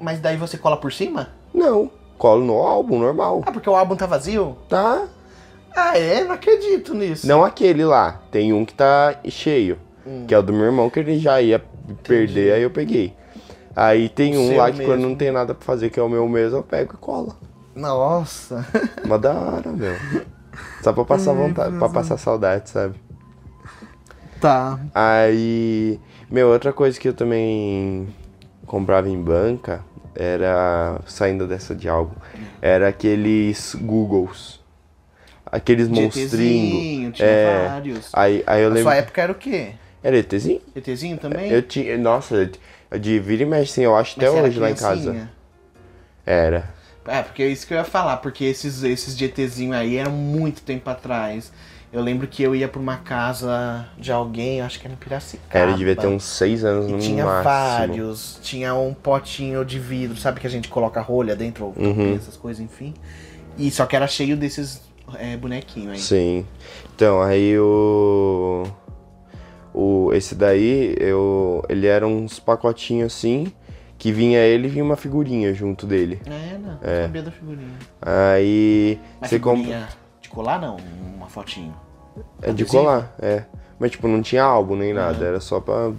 Mas 0.00 0.20
daí 0.20 0.36
você 0.36 0.56
cola 0.56 0.76
por 0.76 0.92
cima? 0.92 1.28
Não. 1.52 1.90
Colo 2.16 2.44
no 2.44 2.58
álbum, 2.58 2.98
normal. 2.98 3.42
Ah, 3.46 3.52
porque 3.52 3.68
o 3.68 3.74
álbum 3.74 3.96
tá 3.96 4.06
vazio? 4.06 4.56
Tá? 4.68 5.06
Ah, 5.74 5.96
é? 5.98 6.22
Não 6.24 6.32
acredito 6.32 6.94
nisso. 6.94 7.26
Não 7.26 7.44
aquele 7.44 7.84
lá. 7.84 8.20
Tem 8.30 8.52
um 8.52 8.64
que 8.64 8.74
tá 8.74 9.16
cheio. 9.28 9.78
Hum. 10.06 10.24
Que 10.26 10.34
é 10.34 10.38
o 10.38 10.42
do 10.42 10.52
meu 10.52 10.64
irmão, 10.66 10.90
que 10.90 11.00
ele 11.00 11.18
já 11.18 11.40
ia 11.40 11.62
perder, 12.02 12.52
aí 12.54 12.62
eu 12.62 12.70
peguei. 12.70 13.14
Aí 13.74 14.08
tem 14.08 14.36
O 14.36 14.40
um 14.40 14.56
lá 14.56 14.70
que 14.70 14.78
quando 14.84 14.98
mesmo. 14.98 15.08
não 15.10 15.16
tem 15.16 15.30
nada 15.30 15.54
pra 15.54 15.64
fazer, 15.64 15.90
que 15.90 15.98
é 15.98 16.02
o 16.02 16.08
meu 16.08 16.28
mesmo, 16.28 16.58
eu 16.58 16.62
pego 16.62 16.94
e 16.94 16.96
colo. 16.96 17.34
Nossa. 17.74 18.66
Uma 19.04 19.18
da 19.18 19.32
hora, 19.32 19.70
meu. 19.72 19.94
Só 20.82 20.92
pra 20.92 21.04
passar 21.04 21.32
vontade, 21.32 21.76
pra 21.78 21.88
passar 21.88 22.16
saudade, 22.18 22.68
sabe? 22.70 22.96
Tá. 24.40 24.80
Aí, 24.94 26.00
meu, 26.30 26.48
outra 26.48 26.72
coisa 26.72 26.98
que 26.98 27.08
eu 27.08 27.12
também 27.14 28.08
comprava 28.66 29.08
em 29.08 29.20
banca 29.20 29.84
era, 30.14 31.00
saindo 31.06 31.46
dessa 31.46 31.74
de 31.74 31.88
algo, 31.88 32.16
era 32.60 32.88
aqueles 32.88 33.74
Googles. 33.74 34.58
Aqueles 35.46 35.88
monstrinhos. 35.88 37.16
Tinha 37.16 37.28
É, 37.28 37.68
vários. 37.68 38.10
Aí, 38.12 38.42
aí 38.46 38.62
eu 38.62 38.68
Na 38.68 38.74
lembro. 38.76 38.90
sua 38.90 38.96
época 38.96 39.20
era 39.22 39.32
o 39.32 39.34
quê? 39.34 39.72
Era 40.02 40.16
ETzinho? 40.16 40.60
GTzinho 40.74 41.18
também? 41.18 41.50
Eu 41.50 41.60
tinha. 41.62 41.98
Nossa, 41.98 42.50
de 42.98 43.18
vira 43.18 43.42
e 43.42 43.46
mexe, 43.46 43.72
sim, 43.72 43.82
eu 43.82 43.94
acho 43.96 44.14
Mas 44.16 44.28
até 44.28 44.40
hoje 44.40 44.58
lá 44.58 44.70
em 44.70 44.74
casa. 44.74 45.28
Era. 46.24 46.72
É, 47.06 47.22
porque 47.22 47.42
é 47.42 47.48
isso 47.48 47.66
que 47.66 47.74
eu 47.74 47.78
ia 47.78 47.84
falar, 47.84 48.18
porque 48.18 48.44
esses, 48.44 48.82
esses 48.84 49.16
GTzinho 49.16 49.74
aí 49.74 49.96
eram 49.96 50.12
muito 50.12 50.62
tempo 50.62 50.88
atrás. 50.88 51.52
Eu 51.92 52.00
lembro 52.02 52.28
que 52.28 52.40
eu 52.42 52.54
ia 52.54 52.68
pra 52.68 52.80
uma 52.80 52.98
casa 52.98 53.88
de 53.98 54.12
alguém, 54.12 54.60
acho 54.60 54.78
que 54.78 54.86
era 54.86 54.94
em 54.94 54.96
Piracicaba. 54.96 55.58
Era, 55.58 55.72
devia 55.76 55.96
ter 55.96 56.06
uns 56.06 56.22
seis 56.22 56.64
anos 56.64 56.86
no 56.88 56.98
tinha 57.00 57.24
máximo. 57.24 57.44
vários. 57.44 58.38
Tinha 58.42 58.74
um 58.76 58.94
potinho 58.94 59.64
de 59.64 59.78
vidro, 59.80 60.16
sabe 60.16 60.38
que 60.38 60.46
a 60.46 60.50
gente 60.50 60.68
coloca 60.68 61.00
rolha 61.00 61.34
dentro, 61.34 61.64
ou 61.66 61.74
Uhum. 61.76 62.14
essas 62.14 62.36
coisas, 62.36 62.62
enfim. 62.62 62.94
E 63.58 63.70
só 63.72 63.86
que 63.86 63.96
era 63.96 64.06
cheio 64.06 64.36
desses 64.36 64.80
é, 65.18 65.36
bonequinhos 65.36 65.92
aí. 65.94 65.98
Sim. 65.98 66.46
Então, 66.94 67.20
aí 67.20 67.58
o. 67.58 68.64
O, 69.74 70.10
esse 70.12 70.34
daí, 70.34 70.94
eu, 70.98 71.64
ele 71.68 71.86
era 71.86 72.06
uns 72.06 72.38
pacotinhos 72.40 73.12
assim, 73.14 73.52
que 73.98 74.10
vinha 74.10 74.40
ele 74.40 74.66
e 74.66 74.70
vinha 74.70 74.84
uma 74.84 74.96
figurinha 74.96 75.52
junto 75.54 75.86
dele. 75.86 76.20
É, 76.26 76.58
não, 76.58 76.78
É. 76.82 77.02
sabia 77.02 77.22
da 77.22 77.30
figurinha. 77.30 77.68
Aí 78.02 78.98
Mas 79.20 79.30
você 79.30 79.38
compra. 79.38 79.88
De 80.30 80.34
colar 80.34 80.60
não, 80.60 80.76
uma 81.16 81.26
fotinho. 81.28 81.74
É 82.40 82.52
de 82.52 82.64
colar, 82.64 83.12
é. 83.20 83.42
Mas 83.78 83.90
tipo, 83.90 84.06
não 84.06 84.22
tinha 84.22 84.44
álbum 84.44 84.76
nem 84.76 84.94
nada, 84.94 85.24
era 85.24 85.40
só 85.40 85.58
pra 85.60 85.90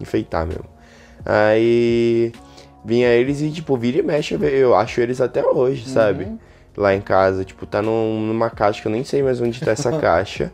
enfeitar 0.00 0.46
mesmo. 0.46 0.64
Aí 1.24 2.32
vinha 2.84 3.08
eles 3.08 3.40
e, 3.40 3.50
tipo, 3.50 3.76
vira 3.76 3.98
e 3.98 4.02
mexe, 4.02 4.34
eu 4.40 4.74
acho 4.74 5.00
eles 5.00 5.20
até 5.20 5.44
hoje, 5.44 5.86
sabe? 5.88 6.28
Lá 6.76 6.94
em 6.94 7.00
casa, 7.00 7.44
tipo, 7.44 7.66
tá 7.66 7.80
num- 7.82 8.20
numa 8.20 8.50
caixa 8.50 8.80
que 8.82 8.88
eu 8.88 8.92
nem 8.92 9.04
sei 9.04 9.22
mais 9.22 9.40
onde 9.40 9.60
tá 9.60 9.70
essa 9.72 9.92
caixa. 10.00 10.50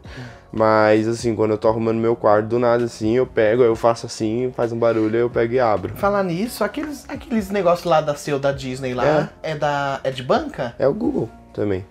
Mas 0.52 1.06
assim, 1.06 1.34
quando 1.34 1.52
eu 1.52 1.58
tô 1.58 1.68
arrumando 1.68 1.98
meu 1.98 2.16
quarto, 2.16 2.46
do 2.48 2.58
nada 2.58 2.84
assim, 2.84 3.12
eu 3.16 3.24
pego, 3.26 3.62
eu 3.62 3.76
faço 3.76 4.06
assim, 4.06 4.52
faz 4.56 4.72
um 4.72 4.78
barulho, 4.78 5.14
aí 5.14 5.20
eu 5.20 5.30
pego 5.30 5.54
e 5.54 5.60
abro. 5.60 5.94
Falar 5.96 6.24
nisso, 6.24 6.64
aqueles, 6.64 7.08
aqueles 7.08 7.50
negócios 7.50 7.84
lá 7.88 8.00
da 8.00 8.16
seu 8.16 8.38
da 8.38 8.50
Disney 8.50 8.92
lá, 8.92 9.30
é, 9.42 9.54
da. 9.54 10.00
é 10.02 10.10
de 10.10 10.22
banca? 10.24 10.74
É 10.78 10.88
o 10.88 10.92
Google 10.94 11.28
também. 11.54 11.84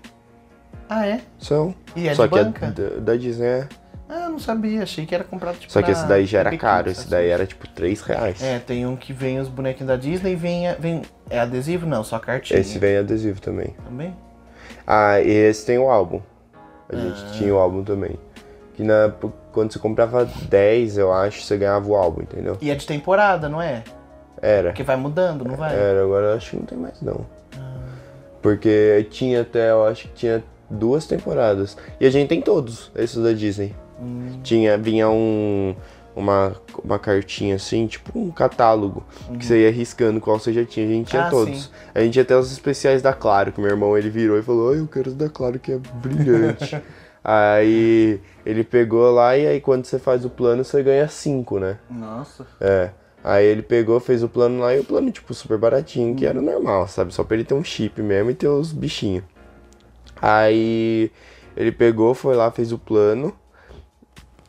Ah, 0.89 1.05
é? 1.07 1.21
São. 1.37 1.73
E 1.95 2.07
é 2.07 2.15
Só 2.15 2.25
de 2.25 2.33
que 2.33 2.43
banca? 2.43 2.65
é 2.65 2.71
da, 2.71 2.99
da 2.99 3.15
Disney, 3.15 3.45
é. 3.45 3.67
Ah, 4.09 4.27
não 4.27 4.39
sabia, 4.39 4.81
achei 4.81 5.05
que 5.05 5.13
era 5.13 5.23
comprado 5.23 5.59
tipo 5.59 5.71
Só 5.71 5.83
que 5.83 5.91
esse 5.91 6.03
daí 6.07 6.25
já 6.25 6.39
era 6.39 6.57
caro, 6.57 6.89
esse 6.89 7.07
daí 7.07 7.25
assim. 7.25 7.33
era 7.33 7.45
tipo 7.45 7.67
3 7.67 8.01
reais. 8.01 8.41
É, 8.41 8.57
tem 8.57 8.87
um 8.87 8.95
que 8.95 9.13
vem 9.13 9.39
os 9.39 9.47
bonequinhos 9.47 9.87
da 9.87 9.95
Disney 9.95 10.31
e 10.31 10.35
vem, 10.35 10.63
vem. 10.79 11.03
É 11.29 11.39
adesivo? 11.39 11.85
Não, 11.85 12.03
só 12.03 12.17
cartinha. 12.17 12.59
Esse 12.59 12.79
vem 12.79 12.97
adesivo 12.97 13.39
também. 13.39 13.75
Também? 13.85 14.15
Ah, 14.87 15.21
e 15.21 15.29
esse 15.29 15.63
tem 15.63 15.77
o 15.77 15.91
álbum. 15.91 16.21
A 16.91 16.95
gente 16.95 17.21
Ah. 17.23 17.31
tinha 17.33 17.53
o 17.53 17.59
álbum 17.59 17.83
também. 17.83 18.17
Que 18.73 18.81
na, 18.81 19.13
quando 19.51 19.71
você 19.71 19.77
comprava 19.77 20.25
10, 20.25 20.97
eu 20.97 21.13
acho, 21.13 21.43
você 21.43 21.55
ganhava 21.55 21.87
o 21.87 21.95
álbum, 21.95 22.23
entendeu? 22.23 22.57
E 22.59 22.71
é 22.71 22.75
de 22.75 22.87
temporada, 22.87 23.47
não 23.47 23.61
é? 23.61 23.83
Era. 24.41 24.69
Porque 24.69 24.81
vai 24.81 24.95
mudando, 24.95 25.45
não 25.45 25.55
vai? 25.55 25.75
Era, 25.75 26.01
agora 26.01 26.27
eu 26.27 26.33
acho 26.37 26.49
que 26.51 26.55
não 26.55 26.65
tem 26.65 26.77
mais 26.79 26.99
não. 26.99 27.27
Ah. 27.55 27.77
Porque 28.41 29.05
tinha 29.11 29.41
até, 29.41 29.69
eu 29.69 29.85
acho 29.85 30.07
que 30.07 30.13
tinha 30.15 30.43
duas 30.69 31.05
temporadas. 31.05 31.77
E 31.99 32.05
a 32.05 32.09
gente 32.09 32.27
tem 32.29 32.41
todos, 32.41 32.91
esses 32.95 33.21
da 33.21 33.31
Disney. 33.31 33.75
Hum. 34.01 34.39
Tinha, 34.43 34.77
vinha 34.77 35.09
um, 35.09 35.75
uma, 36.15 36.55
uma 36.83 36.97
cartinha 36.99 37.55
assim, 37.55 37.87
tipo 37.87 38.17
um 38.17 38.31
catálogo, 38.31 39.03
que 39.37 39.45
você 39.45 39.63
ia 39.63 39.71
riscando 39.71 40.21
qual 40.21 40.39
você 40.39 40.53
já 40.53 40.63
tinha. 40.65 40.85
A 40.85 40.89
gente 40.89 41.07
tinha 41.09 41.21
Uhum. 41.23 41.27
Ah, 41.27 41.31
todos. 41.31 41.63
sim. 41.63 41.69
A 41.93 41.99
gente 42.01 42.13
tinha 42.13 42.23
até 42.23 42.37
os 42.37 42.51
especiais 42.51 43.01
da 43.01 43.13
Claro, 43.13 43.51
que 43.51 43.59
meu 43.59 43.69
irmão 43.69 43.97
ele 43.97 44.09
virou 44.09 44.37
e 44.37 44.41
falou, 44.41 44.73
eu 44.75 44.87
quero 44.87 45.09
os 45.09 45.15
da 45.15 45.29
Claro 45.29 45.59
que 45.59 45.71
é 45.73 45.77
brilhante. 45.77 46.81
aí 47.23 48.19
ele 48.45 48.63
pegou 48.63 49.11
lá 49.11 49.37
e 49.37 49.45
aí 49.47 49.59
quando 49.61 49.85
você 49.85 49.99
faz 49.99 50.23
o 50.25 50.29
plano, 50.29 50.63
você 50.63 50.81
ganha 50.81 51.07
cinco, 51.07 51.59
né? 51.59 51.77
Nossa. 51.89 52.45
É. 52.59 52.91
Aí 53.21 53.45
ele 53.45 53.61
pegou, 53.61 53.99
fez 53.99 54.23
o 54.23 54.29
plano 54.29 54.59
lá 54.61 54.73
e 54.73 54.79
o 54.79 54.83
plano, 54.85 55.11
tipo, 55.11 55.33
super 55.33 55.57
baratinho, 55.57 56.15
que 56.15 56.25
era 56.25 56.41
normal, 56.41 56.87
sabe? 56.87 57.13
Só 57.13 57.21
pra 57.21 57.35
ele 57.35 57.43
ter 57.43 57.53
um 57.53 57.63
chip 57.63 58.01
mesmo 58.01 58.31
e 58.31 58.33
ter 58.33 58.47
os 58.47 58.71
bichinhos. 58.71 59.25
Aí 60.21 61.11
ele 61.55 61.71
pegou, 61.71 62.13
foi 62.13 62.35
lá, 62.35 62.51
fez 62.51 62.71
o 62.71 62.77
plano. 62.77 63.33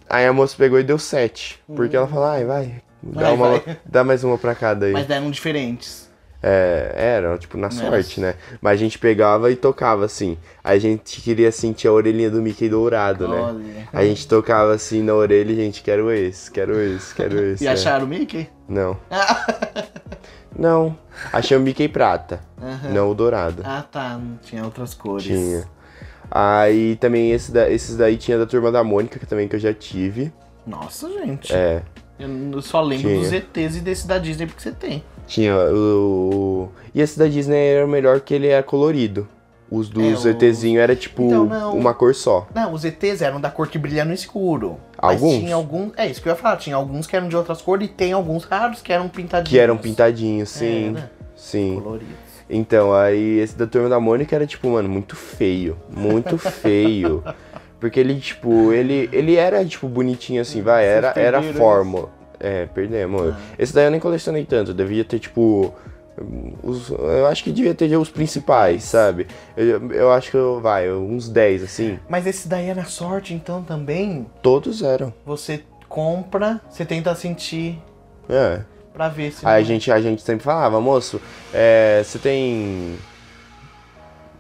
Aí 0.09 0.27
a 0.27 0.33
moça 0.33 0.57
pegou 0.57 0.79
e 0.81 0.83
deu 0.83 0.99
sete. 0.99 1.61
Porque 1.75 1.97
ela 1.97 2.09
falou, 2.09 2.25
ai, 2.25 2.45
vai, 2.45 2.83
dá, 3.03 3.23
Vai, 3.23 3.33
uma, 3.33 3.49
vai. 3.59 3.79
dá 3.85 4.03
mais 4.05 4.25
uma 4.25 4.37
pra 4.37 4.55
cada 4.55 4.87
aí. 4.87 4.93
Mas 4.93 5.09
eram 5.09 5.31
diferentes. 5.31 6.10
É, 6.43 6.93
era, 6.97 7.37
tipo, 7.37 7.59
na 7.59 7.71
sorte, 7.71 8.19
né? 8.21 8.35
Mas 8.63 8.73
a 8.73 8.77
gente 8.77 8.99
pegava 8.99 9.51
e 9.51 9.57
tocava 9.57 10.07
assim. 10.07 10.39
A 10.65 10.79
gente 10.79 11.21
queria 11.21 11.53
sentir 11.53 11.87
a 11.89 11.93
orelhinha 11.93 12.31
do 12.31 12.41
Mickey 12.41 12.69
dourado, 12.69 13.29
né? 13.29 13.39
Olha. 13.41 13.89
A 13.93 14.05
gente 14.05 14.27
tocava 14.27 14.73
assim 14.73 15.03
na 15.03 15.13
orelha 15.15 15.53
e, 15.53 15.57
gente, 15.57 15.83
quero 15.83 16.11
esse, 16.11 16.51
quero 16.51 16.81
esse, 16.81 17.15
quero 17.15 17.39
esse. 17.45 17.65
E 17.65 17.67
é. 17.67 17.73
acharam 17.73 18.07
o 18.07 18.09
Mickey? 18.09 18.49
Não. 18.69 18.97
Não. 20.57 20.97
Achei 21.33 21.57
o 21.57 21.61
Mickey 21.61 21.89
prata, 21.89 22.41
Aham. 22.61 22.89
não 22.93 23.11
o 23.11 23.15
dourado. 23.15 23.63
Ah, 23.65 23.85
tá. 23.91 24.21
Tinha 24.43 24.65
outras 24.65 24.95
cores. 24.95 25.25
Tinha. 25.27 25.65
Aí 26.31 26.97
também 26.97 27.33
esse 27.33 27.51
da- 27.53 27.71
esses 27.71 27.97
daí 27.97 28.17
tinha 28.17 28.39
da 28.39 28.47
turma 28.47 28.71
da 28.71 28.83
Mônica, 28.85 29.19
que 29.19 29.27
também 29.27 29.49
que 29.49 29.57
eu 29.57 29.61
já 29.61 29.73
tive. 29.73 30.33
Nossa, 30.67 31.09
gente. 31.11 31.53
É. 31.55 31.83
Eu 32.19 32.61
só 32.61 32.81
lembro 32.83 33.09
Tinha. 33.09 33.21
dos 33.21 33.33
ETs 33.33 33.77
e 33.77 33.81
desse 33.81 34.07
da 34.07 34.19
Disney 34.19 34.47
porque 34.47 34.63
você 34.63 34.73
tem. 34.73 35.03
Tinha 35.31 35.55
o. 35.73 36.69
E 36.93 37.01
esse 37.01 37.17
da 37.17 37.29
Disney 37.29 37.57
era 37.57 37.87
o 37.87 37.89
melhor 37.89 38.19
que 38.21 38.35
ele 38.35 38.49
era 38.49 38.65
colorido. 38.65 39.29
Os 39.71 39.89
dos 39.89 40.27
É, 40.27 40.31
ETzinho 40.31 40.81
era 40.81 40.97
tipo 40.97 41.23
Então, 41.23 41.45
não. 41.45 41.77
uma 41.77 41.95
cor 41.95 42.13
só. 42.13 42.49
Não, 42.53 42.73
os 42.73 42.85
ETs 42.85 43.23
eram 43.23 43.41
da 43.41 43.49
cor 43.49 43.69
que 43.69 43.79
brilha 43.79 44.05
no 44.05 44.13
escuro. 44.13 44.79
Alguns? 44.99 45.35
Mas 45.35 45.43
tinha 45.45 45.55
alguns. 45.55 45.93
É 45.97 46.09
isso 46.09 46.21
que 46.21 46.29
eu 46.29 46.33
ia 46.33 46.37
falar. 46.37 46.57
Tinha 46.57 46.75
alguns 46.75 47.07
que 47.07 47.15
eram 47.15 47.29
de 47.29 47.37
outras 47.37 47.63
cores 47.63 47.87
e 47.89 47.93
tem 47.93 48.13
alguns 48.13 48.43
raros 48.43 48.83
que 48.83 48.93
eram 48.93 49.09
pintadinhos. 49.09 49.51
Que 49.51 49.59
eram 49.61 49.79
pintadinhos, 49.79 50.49
sim. 50.49 50.97
Era. 50.97 51.13
Sim. 51.37 51.81
Coloridos. 51.81 52.15
Então, 52.51 52.93
aí 52.93 53.39
esse 53.39 53.57
da 53.57 53.69
turma 53.69 53.89
da 53.89 54.01
Mônica 54.01 54.35
era, 54.35 54.45
tipo, 54.45 54.69
mano, 54.71 54.89
muito 54.89 55.15
feio. 55.15 55.77
Muito 55.89 56.37
feio. 56.43 57.23
Porque 57.79 58.01
ele, 58.01 58.19
tipo, 58.19 58.73
ele, 58.73 59.09
ele 59.13 59.37
era, 59.37 59.65
tipo, 59.65 59.87
bonitinho 59.87 60.43
assim, 60.43 60.61
vai, 60.61 60.85
era, 60.85 61.13
era 61.15 61.41
fórmula. 61.41 62.09
É, 62.41 62.67
perdemos. 62.67 63.35
Esse 63.59 63.75
daí 63.75 63.85
eu 63.85 63.91
nem 63.91 64.01
colecionei 64.01 64.45
tanto, 64.47 64.73
devia 64.73 65.05
ter, 65.05 65.19
tipo. 65.19 65.75
Os, 66.63 66.91
eu 66.91 67.27
acho 67.27 67.45
que 67.45 67.53
devia 67.53 67.75
ter 67.75 67.95
os 67.97 68.11
principais, 68.11 68.85
sabe? 68.85 69.27
Eu, 69.57 69.91
eu 69.93 70.13
acho 70.13 70.31
que, 70.31 70.37
eu, 70.37 70.61
vai, 70.61 70.91
uns 70.91 71.29
10, 71.29 71.63
assim. 71.63 71.99
Mas 72.09 72.27
esse 72.27 72.49
daí 72.49 72.69
era 72.69 72.85
sorte, 72.85 73.33
então 73.33 73.63
também. 73.63 74.27
Todos 74.43 74.83
eram. 74.83 75.15
Você 75.25 75.63
compra, 75.89 76.61
você 76.69 76.85
tenta 76.85 77.15
sentir 77.15 77.79
É. 78.29 78.61
pra 78.93 79.09
ver 79.09 79.33
se. 79.33 79.47
Aí 79.47 79.53
a 79.53 79.57
não 79.57 79.61
é. 79.61 79.65
gente, 79.65 79.93
a 79.93 80.01
gente 80.01 80.23
sempre 80.23 80.45
falava, 80.45 80.81
moço, 80.81 81.21
é, 81.55 82.03
você 82.05 82.19
tem. 82.19 82.97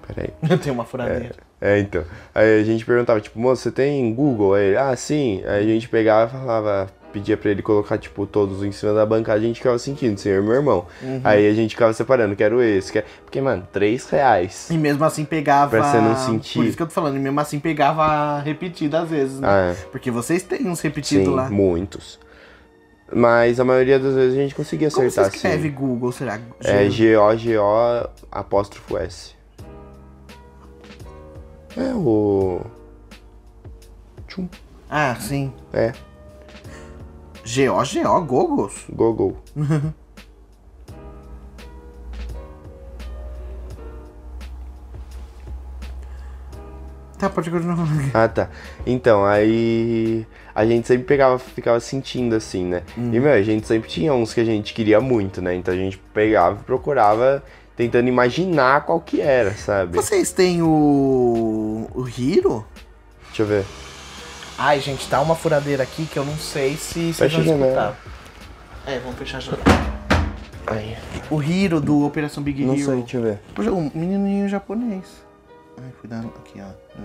Peraí. 0.07 0.31
tem 0.59 0.73
uma 0.73 0.85
furadeira. 0.85 1.37
É, 1.61 1.79
então. 1.79 2.05
Aí 2.35 2.61
a 2.61 2.65
gente 2.65 2.85
perguntava, 2.85 3.21
tipo, 3.21 3.39
moço, 3.39 3.63
você 3.63 3.71
tem 3.71 4.13
Google? 4.15 4.55
Aí 4.55 4.67
ele, 4.69 4.77
ah, 4.77 4.95
sim. 4.97 5.43
Aí 5.47 5.65
a 5.65 5.75
gente 5.75 5.89
pegava 5.89 6.37
e 6.37 6.41
falava, 6.41 6.91
pedia 7.12 7.37
pra 7.37 7.51
ele 7.51 7.62
colocar, 7.62 7.99
tipo, 7.99 8.27
todos 8.27 8.62
em 8.62 8.73
cima 8.73 8.94
da 8.94 9.05
bancada, 9.05 9.38
a 9.38 9.42
gente 9.42 9.57
ficava 9.57 9.79
sentindo, 9.79 10.18
senhor 10.18 10.42
e 10.42 10.46
meu 10.46 10.55
irmão. 10.55 10.87
Uhum. 11.03 11.20
Aí 11.25 11.49
a 11.49 11.55
gente 11.55 11.75
ficava 11.75 11.92
separando, 11.92 12.35
quero 12.37 12.62
esse, 12.62 12.92
quero... 12.92 13.07
Porque, 13.25 13.40
mano, 13.40 13.66
3 13.73 14.09
reais. 14.11 14.70
E 14.70 14.79
mesmo 14.79 15.05
assim 15.05 15.25
pegava. 15.25 15.70
Pra 15.70 15.90
você 15.90 15.99
não 15.99 16.16
sentir. 16.16 16.59
Por 16.59 16.64
isso 16.64 16.77
que 16.77 16.83
eu 16.83 16.87
tô 16.87 16.92
falando, 16.92 17.16
e 17.16 17.20
mesmo 17.20 17.38
assim 17.40 17.59
pegava 17.59 18.40
repetido 18.40 18.96
às 18.96 19.09
vezes, 19.09 19.40
né? 19.40 19.49
Ah, 19.49 19.73
é. 19.73 19.75
Porque 19.90 20.11
vocês 20.11 20.42
têm 20.42 20.66
uns 20.68 20.81
repetidos 20.81 21.27
Sim, 21.27 21.35
lá. 21.35 21.51
muitos. 21.51 22.18
Mas 23.12 23.59
a 23.59 23.64
maioria 23.64 23.99
das 23.99 24.14
vezes 24.14 24.38
a 24.38 24.40
gente 24.40 24.55
conseguia 24.55 24.88
Como 24.88 25.11
você 25.11 25.20
acertar, 25.20 25.35
escreve 25.35 25.68
sim. 25.68 25.75
Google, 25.75 26.12
será? 26.12 26.38
É 26.62 26.88
G-O-G-O 26.88 28.09
apóstrofo 28.31 28.96
S. 28.96 29.35
É 31.76 31.93
o... 31.95 32.61
Tchum. 34.28 34.49
Ah, 34.89 35.16
sim. 35.18 35.53
É, 35.72 35.93
G-O-G-O, 37.51 38.20
Gogos? 38.22 38.84
Google. 38.88 39.36
Tá, 47.18 47.28
pode 47.28 47.51
continuar. 47.51 47.76
Ah, 48.14 48.26
tá. 48.26 48.48
Então, 48.86 49.26
aí 49.26 50.26
a 50.55 50.64
gente 50.64 50.88
sempre 50.88 51.05
pegava, 51.05 51.38
ficava 51.38 51.78
sentindo 51.78 52.34
assim, 52.34 52.64
né? 52.64 52.82
E, 52.96 53.20
meu, 53.20 53.30
a 53.30 53.42
gente 53.42 53.66
sempre 53.66 53.90
tinha 53.90 54.14
uns 54.14 54.32
que 54.32 54.40
a 54.40 54.44
gente 54.44 54.72
queria 54.72 55.03
muito, 55.03 55.42
né? 55.42 55.55
Então 55.55 55.74
a 55.74 55.76
gente 55.76 55.98
pegava 56.14 56.59
e 56.59 56.64
procurava 56.64 57.44
tentando 57.76 58.09
imaginar 58.09 58.86
qual 58.86 58.98
que 59.03 59.20
era, 59.20 59.53
sabe? 59.53 59.94
Vocês 59.96 60.32
têm 60.32 60.62
o. 60.62 61.86
o 61.94 62.09
Hiro? 62.09 62.64
Deixa 63.26 63.42
eu 63.42 63.46
ver. 63.46 63.66
Ai, 64.63 64.79
gente, 64.79 65.09
tá 65.09 65.21
uma 65.23 65.35
furadeira 65.35 65.83
aqui 65.83 66.05
que 66.05 66.19
eu 66.19 66.25
não 66.25 66.37
sei 66.37 66.77
se 66.77 67.15
vocês 67.15 67.17
Fecha 67.33 67.41
vão 67.43 67.61
escutar. 67.63 67.97
É, 68.87 68.99
vamos 68.99 69.19
fechar 69.19 69.39
a 69.39 69.41
janela. 69.41 69.63
Ai, 70.67 70.99
O 71.31 71.43
Hiro 71.43 71.81
do 71.81 72.05
Operação 72.05 72.43
Big 72.43 72.63
não 72.63 72.75
Hero. 72.75 72.85
sei, 72.85 72.97
deixa 72.97 73.17
eu 73.17 73.23
ver. 73.23 73.39
Poxa, 73.55 73.73
um 73.73 73.91
menininho 73.95 74.47
japonês. 74.51 75.05
Ai, 75.79 75.91
cuidado 75.99 76.31
aqui, 76.39 76.61
ó. 76.61 77.01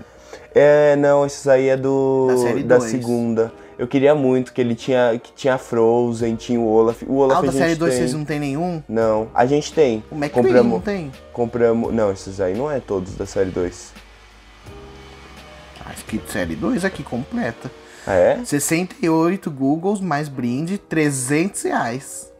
É, 0.54 0.96
não, 0.96 1.24
esse 1.24 1.48
aí 1.48 1.68
é 1.68 1.76
do. 1.78 2.26
Da 2.28 2.36
série 2.36 2.62
da 2.62 2.76
dois. 2.76 2.90
segunda. 2.90 3.50
Eu 3.78 3.86
queria 3.88 4.14
muito 4.14 4.52
que 4.52 4.60
ele 4.60 4.74
tinha. 4.74 5.18
Que 5.22 5.32
tinha 5.32 5.56
Frozen, 5.56 6.36
tinha 6.36 6.60
o 6.60 6.66
Olaf. 6.70 7.02
O 7.06 7.16
Olaf 7.16 7.38
Ah, 7.38 7.46
da 7.46 7.52
série 7.52 7.74
2 7.74 7.90
tem. 7.90 8.00
vocês 8.02 8.12
não 8.14 8.24
tem 8.26 8.38
nenhum? 8.38 8.82
Não, 8.86 9.28
a 9.34 9.46
gente 9.46 9.72
tem. 9.72 10.04
O 10.10 10.14
McQueen 10.14 10.44
compramos, 10.44 10.72
não 10.72 10.80
tem? 10.80 11.12
Compramos. 11.32 11.94
Não, 11.94 12.12
esses 12.12 12.38
aí 12.38 12.54
não 12.54 12.70
é 12.70 12.80
todos 12.80 13.14
da 13.14 13.24
série 13.24 13.50
2. 13.50 13.92
Escrito 16.06 16.30
série 16.30 16.54
2 16.54 16.84
aqui, 16.84 17.02
completa. 17.02 17.68
Ah, 18.06 18.14
é? 18.14 18.44
68 18.44 19.50
Googles 19.50 20.00
mais 20.00 20.28
brinde, 20.28 20.78
300 20.78 21.62
reais. 21.64 22.32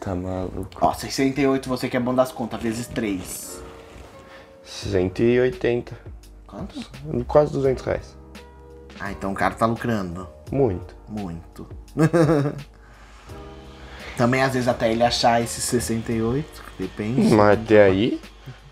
Tá 0.00 0.12
maluco. 0.16 0.68
Ó, 0.80 0.92
68 0.92 1.68
você 1.68 1.88
que 1.88 1.96
é 1.96 2.00
bom 2.00 2.12
das 2.12 2.32
contas, 2.32 2.60
vezes 2.60 2.88
3. 2.88 3.62
180. 4.64 5.96
Quanto? 6.48 6.80
Quase 7.28 7.52
200 7.52 7.84
reais. 7.84 8.16
Ah, 8.98 9.12
então 9.12 9.30
o 9.30 9.34
cara 9.34 9.54
tá 9.54 9.66
lucrando. 9.66 10.28
Muito. 10.50 10.96
Muito. 11.08 11.68
Também 14.18 14.42
às 14.42 14.54
vezes 14.54 14.66
até 14.66 14.90
ele 14.90 15.04
achar 15.04 15.40
esses 15.40 15.62
68, 15.62 16.44
depende. 16.76 17.32
Mas 17.32 17.56
até 17.60 17.84
aí, 17.84 18.20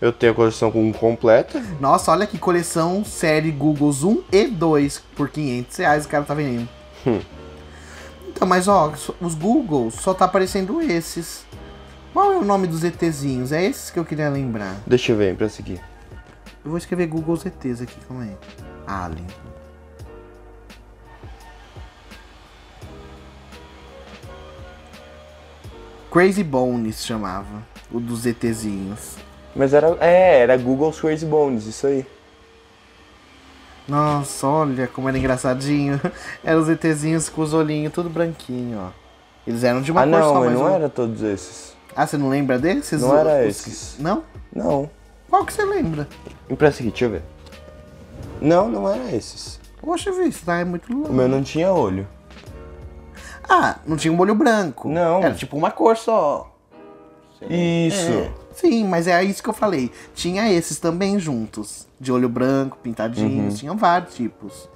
eu 0.01 0.13
tenho 0.13 0.31
a 0.31 0.35
coleção 0.35 0.71
com 0.71 0.91
completa. 0.93 1.61
Nossa, 1.79 2.11
olha 2.11 2.25
que 2.25 2.37
coleção 2.37 3.03
série 3.03 3.51
Googles 3.51 4.03
1 4.03 4.23
e 4.31 4.47
2 4.47 5.03
por 5.15 5.29
500 5.29 5.77
reais 5.77 6.05
o 6.05 6.07
cara 6.07 6.23
tá 6.23 6.33
vendendo. 6.33 6.69
Hum. 7.05 7.19
Então, 8.29 8.47
mas 8.47 8.67
ó, 8.67 8.93
os 9.19 9.35
Googles 9.35 9.95
só 9.95 10.13
tá 10.13 10.25
aparecendo 10.25 10.81
esses. 10.81 11.45
Qual 12.13 12.31
é 12.31 12.37
o 12.37 12.45
nome 12.45 12.67
dos 12.67 12.83
ETzinhos? 12.83 13.51
É 13.51 13.63
esses 13.63 13.91
que 13.91 13.99
eu 13.99 14.05
queria 14.05 14.29
lembrar. 14.29 14.75
Deixa 14.87 15.11
eu 15.11 15.17
ver, 15.17 15.33
empresta 15.33 15.61
aqui. 15.61 15.79
Eu 16.63 16.71
vou 16.71 16.77
escrever 16.77 17.07
Google 17.07 17.35
ETs 17.45 17.81
aqui, 17.81 17.95
calma 18.07 18.23
aí. 18.23 18.37
Alien. 18.87 19.27
Crazy 26.11 26.43
Bones 26.43 27.05
chamava. 27.05 27.63
O 27.91 27.99
dos 27.99 28.25
ETzinhos. 28.25 29.28
Mas 29.55 29.73
era. 29.73 29.95
É, 29.99 30.39
era 30.39 30.57
Google's 30.57 30.99
Crazy 30.99 31.25
Bones, 31.25 31.65
isso 31.65 31.87
aí. 31.87 32.05
Nossa, 33.87 34.45
olha 34.47 34.87
como 34.87 35.09
era 35.09 35.17
engraçadinho. 35.17 35.99
Eram 36.43 36.61
os 36.61 36.69
ETzinhos 36.69 37.27
com 37.27 37.41
os 37.41 37.53
olhinhos 37.53 37.91
tudo 37.91 38.09
branquinho, 38.09 38.79
ó. 38.79 38.89
Eles 39.47 39.63
eram 39.63 39.81
de 39.81 39.91
uma 39.91 40.01
ah, 40.01 40.03
cor 40.03 40.11
não, 40.11 40.33
só, 40.33 40.39
mas 40.41 40.53
não 40.53 40.63
o- 40.65 40.69
era 40.69 40.89
todos 40.89 41.23
esses. 41.23 41.75
Ah, 41.95 42.05
você 42.05 42.17
não 42.17 42.29
lembra 42.29 42.59
desses? 42.59 43.01
Não 43.01 43.17
era 43.17 43.39
Os- 43.47 43.47
esses. 43.67 43.95
Não? 43.97 44.23
Não. 44.55 44.87
Qual 45.27 45.43
que 45.43 45.51
você 45.51 45.65
lembra? 45.65 46.07
Empresta 46.47 46.81
aqui, 46.83 46.89
deixa 46.91 47.05
eu 47.05 47.09
ver. 47.11 47.23
Não, 48.39 48.69
não 48.69 48.87
era 48.87 49.11
esses. 49.15 49.59
Poxa, 49.81 50.11
vi, 50.11 50.27
isso 50.29 50.45
tá 50.45 50.57
é 50.59 50.65
muito 50.65 50.91
O 50.93 50.95
louco. 50.95 51.13
meu 51.13 51.27
não 51.27 51.41
tinha 51.41 51.71
olho. 51.73 52.07
Ah, 53.49 53.77
não 53.87 53.97
tinha 53.97 54.13
um 54.13 54.19
olho 54.19 54.35
branco. 54.35 54.87
Não. 54.87 55.23
Era 55.23 55.33
tipo 55.33 55.57
uma 55.57 55.71
cor 55.71 55.97
só. 55.97 56.53
Isso. 57.41 58.11
É, 58.11 58.31
sim, 58.59 58.83
mas 58.85 59.07
é 59.07 59.23
isso 59.23 59.41
que 59.43 59.49
eu 59.49 59.53
falei. 59.53 59.91
Tinha 60.15 60.51
esses 60.51 60.79
também 60.79 61.19
juntos. 61.19 61.87
De 61.99 62.11
olho 62.11 62.29
branco, 62.29 62.75
Uhum. 62.77 62.83
pintadinhos. 62.83 63.59
Tinham 63.59 63.75
vários 63.75 64.13
tipos. 64.15 64.69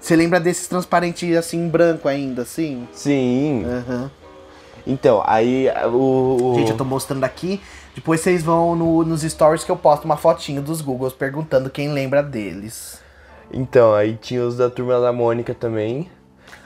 Você 0.00 0.14
lembra 0.14 0.38
desses 0.38 0.66
transparentes 0.68 1.36
assim, 1.36 1.68
branco 1.68 2.06
ainda, 2.08 2.42
assim? 2.42 2.86
Sim. 2.92 3.64
Aham. 3.64 4.10
Então, 4.86 5.22
aí 5.26 5.68
o. 5.86 6.52
o- 6.52 6.54
Gente, 6.56 6.70
eu 6.70 6.76
tô 6.76 6.84
mostrando 6.84 7.24
aqui. 7.24 7.60
Depois 7.94 8.20
vocês 8.20 8.42
vão 8.42 8.76
no- 8.76 9.04
nos 9.04 9.22
stories 9.22 9.64
que 9.64 9.70
eu 9.70 9.76
posto 9.76 10.04
uma 10.04 10.16
fotinho 10.16 10.60
dos 10.62 10.80
Googles 10.80 11.12
perguntando 11.14 11.70
quem 11.70 11.88
lembra 11.92 12.22
deles. 12.22 13.00
Então, 13.52 13.94
aí 13.94 14.16
tinha 14.20 14.44
os 14.44 14.56
da 14.56 14.68
turma 14.70 15.00
da 15.00 15.12
Mônica 15.12 15.54
também. 15.54 16.08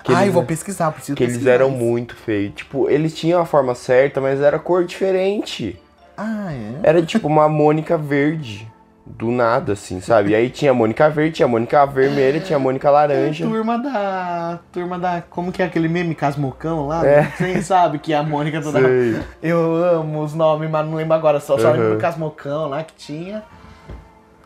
Que 0.02 0.12
ah, 0.12 0.16
eles, 0.16 0.26
eu 0.28 0.32
vou 0.32 0.44
pesquisar, 0.44 0.90
preciso 0.92 1.14
Que 1.16 1.22
eles 1.22 1.34
pesquisar 1.34 1.52
eram 1.54 1.68
isso. 1.68 1.78
muito 1.78 2.16
feios. 2.16 2.54
Tipo, 2.54 2.88
eles 2.90 3.14
tinham 3.14 3.40
a 3.40 3.46
forma 3.46 3.74
certa, 3.74 4.20
mas 4.20 4.40
era 4.40 4.58
cor 4.58 4.84
diferente. 4.84 5.80
Ah, 6.22 6.52
é? 6.52 6.80
Era 6.82 7.02
tipo 7.02 7.26
uma 7.28 7.48
Mônica 7.48 7.96
verde. 7.96 8.68
Do 9.06 9.30
nada, 9.32 9.72
assim, 9.72 10.00
sabe? 10.00 10.30
E 10.30 10.34
aí 10.36 10.50
tinha 10.50 10.70
a 10.70 10.74
Mônica 10.74 11.08
verde, 11.10 11.36
tinha 11.36 11.46
a 11.46 11.48
Mônica 11.48 11.84
vermelha, 11.86 12.38
tinha 12.38 12.56
a 12.56 12.60
Mônica 12.60 12.88
laranja. 12.90 13.44
Turma 13.44 13.76
da. 13.78 14.60
Turma 14.70 14.98
da. 14.98 15.22
Como 15.28 15.50
que 15.50 15.62
é 15.62 15.64
aquele 15.66 15.88
meme 15.88 16.14
Casmocão 16.14 16.86
lá? 16.86 17.04
É. 17.04 17.24
Quem 17.36 17.60
sabe 17.60 17.98
que 17.98 18.12
é 18.12 18.16
a 18.16 18.22
Mônica 18.22 18.60
toda. 18.62 18.78
Sei. 18.78 19.20
Eu 19.42 19.58
amo 19.82 20.22
os 20.22 20.32
nomes, 20.34 20.70
mas 20.70 20.86
não 20.86 20.94
lembro 20.94 21.14
agora. 21.14 21.40
Só, 21.40 21.58
só 21.58 21.68
Uhum. 21.68 21.72
lembro 21.72 21.94
do 21.94 22.00
Casmocão 22.00 22.68
lá 22.68 22.84
que 22.84 22.94
tinha. 22.94 23.42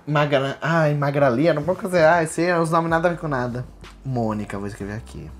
Magra... 0.07 0.57
Ai, 0.63 0.95
Magralia, 0.95 1.53
não 1.53 1.63
pode 1.63 1.81
fazer. 1.81 2.05
Ai, 2.05 2.27
sei, 2.27 2.53
os 2.55 2.71
nomes 2.71 2.89
nada 2.91 3.09
a 3.09 3.11
ver 3.11 3.19
com 3.19 3.29
nada. 3.29 3.67
Mônica, 4.05 4.57
vou 4.59 4.67
escrever 4.67 4.95
aqui. 4.95 5.31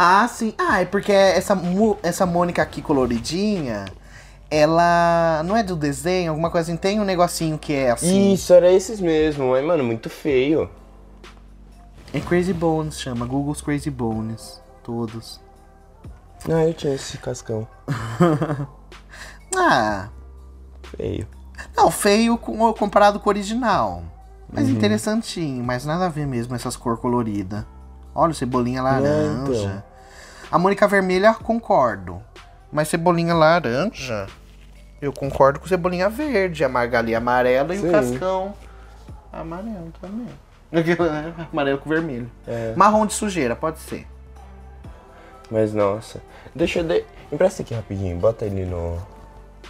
Ah, 0.00 0.28
sim. 0.28 0.54
Ah, 0.56 0.80
é 0.80 0.84
porque 0.84 1.10
essa, 1.10 1.60
essa 2.04 2.24
Mônica 2.24 2.62
aqui 2.62 2.80
coloridinha, 2.80 3.84
ela 4.48 5.42
não 5.44 5.56
é 5.56 5.62
do 5.64 5.74
desenho, 5.74 6.30
alguma 6.30 6.50
coisa 6.52 6.70
assim. 6.70 6.78
Tem 6.80 7.00
um 7.00 7.04
negocinho 7.04 7.58
que 7.58 7.72
é 7.72 7.90
assim. 7.90 8.32
Isso, 8.32 8.52
era 8.52 8.70
esses 8.70 9.00
mesmo. 9.00 9.50
Mas, 9.50 9.64
mano, 9.64 9.82
muito 9.82 10.08
feio. 10.08 10.70
É 12.14 12.20
Crazy 12.20 12.52
Bones, 12.52 13.00
chama. 13.00 13.26
Google's 13.26 13.60
Crazy 13.60 13.90
Bones. 13.90 14.62
Todos. 14.84 15.40
Ah, 16.48 16.64
eu 16.64 16.72
tinha 16.74 16.94
esse 16.94 17.18
cascão. 17.18 17.66
Ah, 19.56 20.10
Feio. 20.96 21.26
não, 21.76 21.90
feio 21.90 22.36
com- 22.38 22.72
comparado 22.74 23.18
com 23.18 23.28
o 23.28 23.32
original. 23.32 24.02
Mas 24.52 24.68
interessantinho, 24.68 25.64
mas 25.64 25.84
nada 25.84 26.06
a 26.06 26.08
ver 26.08 26.26
mesmo 26.26 26.54
essas 26.54 26.76
cor 26.76 26.98
colorida. 26.98 27.66
Olha, 28.18 28.34
cebolinha 28.34 28.82
laranja. 28.82 29.52
então. 29.60 29.82
A 30.50 30.58
Mônica 30.58 30.88
vermelha, 30.88 31.32
concordo. 31.34 32.20
Mas 32.72 32.88
cebolinha 32.88 33.32
laranja, 33.32 34.26
eu 35.00 35.12
concordo 35.12 35.60
com 35.60 35.68
cebolinha 35.68 36.08
verde. 36.10 36.64
A 36.64 36.68
Margali 36.68 37.14
amarela 37.14 37.72
e 37.74 37.78
Sim. 37.78 37.88
o 37.88 37.92
cascão 37.92 38.54
amarelo 39.32 39.92
também. 40.00 40.26
Amarelo 41.52 41.78
com 41.78 41.88
vermelho. 41.88 42.28
É. 42.46 42.74
Marrom 42.76 43.06
de 43.06 43.14
sujeira, 43.14 43.54
pode 43.54 43.78
ser. 43.78 44.06
Mas, 45.50 45.72
nossa. 45.72 46.20
Deixa 46.54 46.80
eu... 46.80 46.84
De... 46.84 47.04
Empresta 47.32 47.62
aqui 47.62 47.72
rapidinho, 47.72 48.18
bota 48.18 48.44
ele 48.44 48.64
no... 48.66 48.98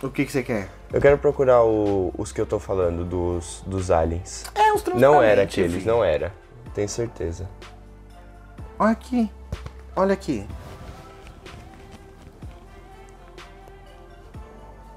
O 0.02 0.08
que, 0.10 0.24
que 0.24 0.32
você 0.32 0.42
quer? 0.42 0.68
Eu 0.92 1.00
quero 1.00 1.18
procurar 1.18 1.62
o- 1.64 2.12
os 2.16 2.32
que 2.32 2.40
eu 2.40 2.46
tô 2.46 2.58
falando, 2.58 3.04
dos, 3.04 3.62
dos 3.66 3.90
aliens. 3.90 4.44
É, 4.54 4.72
os 4.72 4.82
Não 4.94 5.22
era 5.22 5.42
aqueles, 5.42 5.74
filho. 5.82 5.86
não 5.86 6.02
era. 6.02 6.32
Tenho 6.74 6.88
certeza. 6.88 7.48
Olha 8.78 8.90
aqui. 8.92 9.30
Olha 9.96 10.14
aqui. 10.14 10.46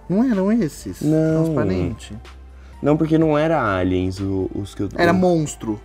Não 0.10 0.24
eram 0.24 0.52
esses? 0.52 1.02
Não. 1.02 1.46
Transparente. 1.46 2.18
Não, 2.82 2.98
porque 2.98 3.18
não 3.18 3.38
era 3.38 3.78
aliens 3.78 4.20
o- 4.20 4.50
os 4.54 4.74
que 4.76 4.84
eu... 4.84 4.90
Era 4.96 5.14
monstro. 5.14 5.80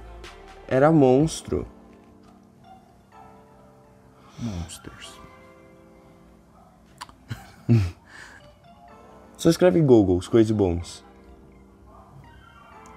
Era 0.67 0.91
monstro. 0.91 1.67
Monsters. 4.39 5.13
Só 9.37 9.49
escreve 9.51 9.81
Google, 9.81 10.17
os 10.17 10.27
Crazy 10.29 10.53
Bones. 10.53 11.05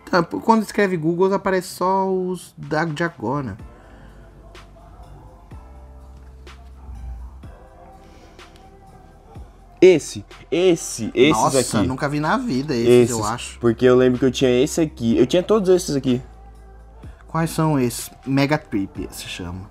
Tá, 0.09 0.23
quando 0.23 0.63
escreve 0.63 0.97
Google, 0.97 1.31
aparece 1.33 1.67
só 1.67 2.09
os 2.11 2.53
da, 2.57 2.83
de 2.83 3.03
agora. 3.03 3.55
Esse, 9.81 10.25
esse, 10.51 11.09
esses 11.13 11.41
Nossa, 11.41 11.77
aqui. 11.77 11.87
nunca 11.87 12.09
vi 12.09 12.19
na 12.19 12.37
vida 12.37 12.73
esses, 12.75 12.89
esses, 12.89 13.09
eu 13.11 13.23
acho. 13.23 13.59
Porque 13.59 13.85
eu 13.85 13.95
lembro 13.95 14.19
que 14.19 14.25
eu 14.25 14.31
tinha 14.31 14.51
esse 14.51 14.81
aqui. 14.81 15.17
Eu 15.17 15.25
tinha 15.25 15.41
todos 15.41 15.69
esses 15.69 15.95
aqui. 15.95 16.21
Quais 17.27 17.49
são 17.49 17.79
esses? 17.79 18.11
Mega 18.25 18.57
Trip, 18.57 19.07
se 19.11 19.27
chama. 19.27 19.69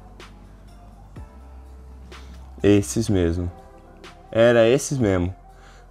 Esses 2.62 3.08
mesmo. 3.08 3.50
Era 4.30 4.66
esses 4.66 4.96
mesmo. 4.96 5.34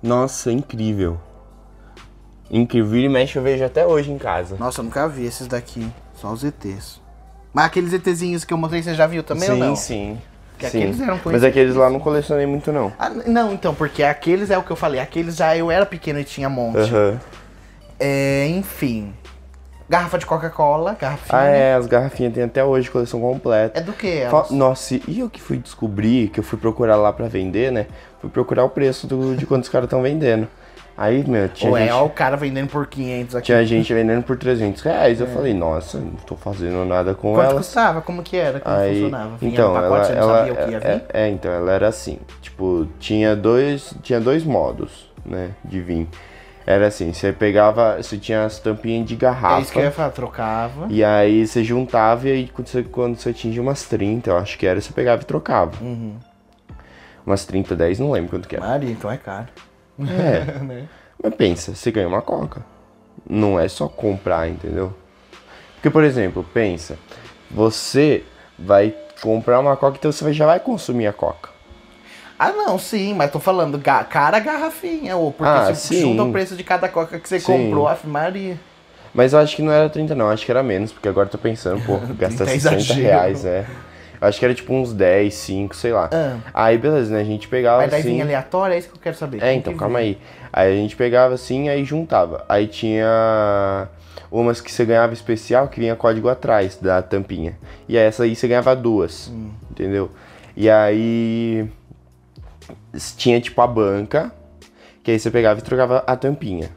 Nossa, 0.01 0.51
incrível. 0.51 1.19
Incrível. 2.49 2.97
E 2.99 3.09
mexe 3.09 3.37
eu 3.37 3.43
vejo 3.43 3.63
até 3.63 3.85
hoje 3.85 4.11
em 4.11 4.17
casa. 4.17 4.55
Nossa, 4.57 4.79
eu 4.79 4.85
nunca 4.85 5.07
vi 5.07 5.25
esses 5.25 5.47
daqui. 5.47 5.91
Só 6.15 6.31
os 6.31 6.43
ETs. 6.43 7.01
Mas 7.53 7.65
aqueles 7.65 7.93
ETzinhos 7.93 8.43
que 8.43 8.53
eu 8.53 8.57
mostrei, 8.57 8.81
você 8.81 8.95
já 8.95 9.05
viu 9.07 9.23
também 9.23 9.47
sim, 9.47 9.51
ou 9.51 9.57
não? 9.57 9.75
sim. 9.75 10.17
Que 10.57 10.67
sim. 10.69 10.79
aqueles 10.79 10.99
eram 11.01 11.19
Mas 11.25 11.43
aqueles 11.43 11.75
lá 11.75 11.89
não 11.89 11.99
colecionei 11.99 12.45
muito 12.45 12.71
não. 12.71 12.91
Ah, 12.97 13.09
não, 13.09 13.53
então, 13.53 13.73
porque 13.75 14.01
aqueles 14.03 14.49
é 14.49 14.57
o 14.57 14.63
que 14.63 14.71
eu 14.71 14.75
falei. 14.75 14.99
Aqueles 14.99 15.35
já 15.35 15.55
eu 15.55 15.69
era 15.69 15.85
pequeno 15.85 16.19
e 16.19 16.23
tinha 16.23 16.49
monte. 16.49 16.79
Aham. 16.79 17.19
É, 17.99 18.47
enfim. 18.49 19.13
Garrafa 19.89 20.17
de 20.17 20.25
Coca-Cola, 20.25 20.97
garrafinha. 20.99 21.39
Ah, 21.39 21.45
é, 21.45 21.73
as 21.75 21.85
garrafinhas 21.87 22.33
tem 22.33 22.43
até 22.43 22.63
hoje 22.63 22.91
coleção 22.91 23.21
completa. 23.21 23.79
É 23.79 23.81
do 23.81 23.93
que 23.93 24.17
elas? 24.19 24.51
Nossa, 24.51 24.95
e 25.07 25.19
eu 25.19 25.29
que 25.29 25.41
fui 25.41 25.57
descobrir, 25.57 26.27
que 26.29 26.39
eu 26.39 26.43
fui 26.43 26.59
procurar 26.59 26.97
lá 26.97 27.13
pra 27.13 27.27
vender, 27.27 27.71
né? 27.71 27.85
Fui 28.19 28.29
procurar 28.29 28.65
o 28.65 28.69
preço 28.69 29.07
do- 29.07 29.35
de 29.35 29.45
quanto 29.45 29.63
os 29.63 29.69
caras 29.69 29.85
estão 29.85 30.01
vendendo. 30.01 30.47
Aí, 30.97 31.23
meu, 31.27 31.47
tinha 31.47 31.69
Ou 31.69 31.77
é 31.77 31.81
gente, 31.81 31.91
ó, 31.91 32.05
o 32.05 32.09
cara 32.09 32.35
vendendo 32.35 32.69
por 32.69 32.87
500 32.87 33.35
aqui. 33.35 33.45
tinha 33.45 33.63
gente 33.63 33.93
vendendo 33.93 34.23
por 34.23 34.35
300 34.35 34.81
reais. 34.81 35.21
Eu 35.21 35.27
falei, 35.27 35.53
nossa, 35.53 35.99
não 35.99 36.11
tô 36.25 36.35
fazendo 36.35 36.83
nada 36.85 37.13
com 37.13 37.33
É. 37.33 37.35
Quanto 37.35 37.51
elas. 37.51 37.65
custava? 37.67 38.01
Como 38.01 38.23
que 38.23 38.35
era? 38.35 38.59
Como 38.59 38.75
Aí, 38.75 39.01
funcionava? 39.01 39.37
Vinha 39.37 39.51
então, 39.53 39.77
ela, 39.77 39.81
pacote, 39.89 40.07
você 40.07 40.13
não 40.13 40.21
ela 40.21 40.37
sabia 40.39 40.53
o 40.53 40.55
que 40.55 40.71
ia 40.71 40.77
é, 40.77 40.95
vir? 40.95 41.05
é, 41.13 41.29
então, 41.29 41.51
ela 41.51 41.71
era 41.71 41.87
assim, 41.87 42.17
tipo, 42.41 42.87
tinha 42.99 43.35
dois, 43.35 43.93
tinha 44.01 44.19
dois 44.19 44.43
modos, 44.43 45.07
né, 45.23 45.51
de 45.63 45.79
vir. 45.81 46.07
Era 46.65 46.87
assim, 46.87 47.13
você 47.13 47.31
pegava, 47.31 47.95
você 48.01 48.17
tinha 48.17 48.43
as 48.43 48.59
tampinhas 48.59 49.07
de 49.07 49.13
É 49.13 49.17
garrafa. 49.17 49.61
isso 49.61 49.71
que 49.71 49.77
eu 49.79 49.83
ia 49.83 49.91
falar, 49.91 50.09
trocava. 50.09 50.87
E 50.89 51.03
aí 51.03 51.45
você 51.45 51.63
juntava 51.63 52.27
e 52.27 52.31
aí 52.31 52.47
quando 52.47 52.67
você, 52.67 52.83
quando 52.83 53.15
você 53.17 53.29
atingia 53.29 53.61
umas 53.61 53.83
30, 53.83 54.31
eu 54.31 54.37
acho 54.37 54.57
que 54.57 54.65
era, 54.65 54.81
você 54.81 54.91
pegava 54.91 55.21
e 55.21 55.25
trocava. 55.25 55.71
Uhum. 55.79 56.15
Umas 57.25 57.45
30, 57.45 57.75
10, 57.75 57.99
não 57.99 58.11
lembro 58.11 58.31
quanto 58.31 58.47
que 58.47 58.55
era. 58.55 58.65
Maria, 58.65 58.89
então 58.91 59.11
é 59.11 59.15
caro. 59.17 59.47
É. 59.99 60.59
Né? 60.63 60.87
Mas 61.21 61.33
pensa, 61.35 61.73
você 61.73 61.91
ganha 61.91 62.07
uma 62.07 62.21
coca. 62.21 62.63
Não 63.27 63.59
é 63.59 63.67
só 63.67 63.87
comprar, 63.87 64.47
entendeu? 64.47 64.93
Porque, 65.75 65.89
por 65.89 66.03
exemplo, 66.03 66.43
pensa, 66.53 66.97
você 67.49 68.23
vai 68.57 68.93
comprar 69.21 69.59
uma 69.59 69.75
coca, 69.75 69.97
então 69.97 70.11
você 70.11 70.31
já 70.33 70.45
vai 70.45 70.59
consumir 70.59 71.07
a 71.07 71.13
coca. 71.13 71.49
Ah, 72.37 72.51
não, 72.51 72.77
sim, 72.77 73.15
mas 73.15 73.31
tô 73.31 73.39
falando 73.39 73.79
ga 73.79 74.03
cara 74.03 74.39
garrafinha, 74.39 75.17
ou 75.17 75.31
porque 75.31 75.51
Ah, 75.57 75.65
você 75.73 75.95
sim. 75.95 76.01
junta 76.01 76.23
o 76.23 76.31
preço 76.31 76.55
de 76.55 76.63
cada 76.63 76.87
coca 76.87 77.19
que 77.19 77.27
você 77.27 77.39
Sim. 77.39 77.45
comprou, 77.65 77.87
Ave 77.87 78.07
Maria. 78.07 78.59
Mas 79.13 79.33
eu 79.33 79.39
acho 79.39 79.55
que 79.55 79.63
não 79.63 79.71
era 79.71 79.89
30 79.89 80.13
não, 80.13 80.29
acho 80.29 80.45
que 80.45 80.51
era 80.51 80.61
menos, 80.61 80.91
porque 80.91 81.07
agora 81.09 81.25
eu 81.27 81.31
tô 81.31 81.37
pensando, 81.39 81.83
pô, 81.83 81.97
gastar 82.15 82.45
30 82.45 82.51
é 82.51 82.59
60 82.59 82.75
exagero. 82.75 83.01
reais, 83.01 83.45
é. 83.45 83.65
Acho 84.19 84.39
que 84.39 84.45
era 84.45 84.53
tipo 84.53 84.73
uns 84.73 84.93
10, 84.93 85.33
5, 85.33 85.75
sei 85.75 85.93
lá. 85.93 86.09
Ah. 86.11 86.37
Aí 86.53 86.77
beleza, 86.77 87.13
né? 87.13 87.21
A 87.21 87.25
gente 87.25 87.47
pegava 87.47 87.81
Mas 87.83 87.91
daí 87.91 87.99
assim. 88.01 88.09
vinha 88.09 88.23
aleatório, 88.23 88.73
é 88.73 88.77
isso 88.79 88.89
que 88.89 88.95
eu 88.95 89.01
quero 89.01 89.15
saber. 89.15 89.41
É, 89.43 89.53
então, 89.53 89.73
que 89.73 89.79
calma 89.79 89.99
vinha? 89.99 90.11
aí. 90.11 90.17
Aí 90.51 90.73
a 90.73 90.75
gente 90.75 90.95
pegava 90.95 91.35
assim, 91.35 91.69
aí 91.69 91.83
juntava. 91.85 92.43
Aí 92.49 92.67
tinha 92.67 93.87
umas 94.31 94.59
que 94.59 94.71
você 94.71 94.83
ganhava 94.85 95.13
especial 95.13 95.67
que 95.67 95.79
vinha 95.79 95.95
código 95.95 96.27
atrás 96.29 96.77
da 96.77 97.01
tampinha. 97.01 97.55
E 97.87 97.97
aí 97.97 98.05
essa 98.05 98.23
aí 98.23 98.35
você 98.35 98.47
ganhava 98.47 98.75
duas, 98.75 99.27
Hum. 99.29 99.51
entendeu? 99.71 100.09
E 100.55 100.69
aí 100.69 101.69
tinha 103.15 103.39
tipo 103.39 103.61
a 103.61 103.67
banca, 103.67 104.31
que 105.03 105.11
aí 105.11 105.19
você 105.19 105.29
pegava 105.29 105.59
e 105.59 105.63
trocava 105.63 106.03
a 106.07 106.15
tampinha, 106.15 106.69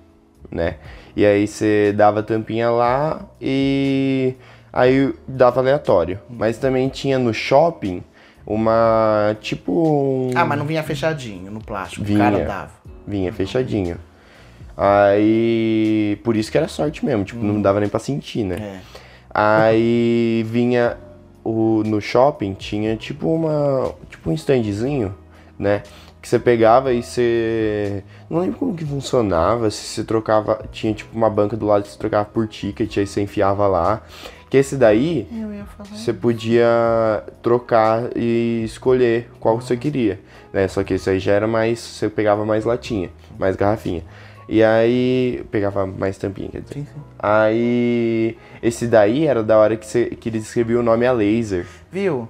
né? 0.50 0.76
E 1.16 1.24
aí 1.26 1.46
você 1.46 1.92
dava 1.96 2.20
a 2.20 2.22
tampinha 2.22 2.70
lá 2.70 3.22
e 3.40 4.34
aí 4.72 5.14
dava 5.26 5.60
aleatório. 5.60 6.18
Mas 6.28 6.58
também 6.58 6.88
tinha 6.88 7.18
no 7.18 7.32
shopping 7.32 8.02
uma 8.46 9.36
tipo 9.40 9.72
um... 9.72 10.30
Ah, 10.34 10.44
mas 10.44 10.58
não 10.58 10.66
vinha 10.66 10.82
fechadinho 10.82 11.50
no 11.50 11.60
plástico, 11.60 12.04
Vinha. 12.04 12.18
o 12.18 12.22
cara 12.22 12.44
dava. 12.44 12.72
Vinha 13.06 13.32
fechadinho. 13.32 13.98
Aí. 14.82 16.18
Por 16.24 16.34
isso 16.36 16.50
que 16.50 16.56
era 16.56 16.66
sorte 16.66 17.04
mesmo, 17.04 17.22
tipo, 17.22 17.44
não 17.44 17.60
dava 17.60 17.80
nem 17.80 17.88
pra 17.88 18.00
sentir, 18.00 18.44
né? 18.44 18.56
É. 18.56 18.80
Aí 19.28 20.42
vinha 20.48 20.96
o, 21.44 21.82
no 21.84 22.00
shopping, 22.00 22.54
tinha 22.54 22.96
tipo 22.96 23.28
uma. 23.28 23.92
Tipo 24.08 24.30
um 24.30 24.32
standzinho, 24.32 25.14
né? 25.58 25.82
Que 26.22 26.26
você 26.26 26.38
pegava 26.38 26.94
e 26.94 27.02
você. 27.02 28.02
Não 28.30 28.40
lembro 28.40 28.58
como 28.58 28.74
que 28.74 28.86
funcionava, 28.86 29.70
se 29.70 29.84
você 29.84 30.02
trocava. 30.02 30.64
Tinha 30.72 30.94
tipo 30.94 31.14
uma 31.14 31.28
banca 31.28 31.58
do 31.58 31.66
lado 31.66 31.82
que 31.82 31.90
você 31.90 31.98
trocava 31.98 32.24
por 32.24 32.48
ticket, 32.48 32.96
aí 32.96 33.06
você 33.06 33.20
enfiava 33.20 33.66
lá. 33.66 34.02
Que 34.50 34.56
esse 34.56 34.76
daí. 34.76 35.28
Eu 35.32 35.54
ia 35.54 35.64
falar. 35.64 35.88
Você 35.90 36.12
podia 36.12 37.22
trocar 37.40 38.10
e 38.16 38.62
escolher 38.64 39.30
qual 39.38 39.60
você 39.60 39.76
queria, 39.76 40.18
né? 40.52 40.66
Só 40.66 40.82
que 40.82 40.94
esse 40.94 41.08
aí 41.08 41.20
já 41.20 41.32
era 41.32 41.46
mais, 41.46 41.78
você 41.78 42.08
pegava 42.08 42.44
mais 42.44 42.64
latinha, 42.64 43.10
mais 43.38 43.54
garrafinha. 43.54 44.02
E 44.48 44.64
aí 44.64 45.44
pegava 45.52 45.86
mais 45.86 46.18
tampinha, 46.18 46.48
quer 46.48 46.62
dizer. 46.62 46.74
Sim, 46.74 46.84
sim. 46.84 47.00
Aí 47.16 48.36
esse 48.60 48.88
daí 48.88 49.24
era 49.24 49.44
da 49.44 49.56
hora 49.56 49.76
que, 49.76 49.86
você, 49.86 50.06
que 50.06 50.28
eles 50.28 50.42
escreviam 50.42 50.80
o 50.80 50.82
nome 50.82 51.06
a 51.06 51.12
laser. 51.12 51.64
Viu? 51.92 52.28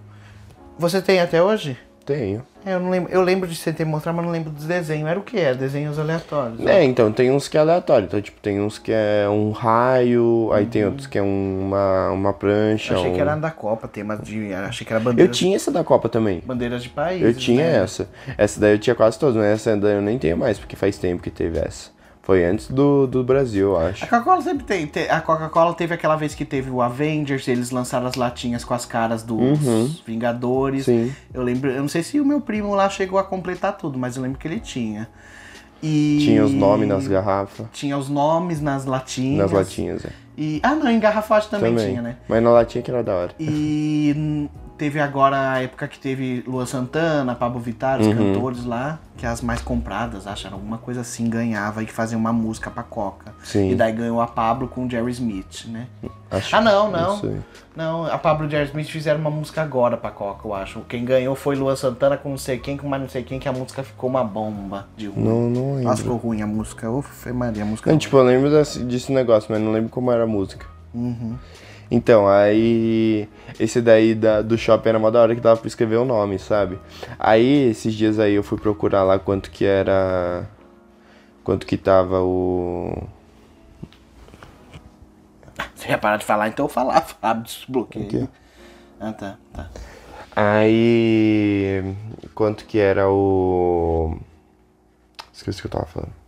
Você 0.78 1.00
tem 1.00 1.20
até 1.20 1.42
hoje? 1.42 1.78
Tenho. 2.04 2.42
É, 2.64 2.74
eu 2.74 2.80
não 2.80 2.90
lembro. 2.90 3.12
Eu 3.12 3.22
lembro 3.22 3.48
de 3.48 3.54
você 3.54 3.72
ter 3.72 3.84
mostrado, 3.84 4.16
mas 4.16 4.24
não 4.26 4.32
lembro 4.32 4.50
dos 4.50 4.64
desenhos. 4.64 5.08
Era 5.08 5.18
o 5.18 5.22
que? 5.22 5.38
Era 5.38 5.54
desenhos 5.54 5.98
aleatórios. 5.98 6.64
É, 6.66 6.82
então 6.82 7.12
tem 7.12 7.30
uns 7.30 7.46
que 7.48 7.56
é 7.56 7.60
aleatório. 7.60 8.06
Então, 8.06 8.20
tipo, 8.20 8.40
tem 8.40 8.60
uns 8.60 8.78
que 8.78 8.90
é 8.92 9.26
um 9.28 9.50
raio, 9.50 10.50
aí 10.52 10.66
tem 10.66 10.84
outros 10.84 11.06
que 11.06 11.18
é 11.18 11.22
um- 11.22 11.58
uma, 11.68 12.10
uma 12.10 12.32
prancha. 12.32 12.94
Eu 12.94 12.98
achei 12.98 13.10
um- 13.10 13.14
que 13.14 13.20
era 13.20 13.36
da 13.36 13.50
Copa, 13.50 13.86
temas 13.88 14.20
de. 14.22 14.52
Achei 14.52 14.86
que 14.86 14.92
era 14.92 15.00
Eu 15.00 15.04
bandeiras, 15.04 15.36
tinha 15.36 15.56
essa 15.56 15.70
da 15.70 15.84
Copa 15.84 16.08
também. 16.08 16.42
bandeiras 16.44 16.82
de 16.82 16.88
país. 16.88 17.22
Eu 17.22 17.32
tinha 17.34 17.64
né? 17.64 17.82
essa. 17.84 18.08
Essa 18.36 18.60
daí 18.60 18.72
eu 18.74 18.78
tinha 18.78 18.94
quase 18.96 19.18
todas, 19.18 19.36
mas 19.36 19.46
essa 19.46 19.76
daí 19.76 19.94
eu 19.94 20.02
nem 20.02 20.18
tenho 20.18 20.36
mais, 20.36 20.58
porque 20.58 20.76
faz 20.76 20.98
tempo 20.98 21.22
que 21.22 21.30
teve 21.30 21.58
essa. 21.58 21.90
Foi 22.30 22.44
antes 22.44 22.68
do, 22.70 23.08
do 23.08 23.24
Brasil, 23.24 23.70
eu 23.70 23.76
acho. 23.76 24.04
A 24.04 24.06
Coca-Cola 24.06 24.40
sempre 24.40 24.64
tem. 24.64 24.86
te- 24.86 25.08
A 25.10 25.20
Coca-Cola 25.20 25.74
teve 25.74 25.92
aquela 25.94 26.14
vez 26.14 26.32
que 26.32 26.44
teve 26.44 26.70
o 26.70 26.80
Avengers, 26.80 27.48
eles 27.48 27.72
lançaram 27.72 28.06
as 28.06 28.14
latinhas 28.14 28.62
com 28.62 28.72
as 28.72 28.86
caras 28.86 29.24
dos 29.24 30.00
Vingadores. 30.06 30.86
Uhum. 30.86 31.06
Sim. 31.06 31.12
Eu 31.34 31.42
lembro, 31.42 31.72
eu 31.72 31.80
não 31.82 31.88
sei 31.88 32.04
se 32.04 32.20
o 32.20 32.24
meu 32.24 32.40
primo 32.40 32.72
lá 32.72 32.88
chegou 32.88 33.18
a 33.18 33.24
completar 33.24 33.76
tudo, 33.76 33.98
mas 33.98 34.16
eu 34.16 34.22
lembro 34.22 34.38
que 34.38 34.46
ele 34.46 34.60
tinha. 34.60 35.08
E 35.82 36.18
Tinha 36.24 36.44
os 36.44 36.52
nomes 36.52 36.86
nas 36.86 37.08
garrafas. 37.08 37.66
Tinha 37.72 37.98
os 37.98 38.08
nomes 38.08 38.60
nas 38.60 38.84
latinhas. 38.84 39.38
Nas 39.38 39.50
latinhas, 39.50 40.04
é. 40.04 40.10
E 40.38 40.60
ah, 40.62 40.76
não, 40.76 40.88
em 40.88 41.00
garrafagem 41.00 41.50
também, 41.50 41.72
Também. 41.74 41.88
tinha, 41.90 42.00
né? 42.00 42.16
Mas 42.28 42.40
na 42.40 42.50
latinha 42.50 42.80
que 42.80 42.92
era 42.92 43.02
da 43.02 43.12
hora. 43.12 43.32
E 43.40 44.48
teve 44.80 44.98
agora 44.98 45.52
a 45.52 45.62
época 45.62 45.86
que 45.86 45.98
teve 45.98 46.42
Lua 46.46 46.64
Santana, 46.64 47.34
Pablo 47.34 47.60
Vittar, 47.60 48.00
os 48.00 48.06
Uhum. 48.06 48.32
cantores 48.32 48.64
lá, 48.64 48.98
que 49.14 49.26
as 49.26 49.42
mais 49.42 49.60
compradas, 49.60 50.26
acharam 50.26 50.56
alguma 50.56 50.78
coisa 50.78 51.02
assim, 51.02 51.28
ganhava 51.28 51.82
e 51.82 51.86
que 51.86 51.92
fazia 51.92 52.16
uma 52.16 52.32
música 52.32 52.70
pra 52.70 52.82
Coca. 52.82 53.34
Sim. 53.44 53.72
E 53.72 53.74
daí 53.74 53.92
ganhou 53.92 54.22
a 54.22 54.26
Pablo 54.26 54.66
com 54.68 54.86
o 54.86 54.90
Jerry 54.90 55.10
Smith, 55.12 55.66
né? 55.68 55.86
Acho- 56.30 56.56
Ah, 56.56 56.62
não, 56.62 56.90
não. 56.90 57.20
Não, 57.76 58.06
a 58.06 58.16
Pablo 58.16 58.46
e 58.46 58.48
o 58.48 58.50
Jerry 58.50 58.64
Smith 58.68 58.88
fizeram 58.88 59.20
uma 59.20 59.30
música 59.30 59.60
agora 59.60 59.98
pra 59.98 60.10
Coca, 60.10 60.48
eu 60.48 60.54
acho. 60.54 60.80
Quem 60.88 61.04
ganhou 61.04 61.34
foi 61.34 61.56
Lua 61.56 61.76
Santana 61.76 62.16
com 62.16 62.30
não 62.30 62.38
sei 62.38 62.56
quem, 62.58 62.78
com 62.78 62.88
mais 62.88 63.02
não 63.02 63.08
sei 63.10 63.22
quem, 63.22 63.38
que 63.38 63.48
a 63.48 63.52
música 63.52 63.82
ficou 63.82 64.08
uma 64.08 64.24
bomba 64.24 64.86
de 64.96 65.08
ruim. 65.08 65.22
Não, 65.22 65.50
não 65.50 65.66
lembro. 65.74 65.82
Nossa, 65.90 66.02
ficou 66.02 66.16
ruim 66.16 66.40
a 66.40 66.46
música. 66.46 66.90
Ufa, 66.90 67.34
Maria, 67.34 67.64
a 67.64 67.66
música. 67.66 67.90
Não, 67.90 67.98
tipo, 67.98 68.16
eu 68.16 68.22
lembro 68.24 68.48
desse, 68.50 68.78
desse 68.82 69.12
negócio, 69.12 69.48
mas 69.52 69.60
não 69.60 69.72
lembro 69.72 69.90
como 69.90 70.10
era 70.10 70.24
a 70.24 70.26
música. 70.26 70.64
Uhum. 70.94 71.36
Então, 71.90 72.28
aí. 72.28 73.28
Esse 73.58 73.82
daí 73.82 74.14
da, 74.14 74.40
do 74.42 74.56
shopping 74.56 74.90
era 74.90 74.98
mó 74.98 75.10
da 75.10 75.20
hora 75.20 75.34
que 75.34 75.40
dava 75.40 75.58
pra 75.58 75.66
escrever 75.66 75.96
o 75.96 76.04
nome, 76.04 76.38
sabe? 76.38 76.78
Aí, 77.18 77.70
esses 77.70 77.92
dias 77.94 78.18
aí 78.18 78.34
eu 78.34 78.42
fui 78.42 78.58
procurar 78.58 79.02
lá 79.02 79.18
quanto 79.18 79.50
que 79.50 79.64
era. 79.64 80.46
Quanto 81.42 81.66
que 81.66 81.76
tava 81.76 82.22
o. 82.22 83.08
Você 85.74 85.88
ia 85.88 85.98
parar 85.98 86.18
de 86.18 86.24
falar, 86.24 86.48
então 86.48 86.66
eu 86.66 86.68
falava. 86.68 87.00
Fábio, 87.20 87.42
desbloqueio. 87.42 88.04
O 88.04 88.08
quê? 88.08 88.28
Ah, 89.00 89.12
tá, 89.12 89.36
tá. 89.52 89.70
Aí. 90.36 91.82
Quanto 92.34 92.64
que 92.66 92.78
era 92.78 93.10
o. 93.10 94.16
Esqueci 95.32 95.58
o 95.58 95.62
que 95.62 95.66
eu 95.66 95.72
tava 95.72 95.86
falando. 95.86 96.19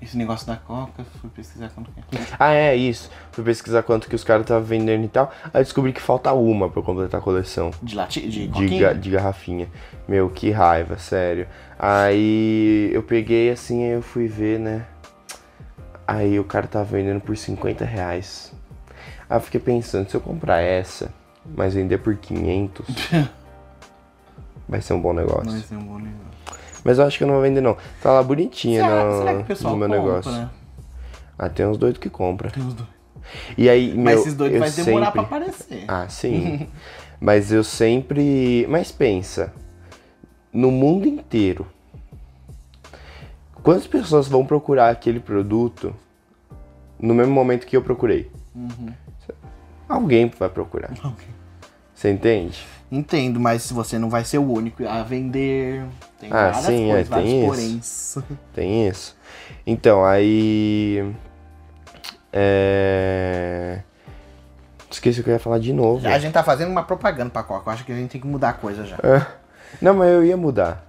Esse 0.00 0.16
negócio 0.16 0.46
da 0.46 0.56
Coca, 0.56 1.04
fui 1.20 1.28
pesquisar 1.30 1.70
quanto 1.70 1.90
que 1.90 1.98
é. 2.00 2.20
Ah, 2.38 2.52
é, 2.52 2.76
isso. 2.76 3.10
Fui 3.32 3.42
pesquisar 3.42 3.82
quanto 3.82 4.08
que 4.08 4.14
os 4.14 4.22
caras 4.22 4.42
estavam 4.42 4.62
vendendo 4.64 5.04
e 5.04 5.08
tal. 5.08 5.32
Aí 5.52 5.62
descobri 5.62 5.92
que 5.92 6.00
falta 6.00 6.32
uma 6.32 6.68
pra 6.70 6.78
eu 6.80 6.84
completar 6.84 7.20
a 7.20 7.22
coleção. 7.24 7.72
De 7.82 7.96
lati... 7.96 8.20
De 8.28 8.46
De, 8.46 8.78
ga- 8.78 8.92
de 8.92 9.10
garrafinha. 9.10 9.68
Meu, 10.06 10.30
que 10.30 10.50
raiva, 10.50 10.96
sério. 10.98 11.48
Aí 11.76 12.90
eu 12.92 13.02
peguei 13.02 13.50
assim, 13.50 13.82
aí 13.84 13.90
eu 13.90 14.02
fui 14.02 14.28
ver, 14.28 14.60
né? 14.60 14.86
Aí 16.06 16.38
o 16.38 16.44
cara 16.44 16.66
tava 16.68 16.84
vendendo 16.84 17.20
por 17.20 17.36
50 17.36 17.84
reais. 17.84 18.52
Aí 19.28 19.36
eu 19.36 19.40
fiquei 19.40 19.60
pensando, 19.60 20.08
se 20.08 20.16
eu 20.16 20.20
comprar 20.20 20.60
essa, 20.60 21.12
mas 21.56 21.74
vender 21.74 21.98
por 21.98 22.16
500, 22.16 22.86
vai 24.68 24.80
ser 24.80 24.92
um 24.94 25.00
bom 25.02 25.12
negócio. 25.12 25.50
Vai 25.50 25.60
ser 25.60 25.74
um 25.76 25.82
bom 25.84 25.98
negócio. 25.98 26.27
Mas 26.88 26.98
eu 26.98 27.04
acho 27.04 27.18
que 27.18 27.24
eu 27.24 27.28
não 27.28 27.34
vou 27.34 27.42
vender 27.42 27.60
não. 27.60 27.76
Tá 28.02 28.12
lá 28.12 28.22
bonitinha 28.22 28.80
Será, 28.80 29.04
no, 29.04 29.18
será 29.18 29.34
que 29.34 29.42
o 29.42 29.44
pessoal 29.44 29.76
no 29.76 29.78
meu 29.78 29.88
compra? 29.88 30.02
negócio. 30.02 30.50
Ah, 31.38 31.48
tem 31.50 31.66
uns 31.66 31.76
doidos 31.76 32.00
que 32.00 32.08
compram. 32.08 32.50
Tem 32.50 32.66
os 32.66 32.72
dois. 32.72 32.88
E 33.58 33.68
aí, 33.68 33.88
Mas 33.88 34.04
meu, 34.04 34.20
esses 34.20 34.34
doidos 34.34 34.58
vai 34.58 34.70
demorar 34.70 35.06
sempre... 35.12 35.12
pra 35.12 35.20
aparecer. 35.20 35.84
Ah, 35.86 36.08
sim. 36.08 36.66
Mas 37.20 37.52
eu 37.52 37.62
sempre. 37.62 38.66
Mas 38.70 38.90
pensa, 38.90 39.52
no 40.50 40.70
mundo 40.70 41.06
inteiro, 41.06 41.66
quantas 43.62 43.86
pessoas 43.86 44.26
vão 44.26 44.46
procurar 44.46 44.88
aquele 44.88 45.20
produto 45.20 45.94
no 46.98 47.14
mesmo 47.14 47.34
momento 47.34 47.66
que 47.66 47.76
eu 47.76 47.82
procurei? 47.82 48.30
Alguém 49.86 50.32
vai 50.38 50.48
procurar. 50.48 50.90
Você 51.94 52.10
entende? 52.10 52.66
Entendo, 52.90 53.38
mas 53.38 53.70
você 53.70 53.98
não 53.98 54.08
vai 54.08 54.24
ser 54.24 54.38
o 54.38 54.50
único 54.50 54.86
a 54.88 55.02
vender. 55.02 55.84
Tem 56.18 56.30
Ah, 56.32 56.50
várias 56.50 56.64
sim, 56.64 56.84
é, 56.90 56.92
coisas, 56.94 57.08
tem 57.08 57.16
vários 57.18 57.32
isso. 57.32 57.46
poréns. 57.46 58.38
Tem 58.54 58.88
isso. 58.88 59.16
Então, 59.66 60.04
aí. 60.04 61.14
É... 62.32 63.80
Esqueci 64.90 65.20
o 65.20 65.24
que 65.24 65.30
eu 65.30 65.34
ia 65.34 65.38
falar 65.40 65.58
de 65.58 65.72
novo. 65.72 66.06
A 66.08 66.18
gente 66.18 66.32
tá 66.32 66.42
fazendo 66.42 66.70
uma 66.70 66.82
propaganda 66.82 67.30
pra 67.30 67.42
Coca. 67.42 67.68
Eu 67.68 67.74
acho 67.74 67.84
que 67.84 67.92
a 67.92 67.94
gente 67.94 68.10
tem 68.10 68.20
que 68.20 68.26
mudar 68.26 68.50
a 68.50 68.52
coisa 68.54 68.84
já. 68.86 68.96
É. 69.02 69.26
Não, 69.82 69.92
mas 69.94 70.08
eu 70.08 70.24
ia 70.24 70.36
mudar. 70.36 70.86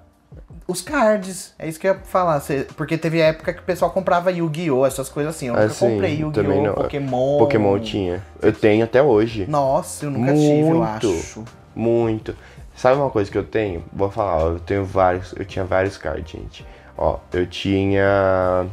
Os 0.68 0.82
cards, 0.82 1.54
é 1.60 1.68
isso 1.68 1.80
que 1.80 1.88
eu 1.88 1.96
ia 1.96 2.00
falar. 2.00 2.42
Porque 2.78 2.98
teve 2.98 3.20
época 3.20 3.52
que 3.52 3.60
o 3.60 3.64
pessoal 3.64 3.92
comprava 3.92 4.32
Yu-Gi-Oh! 4.32 4.86
Essas 4.86 5.10
coisas 5.10 5.36
assim. 5.36 5.48
Eu 5.48 5.54
nunca 5.54 5.66
Assim, 5.66 5.90
comprei 5.92 6.22
Yu-Gi-Oh! 6.22 6.74
Pokémon. 6.76 7.38
Pokémon 7.40 7.80
tinha. 7.80 8.24
Eu 8.42 8.54
tenho 8.54 8.84
até 8.86 9.02
hoje. 9.02 9.46
Nossa, 9.50 10.06
eu 10.06 10.12
nunca 10.12 10.32
tive, 10.34 10.60
eu 10.62 10.76
Muito. 10.76 11.10
acho. 11.10 11.44
Muito. 11.80 12.36
Sabe 12.76 12.98
uma 12.98 13.10
coisa 13.10 13.32
que 13.32 13.38
eu 13.38 13.44
tenho? 13.44 13.84
Vou 13.94 14.12
falar, 14.12 14.38
ó, 14.38 14.50
eu 14.50 14.60
tenho 14.60 14.84
vários, 14.84 15.34
eu 15.38 15.46
tinha 15.46 15.64
vários 15.64 15.98
cards, 15.98 16.30
gente. 16.30 16.66
Ó, 16.98 17.20
eu 17.32 17.48
tinha 17.48 18.68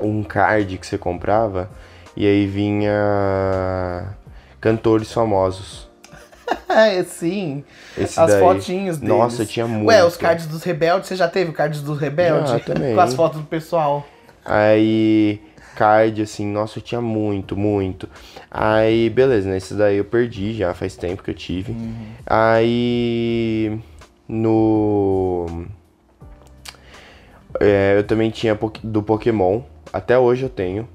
um 0.00 0.22
card 0.22 0.78
que 0.78 0.86
você 0.86 0.96
comprava 0.96 1.68
e 2.16 2.24
aí 2.24 2.46
vinha 2.46 4.14
cantores 4.60 5.12
famosos. 5.12 5.88
É, 6.68 7.02
sim. 7.04 7.64
Esse 7.96 8.18
as 8.18 8.30
daí. 8.30 8.40
fotinhos 8.40 8.98
deles. 8.98 9.14
Nossa, 9.14 9.46
tinha 9.46 9.66
muito. 9.66 9.88
Ué, 9.88 10.04
os 10.04 10.16
cards 10.16 10.46
dos 10.46 10.62
rebeldes, 10.64 11.08
você 11.08 11.16
já 11.16 11.28
teve 11.28 11.50
o 11.50 11.52
cards 11.54 11.80
dos 11.80 11.98
rebeldes? 11.98 12.50
Já, 12.50 12.58
também. 12.58 12.92
Com 12.96 13.00
as 13.00 13.14
fotos 13.14 13.40
do 13.40 13.46
pessoal. 13.46 14.04
Aí, 14.44 15.40
card, 15.74 16.22
assim, 16.22 16.46
nossa, 16.46 16.78
eu 16.78 16.82
tinha 16.82 17.00
muito, 17.00 17.56
muito. 17.56 18.08
Aí, 18.50 19.10
beleza, 19.10 19.48
né? 19.50 19.56
Esse 19.56 19.74
daí 19.74 19.96
eu 19.98 20.04
perdi 20.04 20.54
já, 20.54 20.72
faz 20.74 20.96
tempo 20.96 21.22
que 21.22 21.30
eu 21.30 21.34
tive. 21.34 21.74
Aí, 22.26 23.78
no. 24.28 25.66
É, 27.60 27.94
eu 27.96 28.04
também 28.04 28.30
tinha 28.30 28.58
do 28.82 29.02
Pokémon, 29.02 29.62
até 29.92 30.18
hoje 30.18 30.42
eu 30.44 30.48
tenho, 30.48 30.88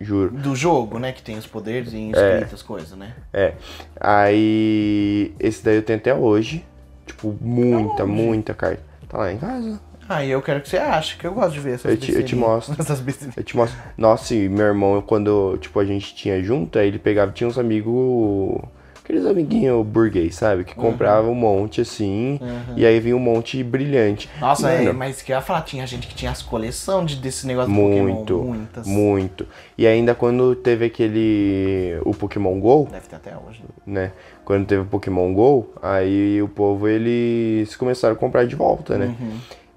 juro. 0.00 0.30
Do 0.30 0.56
jogo, 0.56 0.98
né? 0.98 1.12
Que 1.12 1.22
tem 1.22 1.36
os 1.36 1.46
poderes 1.46 1.92
e 1.92 1.96
É. 1.96 2.36
escritas, 2.36 2.62
coisas, 2.62 2.96
né? 2.96 3.14
É. 3.32 3.54
Aí, 4.00 5.34
esse 5.38 5.62
daí 5.64 5.76
eu 5.76 5.82
tenho 5.82 5.98
até 5.98 6.14
hoje. 6.14 6.64
Tipo, 7.06 7.34
muita, 7.40 8.04
muita 8.06 8.54
carta. 8.54 8.82
Tá 9.08 9.18
lá 9.18 9.32
em 9.32 9.38
casa. 9.38 9.80
Ah, 10.08 10.24
e 10.24 10.30
eu 10.30 10.40
quero 10.40 10.60
que 10.60 10.68
você 10.68 10.78
ache, 10.78 11.16
que 11.18 11.26
eu 11.26 11.34
gosto 11.34 11.52
de 11.52 11.60
ver 11.60 11.74
essas 11.74 11.90
Eu 11.92 11.96
te- 11.98 12.12
eu 12.12 12.22
te 12.22 12.34
mostro. 12.34 12.74
Essas. 12.80 13.02
Eu 13.36 13.42
te 13.44 13.56
mostro. 13.56 13.78
Nossa, 13.96 14.34
e 14.34 14.48
meu 14.48 14.64
irmão, 14.66 15.02
quando, 15.02 15.58
tipo, 15.60 15.78
a 15.78 15.84
gente 15.84 16.14
tinha 16.14 16.42
junto, 16.42 16.78
aí 16.78 16.88
ele 16.88 16.98
pegava, 16.98 17.30
tinha 17.32 17.46
uns 17.46 17.58
amigos, 17.58 18.58
aqueles 19.04 19.26
amiguinhos 19.26 19.86
burguês, 19.86 20.34
sabe? 20.34 20.64
Que 20.64 20.74
comprava 20.74 21.28
um 21.28 21.34
monte, 21.34 21.80
assim, 21.82 22.40
e 22.76 22.86
aí 22.86 22.98
vinha 23.00 23.16
um 23.16 23.20
monte 23.20 23.62
brilhante. 23.62 24.28
Nossa, 24.40 24.70
é, 24.70 24.84
Mano, 24.84 24.94
mas 24.98 25.20
que 25.22 25.32
eu 25.32 25.36
ia 25.36 25.42
falar, 25.42 25.62
tinha 25.62 25.86
gente 25.86 26.06
que 26.06 26.14
tinha 26.14 26.30
as 26.30 26.42
coleção 26.42 27.04
de, 27.04 27.16
desse 27.16 27.46
negócio 27.46 27.70
do 27.70 27.74
muito, 27.78 28.34
Pokémon. 28.34 28.44
Muitas. 28.44 28.86
muito. 28.86 29.46
E 29.76 29.86
ainda 29.86 30.14
quando 30.14 30.54
teve 30.54 30.86
aquele, 30.86 31.98
o 32.04 32.14
Pokémon 32.14 32.58
GO, 32.60 32.88
Deve 32.90 33.06
ter 33.08 33.16
até 33.16 33.34
hoje. 33.36 33.62
né? 33.86 34.12
Quando 34.44 34.66
teve 34.66 34.80
o 34.82 34.86
Pokémon 34.86 35.32
GO, 35.34 35.68
aí 35.82 36.40
o 36.40 36.48
povo, 36.48 36.88
eles 36.88 37.76
começaram 37.76 38.14
a 38.14 38.18
comprar 38.18 38.46
de 38.46 38.56
volta, 38.56 38.96
né? 38.96 39.14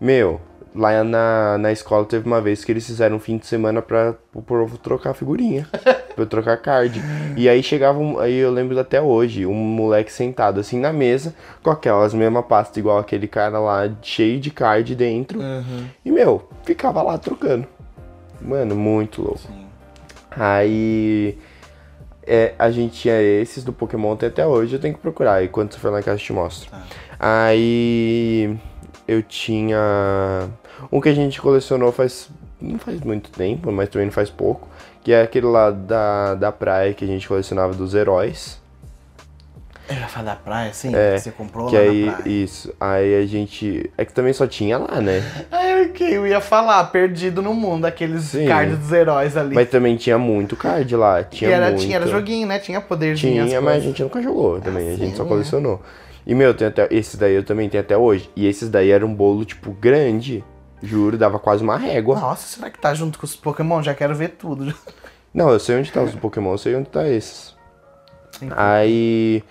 Meu, 0.02 0.41
lá 0.76 1.04
na, 1.04 1.60
na 1.60 1.72
escola 1.72 2.04
teve 2.06 2.26
uma 2.26 2.41
vez 2.41 2.66
que 2.66 2.72
eles 2.72 2.88
fizeram 2.88 3.18
um 3.18 3.20
fim 3.20 3.38
de 3.38 3.45
semana 3.45 3.84
pra 3.84 4.16
o 4.34 4.41
povo 4.41 4.76
trocar 4.80 5.14
figurinha. 5.14 5.68
pra 6.16 6.24
eu 6.24 6.26
trocar 6.26 6.58
card. 6.58 6.99
E 7.38 7.47
aí 7.47 7.62
chegava, 7.62 7.99
um, 7.99 8.18
aí 8.18 8.36
eu 8.36 8.49
lembro 8.49 8.80
até 8.80 8.99
hoje, 8.99 9.45
um 9.45 9.54
moleque 9.54 10.12
sentado 10.12 10.60
assim 10.60 10.80
na 10.80 10.91
mesa, 10.91 11.36
com 11.62 11.70
aquelas 11.70 12.16
mesmas 12.16 12.43
pastas, 12.45 12.78
igual 12.78 12.97
aquele 12.97 13.28
cara 13.28 13.60
lá, 13.60 13.89
cheio 14.02 14.39
de 14.39 14.49
card 14.49 14.95
dentro. 14.95 15.39
E, 16.04 16.10
meu, 16.10 16.49
ficava 16.64 17.04
lá 17.04 17.16
trocando. 17.20 17.68
Mano, 18.41 18.76
muito 18.76 19.22
louco. 19.22 19.38
Sim. 19.38 19.68
Aí 20.32 21.38
é, 22.26 22.54
a 22.58 22.72
gente 22.72 23.02
tinha 23.02 23.22
esses 23.22 23.64
do 23.64 23.72
Pokémon 23.72 24.16
tem 24.16 24.30
até 24.30 24.47
hoje, 24.47 24.76
eu 24.76 24.80
tenho 24.80 24.95
que 24.95 24.99
procurar. 24.99 25.43
E 25.43 25.47
quando 25.47 25.74
você 25.74 25.80
for 25.80 25.91
lá 25.91 25.99
em 25.99 26.04
casa 26.04 26.20
eu 26.20 26.26
te 26.26 26.34
mostro. 26.34 26.72
Aí 27.20 28.58
eu 29.12 29.22
tinha 29.22 30.49
um 30.91 31.01
que 31.01 31.09
a 31.09 31.14
gente 31.14 31.41
colecionou 31.41 31.91
faz. 31.91 32.30
não 32.62 32.80
faz 32.80 33.01
muito 33.01 33.30
tempo, 33.30 33.72
mas 33.72 33.89
também 33.89 34.05
não 34.05 34.14
faz 34.14 34.30
pouco. 34.30 34.68
Que 35.03 35.12
é 35.12 35.24
aquele 35.24 35.47
lá 35.47 35.72
da, 35.72 36.36
da 36.36 36.51
praia 36.51 36.93
que 36.93 37.03
a 37.03 37.07
gente 37.07 37.28
colecionava 37.28 37.74
dos 37.74 37.93
heróis. 37.93 38.62
Eu 39.89 39.95
ia 39.97 40.07
falar 40.07 40.26
da 40.28 40.36
praia, 40.36 40.74
sim? 40.74 40.95
É, 40.95 41.16
que 41.16 41.20
você 41.22 41.32
comprou 41.32 41.68
que 41.68 41.76
lá 41.76 41.82
aí, 41.82 42.05
na 42.05 42.12
praia. 42.14 42.30
isso. 42.30 42.74
Aí 42.80 43.16
a 43.22 43.26
gente. 43.26 43.91
É 43.97 44.05
que 44.05 44.14
também 44.14 44.32
só 44.32 44.47
tinha 44.47 44.78
lá, 44.78 45.01
né? 45.01 45.22
O 45.82 45.93
que 45.93 46.03
eu 46.03 46.26
ia 46.28 46.39
falar? 46.39 46.84
Perdido 46.86 47.41
no 47.41 47.53
mundo, 47.55 47.86
aqueles 47.86 48.26
Sim. 48.26 48.45
cards 48.45 48.78
dos 48.78 48.91
heróis 48.91 49.36
ali. 49.36 49.55
Mas 49.55 49.68
também 49.70 49.97
tinha 49.97 50.18
muito 50.18 50.55
card 50.55 50.95
lá. 50.95 51.20
e 51.22 51.24
Tinha 51.26 51.49
era, 51.51 51.68
muito. 51.70 51.82
tinha 51.82 51.95
era 51.97 52.07
joguinho, 52.07 52.47
né? 52.47 52.59
Tinha 52.59 52.80
poderzinho. 52.80 53.45
Tinha, 53.45 53.45
as 53.45 53.49
mas 53.51 53.59
a 53.59 53.64
coisas. 53.64 53.84
gente 53.84 54.03
nunca 54.03 54.22
jogou 54.22 54.62
também, 54.62 54.89
a 54.89 54.95
gente 54.95 55.18
só 55.18 55.24
sim, 55.24 55.30
colecionou. 55.30 55.82
E, 56.26 56.36
meu, 56.36 56.54
tem 56.54 56.68
até, 56.68 56.88
esses 56.92 57.16
daí 57.16 57.34
eu 57.34 57.44
também 57.44 57.70
tenho 57.70 57.84
até 57.84 57.98
hoje. 57.98 58.30
E 58.36 58.48
esses 58.48 58.70
daí 58.70 58.92
eram 58.92 59.08
um 59.08 59.16
bolo, 59.16 59.44
tipo, 59.46 59.72
grande. 59.72 60.44
Juro, 60.84 61.18
dava 61.18 61.38
quase 61.38 61.64
uma 61.64 61.78
régua. 61.78 62.20
Nossa, 62.20 62.48
será 62.48 62.70
que 62.70 62.80
tá 62.80 62.94
junto 62.94 63.20
com 63.20 63.26
os 63.26 63.36
Pokémon? 63.36 63.84
Já 63.84 63.94
quero 63.94 64.16
ver 64.16 64.30
tudo. 64.30 64.74
Não, 65.34 65.50
eu 65.50 65.60
sei 65.60 65.78
onde 65.78 65.92
tá 65.92 66.02
os 66.02 66.16
Pokémon, 66.16 66.52
eu 66.52 66.58
sei 66.58 66.76
onde 66.76 66.90
tá 66.90 67.08
esses. 67.08 67.56
Aí, 68.56 69.44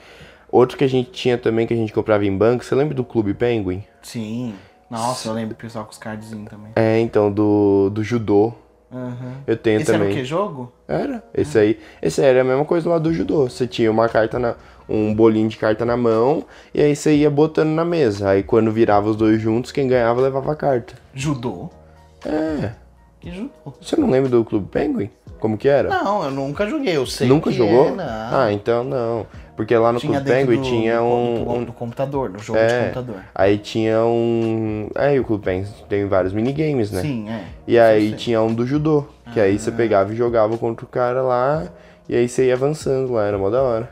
outro 0.51 0.77
que 0.77 0.85
a 0.85 0.89
gente 0.89 1.11
tinha 1.11 1.39
também, 1.39 1.67
que 1.67 1.73
a 1.73 1.77
gente 1.77 1.93
comprava 1.93 2.25
em 2.25 2.37
banco, 2.37 2.65
você 2.65 2.75
lembra 2.75 2.95
do 2.95 3.05
Clube 3.05 3.33
Penguin? 3.33 3.85
Sim. 4.03 4.55
Nossa, 4.91 5.29
eu 5.29 5.33
lembro 5.33 5.55
do 5.55 5.59
pessoal 5.59 5.85
com 5.85 5.93
os 5.93 5.99
cardzinhos 5.99 6.51
também. 6.51 6.73
É, 6.75 6.99
então, 6.99 7.31
do, 7.31 7.91
do 7.91 8.03
judô. 8.03 8.53
Uhum. 8.93 9.33
Eu 9.47 9.57
tenho 9.57 9.77
Esse 9.81 9.87
também. 9.87 10.09
era 10.09 10.11
o 10.11 10.15
que 10.17 10.25
jogo? 10.25 10.73
Era. 10.89 11.23
Esse 11.33 11.59
aí. 11.59 11.79
Esse 12.03 12.23
era 12.23 12.41
a 12.41 12.45
mesma 12.45 12.65
coisa 12.65 12.89
lá 12.89 12.99
do 12.99 13.13
judô. 13.13 13.49
Você 13.49 13.67
tinha 13.67 13.91
uma 13.91 14.09
carta 14.09 14.39
na. 14.39 14.55
um 14.89 15.15
bolinho 15.15 15.49
de 15.49 15.57
carta 15.57 15.85
na 15.85 15.97
mão, 15.97 16.45
e 16.75 16.83
aí 16.83 16.97
você 16.97 17.15
ia 17.15 17.31
botando 17.31 17.69
na 17.71 17.85
mesa. 17.85 18.31
Aí 18.31 18.43
quando 18.43 18.73
virava 18.73 19.09
os 19.09 19.17
dois 19.17 19.41
juntos, 19.41 19.71
quem 19.71 19.87
ganhava 19.87 20.21
levava 20.21 20.53
a 20.53 20.57
carta. 20.57 20.95
Judô? 21.15 21.71
É. 22.27 22.73
Que 23.21 23.31
judô? 23.31 23.51
Você 23.81 23.97
não 23.97 24.11
lembra 24.11 24.29
do 24.31 24.45
Clube 24.45 24.67
Penguin? 24.71 25.11
Como 25.39 25.57
que 25.57 25.69
era? 25.69 25.89
Não, 25.89 26.25
eu 26.25 26.31
nunca 26.31 26.67
joguei. 26.67 26.97
Eu 26.97 27.07
sei 27.07 27.27
Nunca 27.29 27.51
que 27.51 27.57
jogou? 27.57 27.89
É, 27.89 27.91
não. 27.93 28.05
Ah, 28.39 28.53
então 28.53 28.85
não. 28.85 29.27
Porque 29.61 29.77
lá 29.77 29.93
no 29.93 30.01
Clube 30.01 30.23
Penguin 30.25 30.57
do, 30.57 30.63
tinha 30.63 31.03
um. 31.03 31.45
do, 31.45 31.51
um- 31.51 31.65
do 31.65 31.73
computador, 31.75 32.31
no 32.31 32.39
jogo 32.39 32.59
de 32.59 32.65
é, 32.65 32.81
computador. 32.85 33.23
aí 33.35 33.59
tinha 33.59 34.03
um. 34.07 34.89
Aí 34.95 35.21
o 35.21 35.25
Clube 35.25 35.45
Penguin 35.45 35.69
tem 35.87 36.07
vários 36.09 36.33
minigames, 36.33 36.91
né? 36.91 37.03
Sim, 37.03 37.29
é. 37.29 37.45
E 37.67 37.79
aí 37.79 38.15
tinha 38.15 38.41
um 38.41 38.55
do 38.55 38.67
judô, 38.67 39.05
que 39.35 39.39
aí 39.39 39.57
Ah. 39.57 39.59
você 39.59 39.71
pegava 39.71 40.15
e 40.15 40.17
jogava 40.17 40.57
contra 40.57 40.87
o 40.87 40.89
cara 40.89 41.21
lá, 41.21 41.67
e 42.09 42.17
aí 42.17 42.27
você 42.27 42.47
ia 42.47 42.55
avançando 42.55 43.13
lá, 43.13 43.27
era 43.27 43.37
mó 43.37 43.51
da 43.51 43.61
hora. 43.63 43.91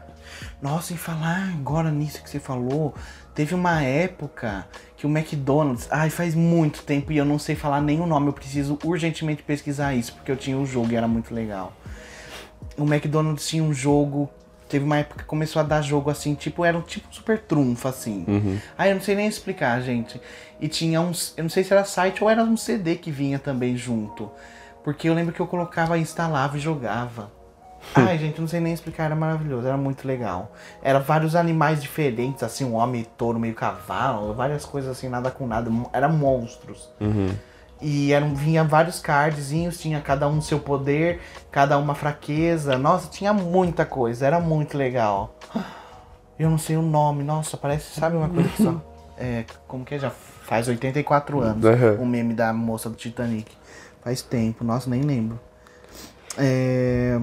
Nossa, 0.62 0.94
em 0.94 0.96
falar 0.96 1.52
agora 1.58 1.90
nisso 1.90 2.22
que 2.22 2.30
você 2.30 2.40
falou, 2.40 2.94
teve 3.34 3.54
uma 3.54 3.82
época 3.82 4.64
que 4.96 5.06
o 5.06 5.10
McDonald's, 5.10 5.86
ai, 5.90 6.08
faz 6.08 6.34
muito 6.34 6.82
tempo 6.82 7.12
e 7.12 7.18
eu 7.18 7.26
não 7.26 7.38
sei 7.38 7.54
falar 7.54 7.82
nem 7.82 8.00
o 8.00 8.06
nome, 8.06 8.28
eu 8.28 8.32
preciso 8.32 8.78
urgentemente 8.82 9.42
pesquisar 9.42 9.92
isso, 9.94 10.14
porque 10.14 10.32
eu 10.32 10.36
tinha 10.36 10.56
o 10.56 10.64
jogo 10.64 10.90
e 10.92 10.96
era 10.96 11.06
muito 11.06 11.34
legal. 11.34 11.74
O 12.78 12.84
McDonald's 12.84 13.46
tinha 13.46 13.62
um 13.62 13.74
jogo, 13.74 14.30
teve 14.68 14.84
uma 14.84 14.98
época 14.98 15.20
que 15.20 15.24
começou 15.24 15.60
a 15.60 15.62
dar 15.62 15.82
jogo 15.82 16.10
assim, 16.10 16.34
tipo, 16.34 16.64
era 16.64 16.76
um 16.76 16.82
tipo 16.82 17.06
super 17.10 17.38
trunfo, 17.38 17.88
assim. 17.88 18.24
Ai, 18.76 18.90
eu 18.90 18.94
não 18.94 19.02
sei 19.02 19.14
nem 19.14 19.26
explicar, 19.26 19.80
gente. 19.80 20.20
E 20.60 20.68
tinha 20.68 21.00
uns, 21.00 21.34
eu 21.36 21.44
não 21.44 21.50
sei 21.50 21.64
se 21.64 21.72
era 21.72 21.84
site 21.84 22.22
ou 22.22 22.30
era 22.30 22.42
um 22.42 22.56
CD 22.56 22.96
que 22.96 23.10
vinha 23.10 23.38
também 23.38 23.76
junto. 23.76 24.30
Porque 24.84 25.08
eu 25.08 25.14
lembro 25.14 25.34
que 25.34 25.40
eu 25.40 25.46
colocava, 25.46 25.98
instalava 25.98 26.56
e 26.56 26.60
jogava. 26.60 27.30
Ai, 27.94 28.18
gente, 28.18 28.36
eu 28.36 28.40
não 28.42 28.48
sei 28.48 28.60
nem 28.60 28.72
explicar, 28.72 29.04
era 29.04 29.14
maravilhoso, 29.16 29.66
era 29.66 29.76
muito 29.76 30.06
legal. 30.06 30.52
Era 30.82 30.98
vários 30.98 31.36
animais 31.36 31.80
diferentes, 31.80 32.42
assim, 32.42 32.64
um 32.64 32.74
homem 32.74 33.06
touro, 33.16 33.38
meio 33.38 33.54
cavalo, 33.54 34.34
várias 34.34 34.64
coisas 34.64 34.90
assim, 34.90 35.08
nada 35.08 35.30
com 35.30 35.46
nada, 35.46 35.70
eram 35.92 36.12
monstros. 36.12 36.90
E 37.80 38.12
eram, 38.12 38.34
vinha 38.34 38.64
vários 38.64 38.98
cardzinhos, 38.98 39.78
tinha 39.78 40.00
cada 40.00 40.28
um 40.28 40.40
seu 40.40 40.58
poder, 40.58 41.20
cada 41.50 41.78
uma 41.78 41.94
fraqueza. 41.94 42.76
Nossa, 42.76 43.08
tinha 43.08 43.32
muita 43.32 43.84
coisa, 43.84 44.26
era 44.26 44.40
muito 44.40 44.76
legal. 44.76 45.34
Eu 46.38 46.48
não 46.48 46.58
sei 46.58 46.76
o 46.76 46.82
nome, 46.82 47.24
nossa, 47.24 47.56
parece, 47.56 47.98
sabe 47.98 48.16
uma 48.16 48.28
coisa 48.28 48.48
que 48.48 48.62
só. 48.62 48.80
É, 49.20 49.44
como 49.66 49.84
que 49.84 49.96
é? 49.96 49.98
Já 49.98 50.10
faz 50.10 50.68
84 50.68 51.40
anos 51.40 51.64
Aham. 51.64 51.96
o 52.00 52.06
meme 52.06 52.34
da 52.34 52.52
moça 52.52 52.88
do 52.88 52.94
Titanic. 52.94 53.50
Faz 54.00 54.22
tempo, 54.22 54.62
nossa, 54.62 54.88
nem 54.88 55.02
lembro. 55.02 55.40
É... 56.38 57.18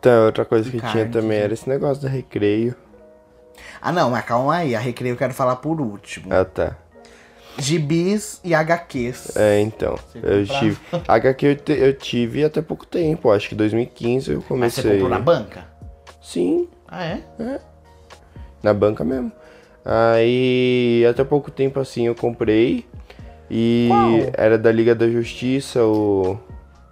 Então, 0.00 0.24
outra 0.24 0.46
coisa 0.46 0.70
que 0.70 0.80
Card, 0.80 0.92
tinha 0.92 1.08
também 1.10 1.38
era 1.38 1.52
esse 1.52 1.68
negócio 1.68 2.02
da 2.02 2.08
recreio. 2.08 2.74
Ah 3.82 3.92
não, 3.92 4.10
mas 4.10 4.24
calma 4.24 4.56
aí, 4.56 4.74
a 4.74 4.80
recreio 4.80 5.12
eu 5.12 5.16
quero 5.18 5.34
falar 5.34 5.56
por 5.56 5.78
último. 5.78 6.32
Ah, 6.32 6.44
tá. 6.44 6.76
Gibis 7.58 8.40
e 8.44 8.54
HQs. 8.54 9.36
É, 9.36 9.60
então. 9.60 9.98
Eu 10.14 10.44
tive. 10.46 10.78
HQ 11.08 11.46
eu, 11.46 11.56
te- 11.56 11.72
eu 11.72 11.92
tive 11.94 12.44
até 12.44 12.60
pouco 12.60 12.86
tempo, 12.86 13.30
acho 13.30 13.48
que 13.48 13.54
2015 13.54 14.30
eu 14.30 14.38
Mas 14.38 14.46
comecei. 14.48 14.82
você 14.82 14.90
comprou 14.92 15.08
na 15.08 15.18
banca? 15.18 15.64
Sim, 16.22 16.68
Ah, 16.88 17.04
é? 17.04 17.20
na 18.62 18.74
banca 18.74 19.04
mesmo. 19.04 19.30
Aí, 19.84 21.06
até 21.08 21.22
pouco 21.24 21.50
tempo 21.50 21.78
assim 21.80 22.06
eu 22.06 22.14
comprei. 22.14 22.84
E 23.48 23.86
Qual? 23.88 24.30
era 24.36 24.58
da 24.58 24.72
Liga 24.72 24.94
da 24.94 25.08
Justiça, 25.08 25.84
o. 25.84 26.36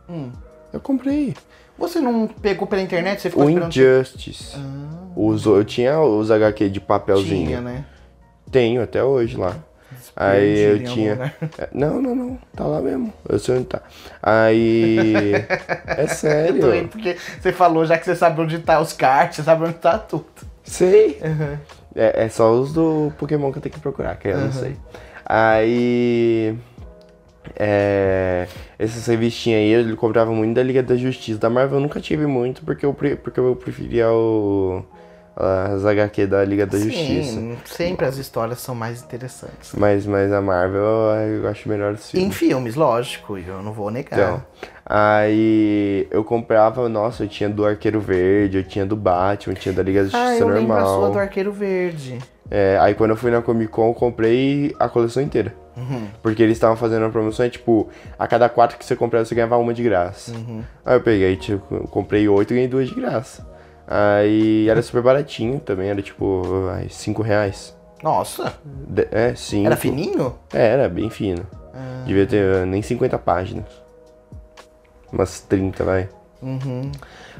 Hum. 0.08 0.30
Eu 0.72 0.78
comprei. 0.80 1.34
Você 1.76 2.00
não 2.00 2.28
pegou 2.28 2.68
pela 2.68 2.80
internet? 2.80 3.20
Você 3.20 3.30
ficou 3.30 3.44
O 3.46 3.48
esperando? 3.48 3.70
Injustice. 3.72 4.56
Os, 5.16 5.44
eu 5.44 5.64
tinha 5.64 6.00
os 6.00 6.30
HQ 6.30 6.68
de 6.70 6.80
papelzinho. 6.80 7.46
Tinha, 7.46 7.60
né? 7.60 7.84
Tenho 8.50 8.80
até 8.82 9.02
hoje 9.02 9.36
lá. 9.36 9.56
Aí 10.16 10.60
eu 10.60 10.72
algum 10.74 10.84
tinha. 10.84 11.34
É, 11.58 11.68
Não, 11.72 12.00
não, 12.00 12.14
não. 12.14 12.38
Tá 12.54 12.64
lá 12.64 12.80
mesmo. 12.80 13.12
Eu 13.28 13.38
sei 13.38 13.56
onde 13.56 13.64
tá. 13.66 13.82
Aí. 14.22 15.34
é 15.86 16.02
Eu 16.02 16.06
tô 16.08 16.14
sério. 16.14 16.74
indo 16.76 16.88
porque 16.88 17.16
você 17.40 17.52
falou, 17.52 17.84
já 17.84 17.98
que 17.98 18.04
você 18.04 18.14
sabe 18.14 18.40
onde 18.40 18.58
tá 18.60 18.80
os 18.80 18.92
cards, 18.92 19.36
você 19.36 19.42
sabe 19.42 19.64
onde 19.64 19.74
tá 19.74 19.98
tudo. 19.98 20.26
Sei. 20.62 21.18
É, 21.96 22.24
é 22.24 22.28
só 22.28 22.52
os 22.52 22.72
do 22.72 23.12
Pokémon 23.18 23.50
que 23.52 23.58
eu 23.58 23.62
tenho 23.62 23.74
que 23.74 23.80
procurar, 23.80 24.16
que 24.16 24.28
eu 24.28 24.38
não 24.38 24.52
sei. 24.52 24.76
Aí. 25.26 26.56
É, 27.56 28.46
essas 28.78 29.06
revistinhas 29.06 29.60
aí 29.60 29.68
ele 29.68 29.94
comprava 29.96 30.32
muito 30.32 30.54
da 30.54 30.62
Liga 30.62 30.82
da 30.82 30.96
Justiça. 30.96 31.38
Da 31.38 31.50
Marvel 31.50 31.76
eu 31.78 31.82
nunca 31.82 32.00
tive 32.00 32.26
muito 32.26 32.62
porque 32.62 32.86
eu, 32.86 32.94
porque 32.94 33.38
eu 33.38 33.54
preferia 33.56 34.10
o, 34.10 34.82
as 35.36 35.84
HQ 35.84 36.26
da 36.26 36.44
Liga 36.44 36.64
da 36.66 36.78
Justiça. 36.78 37.32
Sim, 37.32 37.56
sempre 37.64 38.06
as 38.06 38.16
histórias 38.16 38.60
são 38.60 38.74
mais 38.74 39.02
interessantes. 39.02 39.72
Mas, 39.76 40.06
mas 40.06 40.32
a 40.32 40.40
Marvel 40.40 40.82
eu 41.42 41.48
acho 41.48 41.68
melhor 41.68 41.94
os 41.94 42.08
Em 42.14 42.18
filmes. 42.18 42.36
filmes, 42.36 42.74
lógico, 42.76 43.36
eu 43.36 43.62
não 43.62 43.72
vou 43.72 43.90
negar. 43.90 44.18
Então, 44.18 44.42
aí 44.84 46.06
eu 46.10 46.22
comprava, 46.22 46.88
nossa, 46.88 47.24
eu 47.24 47.28
tinha 47.28 47.48
do 47.48 47.66
Arqueiro 47.66 48.00
Verde, 48.00 48.58
eu 48.58 48.64
tinha 48.64 48.86
do 48.86 48.96
Batman, 48.96 49.54
eu 49.54 49.58
tinha 49.58 49.74
da 49.74 49.82
Liga 49.82 50.04
da 50.04 50.08
ah, 50.16 50.26
Justiça 50.26 50.44
eu 50.44 50.48
lembro 50.48 50.72
a 50.72 50.80
normal. 50.80 51.00
sua 51.00 51.10
do 51.10 51.18
Arqueiro 51.18 51.52
Verde. 51.52 52.18
É, 52.50 52.78
aí 52.80 52.94
quando 52.94 53.10
eu 53.10 53.16
fui 53.16 53.30
na 53.30 53.42
Comic 53.42 53.72
Con, 53.72 53.88
eu 53.88 53.94
comprei 53.94 54.74
a 54.78 54.88
coleção 54.88 55.22
inteira. 55.22 55.54
Uhum. 55.76 56.06
Porque 56.22 56.40
eles 56.42 56.56
estavam 56.56 56.76
fazendo 56.76 57.02
uma 57.02 57.10
promoção, 57.10 57.44
é 57.44 57.48
tipo, 57.48 57.88
a 58.16 58.28
cada 58.28 58.48
quatro 58.48 58.78
que 58.78 58.84
você 58.84 58.94
comprava, 58.94 59.24
você 59.24 59.34
ganhava 59.34 59.56
uma 59.56 59.74
de 59.74 59.82
graça. 59.82 60.30
Uhum. 60.30 60.62
Aí 60.84 60.94
eu 60.96 61.00
peguei, 61.00 61.34
tipo, 61.36 61.74
eu 61.74 61.88
comprei 61.88 62.28
oito 62.28 62.52
e 62.52 62.54
ganhei 62.54 62.68
duas 62.68 62.88
de 62.88 62.94
graça. 62.94 63.53
Aí 63.86 64.68
era 64.68 64.80
super 64.82 65.02
baratinho 65.02 65.60
também, 65.60 65.88
era 65.90 66.00
tipo, 66.02 66.42
ai, 66.72 66.86
cinco 66.88 67.22
reais. 67.22 67.76
Nossa, 68.02 68.54
De- 68.64 69.08
é, 69.10 69.34
cinco. 69.34 69.66
era 69.66 69.76
fininho? 69.76 70.34
É, 70.52 70.66
era 70.68 70.88
bem 70.88 71.08
fino. 71.10 71.46
Ah. 71.74 72.02
Devia 72.06 72.26
ter 72.26 72.62
uh, 72.62 72.66
nem 72.66 72.82
50 72.82 73.18
páginas. 73.18 73.64
Umas 75.12 75.40
30, 75.40 75.84
vai. 75.84 76.08
Uhum. 76.42 76.90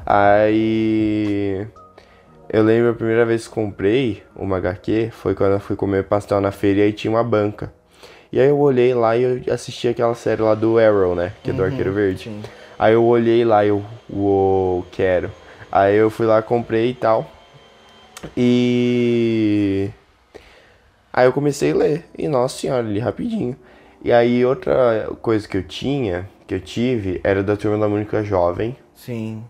Aí. 0.05 1.67
Eu 2.47 2.63
lembro 2.63 2.91
a 2.91 2.93
primeira 2.93 3.25
vez 3.25 3.47
que 3.47 3.53
comprei 3.53 4.23
uma 4.35 4.57
HQ 4.57 5.09
foi 5.11 5.33
quando 5.35 5.53
eu 5.53 5.59
fui 5.59 5.75
comer 5.75 6.03
pastel 6.05 6.39
na 6.39 6.51
feira 6.51 6.79
e 6.79 6.83
aí 6.83 6.93
tinha 6.93 7.11
uma 7.11 7.23
banca. 7.23 7.71
E 8.31 8.39
aí 8.39 8.47
eu 8.47 8.59
olhei 8.59 8.93
lá 8.93 9.15
e 9.17 9.23
eu 9.23 9.53
assisti 9.53 9.87
aquela 9.87 10.13
série 10.15 10.41
lá 10.41 10.53
do 10.55 10.77
Arrow, 10.77 11.15
né? 11.15 11.33
Que 11.43 11.49
é 11.51 11.53
do 11.53 11.63
Arqueiro 11.63 11.91
Verde. 11.91 12.23
sim. 12.25 12.41
Aí 12.77 12.93
eu 12.93 13.03
olhei 13.05 13.43
lá 13.45 13.63
e 13.65 13.69
eu, 13.69 13.83
uou, 14.09 14.85
quero. 14.91 15.31
Aí 15.75 15.97
eu 15.97 16.09
fui 16.09 16.25
lá, 16.25 16.41
comprei 16.41 16.91
e 16.91 16.93
tal. 16.93 17.29
E. 18.37 19.89
Aí 21.11 21.25
eu 21.27 21.33
comecei 21.33 21.73
a 21.73 21.75
ler. 21.75 22.05
E 22.17 22.29
nossa 22.29 22.57
senhora, 22.57 22.81
li 22.81 22.97
rapidinho. 22.97 23.57
E 24.01 24.09
aí 24.09 24.45
outra 24.45 25.09
coisa 25.21 25.45
que 25.45 25.57
eu 25.57 25.63
tinha, 25.63 26.29
que 26.47 26.55
eu 26.55 26.61
tive, 26.61 27.19
era 27.25 27.43
da 27.43 27.57
Turma 27.57 27.77
da 27.77 27.89
Mônica 27.89 28.23
Jovem. 28.23 28.77
Sim. 28.95 29.43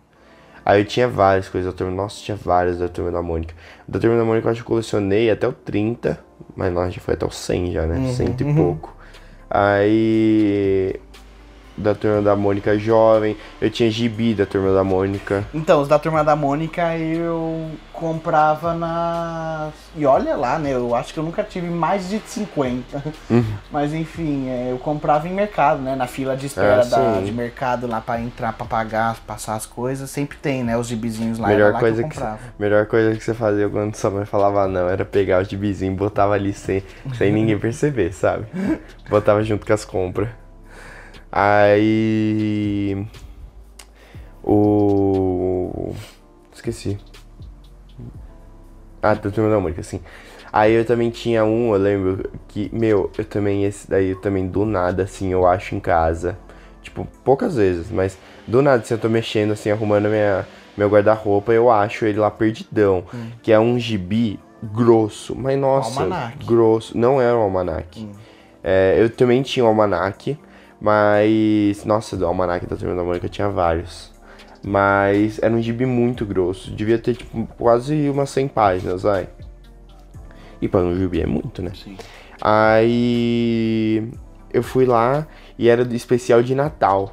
Aí 0.66 0.82
eu 0.82 0.86
tinha 0.86 1.08
várias 1.08 1.48
coisas 1.48 1.72
da 1.72 1.78
Turma. 1.78 1.96
Nossa, 1.96 2.20
tinha 2.24 2.36
várias 2.36 2.80
da 2.80 2.88
Turma 2.88 3.12
da 3.12 3.22
Mônica. 3.22 3.54
Da 3.88 4.00
Turma 4.00 4.18
da 4.18 4.26
Mônica 4.26 4.48
eu 4.48 4.52
acho 4.52 4.62
que 4.62 4.66
eu 4.66 4.70
colecionei 4.70 5.30
até 5.30 5.48
o 5.48 5.54
30. 5.54 6.18
Mas 6.56 6.74
nossa, 6.74 6.90
já 6.90 7.02
foi 7.02 7.14
até 7.14 7.28
o 7.28 7.30
100 7.30 7.72
já, 7.72 7.86
né? 7.86 8.12
Cento 8.14 8.42
e 8.42 8.52
pouco. 8.52 8.98
Aí... 9.48 11.00
Da 11.78 11.94
Turma 11.94 12.22
da 12.22 12.36
Mônica 12.36 12.78
jovem. 12.78 13.36
Eu 13.60 13.70
tinha 13.70 13.90
gibi 13.92 14.34
da 14.34 14.46
Turma 14.46 14.74
da 14.74 14.84
Mônica. 14.84 15.44
Então, 15.54 15.82
os 15.82 15.88
da 15.88 16.00
Turma 16.00 16.24
da 16.24 16.36
Mônica 16.36 16.98
eu 16.98 17.70
comprava 17.92 18.74
na. 18.74 19.70
E 19.96 20.06
olha 20.06 20.36
lá, 20.36 20.58
né? 20.60 20.74
Eu 20.74 20.94
acho 20.96 21.14
que 21.14 21.20
eu 21.20 21.24
nunca 21.24 21.44
tive 21.44 21.70
mais 21.70 22.10
de 22.10 22.20
50. 22.26 23.04
Uhum. 23.30 23.44
Mas 23.72 23.94
enfim, 23.94 24.48
é, 24.50 24.72
eu 24.72 24.78
comprava 24.78 25.28
em 25.28 25.34
mercado, 25.34 25.82
né? 25.82 25.96
Na 25.96 26.08
fila 26.08 26.36
de 26.36 26.46
espera 26.46 26.82
Ah, 26.82 26.86
da, 26.86 27.22
de 27.22 27.32
mercado 27.32 27.88
lá 27.88 28.00
pra 28.02 28.20
entrar, 28.22 28.54
pra 28.54 28.66
pagar, 28.66 29.16
passar 29.26 29.56
as 29.56 29.66
coisas. 29.66 30.10
Sempre 30.10 30.38
tem, 30.38 30.64
né? 30.64 30.78
Os 30.78 30.88
gibizinhos 30.88 31.40
lá. 31.40 31.48
melhor, 31.48 31.74
lá 31.74 31.80
coisa 31.80 32.04
que 32.04 32.10
que, 32.10 32.16
comprava. 32.16 32.40
melhor 32.60 32.86
coisa 32.86 33.16
que 33.18 33.24
você 33.24 33.34
fazia 33.34 33.70
quando 33.70 33.96
sua 33.96 34.12
mãe 34.12 34.26
falava 34.26 34.68
não 34.68 34.90
era 34.90 35.04
pegar 35.06 35.42
o 35.42 35.44
gibizinho 35.44 35.94
e 35.94 35.96
botava 35.96 36.34
ali 36.34 36.54
sem, 36.54 36.84
sem 37.18 37.32
ninguém 37.32 37.58
perceber, 37.58 38.14
sabe? 38.14 38.46
Botava 39.10 39.44
junto 39.44 39.66
com 39.66 39.74
as 39.74 39.86
compras. 39.86 40.30
Aí. 41.38 43.06
O. 44.42 45.94
Esqueci. 46.54 46.98
Ah, 49.04 49.14
da 49.14 49.30
turma 49.30 49.50
da 49.50 49.60
Mônica, 49.60 49.84
sim. 49.84 50.00
Aí 50.52 50.72
eu 50.72 50.86
também 50.86 51.10
tinha 51.10 51.44
um, 51.44 51.74
eu 51.74 51.80
lembro 51.80 52.32
que, 52.48 52.70
meu, 52.74 53.12
eu 53.18 53.26
também, 53.26 53.66
esse 53.66 53.90
daí 53.90 54.12
eu 54.12 54.22
também 54.22 54.48
do 54.48 54.66
nada, 54.66 55.04
assim, 55.04 55.34
eu 55.34 55.46
acho 55.46 55.76
em 55.76 55.80
casa. 55.82 56.38
Tipo, 56.82 57.06
poucas 57.26 57.58
vezes, 57.58 57.92
mas 57.92 58.18
do 58.48 58.62
nada, 58.62 58.82
assim, 58.82 58.94
eu 58.94 59.00
tô 59.00 59.10
mexendo, 59.10 59.52
assim, 59.52 59.70
arrumando 59.70 60.08
minha, 60.08 60.48
meu 60.78 60.88
guarda-roupa, 60.88 61.52
eu 61.52 61.70
acho 61.70 62.06
ele 62.06 62.18
lá 62.18 62.32
perdidão. 62.32 63.04
Que 63.44 63.52
é 63.52 63.60
um 63.60 63.78
gibi 63.78 64.40
grosso, 64.64 65.36
mas 65.36 65.60
nossa, 65.60 66.04
Almanac. 66.04 66.46
grosso. 66.46 66.98
Não 66.98 67.20
era 67.20 67.36
um 67.36 67.42
almanac. 67.42 68.08
É, 68.64 68.96
eu 68.98 69.10
também 69.10 69.42
tinha 69.42 69.66
um 69.66 69.68
almanac, 69.68 70.40
mas. 70.80 71.86
Nossa, 71.86 72.16
do 72.18 72.26
almanac 72.26 72.66
da 72.66 72.76
Turma 72.76 72.96
da 72.96 73.04
Mônica 73.04 73.30
tinha 73.30 73.50
vários. 73.50 74.14
Mas 74.66 75.42
era 75.42 75.54
um 75.54 75.62
gibi 75.62 75.86
muito 75.86 76.26
grosso. 76.26 76.72
Devia 76.72 76.98
ter, 76.98 77.16
tipo, 77.16 77.48
quase 77.58 78.10
umas 78.10 78.30
100 78.32 78.48
páginas, 78.48 79.04
vai. 79.04 79.30
E 80.62 80.68
para 80.68 80.82
um 80.82 80.96
gibi 80.96 81.22
é 81.22 81.26
muito, 81.28 81.62
né? 81.62 81.72
Sim. 81.76 81.96
Aí 82.42 84.10
eu 84.52 84.64
fui 84.64 84.86
lá 84.86 85.28
e 85.58 85.70
era 85.70 85.86
do 85.86 85.96
especial 85.96 86.42
de 86.42 86.56
Natal. 86.56 87.12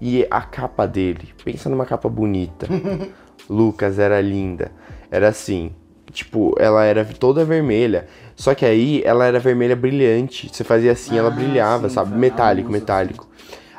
E 0.00 0.26
a 0.30 0.40
capa 0.40 0.86
dele, 0.86 1.28
pensa 1.44 1.68
numa 1.68 1.84
capa 1.84 2.08
bonita. 2.08 2.66
Lucas 3.48 3.98
era 3.98 4.20
linda. 4.20 4.72
Era 5.10 5.28
assim, 5.28 5.72
tipo, 6.10 6.54
ela 6.58 6.84
era 6.84 7.04
toda 7.04 7.44
vermelha. 7.44 8.06
Só 8.36 8.54
que 8.54 8.64
aí 8.64 9.02
ela 9.04 9.26
era 9.26 9.38
vermelha 9.38 9.76
brilhante. 9.76 10.48
Você 10.52 10.64
fazia 10.64 10.92
assim, 10.92 11.18
ela 11.18 11.28
Ah, 11.28 11.32
brilhava, 11.32 11.88
sim, 11.88 11.94
sabe? 11.94 12.12
a 12.14 12.16
Metálico, 12.16 12.70
metálico. 12.72 13.28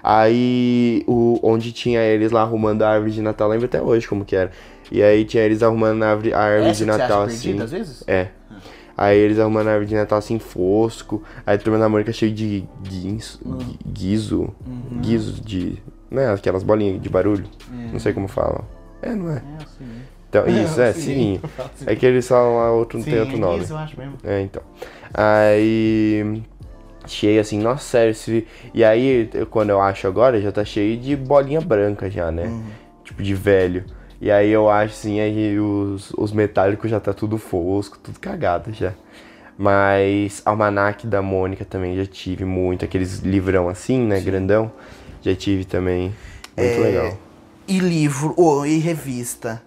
Aí, 0.03 1.03
o, 1.07 1.39
onde 1.43 1.71
tinha 1.71 2.01
eles 2.01 2.31
lá 2.31 2.41
arrumando 2.41 2.81
a 2.83 2.89
árvore 2.89 3.11
de 3.11 3.21
Natal, 3.21 3.49
lembro 3.49 3.65
até 3.65 3.81
hoje 3.81 4.07
como 4.07 4.25
que 4.25 4.35
era. 4.35 4.51
E 4.91 5.01
aí 5.01 5.23
tinha 5.23 5.43
eles 5.43 5.63
arrumando 5.63 6.03
a 6.03 6.09
árvore, 6.09 6.33
a 6.33 6.39
árvore 6.39 6.69
Essa 6.71 6.79
de 6.79 6.85
Natal 6.85 7.23
assim. 7.23 7.43
perdida, 7.43 7.63
às 7.63 7.71
vezes? 7.71 8.03
É. 8.07 8.27
Aí 8.97 9.17
eles 9.17 9.39
arrumando 9.39 9.67
a 9.67 9.71
árvore 9.71 9.87
de 9.87 9.95
Natal 9.95 10.17
assim, 10.17 10.37
fosco. 10.37 11.23
Aí 11.45 11.55
a 11.55 11.57
turma 11.57 11.79
da 11.79 11.87
Mônica 11.87 12.11
cheio 12.11 12.33
de 12.33 12.67
guinso, 12.83 13.39
gui- 13.45 13.79
guizo. 13.87 14.49
Guizo 15.01 15.41
de. 15.41 15.77
Né? 16.09 16.29
Aquelas 16.33 16.61
bolinhas 16.63 17.01
de 17.01 17.09
barulho. 17.09 17.45
Não 17.91 17.99
sei 17.99 18.11
como 18.11 18.27
fala. 18.27 18.67
É, 19.01 19.15
não 19.15 19.31
é? 19.31 19.35
É 19.37 19.63
assim. 19.63 19.85
Então, 20.32 20.47
isso, 20.47 20.79
é, 20.79 20.93
sim. 20.93 21.01
sininho. 21.01 21.41
É 21.86 21.93
que 21.93 22.05
eles 22.05 22.25
falam 22.25 22.55
lá, 22.55 22.71
outro 22.71 22.97
não 22.97 23.03
Sim, 23.03 23.11
tem 23.11 23.19
outro 23.19 23.38
nome. 23.38 23.63
isso 23.63 23.73
eu 23.73 23.77
acho 23.77 23.99
mesmo. 23.99 24.13
É, 24.23 24.39
então. 24.39 24.63
Aí. 25.13 26.41
Cheio 27.05 27.41
assim, 27.41 27.59
nossa, 27.59 27.84
sério. 27.84 28.15
Se... 28.15 28.47
E 28.73 28.84
aí, 28.84 29.29
eu- 29.34 29.45
quando 29.45 29.71
eu 29.71 29.82
acho 29.82 30.07
agora, 30.07 30.39
já 30.39 30.51
tá 30.51 30.63
cheio 30.63 30.97
de 30.97 31.15
bolinha 31.17 31.59
branca 31.59 32.09
já, 32.09 32.32
né? 32.32 32.49
Tipo 33.03 33.21
de 33.21 33.34
velho. 33.34 33.84
E 34.21 34.32
aí 34.32 34.49
eu 34.51 34.69
acho 34.69 34.93
assim, 34.93 35.19
aí 35.19 35.59
os, 35.59 36.13
os 36.17 36.32
metálicos 36.32 36.89
já 36.89 36.99
tá 36.99 37.11
tudo 37.11 37.38
fosco, 37.38 37.97
tudo 38.01 38.19
cagado 38.19 38.71
já. 38.71 38.93
Mas 39.57 40.41
Almanac 40.45 41.05
da 41.07 41.21
Mônica 41.21 41.65
também 41.65 41.97
já 41.97 42.05
tive 42.05 42.45
muito, 42.45 42.86
aqueles 42.86 43.19
livrão 43.19 43.67
assim, 43.67 43.99
né, 43.99 44.19
grandão. 44.21 44.71
Já 45.21 45.36
tive 45.36 45.65
também. 45.65 46.13
Muito 46.55 46.79
É, 46.79 46.84
legal. 46.84 47.17
E 47.67 47.79
livro, 47.79 48.34
ou 48.38 48.65
e 48.65 48.77
revista. 48.77 49.61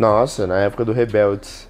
Nossa, 0.00 0.46
na 0.46 0.58
época 0.60 0.82
do 0.84 0.92
Rebeldes. 0.92 1.68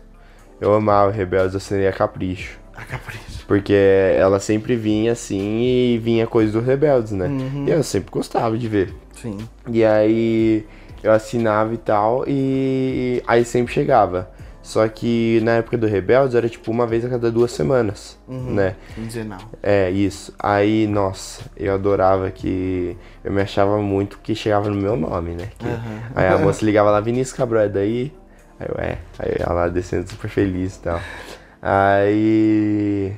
Eu 0.61 0.73
amava 0.73 1.11
Rebeldes, 1.11 1.55
eu 1.55 1.59
assinei 1.59 1.89
a 1.89 1.93
Capricho. 1.93 2.61
A 2.77 2.85
capricho. 2.85 3.45
Porque 3.49 3.75
ela 4.17 4.39
sempre 4.39 4.77
vinha 4.77 5.13
assim 5.13 5.61
e 5.95 5.99
vinha 5.99 6.27
coisa 6.27 6.53
dos 6.53 6.65
rebeldes, 6.65 7.11
né? 7.13 7.27
Uhum. 7.27 7.65
E 7.67 7.71
eu 7.73 7.83
sempre 7.83 8.11
gostava 8.11 8.57
de 8.57 8.69
ver. 8.69 8.95
Sim. 9.21 9.37
E 9.69 9.85
aí 9.85 10.65
eu 11.03 11.11
assinava 11.13 11.75
e 11.75 11.77
tal, 11.77 12.25
e 12.29 13.23
aí 13.27 13.45
sempre 13.45 13.75
chegava. 13.75 14.31
Só 14.63 14.87
que 14.89 15.41
na 15.43 15.53
época 15.57 15.77
do 15.77 15.87
Rebeldes 15.87 16.35
era 16.35 16.49
tipo 16.49 16.71
uma 16.71 16.87
vez 16.87 17.05
a 17.05 17.09
cada 17.09 17.31
duas 17.31 17.51
semanas, 17.51 18.19
Uhum. 18.29 18.55
né? 18.55 18.77
Quinzenal. 18.95 19.41
É, 19.63 19.91
isso. 19.91 20.33
Aí, 20.39 20.87
nossa, 20.87 21.43
eu 21.57 21.75
adorava 21.75 22.31
que. 22.31 22.97
Eu 23.25 23.33
me 23.33 23.43
achava 23.43 23.79
muito 23.79 24.19
que 24.23 24.35
chegava 24.35 24.69
no 24.71 24.77
meu 24.77 24.97
nome, 24.97 25.33
né? 25.33 25.49
Que- 25.59 25.67
Aham. 25.67 26.01
Aí 26.15 26.29
a 26.29 26.39
moça 26.39 26.65
ligava 26.65 26.91
lá, 26.91 27.01
Vinícius 27.01 27.37
Cabral, 27.37 27.63
é 27.65 27.69
daí? 27.69 28.13
Aí 28.61 28.67
eu, 28.69 28.75
é. 28.79 28.99
Aí 29.19 29.35
ela 29.41 29.53
lá 29.55 29.69
descendo 29.69 30.09
super 30.09 30.29
feliz 30.31 30.77
e 30.77 30.81
tal. 30.81 31.01
Aí. 31.63 33.13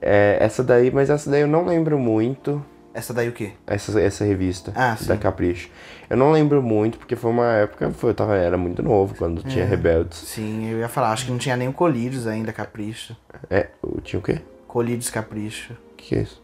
É, 0.00 0.36
essa 0.40 0.62
daí, 0.62 0.90
mas 0.90 1.10
essa 1.10 1.30
daí 1.30 1.40
eu 1.40 1.48
não 1.48 1.64
lembro 1.64 1.98
muito. 1.98 2.64
Essa 2.92 3.12
daí 3.12 3.28
o 3.28 3.32
quê? 3.32 3.52
Essa, 3.66 4.00
essa 4.00 4.24
revista 4.24 4.72
Ah, 4.76 4.96
da. 5.06 5.16
Capricho. 5.16 5.68
Eu 6.08 6.16
não 6.16 6.30
lembro 6.30 6.62
muito, 6.62 6.96
porque 6.98 7.16
foi 7.16 7.30
uma 7.30 7.46
época, 7.54 7.90
foi, 7.90 8.10
eu 8.10 8.14
tava, 8.14 8.36
era 8.36 8.56
muito 8.56 8.82
novo 8.84 9.16
quando 9.16 9.40
É. 9.44 9.48
tinha 9.50 9.64
Rebeldes. 9.64 10.18
Sim, 10.18 10.70
eu 10.70 10.78
ia 10.78 10.88
falar, 10.88 11.10
acho 11.10 11.24
que 11.24 11.32
não 11.32 11.38
tinha 11.38 11.56
nem 11.56 11.66
o 11.66 11.72
Colírios 11.72 12.26
ainda, 12.28 12.52
Capricho. 12.52 13.16
É, 13.50 13.68
tinha 14.04 14.20
o 14.20 14.22
quê? 14.22 14.40
Colírios 14.68 15.10
Capricho. 15.10 15.74
Que 15.96 16.14
é 16.16 16.22
isso? 16.22 16.40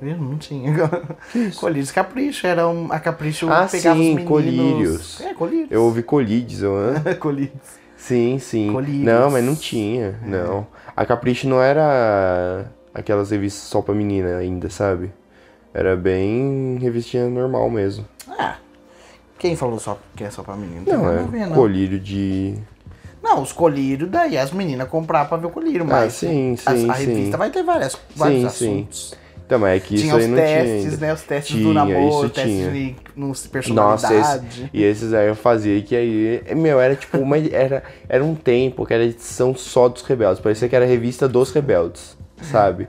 Viu? 0.00 0.16
Não 0.16 0.38
tinha. 0.38 0.72
Colírios 1.58 1.90
Capricho, 1.92 2.46
era 2.46 2.66
um, 2.66 2.90
a 2.90 2.98
Capricho 2.98 3.48
Ah, 3.50 3.66
pegava 3.70 4.00
sim, 4.00 4.10
os 4.10 4.14
meninos... 4.24 4.28
Colírios. 4.28 5.20
É, 5.20 5.34
Colírios. 5.34 5.70
Eu 5.70 5.84
ouvi 5.84 6.02
eu, 6.62 6.74
hã? 6.74 6.94
Colírios. 7.20 7.52
Sim, 7.96 8.38
sim. 8.38 8.72
Colírios. 8.72 9.04
Não, 9.04 9.30
mas 9.30 9.44
não 9.44 9.54
tinha, 9.54 10.18
não. 10.24 10.66
A 10.96 11.04
Capricho 11.04 11.46
não 11.46 11.62
era 11.62 12.66
aquelas 12.94 13.30
revistas 13.30 13.64
só 13.64 13.82
pra 13.82 13.94
menina 13.94 14.38
ainda, 14.38 14.70
sabe? 14.70 15.12
Era 15.74 15.94
bem 15.96 16.78
revistinha 16.80 17.28
normal 17.28 17.68
mesmo. 17.70 18.06
Ah, 18.26 18.56
quem 19.38 19.54
falou 19.54 19.78
só 19.78 19.98
que 20.16 20.24
é 20.24 20.30
só 20.30 20.42
pra 20.42 20.56
menino? 20.56 20.84
tem 20.84 20.94
Não, 20.94 21.04
nada 21.04 21.20
é 21.20 21.24
a 21.24 21.26
ver, 21.26 21.46
não. 21.46 21.54
colírio 21.54 22.00
de... 22.00 22.54
Não, 23.22 23.42
os 23.42 23.52
colírios, 23.52 24.10
daí 24.10 24.38
as 24.38 24.50
meninas 24.50 24.88
comprar 24.88 25.26
pra 25.26 25.36
ver 25.36 25.46
o 25.46 25.50
colírio, 25.50 25.84
mas 25.84 26.06
Ah, 26.06 26.10
sim, 26.10 26.56
a- 26.64 26.74
sim, 26.74 26.90
a, 26.90 26.94
sim. 26.94 27.04
revista 27.04 27.36
vai 27.36 27.50
ter 27.50 27.62
várias, 27.62 27.94
vários 28.16 28.40
sim. 28.40 28.46
assuntos. 28.46 29.14
Então, 29.50 29.58
mas 29.58 29.76
é 29.76 29.80
que 29.84 29.94
isso 29.96 30.04
tinha 30.04 30.14
aí 30.14 30.22
os 30.22 30.28
não 30.28 30.36
testes, 30.36 30.82
tinha 30.82 30.96
né? 31.08 31.12
Os 31.12 31.22
testes 31.22 31.56
Tinha, 31.56 31.66
do 31.66 31.74
namoro, 31.74 32.08
isso 32.08 32.30
testes 32.30 32.52
tinha. 32.56 32.70
de 32.70 32.94
nos 33.16 33.50
Nossa, 33.68 34.08
personalidade. 34.08 34.46
esse, 34.62 34.70
e 34.72 34.84
esses 34.84 35.12
aí 35.12 35.26
eu 35.26 35.34
fazia 35.34 35.82
que 35.82 35.96
aí, 35.96 36.40
meu, 36.54 36.78
era 36.80 36.94
tipo 36.94 37.18
uma, 37.18 37.36
era, 37.36 37.82
era 38.08 38.24
um 38.24 38.36
tempo 38.36 38.86
que 38.86 38.94
era 38.94 39.02
edição 39.02 39.52
só 39.52 39.88
dos 39.88 40.02
rebeldes, 40.02 40.40
parecia 40.40 40.68
que 40.68 40.76
era 40.76 40.84
a 40.84 40.88
revista 40.88 41.26
dos 41.26 41.50
rebeldes, 41.50 42.16
sabe? 42.40 42.86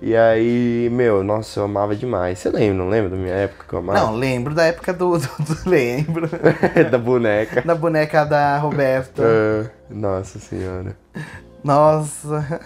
E 0.00 0.14
aí, 0.14 0.88
meu, 0.92 1.24
nossa, 1.24 1.58
eu 1.58 1.64
amava 1.64 1.96
demais. 1.96 2.38
Você 2.38 2.48
lembra, 2.50 2.74
não 2.84 2.88
lembra 2.88 3.10
da 3.10 3.16
minha 3.16 3.34
época 3.34 3.64
que 3.68 3.74
eu 3.74 3.80
amava? 3.80 3.98
Não, 3.98 4.14
lembro 4.14 4.54
da 4.54 4.66
época 4.66 4.92
do, 4.92 5.18
do, 5.18 5.26
do- 5.26 5.58
lembro. 5.68 6.28
da 6.88 6.96
boneca. 6.98 7.62
da 7.62 7.74
boneca 7.74 8.24
da 8.24 8.56
Roberta. 8.58 9.20
Ah, 9.24 9.68
nossa 9.90 10.38
senhora. 10.38 10.96
Nossa. 11.64 12.60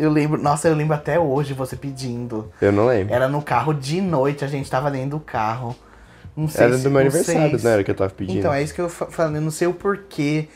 Eu 0.00 0.10
lembro, 0.10 0.40
nossa, 0.42 0.66
eu 0.68 0.74
lembro 0.74 0.94
até 0.94 1.18
hoje 1.20 1.52
você 1.52 1.76
pedindo. 1.76 2.50
Eu 2.60 2.72
não 2.72 2.86
lembro. 2.86 3.12
Era 3.14 3.28
no 3.28 3.42
carro 3.42 3.74
de 3.74 4.00
noite, 4.00 4.44
a 4.44 4.48
gente 4.48 4.70
tava 4.70 4.90
dentro 4.90 5.10
do 5.10 5.20
carro. 5.20 5.76
Não 6.36 6.48
sei 6.48 6.64
Era 6.66 6.76
se- 6.78 6.84
do 6.84 6.90
meu 6.90 7.00
aniversário, 7.00 7.58
se- 7.58 7.64
não 7.64 7.70
era 7.70 7.84
que 7.84 7.90
eu 7.90 7.94
tava 7.94 8.10
pedindo? 8.10 8.38
Então, 8.38 8.52
é 8.52 8.62
isso 8.62 8.72
que 8.72 8.80
eu 8.80 8.88
fa- 8.88 9.06
falando, 9.06 9.36
eu 9.36 9.42
não 9.42 9.50
sei 9.50 9.68
o 9.68 9.74
porquê. 9.74 10.48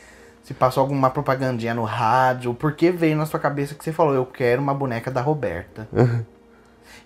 Se 0.43 0.53
passou 0.53 0.81
alguma 0.81 1.09
propagandinha 1.09 1.73
no 1.73 1.83
rádio, 1.83 2.51
o 2.51 2.53
porquê 2.55 2.91
veio 2.91 3.15
na 3.17 3.25
sua 3.25 3.39
cabeça 3.39 3.75
que 3.75 3.83
você 3.83 3.91
falou, 3.91 4.13
eu 4.15 4.25
quero 4.25 4.61
uma 4.61 4.73
boneca 4.73 5.11
da 5.11 5.21
Roberta. 5.21 5.87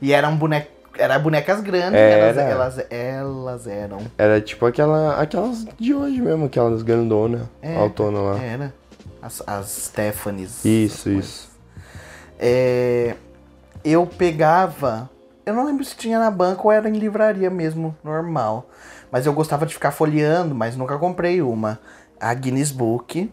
e 0.02 0.14
eram 0.14 0.36
boneca, 0.36 0.68
era 0.98 1.18
bonecas 1.20 1.60
grandes, 1.62 2.00
elas, 2.00 2.38
Era. 2.38 2.50
elas, 2.50 2.86
elas 2.90 3.68
eram. 3.68 4.00
Era 4.18 4.40
tipo 4.42 4.66
aquela, 4.66 5.20
aquelas 5.22 5.66
de 5.80 5.94
hoje 5.94 6.22
mesmo, 6.22 6.46
aquelas 6.46 6.82
grandonas, 6.84 7.42
É, 7.62 7.76
autonas 7.78 8.22
lá. 8.22 8.42
Era. 8.42 8.74
As, 9.22 9.42
as 9.46 9.66
Stephanies. 9.68 10.64
Isso, 10.64 11.10
isso. 11.10 11.49
É, 12.40 13.16
eu 13.84 14.06
pegava. 14.08 15.10
Eu 15.46 15.54
não 15.54 15.66
lembro 15.66 15.84
se 15.84 15.96
tinha 15.96 16.20
na 16.20 16.30
banca 16.32 16.62
ou 16.64 16.72
era 16.72 16.88
em 16.90 16.94
livraria 16.94 17.50
mesmo, 17.50 17.96
normal. 18.04 18.70
Mas 19.12 19.26
eu 19.26 19.34
gostava 19.34 19.66
de 19.66 19.74
ficar 19.74 19.92
folheando, 19.92 20.54
mas 20.56 20.76
nunca 20.78 20.98
comprei 20.98 21.42
uma. 21.42 21.80
A 22.20 22.34
Guinness 22.34 22.72
Book. 22.72 23.32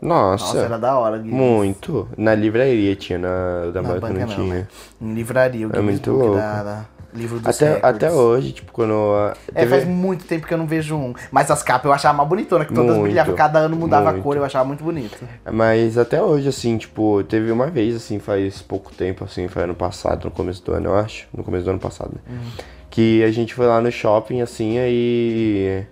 Nossa, 0.00 0.44
Nossa, 0.44 0.58
era 0.58 0.78
da 0.78 0.98
hora. 0.98 1.18
Guinness. 1.18 1.34
muito. 1.34 2.08
Na 2.16 2.34
livraria 2.34 2.94
tinha, 2.96 3.18
na 3.18 3.70
da 3.72 3.82
Na 3.82 3.88
banca 3.94 4.08
não 4.10 4.20
não, 4.20 4.26
tinha. 4.28 4.54
né? 4.54 4.66
Em 5.00 5.14
livraria, 5.14 5.66
o 5.66 5.70
É 5.70 5.72
Guinness 5.74 5.84
muito 5.94 6.10
Book 6.12 6.22
louco. 6.24 6.36
da, 6.36 6.62
da 6.62 6.84
livro 7.14 7.38
dos 7.40 7.56
Até, 7.56 7.74
recordes. 7.74 7.96
até 8.04 8.12
hoje, 8.12 8.52
tipo, 8.52 8.70
quando. 8.72 8.92
a- 8.92 9.34
É, 9.54 9.60
teve- 9.60 9.70
faz 9.70 9.84
muito 9.86 10.24
tempo 10.26 10.46
que 10.46 10.52
eu 10.54 10.58
não 10.58 10.66
vejo 10.66 10.94
um. 10.96 11.14
Mas 11.30 11.50
as 11.50 11.62
capas 11.62 11.84
eu 11.86 11.92
achava 11.92 12.16
mais 12.16 12.28
bonitona, 12.28 12.64
que 12.64 12.72
todas 12.74 12.90
Muito, 12.90 13.04
brilhavam, 13.04 13.34
cada 13.34 13.58
ano 13.60 13.76
mudava 13.76 14.10
a 14.10 14.12
muito. 14.12 14.22
cor, 14.24 14.36
eu 14.36 14.44
achava 14.44 14.64
muito 14.64 14.84
bonito. 14.84 15.18
Mas 15.50 15.96
até 15.96 16.22
hoje, 16.22 16.48
assim, 16.48 16.76
tipo, 16.76 17.22
teve 17.24 17.50
uma 17.50 17.66
vez, 17.68 17.96
assim, 17.96 18.18
faz 18.18 18.60
pouco 18.62 18.92
tempo, 18.94 19.24
assim, 19.24 19.48
foi 19.48 19.62
ano 19.64 19.74
passado, 19.74 20.26
no 20.26 20.30
começo 20.30 20.62
do 20.64 20.72
ano, 20.74 20.86
eu 20.90 20.96
acho. 20.96 21.26
No 21.34 21.42
começo 21.42 21.64
do 21.64 21.70
ano 21.70 21.80
passado, 21.80 22.10
né? 22.14 22.20
Uhum. 22.36 22.50
Que 22.90 23.22
a 23.24 23.30
gente 23.30 23.54
foi 23.54 23.66
lá 23.66 23.80
no 23.80 23.90
shopping, 23.92 24.40
assim, 24.42 24.78
aí 24.78 25.86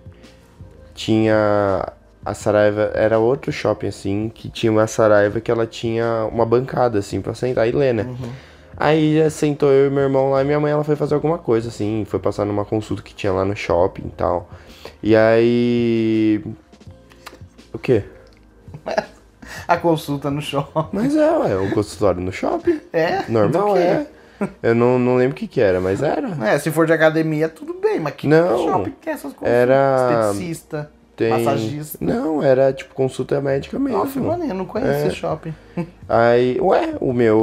tinha 0.93 1.85
a 2.25 2.33
Saraiva, 2.33 2.91
era 2.93 3.17
outro 3.19 3.51
shopping, 3.51 3.87
assim, 3.87 4.31
que 4.33 4.49
tinha 4.49 4.71
uma 4.71 4.85
Saraiva 4.87 5.39
que 5.39 5.49
ela 5.49 5.65
tinha 5.65 6.27
uma 6.31 6.45
bancada, 6.45 6.99
assim, 6.99 7.21
pra 7.21 7.33
sentar 7.33 7.67
e 7.67 7.71
ler, 7.71 7.93
né? 7.93 8.03
Uhum. 8.03 8.29
Aí 8.79 9.29
sentou 9.31 9.71
eu 9.71 9.87
e 9.87 9.89
meu 9.89 10.03
irmão 10.03 10.29
lá 10.31 10.41
e 10.41 10.45
minha 10.45 10.59
mãe 10.59 10.71
ela 10.71 10.83
foi 10.83 10.95
fazer 10.95 11.15
alguma 11.15 11.37
coisa, 11.39 11.69
assim, 11.69 12.05
foi 12.07 12.19
passar 12.19 12.45
numa 12.45 12.63
consulta 12.63 13.01
que 13.01 13.13
tinha 13.15 13.33
lá 13.33 13.43
no 13.43 13.55
shopping 13.55 14.03
e 14.07 14.11
tal. 14.11 14.49
E 15.01 15.15
aí. 15.15 16.43
O 17.73 17.79
quê? 17.79 18.03
A 19.67 19.77
consulta 19.77 20.29
no 20.29 20.41
shopping. 20.41 20.89
Mas 20.91 21.15
é, 21.15 21.31
ué, 21.37 21.55
o 21.57 21.71
consultório 21.73 22.21
no 22.21 22.31
shopping. 22.31 22.79
É? 22.93 23.23
Normal, 23.29 23.69
do 23.69 23.73
quê? 23.73 23.79
é. 23.79 24.07
Eu 24.61 24.75
não, 24.75 24.99
não 24.99 25.15
lembro 25.15 25.35
o 25.35 25.35
que 25.39 25.47
que 25.47 25.59
era, 25.59 25.81
mas 25.81 26.03
era. 26.03 26.29
É, 26.47 26.59
se 26.59 26.69
for 26.69 26.85
de 26.85 26.93
academia, 26.93 27.49
tudo 27.49 27.73
bem, 27.73 27.99
mas 27.99 28.13
que 28.13 28.27
Não. 28.27 28.65
shopping 28.65 28.91
tem 29.01 29.13
essas 29.13 29.33
coisas? 29.33 29.55
Era- 29.57 30.29
Esteticista, 30.31 30.91
Tem... 31.15 31.31
massagista. 31.31 31.97
Não, 31.99 32.43
era 32.43 32.71
tipo 32.71 32.93
consulta 32.93 33.41
médica 33.41 33.79
mesmo. 33.79 33.97
Nossa, 33.99 34.19
mano, 34.19 34.45
eu 34.45 34.53
não 34.53 34.65
conheço 34.65 34.91
É. 34.91 35.07
esse 35.07 35.15
shopping. 35.15 35.53
Aí, 36.07 36.59
ué, 36.61 36.93
o 37.01 37.11
meu. 37.13 37.39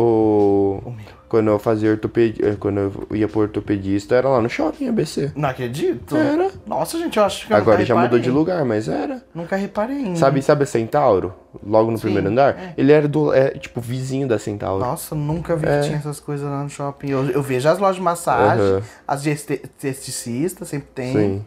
O 0.84 0.90
meu. 0.90 1.13
Quando 1.28 1.48
eu 1.48 1.58
fazia 1.58 1.90
ortopedia. 1.90 2.56
Quando 2.60 2.78
eu 3.10 3.16
ia 3.16 3.26
pro 3.26 3.40
ortopedista, 3.40 4.14
era 4.14 4.28
lá 4.28 4.40
no 4.40 4.48
shopping, 4.48 4.88
ABC. 4.88 5.32
Não 5.34 5.48
acredito. 5.48 6.16
Era. 6.16 6.50
Nossa, 6.66 6.98
gente, 6.98 7.16
eu 7.18 7.24
acho 7.24 7.46
que 7.46 7.52
eu 7.52 7.56
Agora 7.56 7.78
nunca 7.78 7.86
já 7.86 7.96
mudou 7.96 8.18
de 8.18 8.30
lugar, 8.30 8.64
mas 8.64 8.88
era. 8.88 9.22
Nunca 9.34 9.56
reparei 9.56 9.96
ainda. 9.96 10.16
Sabe, 10.18 10.40
sabe 10.42 10.62
a 10.64 10.66
Centauro? 10.66 11.34
Logo 11.64 11.90
no 11.90 11.96
Sim, 11.98 12.02
primeiro 12.02 12.28
andar? 12.28 12.56
é. 12.58 12.74
Ele 12.76 12.92
era 12.92 13.08
do. 13.08 13.32
É, 13.32 13.50
tipo, 13.50 13.80
vizinho 13.80 14.28
da 14.28 14.38
Centauro. 14.38 14.84
Nossa, 14.84 15.14
nunca 15.14 15.56
vi 15.56 15.66
É. 15.66 15.80
que 15.80 15.86
tinha 15.86 15.98
essas 15.98 16.20
coisas 16.20 16.48
lá 16.48 16.62
no 16.62 16.68
shopping. 16.68 17.10
Eu, 17.10 17.30
eu 17.30 17.42
vejo 17.42 17.68
as 17.68 17.78
lojas 17.78 17.96
de 17.96 18.02
massagem, 18.02 18.64
Aham. 18.64 18.82
as 19.08 19.22
de 19.22 19.30
este- 19.30 19.62
esteticistas, 19.88 20.68
sempre 20.68 20.88
tem. 20.94 21.12
Sim. 21.12 21.46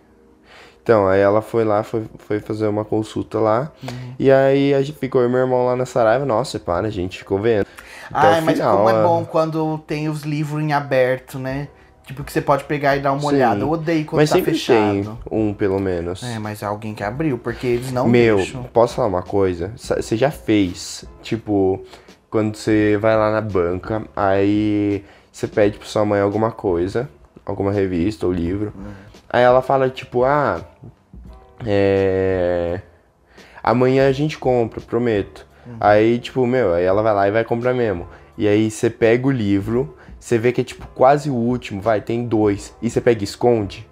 Então, 0.87 1.05
aí 1.05 1.19
ela 1.19 1.41
foi 1.41 1.65
lá, 1.65 1.83
foi, 1.83 2.05
foi 2.17 2.39
fazer 2.39 2.65
uma 2.65 2.85
consulta 2.85 3.39
lá. 3.41 3.73
Uhum. 3.83 4.13
E 4.17 4.31
aí 4.31 4.73
a 4.73 4.81
gente 4.81 4.97
ficou 4.97 5.19
eu 5.21 5.27
e 5.27 5.29
meu 5.29 5.41
irmão 5.41 5.65
lá 5.65 5.75
na 5.75 5.85
Saraiva. 5.85 6.25
Nossa, 6.25 6.57
para, 6.59 6.87
a 6.87 6.89
gente 6.89 7.17
ficou 7.17 7.37
vendo. 7.41 7.65
Até 8.09 8.27
Ai, 8.35 8.39
o 8.39 8.43
mas 8.45 8.57
final, 8.57 8.77
como 8.77 8.89
é 8.89 8.93
a- 8.93 9.03
bom 9.03 9.25
quando 9.25 9.77
tem 9.79 10.07
os 10.07 10.21
livros 10.23 10.63
em 10.63 10.71
aberto, 10.71 11.37
né? 11.37 11.67
Tipo, 12.05 12.23
que 12.23 12.31
você 12.31 12.39
pode 12.39 12.63
pegar 12.63 12.95
e 12.95 13.01
dar 13.01 13.11
uma 13.11 13.19
Sim. 13.19 13.27
olhada. 13.27 13.59
Eu 13.59 13.69
odeio 13.69 14.05
quando 14.05 14.21
Mas 14.21 14.29
tá 14.29 14.37
sempre 14.37 14.53
fechado. 14.53 14.79
tem 14.79 15.17
um, 15.29 15.53
pelo 15.53 15.77
menos. 15.77 16.23
É, 16.23 16.39
mas 16.39 16.61
é 16.63 16.65
alguém 16.65 16.93
que 16.93 17.03
abriu, 17.03 17.37
porque 17.37 17.67
eles 17.67 17.91
não 17.91 18.07
Meu, 18.07 18.37
deixam. 18.37 18.63
posso 18.63 18.95
falar 18.95 19.09
uma 19.09 19.21
coisa? 19.23 19.73
Sa- 19.75 20.01
Você 20.01 20.15
já 20.15 20.31
fez, 20.31 21.03
tipo, 21.21 21.83
quando 22.29 22.55
você 22.55 22.97
vai 22.97 23.17
lá 23.17 23.29
na 23.29 23.41
banca, 23.41 24.03
aí 24.15 25.03
você 25.33 25.49
pede 25.49 25.77
pra 25.77 25.85
sua 25.85 26.05
mãe 26.05 26.21
alguma 26.21 26.49
coisa, 26.49 27.09
alguma 27.45 27.73
revista 27.73 28.25
ou 28.25 28.31
livro. 28.31 28.71
Aí 29.29 29.43
ela 29.43 29.61
fala, 29.61 29.89
tipo, 29.89 30.23
ah, 30.23 30.61
é. 31.65 32.81
Amanhã 33.61 34.07
a 34.07 34.11
gente 34.11 34.37
compra, 34.37 34.79
prometo. 34.79 35.45
Aí, 35.79 36.19
tipo, 36.19 36.45
meu, 36.47 36.73
aí 36.73 36.85
ela 36.85 37.01
vai 37.01 37.13
lá 37.13 37.27
e 37.27 37.31
vai 37.31 37.43
comprar 37.43 37.73
mesmo. 37.73 38.07
E 38.37 38.47
aí 38.47 38.71
você 38.71 38.89
pega 38.89 39.27
o 39.27 39.31
livro, 39.31 39.97
você 40.19 40.37
vê 40.37 40.51
que 40.51 40.61
é 40.61 40.63
tipo 40.63 40.87
quase 40.87 41.29
o 41.29 41.35
último, 41.35 41.81
vai, 41.81 41.99
tem 41.99 42.25
dois. 42.25 42.73
E 42.81 42.89
você 42.89 43.01
pega 43.01 43.21
e 43.21 43.23
esconde. 43.25 43.87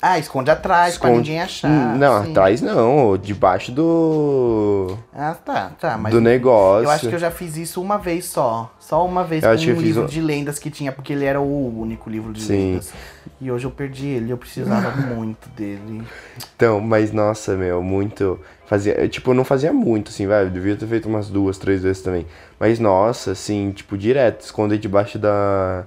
Ah, 0.00 0.16
esconde 0.18 0.48
atrás 0.50 0.96
pra 0.96 1.08
Esconde. 1.08 1.28
ninguém 1.30 1.42
achar. 1.42 1.68
Não, 1.96 2.24
sim. 2.24 2.30
atrás 2.30 2.60
não, 2.62 3.16
debaixo 3.18 3.72
do. 3.72 4.96
Ah, 5.12 5.34
tá, 5.44 5.72
tá. 5.80 5.98
Mas 5.98 6.12
do 6.12 6.20
negócio. 6.20 6.84
eu 6.84 6.90
acho 6.90 7.08
que 7.08 7.14
eu 7.14 7.18
já 7.18 7.30
fiz 7.32 7.56
isso 7.56 7.80
uma 7.82 7.98
vez 7.98 8.26
só. 8.26 8.72
Só 8.78 9.04
uma 9.04 9.24
vez 9.24 9.42
Eu 9.42 9.50
com 9.50 9.56
um 9.78 9.82
livro 9.82 10.04
um- 10.04 10.06
de 10.06 10.20
lendas 10.20 10.58
que 10.58 10.70
tinha, 10.70 10.92
porque 10.92 11.12
ele 11.12 11.24
era 11.24 11.40
o 11.40 11.80
único 11.80 12.08
livro 12.08 12.32
de 12.32 12.42
Sim. 12.42 12.52
lendas. 12.72 12.92
E 13.40 13.50
hoje 13.50 13.66
eu 13.66 13.70
perdi 13.70 14.06
ele, 14.06 14.32
eu 14.32 14.36
precisava 14.38 14.90
muito 15.14 15.48
dele. 15.50 16.02
Então, 16.56 16.80
mas 16.80 17.12
nossa, 17.12 17.56
meu, 17.56 17.82
muito. 17.82 18.38
Fazia. 18.66 18.94
eu, 19.00 19.08
Tipo, 19.08 19.30
eu 19.30 19.34
não 19.34 19.44
fazia 19.44 19.72
muito, 19.72 20.10
assim, 20.10 20.26
vai. 20.26 20.48
Devia 20.48 20.76
ter 20.76 20.86
feito 20.86 21.08
umas 21.08 21.28
duas, 21.28 21.58
três 21.58 21.82
vezes 21.82 22.02
também. 22.02 22.26
Mas 22.60 22.78
nossa, 22.78 23.32
assim, 23.32 23.72
tipo, 23.72 23.96
direto, 23.98 24.42
esconder 24.42 24.78
debaixo 24.78 25.18
da. 25.18 25.84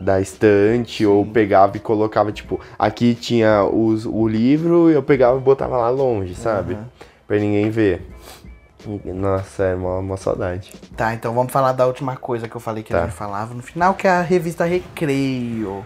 Da 0.00 0.18
estante, 0.20 1.04
ou 1.04 1.26
pegava 1.26 1.76
e 1.76 1.80
colocava, 1.80 2.32
tipo, 2.32 2.58
aqui 2.78 3.14
tinha 3.14 3.62
os, 3.64 4.06
o 4.06 4.26
livro 4.26 4.90
e 4.90 4.94
eu 4.94 5.02
pegava 5.02 5.36
e 5.36 5.40
botava 5.40 5.76
lá 5.76 5.90
longe, 5.90 6.34
sabe? 6.34 6.78
Pra 7.28 7.38
ninguém 7.38 7.68
ver. 7.68 8.08
Nossa, 9.04 9.64
é 9.64 9.74
uma, 9.74 9.98
uma 9.98 10.16
saudade. 10.16 10.72
Tá, 10.96 11.12
então 11.12 11.34
vamos 11.34 11.52
falar 11.52 11.72
da 11.72 11.86
última 11.86 12.16
coisa 12.16 12.48
que 12.48 12.56
eu 12.56 12.60
falei 12.60 12.82
que 12.82 12.92
Tá. 12.92 13.00
a 13.02 13.06
gente 13.06 13.14
falava 13.14 13.52
no 13.52 13.62
final, 13.62 13.92
que 13.92 14.06
é 14.06 14.10
a 14.10 14.22
revista 14.22 14.64
Recreio. 14.64 15.84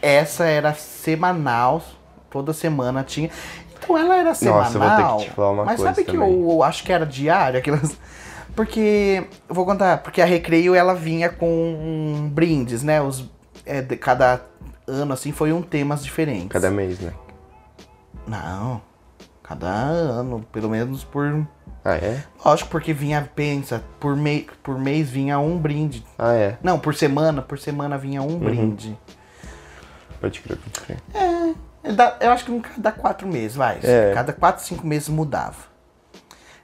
Essa 0.00 0.44
era 0.44 0.72
semanal, 0.74 1.82
toda 2.30 2.52
semana 2.52 3.02
tinha. 3.02 3.28
Então 3.76 3.98
ela 3.98 4.16
era 4.18 4.34
semanal. 4.34 4.62
Nossa, 4.62 4.78
eu 4.78 4.80
vou 4.80 4.90
ter 5.18 5.24
que 5.24 5.30
te 5.30 5.34
falar 5.34 5.50
uma 5.50 5.64
mas 5.64 5.76
coisa 5.80 5.94
sabe 5.94 6.06
que 6.06 6.12
também. 6.16 6.42
eu 6.48 6.62
acho 6.62 6.84
que 6.84 6.92
era 6.92 7.04
diário, 7.04 7.58
aquelas. 7.58 7.96
Porque. 8.54 9.24
Eu 9.48 9.54
vou 9.54 9.64
contar, 9.64 9.98
porque 9.98 10.22
a 10.22 10.24
Recreio 10.24 10.76
ela 10.76 10.94
vinha 10.94 11.28
com 11.28 12.30
brindes, 12.32 12.84
né? 12.84 13.00
Os, 13.02 13.28
é, 13.68 13.82
de 13.82 13.96
cada 13.96 14.40
ano, 14.86 15.12
assim, 15.12 15.30
foi 15.32 15.52
um 15.52 15.62
temas 15.62 16.02
diferentes. 16.02 16.48
Cada 16.48 16.70
mês, 16.70 16.98
né? 16.98 17.12
Não. 18.26 18.80
Cada 19.42 19.66
ano, 19.68 20.44
pelo 20.52 20.68
menos 20.68 21.04
por. 21.04 21.46
Ah, 21.84 21.94
é? 21.96 22.22
Lógico, 22.44 22.68
porque 22.70 22.92
vinha, 22.92 23.30
pensa, 23.34 23.82
por, 23.98 24.14
mei, 24.16 24.46
por 24.62 24.78
mês 24.78 25.08
vinha 25.08 25.38
um 25.38 25.56
brinde. 25.58 26.04
Ah, 26.18 26.34
é. 26.34 26.58
Não, 26.62 26.78
por 26.78 26.94
semana, 26.94 27.40
por 27.40 27.58
semana 27.58 27.96
vinha 27.96 28.20
um 28.20 28.38
brinde. 28.38 28.98
Pode 30.20 30.40
crer, 30.40 30.58
pode 30.58 30.80
crer. 30.80 30.98
É, 31.84 31.92
dá- 31.92 32.16
Eu 32.20 32.30
acho 32.32 32.44
que 32.44 32.50
um 32.50 32.60
cada 32.60 32.92
quatro 32.92 33.26
meses, 33.26 33.56
vai. 33.56 33.78
É. 33.82 34.12
Cada 34.12 34.32
quatro, 34.32 34.64
cinco 34.64 34.86
meses 34.86 35.08
mudava. 35.08 35.56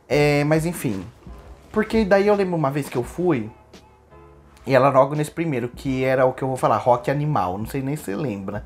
É, 0.08 0.44
mas 0.44 0.66
enfim. 0.66 1.06
Porque 1.72 2.04
daí 2.04 2.26
eu 2.26 2.34
lembro 2.34 2.56
uma 2.56 2.70
vez 2.70 2.88
que 2.88 2.96
eu 2.98 3.04
fui. 3.04 3.50
E 4.66 4.74
ela 4.74 4.88
logo 4.88 5.14
nesse 5.14 5.30
primeiro, 5.30 5.68
que 5.68 6.04
era 6.04 6.24
o 6.24 6.32
que 6.32 6.42
eu 6.42 6.48
vou 6.48 6.56
falar, 6.56 6.78
rock 6.78 7.10
animal. 7.10 7.58
Não 7.58 7.66
sei 7.66 7.82
nem 7.82 7.96
se 7.96 8.04
você 8.04 8.16
lembra. 8.16 8.64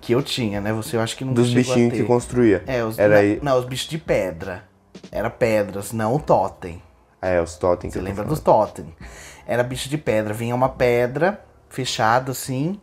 Que 0.00 0.12
eu 0.12 0.22
tinha, 0.22 0.60
né? 0.60 0.72
Você 0.72 0.96
eu 0.96 1.00
acho 1.00 1.16
que 1.16 1.24
não 1.24 1.32
Dos 1.34 1.52
bichinhos 1.52 1.92
que 1.92 2.02
construía. 2.04 2.62
É, 2.66 2.82
os, 2.84 2.98
Era 2.98 3.18
aí. 3.18 3.38
não, 3.42 3.58
os 3.58 3.64
bichos 3.64 3.88
de 3.88 3.98
pedra. 3.98 4.64
Era 5.12 5.28
pedras, 5.28 5.92
não 5.92 6.14
o 6.14 6.20
totem. 6.20 6.82
Ah, 7.20 7.28
é, 7.28 7.40
os 7.40 7.56
totem 7.56 7.90
que 7.90 7.98
Você 7.98 8.02
lembra 8.02 8.24
dos 8.24 8.40
totem? 8.40 8.86
Era 9.46 9.62
bicho 9.62 9.88
de 9.88 9.98
pedra. 9.98 10.32
Vinha 10.32 10.54
uma 10.54 10.68
pedra 10.68 11.40
fechada 11.68 12.32
assim. 12.32 12.80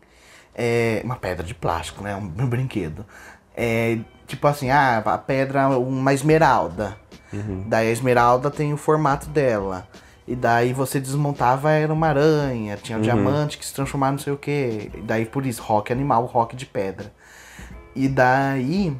é, 0.53 1.01
uma 1.03 1.15
pedra 1.15 1.45
de 1.45 1.53
plástico, 1.53 2.03
né? 2.03 2.15
Um, 2.15 2.43
um 2.43 2.45
brinquedo. 2.49 3.05
É, 3.55 3.97
tipo 4.27 4.47
assim, 4.47 4.69
ah, 4.69 4.99
a 5.05 5.17
pedra, 5.17 5.67
uma 5.69 6.13
esmeralda. 6.13 6.97
Uhum. 7.33 7.65
Daí 7.67 7.87
a 7.87 7.91
esmeralda 7.91 8.51
tem 8.51 8.73
o 8.73 8.77
formato 8.77 9.29
dela. 9.29 9.87
E 10.27 10.35
daí 10.35 10.71
você 10.71 10.99
desmontava, 10.99 11.71
era 11.71 11.91
uma 11.91 12.07
aranha, 12.07 12.77
tinha 12.77 12.97
Uhum. 12.97 13.01
um 13.03 13.05
diamante 13.05 13.57
que 13.57 13.65
se 13.65 13.73
transformava 13.73 14.11
não 14.13 14.19
sei 14.19 14.31
o 14.33 14.37
que. 14.37 14.91
E 14.93 15.01
daí 15.01 15.25
por 15.25 15.45
isso, 15.45 15.61
rock 15.61 15.91
animal, 15.91 16.25
rock 16.25 16.55
de 16.55 16.65
pedra. 16.65 17.11
E 17.95 18.07
daí 18.07 18.95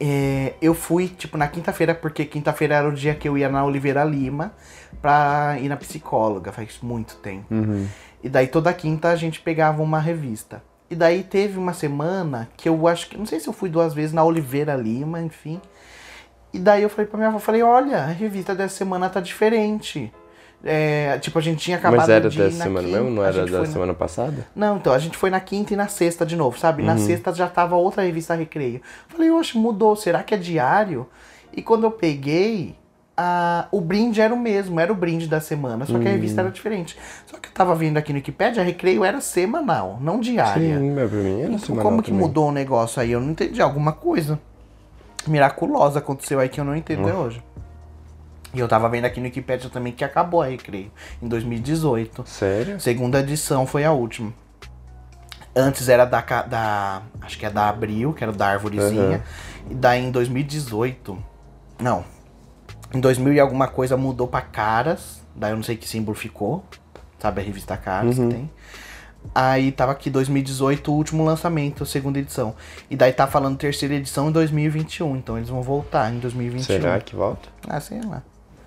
é, 0.00 0.54
eu 0.60 0.74
fui, 0.74 1.06
tipo, 1.08 1.36
na 1.38 1.46
quinta-feira, 1.46 1.94
porque 1.94 2.24
quinta-feira 2.24 2.74
era 2.74 2.88
o 2.88 2.92
dia 2.92 3.14
que 3.14 3.28
eu 3.28 3.38
ia 3.38 3.48
na 3.48 3.64
Oliveira 3.64 4.02
Lima 4.02 4.52
pra 5.00 5.56
ir 5.60 5.68
na 5.68 5.76
psicóloga, 5.76 6.50
faz 6.52 6.78
muito 6.82 7.16
tempo. 7.16 7.46
E 8.22 8.28
daí 8.28 8.48
toda 8.48 8.72
quinta 8.72 9.08
a 9.10 9.16
gente 9.16 9.40
pegava 9.40 9.82
uma 9.82 9.98
revista. 10.00 10.62
E 10.90 10.94
daí 10.94 11.22
teve 11.22 11.56
uma 11.58 11.72
semana 11.72 12.48
que 12.56 12.68
eu 12.68 12.86
acho 12.86 13.08
que, 13.08 13.16
não 13.16 13.24
sei 13.24 13.40
se 13.40 13.48
eu 13.48 13.52
fui 13.52 13.70
duas 13.70 13.94
vezes 13.94 14.12
na 14.12 14.22
Oliveira 14.24 14.74
Lima, 14.74 15.20
enfim. 15.22 15.60
E 16.52 16.58
daí 16.58 16.82
eu 16.82 16.88
falei 16.90 17.06
pra 17.06 17.16
minha 17.16 17.28
avó, 17.28 17.38
falei, 17.38 17.62
olha, 17.62 17.98
a 17.98 18.06
revista 18.06 18.54
dessa 18.54 18.76
semana 18.76 19.08
tá 19.08 19.20
diferente. 19.20 20.12
É, 20.64 21.18
tipo, 21.18 21.38
a 21.38 21.42
gente 21.42 21.58
tinha 21.58 21.76
acabado 21.76 21.98
Mas 22.00 22.08
era 22.08 22.30
de 22.30 22.38
dessa 22.38 22.58
na 22.58 22.64
semana 22.64 22.86
quinta, 22.86 23.00
mesmo? 23.00 23.16
Não 23.16 23.22
a 23.22 23.26
era 23.26 23.42
da 23.44 23.48
foi 23.48 23.58
na- 23.60 23.66
semana 23.66 23.94
passada? 23.94 24.46
não, 24.54 24.76
então, 24.76 24.92
a 24.92 24.98
gente 24.98 25.16
foi 25.16 25.28
na 25.28 25.40
quinta 25.40 25.72
e 25.72 25.76
na 25.76 25.88
sexta 25.88 26.24
de 26.24 26.36
novo, 26.36 26.56
sabe? 26.58 26.82
Uhum. 26.82 26.86
Na 26.88 26.98
sexta 26.98 27.34
já 27.34 27.48
tava 27.48 27.74
outra 27.74 28.02
revista 28.04 28.34
Recreio. 28.34 28.80
Falei, 29.08 29.28
oxe, 29.30 29.58
mudou, 29.58 29.96
será 29.96 30.22
que 30.22 30.34
é 30.34 30.36
diário? 30.36 31.08
E 31.52 31.62
quando 31.62 31.82
eu 31.82 31.90
peguei, 31.90 32.76
a- 33.16 33.66
o 33.72 33.80
brinde 33.80 34.20
era 34.20 34.32
o 34.32 34.38
mesmo, 34.38 34.78
era 34.78 34.92
o 34.92 34.94
brinde 34.94 35.26
da 35.26 35.40
semana, 35.40 35.84
só 35.84 35.92
que 35.94 35.98
a 35.98 36.10
Uhum. 36.10 36.12
revista 36.12 36.42
era 36.42 36.50
diferente. 36.50 36.96
Só 37.26 37.38
que 37.38 37.48
eu 37.48 37.52
tava 37.52 37.74
vendo 37.74 37.96
aqui 37.96 38.12
no 38.12 38.18
Wikipedia, 38.18 38.62
a 38.62 38.64
Recreio 38.64 39.04
era 39.04 39.20
semanal, 39.20 39.98
não 40.00 40.20
diária. 40.20 40.78
Sim, 40.78 40.92
mas 40.92 41.10
pra 41.10 41.18
mim 41.18 41.40
era 41.40 41.48
Então, 41.48 41.58
semanal 41.58 41.84
como 41.90 42.02
que 42.04 42.10
também. 42.12 42.24
mudou 42.24 42.48
o 42.50 42.52
negócio 42.52 43.02
aí? 43.02 43.10
Eu 43.10 43.20
não 43.20 43.30
entendi. 43.32 43.60
Alguma 43.60 43.90
coisa 43.92 44.38
miraculosa 45.26 45.98
aconteceu 45.98 46.38
aí 46.40 46.48
que 46.48 46.60
eu 46.60 46.64
não 46.64 46.74
entendo 46.76 47.02
até 47.08 47.14
hoje. 47.14 47.42
E 48.54 48.58
eu 48.60 48.68
tava 48.68 48.88
vendo 48.88 49.06
aqui 49.06 49.18
no 49.18 49.24
Wikipedia 49.26 49.70
também 49.70 49.92
que 49.92 50.04
acabou 50.04 50.42
a 50.42 50.46
Recreio, 50.46 50.90
em 51.22 51.26
2018. 51.28 52.22
Sério? 52.26 52.78
Segunda 52.80 53.20
edição 53.20 53.66
foi 53.66 53.84
a 53.84 53.92
última. 53.92 54.32
Antes 55.54 55.88
era 55.88 56.04
da, 56.04 56.20
da. 56.20 57.02
Acho 57.20 57.38
que 57.38 57.44
é 57.46 57.50
da 57.50 57.68
Abril, 57.68 58.12
que 58.12 58.22
era 58.24 58.32
da 58.32 58.48
Arvorezinha. 58.48 59.16
Aham. 59.16 59.22
E 59.70 59.74
daí 59.74 60.04
em 60.04 60.10
2018. 60.10 61.16
Não. 61.80 62.04
Em 62.94 63.00
2000 63.00 63.34
e 63.34 63.40
alguma 63.40 63.68
coisa 63.68 63.96
mudou 63.96 64.26
pra 64.26 64.40
Caras. 64.40 65.22
Daí 65.34 65.52
eu 65.52 65.56
não 65.56 65.62
sei 65.62 65.76
que 65.76 65.88
símbolo 65.88 66.16
ficou. 66.16 66.64
Sabe 67.18 67.40
a 67.40 67.44
revista 67.44 67.76
Caras 67.76 68.18
Uhum. 68.18 68.28
que 68.28 68.34
tem. 68.34 68.50
Aí 69.34 69.72
tava 69.72 69.92
aqui 69.92 70.10
2018, 70.10 70.92
o 70.92 70.94
último 70.94 71.24
lançamento, 71.24 71.86
segunda 71.86 72.18
edição. 72.18 72.54
E 72.90 72.96
daí 72.96 73.12
tá 73.12 73.26
falando 73.26 73.56
terceira 73.56 73.94
edição 73.94 74.28
em 74.28 74.32
2021. 74.32 75.16
Então 75.16 75.36
eles 75.38 75.48
vão 75.48 75.62
voltar 75.62 76.12
em 76.12 76.18
2021. 76.18 76.64
Será 76.64 77.00
que 77.00 77.16
volta? 77.16 77.48
Ah, 77.66 77.80
sei 77.80 78.00
lá. 78.02 78.22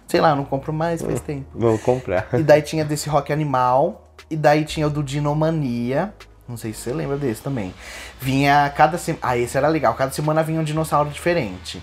Sei 0.08 0.20
lá, 0.22 0.30
eu 0.32 0.36
não 0.36 0.46
compro 0.46 0.72
mais, 0.74 1.02
faz 1.02 1.20
tempo. 1.20 1.46
Vamos 1.54 1.82
comprar. 1.82 2.28
E 2.34 2.42
daí 2.44 2.62
tinha 2.62 2.84
desse 2.86 3.10
rock 3.10 3.32
animal. 3.34 4.08
E 4.30 4.36
daí 4.36 4.64
tinha 4.66 4.88
o 4.88 4.90
do 4.90 5.04
Dinomania. 5.04 6.14
Não 6.48 6.58
sei 6.58 6.74
se 6.74 6.82
você 6.82 6.94
lembra 6.94 7.18
desse 7.18 7.42
também. 7.42 7.74
Vinha 8.20 8.72
cada 8.76 8.98
semana. 8.98 9.20
Ah, 9.24 9.38
esse 9.38 9.58
era 9.58 9.68
legal. 9.68 9.94
Cada 9.96 10.12
semana 10.12 10.42
vinha 10.44 10.60
um 10.60 10.64
dinossauro 10.64 11.10
diferente. 11.10 11.82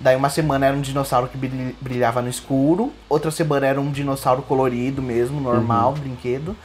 Daí 0.00 0.16
uma 0.16 0.30
semana 0.30 0.66
era 0.66 0.76
um 0.76 0.80
dinossauro 0.80 1.28
que 1.28 1.36
brilh- 1.36 1.74
brilhava 1.80 2.22
no 2.22 2.28
escuro. 2.28 2.92
Outra 3.08 3.30
semana 3.30 3.66
era 3.66 3.80
um 3.80 3.90
dinossauro 3.90 4.42
colorido 4.42 5.00
mesmo, 5.02 5.40
normal, 5.40 5.92
brinquedo. 5.94 6.56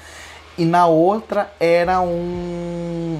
E 0.57 0.65
na 0.65 0.87
outra 0.87 1.51
era 1.59 1.99
um. 2.01 3.19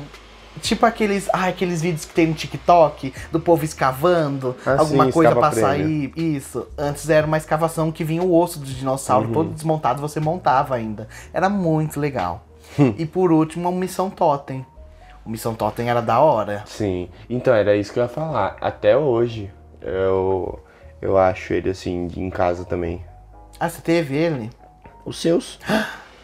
Tipo 0.61 0.85
aqueles, 0.85 1.27
ah, 1.33 1.47
aqueles 1.47 1.81
vídeos 1.81 2.05
que 2.05 2.13
tem 2.13 2.27
no 2.27 2.33
TikTok 2.33 3.13
do 3.29 3.39
povo 3.41 3.65
escavando, 3.65 4.55
Ah, 4.65 4.77
alguma 4.79 5.05
sim, 5.05 5.11
coisa 5.11 5.35
prêmio. 5.35 5.53
sair. 5.53 6.13
Isso. 6.15 6.65
Antes 6.77 7.09
era 7.09 7.27
uma 7.27 7.37
escavação 7.37 7.91
que 7.91 8.05
vinha 8.05 8.23
o 8.23 8.33
osso 8.33 8.59
do 8.59 8.65
dinossauro 8.65 9.27
todo 9.33 9.49
desmontado, 9.53 9.99
você 10.01 10.19
montava 10.21 10.73
ainda. 10.75 11.09
Era 11.33 11.49
muito 11.49 11.99
legal. 11.99 12.45
e 12.97 13.05
por 13.05 13.31
último, 13.33 13.67
a 13.67 13.71
Missão 13.71 14.09
Totem. 14.09 14.65
O 15.25 15.29
Missão 15.29 15.53
Totem 15.53 15.89
era 15.89 16.01
da 16.01 16.19
hora. 16.21 16.63
Sim. 16.65 17.09
Então, 17.29 17.53
era 17.53 17.75
isso 17.75 17.91
que 17.91 17.99
eu 17.99 18.03
ia 18.03 18.09
falar. 18.09 18.55
Até 18.61 18.95
hoje, 18.95 19.51
eu, 19.81 20.59
eu 21.01 21.17
acho 21.17 21.53
ele 21.53 21.69
assim, 21.69 22.07
em 22.15 22.29
casa 22.29 22.63
também. 22.63 23.03
Ah, 23.59 23.69
você 23.69 23.81
teve 23.81 24.15
ele? 24.15 24.49
Os 25.05 25.19
seus. 25.21 25.59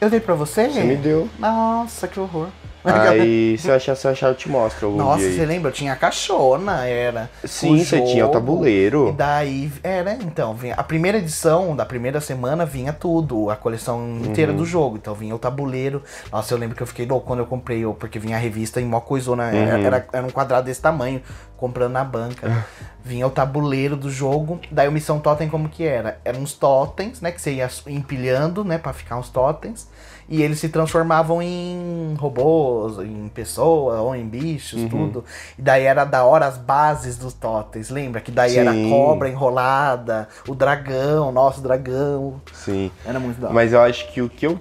Eu 0.01 0.09
dei 0.09 0.19
pra 0.19 0.33
você? 0.33 0.67
Você 0.67 0.83
me 0.83 0.95
deu. 0.95 1.29
Nossa, 1.37 2.07
que 2.07 2.19
horror. 2.19 2.47
Aí, 2.83 3.57
se 3.57 3.67
eu 3.69 3.75
achar, 3.75 3.95
se 3.95 4.07
eu 4.07 4.11
achar, 4.11 4.27
eu 4.29 4.35
te 4.35 4.49
mostro 4.49 4.87
algum 4.87 4.97
Nossa, 4.97 5.19
dia 5.19 5.31
você 5.33 5.45
lembra? 5.45 5.69
Eu 5.69 5.73
tinha 5.73 5.93
a 5.93 5.95
caixona, 5.95 6.85
era. 6.87 7.29
Sim, 7.45 7.83
você 7.83 8.01
tinha 8.01 8.25
o 8.25 8.29
tabuleiro. 8.29 9.09
E 9.09 9.11
daí, 9.11 9.71
era, 9.83 10.13
então, 10.13 10.53
vinha, 10.55 10.73
a 10.75 10.83
primeira 10.83 11.17
edição 11.19 11.75
da 11.75 11.85
primeira 11.85 12.19
semana 12.19 12.65
vinha 12.65 12.91
tudo, 12.91 13.49
a 13.49 13.55
coleção 13.55 14.17
inteira 14.23 14.51
Uhum. 14.51 14.57
do 14.57 14.65
jogo. 14.65 14.97
Então 14.97 15.13
vinha 15.13 15.35
o 15.35 15.39
tabuleiro. 15.39 16.01
Nossa, 16.31 16.53
eu 16.53 16.57
lembro 16.57 16.75
que 16.75 16.83
eu 16.83 16.87
fiquei 16.87 17.05
louco 17.05 17.27
quando 17.27 17.39
eu 17.39 17.45
comprei, 17.45 17.83
porque 17.99 18.17
vinha 18.17 18.35
a 18.35 18.39
revista 18.39 18.81
em 18.81 18.85
mó 18.85 18.99
coisona, 18.99 19.49
era, 19.51 19.77
Uhum. 19.77 19.85
era, 19.85 20.07
era 20.13 20.25
um 20.25 20.31
quadrado 20.31 20.65
desse 20.65 20.81
tamanho, 20.81 21.21
comprando 21.57 21.91
na 21.93 22.03
banca. 22.03 22.65
vinha 23.03 23.25
o 23.25 23.31
tabuleiro 23.31 23.95
do 23.95 24.09
jogo. 24.11 24.59
Daí 24.71 24.87
o 24.87 24.91
Missão 24.91 25.19
Totem 25.19 25.49
como 25.49 25.69
que 25.69 25.83
era? 25.83 26.19
Eram 26.23 26.41
uns 26.41 26.53
totens, 26.53 27.19
né, 27.21 27.31
que 27.31 27.41
você 27.41 27.53
ia 27.53 27.67
empilhando, 27.87 28.63
né, 28.63 28.77
pra 28.77 28.93
ficar 28.93 29.17
uns 29.17 29.29
totens. 29.29 29.87
E 30.31 30.41
eles 30.41 30.59
se 30.59 30.69
transformavam 30.69 31.41
em 31.41 32.15
robôs, 32.17 32.99
em 32.99 33.27
pessoas, 33.27 33.99
ou 33.99 34.15
em 34.15 34.25
bichos, 34.25 34.81
tudo. 34.89 35.25
E 35.59 35.61
daí 35.61 35.83
era 35.83 36.05
da 36.05 36.23
hora 36.23 36.47
as 36.47 36.57
bases 36.57 37.17
dos 37.17 37.33
totens, 37.33 37.89
lembra? 37.89 38.21
Que 38.21 38.31
daí 38.31 38.55
era 38.55 38.71
a 38.71 38.73
Sim. 38.73 38.89
cobra 38.89 39.27
enrolada, 39.27 40.29
o 40.47 40.55
dragão, 40.55 41.33
nosso 41.33 41.59
dragão. 41.59 42.41
Sim. 42.53 42.89
Era 43.05 43.19
muito 43.19 43.41
da 43.41 43.47
hora. 43.47 43.53
Mas 43.53 43.73
eu 43.73 43.81
acho 43.81 44.09
que 44.13 44.21
o 44.21 44.29
que 44.29 44.47
eu, 44.47 44.57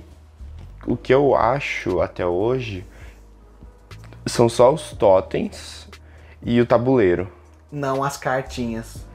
o 0.89 0.97
que 0.97 1.15
eu 1.15 1.37
acho 1.37 2.01
até 2.01 2.27
hoje 2.27 2.85
são 4.27 4.49
só 4.49 4.75
os 4.75 4.91
totens 4.91 5.89
e 6.43 6.61
o 6.61 6.67
tabuleiro. 6.67 7.31
Não 7.71 8.03
as 8.03 8.17
cartinhas. 8.17 9.07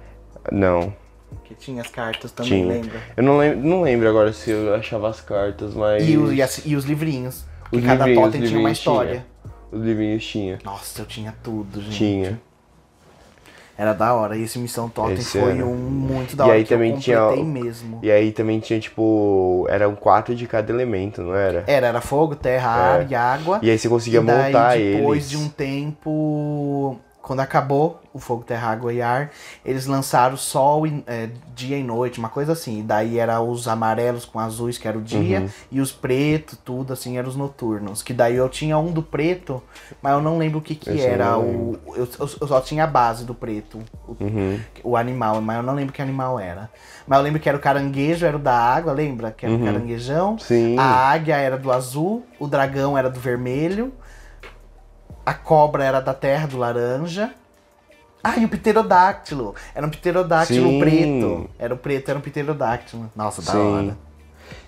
Não, 0.50 0.94
Que 1.44 1.54
tinha 1.54 1.82
as 1.82 1.88
cartas 1.90 2.32
também, 2.32 2.64
tinha. 2.64 2.74
lembra? 2.74 3.00
Eu 3.16 3.24
não 3.24 3.38
lembro, 3.38 3.68
não 3.68 3.82
lembro 3.82 4.10
agora 4.10 4.34
se 4.34 4.50
eu 4.52 4.74
achava 4.74 5.10
as 5.10 5.22
cartas, 5.22 5.74
mas. 5.74 6.08
E, 6.08 6.18
o- 6.18 6.32
e 6.34 6.42
as- 6.42 6.62
e 6.66 6.76
os 6.76 6.86
livrinhos. 6.86 7.46
Que 7.70 7.78
Os 7.78 7.84
cada 7.86 8.06
livrinhos, 8.06 8.26
totem 8.32 8.42
os 8.44 8.50
tinha 8.50 8.60
uma 8.60 8.72
história. 8.72 9.26
Os 9.72 9.82
livrinhos 9.84 10.26
tinha. 10.26 10.60
Nossa, 10.64 11.02
eu 11.02 11.06
tinha 11.06 11.34
tudo, 11.44 11.82
gente. 11.82 11.98
Tinha. 11.98 12.40
Era 13.78 13.92
da 13.92 14.14
hora. 14.14 14.38
E 14.38 14.44
esse 14.44 14.58
Missão 14.58 14.88
Totem 14.88 15.16
Esse 15.16 15.38
foi 15.38 15.52
era. 15.52 15.66
um 15.66 15.76
muito 15.76 16.34
da 16.36 16.46
E 16.46 16.48
hora. 16.48 16.58
aí 16.58 16.64
que 16.64 16.74
eu 16.74 16.78
também 16.78 16.98
tinha 16.98 17.36
mesmo. 17.44 18.00
E 18.02 18.10
aí 18.10 18.32
também 18.32 18.60
tinha, 18.62 18.80
tipo. 18.80 19.68
Eram 19.70 19.94
quatro 19.96 20.34
de 20.34 20.48
cada 20.48 20.72
elemento, 20.72 21.22
não 21.22 21.36
era? 21.36 21.66
Era, 21.68 21.88
era 21.88 22.00
fogo, 22.02 22.36
terra, 22.38 22.70
ar 22.70 23.02
É. 23.02 23.08
e 23.10 23.16
água. 23.16 23.60
E 23.62 23.70
aí 23.70 23.78
você 23.78 23.90
conseguia 23.90 24.22
e 24.22 24.24
daí, 24.24 24.46
montar 24.54 24.78
depois 24.78 25.18
eles. 25.26 25.30
de 25.30 25.38
um 25.38 25.50
tempo, 25.50 26.98
quando 27.26 27.40
acabou 27.40 28.00
o 28.14 28.20
Fogo, 28.20 28.44
Terra, 28.44 28.70
Água 28.70 28.94
e 28.94 29.02
Ar, 29.02 29.32
eles 29.66 29.88
lançaram 29.88 30.38
Sol 30.38 30.86
e, 30.86 31.04
é, 31.08 31.28
Dia 31.56 31.76
e 31.78 31.84
Noite, 31.84 32.20
uma 32.20 32.30
coisa 32.30 32.52
assim. 32.54 32.80
E 32.80 32.84
daí 32.84 33.18
era 33.18 33.42
os 33.42 33.68
amarelos 33.68 34.26
com 34.26 34.40
azuis, 34.40 34.78
que 34.78 34.88
era 34.88 34.96
o 34.98 35.02
dia, 35.02 35.42
Uhum. 35.42 35.50
e 35.72 35.82
os 35.82 35.92
pretos, 35.92 36.58
tudo 36.64 36.94
assim, 36.94 37.18
eram 37.18 37.28
os 37.28 37.36
noturnos. 37.36 38.04
Que 38.04 38.14
daí 38.14 38.36
eu 38.36 38.48
tinha 38.48 38.78
um 38.78 38.92
do 38.92 39.02
preto, 39.02 39.62
mas 40.04 40.14
eu 40.14 40.22
não 40.22 40.38
lembro 40.38 40.60
o 40.60 40.62
que 40.62 40.76
que 40.76 40.92
Esse 40.92 41.02
era. 41.06 41.36
O, 41.40 41.78
eu, 41.96 42.08
eu- 42.20 42.28
só 42.28 42.62
tinha 42.62 42.84
a 42.84 42.88
base 42.88 43.26
do 43.26 43.34
preto, 43.34 43.80
o, 44.08 44.16
Uhum. 44.24 44.60
o 44.84 44.96
animal, 44.96 45.42
mas 45.42 45.58
eu 45.58 45.64
não 45.64 45.74
lembro 45.74 45.92
que 45.94 46.02
animal 46.04 46.40
era. 46.40 46.70
Mas 47.08 47.18
eu 47.18 47.24
lembro 47.24 47.40
que 47.42 47.50
era 47.50 47.58
o 47.58 47.62
caranguejo, 47.62 48.24
era 48.26 48.38
o 48.38 48.40
da 48.40 48.54
água, 48.58 48.94
lembra? 48.94 49.32
Que 49.32 49.46
era 49.48 49.56
o 49.56 49.64
caranguejão. 49.64 50.32
Uhum. 50.34 50.40
Sim. 50.40 50.76
A 50.78 50.84
águia 51.12 51.36
era 51.38 51.58
do 51.58 51.72
azul, 51.72 52.24
o 52.40 52.48
dragão 52.48 52.96
era 52.98 53.10
do 53.10 53.20
vermelho, 53.20 53.92
a 55.26 55.34
cobra 55.34 55.84
era 55.84 56.00
da 56.00 56.14
terra, 56.14 56.48
do 56.48 56.58
laranja. 56.58 57.34
Ah, 58.24 58.38
e 58.38 58.46
o 58.46 58.50
pterodáctilo. 58.50 59.56
Era 59.74 59.86
um 59.86 59.90
pterodáctilo 59.90 60.70
Sim. 60.70 60.80
preto. 60.80 61.50
Era 61.60 61.74
o 61.74 61.78
preto, 61.78 62.10
era 62.10 62.18
um 62.18 62.22
pterodáctilo. 62.22 63.12
Nossa, 63.16 63.42
da 63.42 63.52
Sim. 63.52 63.58
hora. 63.58 63.98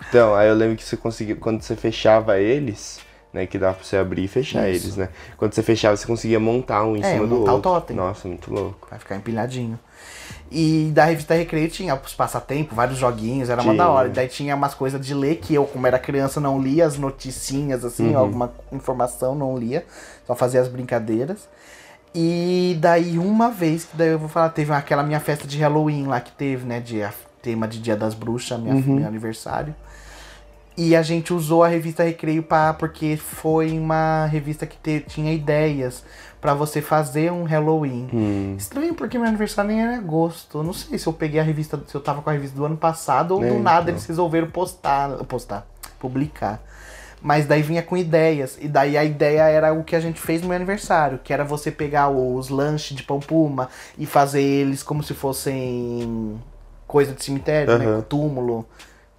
Então, 0.07 0.35
aí 0.35 0.47
eu 0.47 0.55
lembro 0.55 0.75
que 0.75 0.83
você 0.83 0.95
conseguia, 0.95 1.35
quando 1.35 1.61
você 1.61 1.75
fechava 1.75 2.39
eles, 2.39 2.99
né, 3.37 3.45
que 3.45 3.57
dava 3.57 3.75
pra 3.75 3.83
você 3.85 3.95
abrir 3.97 4.23
e 4.25 4.27
fechar 4.27 4.67
Isso. 4.69 4.85
eles, 4.85 4.97
né? 4.97 5.09
Quando 5.37 5.53
você 5.53 5.63
fechava, 5.63 5.95
você 5.95 6.05
conseguia 6.05 6.39
montar 6.39 6.83
um 6.83 6.95
em 6.95 7.01
É, 7.01 7.13
cima 7.13 7.25
do 7.27 7.35
montar 7.35 7.51
o 7.51 7.55
outro. 7.55 7.71
totem. 7.71 7.95
Nossa, 7.95 8.27
muito 8.27 8.53
louco. 8.53 8.87
Vai 8.89 8.99
ficar 8.99 9.15
empilhadinho. 9.15 9.79
E 10.51 10.91
da 10.93 11.05
revista 11.05 11.33
Recreio 11.33 11.69
tinha 11.69 11.93
os 11.95 12.13
passatempos, 12.13 12.75
vários 12.75 12.97
joguinhos, 12.97 13.49
era 13.49 13.61
uma 13.61 13.73
Tinha. 13.73 13.83
da 13.85 13.89
hora. 13.91 14.07
E 14.07 14.11
daí 14.11 14.27
tinha 14.27 14.55
umas 14.55 14.73
coisas 14.73 14.99
de 15.05 15.13
ler 15.13 15.35
que 15.37 15.53
eu, 15.53 15.65
como 15.65 15.85
era 15.85 15.99
criança, 15.99 16.39
não 16.39 16.61
lia 16.61 16.85
as 16.85 16.97
noticinhas, 16.97 17.83
assim, 17.83 18.11
Uhum. 18.11 18.17
alguma 18.17 18.53
informação, 18.71 19.35
não 19.35 19.57
lia. 19.57 19.85
Só 20.25 20.35
fazia 20.35 20.61
as 20.61 20.67
brincadeiras. 20.67 21.47
E 22.15 22.77
daí 22.79 23.19
uma 23.19 23.49
vez, 23.51 23.83
que 23.83 23.95
daí 23.97 24.09
eu 24.09 24.19
vou 24.19 24.29
falar, 24.29 24.49
teve 24.49 24.71
aquela 24.73 25.03
minha 25.03 25.19
festa 25.19 25.45
de 25.47 25.57
Halloween 25.59 26.07
lá 26.07 26.19
que 26.21 26.31
teve, 26.31 26.65
né? 26.65 26.79
De 26.79 27.03
a- 27.03 27.13
tema 27.41 27.67
de 27.67 27.79
Dia 27.79 27.95
das 27.95 28.13
Bruxas, 28.13 28.59
minha, 28.59 28.73
Uhum. 28.75 28.95
meu 28.95 29.07
aniversário. 29.07 29.75
E 30.77 30.95
a 30.95 31.01
gente 31.01 31.33
usou 31.33 31.63
a 31.63 31.67
revista 31.67 32.03
Recreio 32.03 32.43
pra, 32.43 32.71
porque 32.71 33.17
foi 33.17 33.71
uma 33.79 34.27
revista 34.27 34.67
que 34.67 34.77
te- 34.77 35.03
tinha 35.07 35.33
ideias 35.33 36.03
pra 36.39 36.53
você 36.53 36.83
fazer 36.83 37.31
um 37.31 37.43
Halloween. 37.45 38.07
Hum. 38.13 38.55
Estranho 38.55 38.93
porque 38.93 39.17
meu 39.17 39.27
aniversário 39.27 39.71
nem 39.71 39.81
era 39.81 39.93
em 39.93 39.97
agosto. 39.97 40.59
Eu 40.59 40.63
não 40.63 40.73
sei 40.73 40.99
se 40.99 41.07
eu 41.07 41.13
peguei 41.13 41.39
a 41.39 41.43
revista, 41.43 41.81
se 41.87 41.95
eu 41.95 41.99
tava 42.01 42.21
com 42.21 42.29
a 42.29 42.33
revista 42.33 42.55
do 42.55 42.63
ano 42.63 42.77
passado 42.77 43.33
ou 43.33 43.43
É, 43.43 43.49
do 43.49 43.57
nada 43.59 43.81
então. 43.85 43.95
eles 43.95 44.05
resolveram 44.05 44.51
postar, 44.51 45.09
postar, 45.25 45.65
publicar. 45.99 46.61
Mas 47.19 47.47
daí 47.47 47.63
vinha 47.63 47.81
com 47.81 47.97
ideias. 47.97 48.59
E 48.61 48.67
daí 48.67 48.95
a 48.95 49.03
ideia 49.03 49.41
era 49.49 49.73
o 49.73 49.83
que 49.83 49.95
a 49.95 49.99
gente 49.99 50.21
fez 50.21 50.43
no 50.43 50.49
meu 50.49 50.55
aniversário, 50.55 51.19
que 51.23 51.33
era 51.33 51.43
você 51.43 51.71
pegar 51.71 52.09
os 52.09 52.49
lanches 52.49 52.95
de 52.95 53.01
pão 53.01 53.19
puma 53.19 53.67
e 53.97 54.05
fazer 54.05 54.43
eles 54.43 54.83
como 54.83 55.01
se 55.01 55.15
fossem 55.15 56.39
coisa 56.85 57.13
de 57.13 57.23
cemitério, 57.25 57.79
né? 57.79 57.85
Aham. 57.85 58.01
Túmulo. 58.07 58.67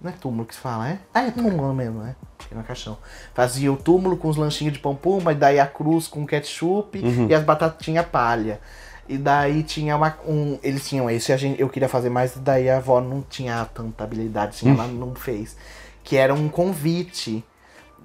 Não 0.01 0.09
é 0.09 0.13
túmulo 0.13 0.45
que 0.45 0.55
se 0.55 0.61
fala, 0.61 0.89
é? 0.89 0.99
Ah, 1.13 1.23
é 1.23 1.31
túmulo 1.31 1.73
mesmo, 1.73 2.01
né? 2.01 2.15
No 2.51 2.63
caixão. 2.63 2.97
Fazia 3.33 3.71
o 3.71 3.75
túmulo 3.75 4.15
com 4.15 4.29
os 4.29 4.37
lanchinhos 4.37 4.73
de 4.73 4.79
puma, 4.79 5.33
e 5.33 5.35
daí 5.35 5.59
a 5.59 5.67
cruz 5.67 6.07
com 6.07 6.25
ketchup 6.25 7.01
e 7.29 7.33
as 7.33 7.43
batatinhas 7.43 8.05
palha. 8.05 8.61
E 9.09 9.17
daí 9.17 9.63
tinha 9.63 9.97
uma, 9.97 10.15
um. 10.25 10.57
Eles 10.63 10.87
tinham 10.87 11.09
esse, 11.09 11.33
a 11.33 11.37
gente, 11.37 11.59
eu 11.59 11.67
queria 11.67 11.89
fazer, 11.89 12.09
mas 12.09 12.37
daí 12.37 12.69
a 12.69 12.77
avó 12.77 13.01
não 13.01 13.21
tinha 13.21 13.65
tanta 13.73 14.03
habilidade, 14.03 14.51
assim, 14.55 14.69
ela 14.71 14.87
não 14.87 15.15
fez. 15.15 15.57
Que 16.03 16.15
era 16.15 16.33
um 16.33 16.47
convite 16.47 17.43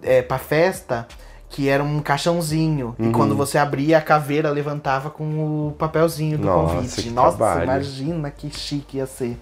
é, 0.03 0.23
pra 0.23 0.39
festa, 0.39 1.07
que 1.49 1.69
era 1.69 1.85
um 1.85 2.01
caixãozinho. 2.01 2.97
E 2.99 3.11
quando 3.11 3.37
você 3.37 3.59
abria, 3.59 3.99
a 3.99 4.01
caveira 4.01 4.51
levantava 4.51 5.11
com 5.11 5.69
o 5.69 5.73
papelzinho 5.73 6.39
do 6.39 6.47
Nossa, 6.47 6.75
convite. 6.75 7.11
Nossa, 7.11 7.37
trabalho. 7.37 7.63
imagina 7.65 8.31
que 8.31 8.51
chique 8.51 8.97
ia 8.97 9.07
ser. 9.07 9.39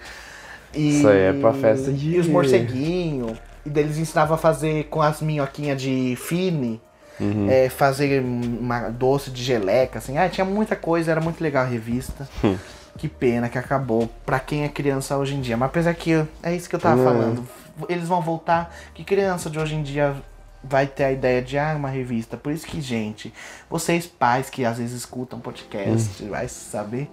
E, 0.74 0.98
Isso 0.98 1.08
aí 1.08 1.18
é 1.20 1.32
pra 1.32 1.52
festa 1.52 1.92
de- 1.92 2.16
E 2.16 2.18
os 2.18 2.26
morceguinhos. 2.28 3.36
E 3.64 3.70
daí 3.70 3.84
eles 3.84 3.98
ensinavam 3.98 4.34
a 4.34 4.38
fazer 4.38 4.84
com 4.84 5.00
as 5.02 5.20
minhoquinhas 5.20 5.80
de 5.80 6.16
fine. 6.16 6.80
Uhum. 7.20 7.48
é, 7.48 7.68
fazer 7.68 8.20
uma 8.20 8.88
doce 8.88 9.30
de 9.30 9.44
geleca, 9.44 9.98
assim. 9.98 10.16
Ah, 10.18 10.28
tinha 10.28 10.44
muita 10.44 10.74
coisa, 10.74 11.10
era 11.12 11.20
muito 11.20 11.40
legal 11.40 11.62
a 11.62 11.66
revista. 11.68 12.26
Hum. 12.42 12.56
Que 12.98 13.06
pena 13.06 13.48
que 13.48 13.56
acabou 13.56 14.10
pra 14.26 14.40
quem 14.40 14.64
é 14.64 14.68
criança 14.68 15.16
hoje 15.16 15.34
em 15.36 15.40
dia. 15.40 15.56
Mas 15.56 15.68
apesar 15.68 15.94
que 15.94 16.24
é 16.42 16.56
isso 16.56 16.68
que 16.68 16.74
eu 16.74 16.80
tava 16.80 17.00
É. 17.00 17.04
falando. 17.04 17.46
Eles 17.88 18.08
vão 18.08 18.20
voltar. 18.20 18.74
Que 18.92 19.04
criança 19.04 19.48
de 19.48 19.58
hoje 19.58 19.74
em 19.76 19.82
dia 19.84 20.16
vai 20.64 20.86
ter 20.86 21.04
a 21.04 21.12
ideia 21.12 21.40
de 21.42 21.56
ah, 21.58 21.74
uma 21.76 21.88
revista. 21.90 22.36
Por 22.36 22.50
isso 22.52 22.66
que, 22.66 22.80
gente, 22.80 23.32
vocês 23.70 24.04
pais 24.06 24.50
que 24.50 24.64
às 24.64 24.78
vezes 24.78 24.92
escutam 24.94 25.38
podcast, 25.38 26.24
Hum. 26.24 26.30
vai 26.30 26.48
saber, 26.48 27.08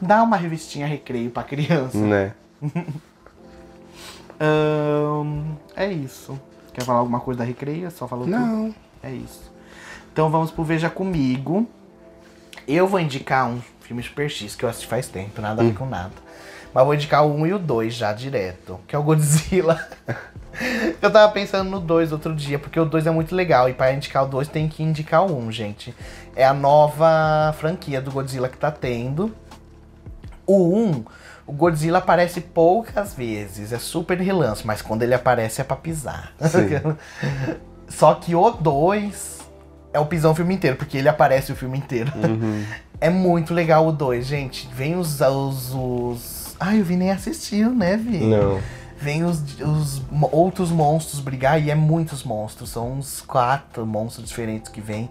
dá 0.00 0.22
uma 0.22 0.36
revistinha 0.36 0.86
recreio 0.86 1.30
pra 1.30 1.42
criança. 1.42 1.96
Né? 1.96 2.32
Ahn, 4.40 5.56
é 5.76 5.92
isso. 5.92 6.38
Quer 6.72 6.84
falar 6.84 7.00
alguma 7.00 7.20
coisa 7.20 7.38
da 7.38 7.44
recreio? 7.44 7.90
Só 7.90 8.08
falou 8.08 8.24
tudo? 8.24 8.36
Não. 8.36 8.74
É 9.02 9.12
isso. 9.12 9.52
Então 10.12 10.30
vamos 10.30 10.50
pro 10.50 10.64
Veja 10.64 10.90
Comigo. 10.90 11.68
Eu 12.66 12.86
vou 12.86 12.98
indicar 12.98 13.48
um 13.48 13.60
filme 13.80 14.02
Super 14.02 14.30
X 14.30 14.56
que 14.56 14.64
eu 14.64 14.68
assisti 14.68 14.88
faz 14.88 15.08
tempo, 15.08 15.40
nada 15.40 15.62
a 15.62 15.64
ver 15.64 15.74
com 15.74 15.86
nada. 15.86 16.12
Mas 16.72 16.84
vou 16.84 16.94
indicar 16.94 17.24
o 17.24 17.32
1 17.32 17.46
e 17.46 17.52
o 17.52 17.58
2 17.58 17.94
já 17.94 18.12
direto, 18.12 18.80
que 18.88 18.96
é 18.96 18.98
o 18.98 19.02
Godzilla. 19.02 19.78
eu 21.00 21.12
tava 21.12 21.30
pensando 21.30 21.70
no 21.70 21.78
2 21.78 22.10
outro 22.10 22.34
dia, 22.34 22.58
porque 22.58 22.80
o 22.80 22.84
2 22.84 23.06
é 23.06 23.10
muito 23.12 23.34
legal. 23.34 23.68
E 23.68 23.74
pra 23.74 23.92
indicar 23.92 24.24
o 24.24 24.26
2 24.26 24.48
tem 24.48 24.68
que 24.68 24.82
indicar 24.82 25.24
o 25.24 25.36
1, 25.36 25.52
gente. 25.52 25.94
É 26.34 26.44
a 26.44 26.52
nova 26.52 27.54
franquia 27.58 28.00
do 28.00 28.10
Godzilla 28.10 28.48
que 28.48 28.56
tá 28.56 28.72
tendo. 28.72 29.32
O 30.44 30.76
1, 30.76 31.04
o 31.46 31.52
Godzilla 31.52 31.98
aparece 31.98 32.40
poucas 32.40 33.14
vezes, 33.14 33.72
é 33.72 33.78
super 33.78 34.18
relance, 34.18 34.66
mas 34.66 34.80
quando 34.80 35.02
ele 35.02 35.14
aparece 35.14 35.60
é 35.60 35.64
pra 35.64 35.76
pisar. 35.76 36.32
Só 37.88 38.14
que 38.14 38.34
o 38.34 38.50
2 38.50 39.40
é 39.92 40.00
o 40.00 40.06
pisão 40.06 40.32
o 40.32 40.34
filme 40.34 40.54
inteiro, 40.54 40.76
porque 40.76 40.98
ele 40.98 41.08
aparece 41.08 41.52
o 41.52 41.56
filme 41.56 41.78
inteiro. 41.78 42.12
É 43.00 43.10
muito 43.10 43.52
legal 43.52 43.86
o 43.86 43.92
2, 43.92 44.24
gente. 44.24 44.66
Vem 44.72 44.96
os, 44.96 45.20
os, 45.20 45.74
os. 45.74 46.56
Ai, 46.58 46.80
o 46.80 46.84
Vi 46.84 46.96
nem 46.96 47.10
assistiu, 47.10 47.70
né, 47.70 47.98
Vi? 47.98 48.18
Não. 48.18 48.60
Vem 48.96 49.24
os, 49.24 49.42
os 49.60 50.02
outros 50.32 50.70
monstros 50.70 51.20
brigar 51.20 51.60
e 51.60 51.70
é 51.70 51.74
muitos 51.74 52.24
monstros. 52.24 52.70
São 52.70 52.92
uns 52.92 53.20
quatro 53.20 53.84
monstros 53.84 54.28
diferentes 54.28 54.70
que 54.70 54.80
vêm. 54.80 55.10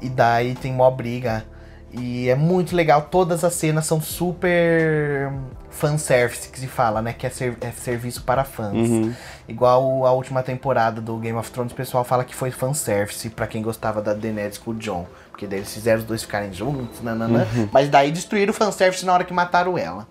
E 0.00 0.08
daí 0.08 0.54
tem 0.54 0.72
mó 0.72 0.88
briga. 0.88 1.44
E 1.90 2.28
é 2.28 2.36
muito 2.36 2.76
legal. 2.76 3.02
Todas 3.10 3.42
as 3.42 3.54
cenas 3.54 3.86
são 3.86 4.00
super 4.00 5.32
fanservice 5.76 6.48
que 6.48 6.58
se 6.58 6.66
fala, 6.66 7.00
né? 7.02 7.12
Que 7.12 7.26
é, 7.26 7.30
ser- 7.30 7.56
é 7.60 7.70
serviço 7.70 8.22
para 8.24 8.42
fãs. 8.44 8.74
Uhum. 8.74 9.12
Igual 9.46 10.04
a 10.06 10.12
última 10.12 10.42
temporada 10.42 11.00
do 11.00 11.16
Game 11.18 11.38
of 11.38 11.50
Thrones, 11.50 11.72
o 11.72 11.76
pessoal 11.76 12.02
fala 12.04 12.24
que 12.24 12.34
foi 12.34 12.50
fanservice 12.50 13.28
pra 13.30 13.46
quem 13.46 13.62
gostava 13.62 14.02
da 14.02 14.12
Daenerys 14.14 14.58
com 14.58 14.72
o 14.72 14.74
Jon. 14.74 15.06
Porque 15.30 15.46
daí 15.46 15.58
eles 15.60 15.72
fizeram 15.72 16.00
os 16.00 16.04
dois 16.06 16.22
ficarem 16.22 16.52
juntos, 16.52 17.02
nananã. 17.02 17.46
Uhum. 17.54 17.68
Mas 17.70 17.88
daí 17.88 18.10
destruíram 18.10 18.50
o 18.52 18.54
fanservice 18.54 19.04
na 19.04 19.12
hora 19.12 19.24
que 19.24 19.32
mataram 19.34 19.76
ela. 19.78 20.06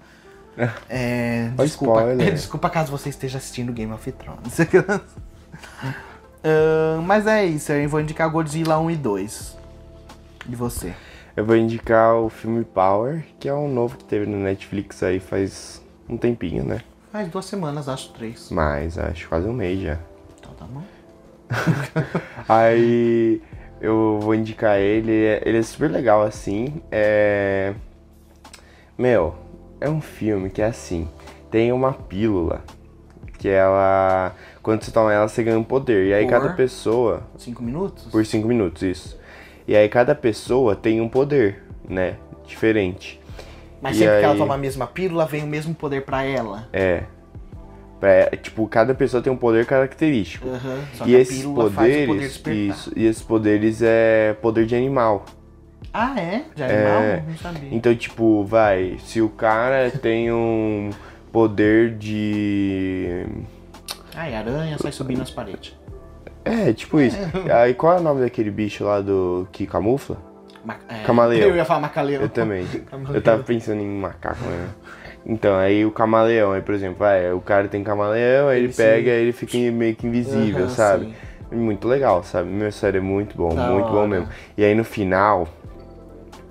É, 0.89 1.49
Olha 1.57 1.67
desculpa, 1.67 1.99
spoiler. 2.01 2.31
desculpa 2.33 2.69
caso 2.69 2.91
você 2.91 3.09
esteja 3.09 3.37
assistindo 3.39 3.73
Game 3.73 3.91
of 3.91 4.11
Thrones. 4.11 4.57
Ah, 6.43 7.01
mas 7.03 7.25
é 7.25 7.43
isso, 7.43 7.71
eu 7.71 7.89
vou 7.89 7.99
indicar 7.99 8.29
Godzilla 8.29 8.77
1 8.77 8.91
e 8.91 8.95
2. 8.95 9.57
E 10.47 10.55
você? 10.55 10.93
Eu 11.35 11.43
vou 11.43 11.57
indicar 11.57 12.15
o 12.15 12.29
filme 12.29 12.63
Power, 12.63 13.25
que 13.37 13.49
é 13.49 13.53
um 13.53 13.67
novo 13.67 13.97
que 13.97 14.05
teve 14.05 14.25
no 14.25 14.37
Netflix 14.37 15.03
aí 15.03 15.19
faz 15.19 15.83
um 16.07 16.15
tempinho, 16.15 16.63
né? 16.63 16.79
Faz 17.11 17.27
duas 17.27 17.45
semanas, 17.45 17.89
acho 17.89 18.13
três. 18.13 18.49
Mas 18.49 18.97
acho 18.97 19.27
quase 19.27 19.45
um 19.45 19.53
mês 19.53 19.81
já. 19.81 19.99
Então 20.39 20.53
tá 20.53 20.65
bom. 20.65 20.81
Aí 22.47 23.41
eu 23.81 24.17
vou 24.21 24.33
indicar 24.33 24.79
ele, 24.79 25.11
ele 25.11 25.57
é 25.57 25.61
super 25.61 25.91
legal 25.91 26.23
assim. 26.23 26.81
É. 26.89 27.73
Meu, 28.97 29.35
é 29.81 29.89
um 29.89 30.01
filme 30.01 30.49
que 30.49 30.61
é 30.61 30.65
assim, 30.65 31.09
tem 31.51 31.71
uma 31.71 31.91
pílula 31.91 32.63
que 33.37 33.49
ela. 33.49 34.33
Quando 34.63 34.83
você 34.83 34.91
toma 34.91 35.13
ela, 35.13 35.27
você 35.27 35.43
ganha 35.43 35.59
um 35.59 35.63
poder. 35.63 36.07
E 36.07 36.13
aí 36.13 36.23
Por? 36.23 36.31
cada 36.31 36.53
pessoa. 36.53 37.23
Cinco 37.37 37.61
minutos? 37.61 38.05
Por 38.05 38.25
5 38.25 38.47
minutos, 38.47 38.81
isso. 38.81 39.24
E 39.67 39.75
aí 39.75 39.87
cada 39.89 40.13
pessoa 40.13 40.75
tem 40.75 41.01
um 41.01 41.09
poder, 41.09 41.63
né? 41.87 42.15
Diferente. 42.45 43.19
Mas 43.81 43.95
E 43.95 43.99
sempre 43.99 44.19
que 44.19 44.23
ela 44.23 44.33
aí- 44.33 44.39
toma 44.39 44.55
a 44.55 44.57
mesma 44.57 44.87
pílula, 44.87 45.25
vem 45.25 45.43
o 45.43 45.47
mesmo 45.47 45.73
poder 45.73 46.01
pra 46.03 46.23
ela. 46.23 46.67
É. 46.71 47.03
Pra- 47.99 48.29
tipo, 48.37 48.67
cada 48.67 48.93
pessoa 48.93 49.23
tem 49.23 49.31
um 49.31 49.37
poder 49.37 49.65
característico. 49.65 50.47
Aham. 50.49 50.79
Só 50.93 51.05
E 51.05 51.07
que 51.07 51.15
a 51.15 51.19
esses 51.19 51.39
pílula 51.39 51.69
faz 51.71 51.87
o 51.87 51.91
poder 51.91 52.07
poderes, 52.07 52.31
despertar. 52.33 52.75
isso, 52.75 52.91
e 52.95 53.05
esses 53.05 53.23
poderes 53.23 53.81
é 53.81 54.33
poder 54.41 54.65
de 54.65 54.75
animal. 54.75 55.25
Ah, 55.93 56.19
é? 56.19 56.43
De 56.53 56.61
animal? 56.63 57.01
É. 57.01 57.23
Não 57.27 57.37
sabia. 57.37 57.69
Então, 57.71 57.95
tipo, 57.95 58.43
vai, 58.43 58.97
se 59.05 59.21
o 59.21 59.29
cara 59.29 59.89
tem 60.01 60.31
um 60.31 60.89
poder 61.31 61.95
de. 61.97 63.25
Ai, 64.13 64.35
aranha 64.35 64.77
sai 64.77 64.91
subindo 64.91 65.21
as 65.21 65.31
paredes. 65.31 65.73
É, 66.45 66.71
tipo 66.73 66.99
isso. 67.01 67.17
Aí 67.51 67.73
qual 67.73 67.97
é 67.97 67.99
o 67.99 68.03
nome 68.03 68.21
daquele 68.21 68.51
bicho 68.51 68.83
lá 68.85 69.01
do 69.01 69.47
que 69.51 69.65
camufla? 69.65 70.17
Ma- 70.63 70.77
é, 70.87 71.03
Camaleão. 71.03 71.49
Eu 71.49 71.55
ia 71.55 71.65
falar 71.65 71.79
macaleão. 71.81 72.21
Eu 72.23 72.29
também. 72.29 72.65
Camaleão. 72.89 73.13
Eu 73.15 73.21
tava 73.21 73.43
pensando 73.43 73.81
em 73.81 73.87
macaco, 73.99 74.43
né? 74.45 74.69
Então, 75.25 75.55
aí 75.57 75.83
o 75.85 75.91
camaleão, 75.91 76.51
aí, 76.51 76.61
por 76.61 76.75
exemplo, 76.75 76.99
vai, 76.99 77.31
o 77.33 77.41
cara 77.41 77.67
tem 77.67 77.83
camaleão, 77.83 78.47
aí 78.47 78.57
ele, 78.59 78.65
Ele 78.67 78.73
pega, 78.73 79.09
aí 79.11 79.21
ele 79.23 79.31
fica 79.31 79.57
meio 79.71 79.95
que 79.95 80.05
invisível, 80.05 80.65
Aham, 80.65 80.69
sabe? 80.69 81.05
sim. 81.51 81.57
Muito 81.57 81.87
legal, 81.87 82.23
sabe? 82.23 82.49
Meu 82.49 82.71
sério, 82.71 82.99
é 82.99 83.01
muito 83.01 83.35
bom, 83.35 83.53
Da 83.55 83.63
muito 83.63 83.91
bom 83.91 83.97
hora. 83.99 84.07
mesmo. 84.07 84.27
E 84.55 84.63
aí 84.63 84.75
no 84.75 84.83
final, 84.83 85.47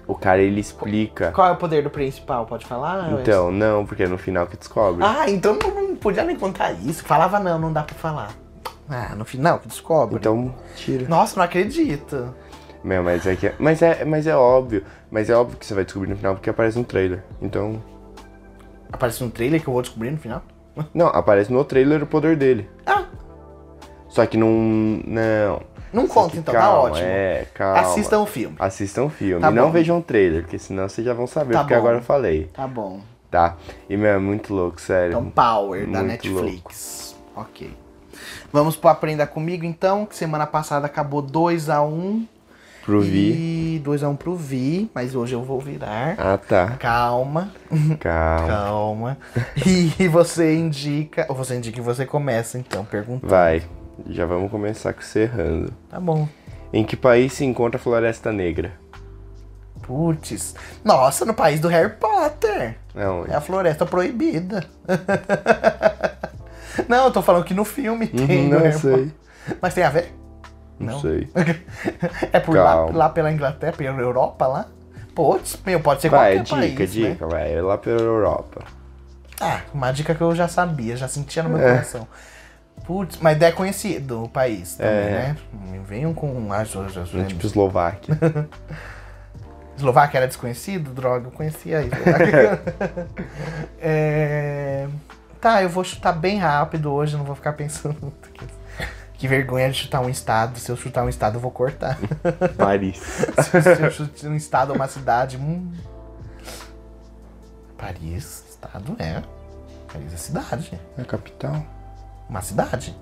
o 0.09 0.15
cara 0.15 0.41
ele 0.43 0.61
explica. 0.61 1.31
Qual 1.33 1.47
é 1.49 1.53
o 1.53 1.57
poder 1.57 1.83
do 1.83 1.91
principal? 1.91 2.47
Pode 2.47 2.67
falar? 2.67 3.13
Então, 3.13 3.51
não, 3.53 3.87
porque 3.87 4.03
é 4.05 4.09
no 4.09 4.19
final 4.19 4.47
que 4.47 4.57
descobre. 4.57 5.05
Ah, 5.05 5.29
então 5.31 5.57
não 5.57 5.97
podia 5.97 6.25
nem 6.25 6.37
contar 6.37 6.73
isso. 6.73 7.05
Falava 7.05 7.39
não, 7.39 7.59
não 7.59 7.73
dá 7.73 7.83
pra 7.83 7.95
falar. 7.95 8.31
Ah, 8.89 9.15
no 9.17 9.25
final 9.25 9.59
que 9.59 9.69
descobre. 9.69 10.17
Então, 10.17 10.55
tira. 10.77 11.09
Nossa, 11.09 11.37
não 11.37 11.45
acredito. 11.45 12.35
Meu, 12.83 13.03
mas 13.03 13.27
é 13.27 13.35
que. 13.35 13.51
Mas 13.59 13.81
é, 13.81 14.05
mas 14.05 14.27
é 14.27 14.37
óbvio. 14.37 14.85
Mas 15.11 15.31
é 15.31 15.35
óbvio 15.35 15.57
que 15.59 15.65
você 15.65 15.73
vai 15.75 15.85
descobrir 15.85 16.11
no 16.11 16.17
final 16.17 16.35
porque 16.35 16.51
aparece 16.51 16.79
no 16.79 16.85
trailer. 16.85 17.23
Então. 17.41 17.83
Aparece 18.93 19.25
um 19.25 19.31
trailer 19.31 19.61
que 19.63 19.69
eu 19.69 19.73
vou 19.73 19.83
descobrir 19.83 20.11
no 20.11 20.19
final. 20.19 20.43
Não, 20.93 21.07
aparece 21.07 21.53
no 21.53 21.65
trailer 21.65 22.03
o 22.03 22.07
poder 22.07 22.37
dele. 22.37 22.69
Ah, 22.85 23.05
Só 24.09 24.27
que 24.27 24.37
não. 24.37 24.49
Não. 25.07 25.63
não 25.93 26.07
Só 26.07 26.15
conta 26.15 26.31
que 26.33 26.39
então, 26.39 26.55
tá 26.55 26.61
calma, 26.61 26.83
ótimo. 26.91 27.07
É, 27.07 27.47
calma. 27.55 27.81
Assistam 27.81 28.19
o 28.21 28.27
filme. 28.27 28.57
Assistam 28.59 29.05
o 29.05 29.09
filme. 29.09 29.41
Tá 29.41 29.51
não 29.51 29.67
bom. 29.67 29.73
vejam 29.73 29.99
o 29.99 30.03
trailer, 30.03 30.43
porque 30.43 30.59
senão 30.59 30.89
vocês 30.89 31.07
já 31.07 31.15
vão 31.15 31.27
saber, 31.27 31.55
Tá 31.55 31.61
porque 31.61 31.75
bom. 31.75 31.81
agora 31.81 31.97
eu 31.99 32.03
falei, 32.03 32.51
Tá 32.53 32.67
bom. 32.69 33.01
tá? 33.31 33.57
E, 33.89 33.97
meu, 33.97 34.11
é 34.11 34.19
muito 34.19 34.53
louco, 34.55 34.81
sério. 34.81 35.11
Então, 35.17 35.31
Power, 35.31 35.87
da 35.91 36.01
Muito 36.03 36.07
Netflix. 36.29 37.17
Ok. 37.35 37.73
Vamos 38.53 38.77
pro 38.77 38.89
Aprenda 38.91 39.27
Comigo, 39.27 39.65
então, 39.65 40.07
que 40.07 40.17
semana 40.17 40.47
passada 40.47 40.87
acabou 40.87 41.23
2x1. 41.23 42.27
Pro 42.85 43.01
Vi. 43.01 43.77
E 43.79 43.83
2x1 43.85 44.17
pro 44.19 44.37
Vi, 44.37 44.91
mas 44.95 45.15
hoje 45.15 45.35
eu 45.35 45.43
vou 45.43 45.59
virar. 45.59 46.17
Ah, 46.19 46.37
tá. 46.37 46.73
Calma, 46.79 47.51
Calma. 47.99 48.47
calma. 48.47 49.19
E 49.99 50.07
você 50.09 50.55
indica, 50.55 51.25
ou 51.31 51.35
você 51.35 51.57
indica 51.57 51.79
e 51.79 51.83
você 51.83 52.05
começa, 52.05 52.59
então, 52.59 52.85
perguntando. 52.85 53.31
Vai. 53.31 53.63
Já 54.11 54.27
vamos 54.27 54.51
começar 54.51 54.93
com 54.93 55.01
você 55.01 55.21
errando. 55.21 55.73
Tá 55.89 55.99
bom. 55.99 56.29
Em 56.73 56.85
que 56.85 56.97
país 56.97 57.33
se 57.33 57.45
encontra 57.45 57.81
a 57.81 57.83
Floresta 57.83 58.31
Negra? 58.33 58.73
Putz. 59.83 60.55
Nossa, 60.83 61.25
no 61.25 61.33
país 61.35 61.61
do 61.61 61.69
Harry 61.69 61.93
Potter. 61.95 62.77
Não, 62.95 63.25
É 63.27 63.35
a 63.35 63.41
floresta 63.41 63.85
proibida. 63.87 64.65
Não, 66.89 67.05
eu 67.07 67.11
tô 67.11 67.23
falando 67.23 67.45
que 67.45 67.55
no 67.55 67.65
filme 67.65 68.07
tem. 68.07 68.45
no 68.49 68.55
não 68.55 68.59
Harry 68.61 68.79
sei. 68.79 69.13
Mas 69.61 69.75
tem 69.75 69.85
a 69.85 69.91
ver? 69.91 70.15
Não 70.79 71.01
sei. 71.01 71.29
É 72.33 72.41
por 72.41 72.57
lá, 72.57 72.87
lá 72.87 73.09
pela 73.09 73.31
Inglaterra, 73.33 73.73
pela 73.77 74.01
Europa 74.01 74.47
lá? 74.47 74.67
Putz, 75.15 75.59
meu, 75.65 75.79
pode 75.81 76.03
ser 76.03 76.09
Vai, 76.09 76.37
qualquer 76.39 76.43
dica, 76.43 76.57
país, 76.57 76.97
né? 76.97 77.11
dica, 77.11 77.27
vai. 77.29 77.55
É 77.55 77.63
lá 77.63 77.79
pela 77.79 78.01
Europa. 78.01 78.63
Ah, 79.41 79.61
uma 79.73 79.93
dica 79.93 80.15
que 80.15 80.21
eu 80.21 80.35
já 80.35 80.49
sabia, 80.49 80.97
já 80.97 81.07
sentia 81.07 81.43
no 81.43 81.51
meu 81.51 81.59
É. 81.59 81.71
coração. 81.73 82.07
Putz, 82.85 83.19
mas 83.21 83.41
é 83.41 83.53
conhecido 83.53 84.25
o 84.25 84.29
país 84.29 84.75
também, 84.77 84.93
É. 84.93 85.11
né? 85.11 85.37
Venham 85.87 86.13
com 86.13 86.53
as 86.53 86.75
as- 86.77 87.15
É 87.15 87.25
tipo 87.25 87.47
Eslováquia. 87.47 88.19
Eslováquia 89.77 90.19
era 90.19 90.27
desconhecido? 90.27 90.91
Droga, 90.93 91.29
eu 91.29 91.31
conhecia 91.31 91.79
a 91.79 91.83
Eslováquia. 91.83 92.63
É, 93.81 94.87
Tá, 95.45 95.63
eu 95.63 95.69
vou 95.69 95.85
chutar 95.85 96.15
bem 96.15 96.39
rápido 96.39 96.91
hoje, 96.91 97.19
não 97.19 97.25
vou 97.27 97.37
ficar 97.37 97.53
pensando 97.53 97.95
muito. 98.01 98.31
Que, 98.31 98.47
que 99.13 99.29
vergonha 99.29 99.71
de 99.71 99.77
chutar 99.77 100.01
um 100.01 100.09
estado. 100.09 100.59
Se 100.59 100.73
eu 100.73 100.75
chutar 100.75 101.05
um 101.05 101.09
estado, 101.11 101.37
eu 101.37 101.41
vou 101.41 101.51
cortar. 101.51 101.99
Paris. 102.57 102.97
Se 103.63 103.83
eu 103.83 103.91
chutar 103.91 104.31
um 104.31 104.37
estado 104.37 104.71
ou 104.71 104.77
uma 104.77 104.89
cidade. 104.89 105.37
Hum. 105.37 105.71
Paris, 107.77 108.43
estado 108.49 108.97
é. 108.99 109.23
Paris 109.93 110.15
é 110.15 110.17
cidade. 110.17 110.81
É 110.97 111.03
a 111.03 111.05
capital. 111.05 111.63
Uma 112.27 112.41
cidade. 112.41 112.97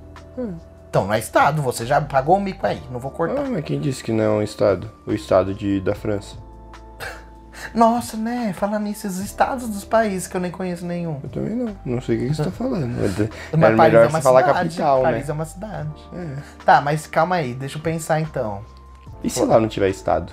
Então 0.91 1.07
não 1.07 1.15
é 1.15 1.21
estado, 1.21 1.63
você 1.63 1.87
já 1.87 2.01
pagou 2.01 2.39
o 2.39 2.41
mico 2.41 2.67
aí, 2.67 2.83
não 2.91 2.99
vou 2.99 3.13
cortar. 3.13 3.45
Ah, 3.47 3.49
mas 3.49 3.65
quem 3.65 3.79
disse 3.79 4.03
que 4.03 4.11
não 4.11 4.25
é 4.25 4.29
um 4.29 4.43
estado? 4.43 4.91
O 5.07 5.13
estado 5.13 5.55
de, 5.55 5.81
da 5.81 5.95
França. 5.95 6.37
Nossa, 7.75 8.17
né? 8.17 8.53
Falando 8.53 8.85
nisso, 8.85 9.07
os 9.07 9.19
estados 9.19 9.69
dos 9.69 9.85
países 9.85 10.27
que 10.27 10.37
eu 10.37 10.41
nem 10.41 10.51
conheço 10.51 10.85
nenhum. 10.85 11.21
Eu 11.23 11.29
também 11.29 11.55
não. 11.55 11.77
Não 11.85 12.01
sei 12.01 12.17
o 12.17 12.21
que, 12.21 12.29
que 12.29 12.35
você 12.35 12.45
tá 12.45 12.51
falando. 12.51 12.89
Mas 12.89 13.21
Era 13.21 13.77
Paris 13.77 13.79
melhor 13.79 14.05
é 14.05 14.09
uma 14.09 14.19
você 14.19 14.23
falar 14.23 14.43
capital, 14.43 15.03
Paris 15.03 15.27
né? 15.27 15.31
é 15.31 15.33
uma 15.33 15.45
cidade. 15.45 15.91
É. 16.15 16.37
Tá, 16.65 16.81
mas 16.81 17.07
calma 17.07 17.37
aí, 17.37 17.55
deixa 17.55 17.79
eu 17.79 17.83
pensar 17.83 18.21
então. 18.21 18.65
E 19.23 19.31
se 19.31 19.45
lá 19.45 19.61
não 19.61 19.69
tiver 19.69 19.89
estado? 19.89 20.33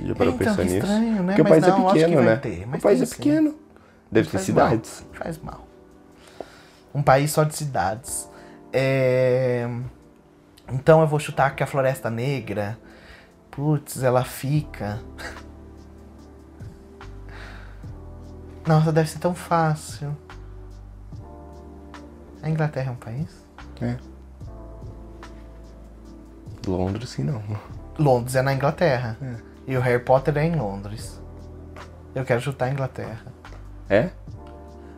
Já 0.00 0.14
parou 0.14 0.34
então, 0.34 0.46
pensar 0.46 0.64
nisso? 0.64 0.76
estranho, 0.76 1.22
né? 1.22 1.34
Porque 1.34 1.42
Mas 1.42 1.50
o 1.50 1.60
país 1.62 1.66
não, 1.66 1.88
é 1.88 1.92
pequeno, 1.92 2.22
né? 2.22 2.36
ter, 2.36 2.68
o 2.68 2.80
país 2.80 3.02
é 3.02 3.06
pequeno. 3.06 3.54
Deve 4.10 4.28
ter 4.28 4.38
Faz 4.38 4.48
mal, 4.48 4.68
cidades. 4.68 5.06
Faz 5.12 5.38
mal. 5.38 5.66
Um 6.94 7.02
país 7.02 7.30
só 7.30 7.44
de 7.44 7.54
cidades. 7.56 8.28
É... 8.72 9.68
Então 10.72 11.00
eu 11.00 11.06
vou 11.06 11.18
chutar 11.18 11.54
que 11.54 11.62
a 11.62 11.66
Floresta 11.66 12.10
Negra. 12.10 12.78
Putz, 13.50 14.02
ela 14.02 14.24
fica. 14.24 15.00
Nossa, 18.66 18.92
deve 18.92 19.08
ser 19.08 19.18
tão 19.18 19.34
fácil. 19.34 20.16
A 22.42 22.50
Inglaterra 22.50 22.88
é 22.88 22.92
um 22.92 22.96
país? 22.96 23.28
É. 23.80 23.96
Londres, 26.66 27.10
sim, 27.10 27.22
não. 27.22 27.42
Londres 27.98 28.34
é 28.34 28.42
na 28.42 28.52
Inglaterra. 28.52 29.16
E 29.66 29.76
o 29.76 29.80
Harry 29.80 30.02
Potter 30.02 30.36
é 30.36 30.44
em 30.44 30.56
Londres. 30.56 31.20
Eu 32.14 32.24
quero 32.24 32.40
chutar 32.40 32.66
a 32.66 32.70
Inglaterra. 32.70 33.26
É? 33.88 34.10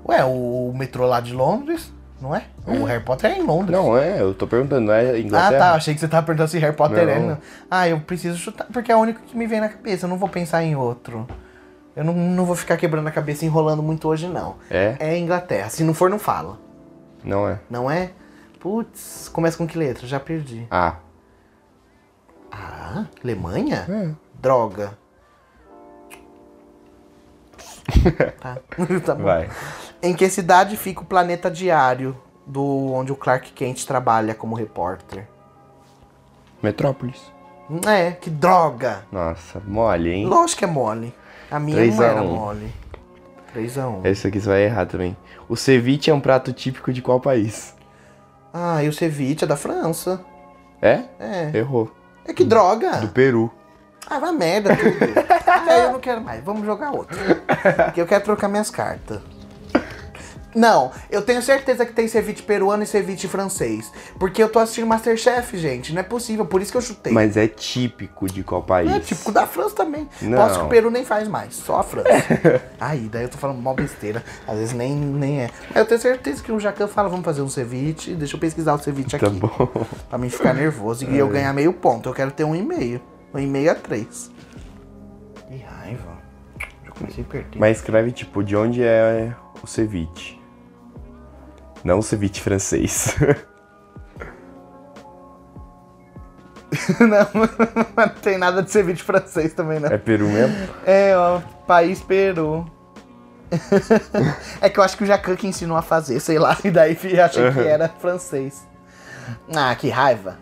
Ué, 0.07 0.25
o, 0.25 0.71
o 0.71 0.77
metrô 0.77 1.07
lá 1.07 1.21
de 1.21 1.35
Londres, 1.35 1.93
não 2.21 2.35
é? 2.35 2.45
O 2.67 2.85
Harry 2.85 3.03
Potter 3.05 3.31
é 3.31 3.39
em 3.39 3.43
Londres. 3.43 3.71
Não, 3.79 3.97
é, 3.97 4.21
eu 4.21 4.33
tô 4.33 4.47
perguntando, 4.47 4.87
não 4.87 4.95
é 4.95 5.11
Ah, 5.11 5.19
Inglaterra? 5.19 5.59
tá. 5.59 5.75
Achei 5.75 5.93
que 5.95 6.01
você 6.01 6.09
tava 6.09 6.25
perguntando 6.25 6.51
se 6.51 6.59
Harry 6.59 6.75
Potter 6.75 7.07
é. 7.09 7.19
Não. 7.19 7.29
Não. 7.31 7.39
Ah, 7.71 7.87
eu 7.89 8.01
preciso 8.01 8.39
chutar, 8.39 8.67
porque 8.73 8.91
é 8.91 8.97
o 8.97 9.01
único 9.01 9.21
que 9.23 9.37
me 9.37 9.47
vem 9.47 9.61
na 9.61 9.69
cabeça. 9.69 10.07
Eu 10.07 10.11
não 10.11 10.17
vou 10.17 10.29
pensar 10.29 10.63
em 10.65 10.75
outro. 10.75 11.27
Eu 11.99 12.05
não, 12.05 12.15
não 12.15 12.45
vou 12.45 12.55
ficar 12.55 12.77
quebrando 12.77 13.09
a 13.09 13.11
cabeça 13.11 13.45
enrolando 13.45 13.83
muito 13.83 14.07
hoje, 14.07 14.29
não. 14.29 14.55
É? 14.71 14.95
É 15.01 15.19
Inglaterra. 15.19 15.69
Se 15.69 15.83
não 15.83 15.93
for, 15.93 16.09
não 16.09 16.17
fala. 16.21 16.57
Não 17.25 17.49
é. 17.49 17.59
Não 17.69 17.91
é? 17.91 18.13
Putz, 18.61 19.29
começa 19.29 19.59
com 19.59 19.67
que 19.67 19.77
letra? 19.77 20.07
Já 20.07 20.21
perdi. 20.21 20.65
Ah, 20.71 20.95
Ah, 22.53 23.07
Alemanha? 23.21 23.85
é. 23.91 24.15
Droga. 24.41 24.97
tá. 28.41 28.59
tá 29.05 29.15
bom. 29.17 29.25
Vai. 29.25 29.51
Em 30.01 30.15
que 30.15 30.31
cidade 30.31 30.77
fica 30.77 31.01
o 31.01 31.05
planeta 31.05 31.51
diário 31.51 32.17
do 32.47 32.93
onde 32.93 33.11
o 33.11 33.17
Clark 33.17 33.51
Kent 33.51 33.85
trabalha 33.85 34.37
como 34.37 34.55
repórter? 34.55 35.27
Metrópolis. 36.63 37.21
É, 37.89 38.13
que 38.13 38.31
droga! 38.31 39.05
Nossa, 39.11 39.61
mole, 39.67 40.11
hein? 40.11 40.27
Lógico 40.27 40.61
que 40.61 40.65
é 40.65 40.69
mole. 40.69 41.13
A 41.51 41.59
minha 41.59 41.85
não 41.87 42.01
a 42.01 42.05
era 42.05 42.23
um. 42.23 42.35
mole. 42.37 42.73
3x1. 43.55 44.05
Esse 44.05 44.27
aqui 44.29 44.41
você 44.41 44.49
vai 44.49 44.63
errar 44.65 44.87
também. 44.87 45.17
O 45.49 45.57
ceviche 45.57 46.11
é 46.11 46.15
um 46.15 46.21
prato 46.21 46.53
típico 46.53 46.93
de 46.93 47.01
qual 47.01 47.19
país? 47.21 47.75
Ah, 48.53 48.83
e 48.83 48.89
o 48.89 48.93
ceviche 48.93 49.45
é 49.45 49.47
da 49.47 49.57
França. 49.57 50.21
É? 50.81 51.03
É. 51.19 51.51
Errou. 51.55 51.91
É 52.25 52.33
que 52.33 52.45
droga! 52.45 52.99
Do 52.99 53.09
Peru. 53.09 53.51
Ah, 54.07 54.19
vai 54.19 54.33
merda 54.33 54.77
tudo. 54.77 54.97
ah, 55.47 55.79
eu 55.85 55.93
não 55.93 56.01
quero 56.01 56.21
mais. 56.21 56.43
Vamos 56.45 56.65
jogar 56.65 56.93
outro. 56.93 57.17
Porque 57.85 58.01
eu 58.01 58.07
quero 58.07 58.25
trocar 58.25 58.49
minhas 58.49 58.71
cartas. 58.71 59.21
Não, 60.55 60.91
eu 61.11 61.23
tenho 61.23 61.43
certeza 61.43 61.85
que 61.85 61.93
tem 61.93 62.09
ceviche 62.09 62.43
peruano 62.43 62.83
e 62.83 62.87
ceviche 62.87 63.29
francês. 63.29 63.93
Porque 64.19 64.43
eu 64.43 64.49
tô 64.49 64.59
assistindo 64.59 64.87
Masterchef, 64.87 65.57
gente. 65.59 65.93
Não 65.93 66.01
é 66.01 66.03
possível, 66.03 66.47
por 66.47 66.63
isso 66.63 66.73
que 66.73 66.79
eu 66.79 66.83
chutei. 66.83 67.13
Mas 67.13 67.37
é 67.37 67.47
típico 67.47 68.27
de 68.27 68.43
qual 68.43 68.63
país? 68.63 68.91
É 68.91 69.01
típico 69.01 69.31
da 69.31 69.47
França 69.47 69.75
também. 69.75 70.09
Não. 70.23 70.39
Posso 70.39 70.61
que 70.61 70.65
o 70.67 70.69
Peru 70.69 70.91
nem 70.91 71.05
faz 71.05 71.29
mais, 71.29 71.55
só 71.55 71.81
a 71.81 71.83
França. 71.83 72.09
Aí, 72.81 73.09
daí 73.11 73.25
eu 73.25 73.29
tô 73.29 73.39
falando 73.39 73.61
mó 73.61 73.75
besteira. 73.75 74.25
Às 74.47 74.59
vezes 74.59 74.75
nem, 74.75 74.95
nem 74.95 75.43
é. 75.43 75.51
Mas 75.69 75.77
eu 75.77 75.87
tenho 75.87 76.01
certeza 76.01 76.43
que 76.43 76.51
o 76.51 76.59
Jacan 76.59 76.89
fala, 76.89 77.09
vamos 77.09 77.25
fazer 77.25 77.43
um 77.43 77.49
ceviche. 77.49 78.15
Deixa 78.15 78.37
eu 78.37 78.41
pesquisar 78.41 78.75
o 78.75 78.79
ceviche 78.79 79.17
aqui. 79.17 79.25
Tá 79.25 79.31
bom. 79.31 79.87
Pra 80.09 80.19
mim 80.19 80.31
ficar 80.31 80.55
nervoso 80.55 81.05
e 81.05 81.15
eu 81.19 81.29
ganhar 81.29 81.53
meio 81.53 81.73
ponto. 81.73 82.09
Eu 82.09 82.15
quero 82.15 82.31
ter 82.31 82.45
um 82.45 82.55
e 82.55 82.63
meio. 82.63 83.01
Um 83.35 83.39
e 83.39 83.47
meio 83.47 83.71
a 83.71 83.75
três. 83.75 84.31
Que 85.49 85.59
raiva. 85.59 86.19
Já 86.85 86.91
comecei 86.93 87.25
a 87.25 87.27
perder. 87.27 87.59
Mas 87.59 87.79
escreve 87.79 88.13
tipo, 88.13 88.43
de 88.43 88.57
onde 88.57 88.83
é 88.83 89.35
o 89.63 89.67
ceviche? 89.67 90.38
Não 91.85 92.03
ceviche 92.03 92.41
francês. 92.41 93.17
não, 97.01 97.09
não 97.97 98.09
tem 98.21 98.39
nada 98.39 98.63
de 98.63 98.71
ceviche 98.71 99.03
francês 99.03 99.55
também, 99.55 99.81
não. 99.81 99.89
é 99.91 99.99
Peru 99.99 100.29
mesmo? 100.29 100.55
É, 100.85 101.17
ó, 101.17 101.41
país 101.67 102.01
Peru. 102.01 102.67
é 104.61 104.69
que 104.69 104.79
eu 104.79 104.85
acho 104.85 104.97
que 104.97 105.05
o 105.05 105.07
Jacan 105.07 105.35
que 105.35 105.47
ensinou 105.47 105.77
a 105.77 105.83
fazer, 105.83 106.21
sei 106.21 106.39
lá, 106.39 106.57
e 106.63 106.71
daí 106.71 106.99
achei 107.21 107.51
que 107.51 107.61
era 107.61 107.89
francês. 107.89 108.67
Ah, 109.55 109.75
que 109.75 109.89
raiva. 109.89 110.37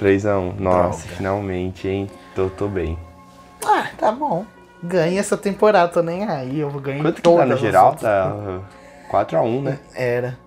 3x1. 0.00 0.58
Nossa, 0.58 1.02
Droga. 1.02 1.16
finalmente, 1.16 1.88
hein? 1.88 2.10
Tô, 2.34 2.48
tô 2.50 2.68
bem. 2.68 2.98
Ah, 3.64 3.88
tá 3.96 4.12
bom. 4.12 4.44
Ganha 4.82 5.18
essa 5.18 5.36
temporada, 5.36 5.88
tô 5.88 6.02
nem 6.02 6.24
aí. 6.24 6.60
Eu 6.60 6.70
vou 6.70 6.80
ganhar 6.80 7.02
Quanto 7.02 7.16
que 7.16 7.22
tá 7.22 7.46
no 7.46 7.56
geral? 7.56 7.86
outras. 7.86 8.02
Tá 8.02 8.60
4x1, 9.10 9.62
né? 9.62 9.78
Era. 9.94 10.38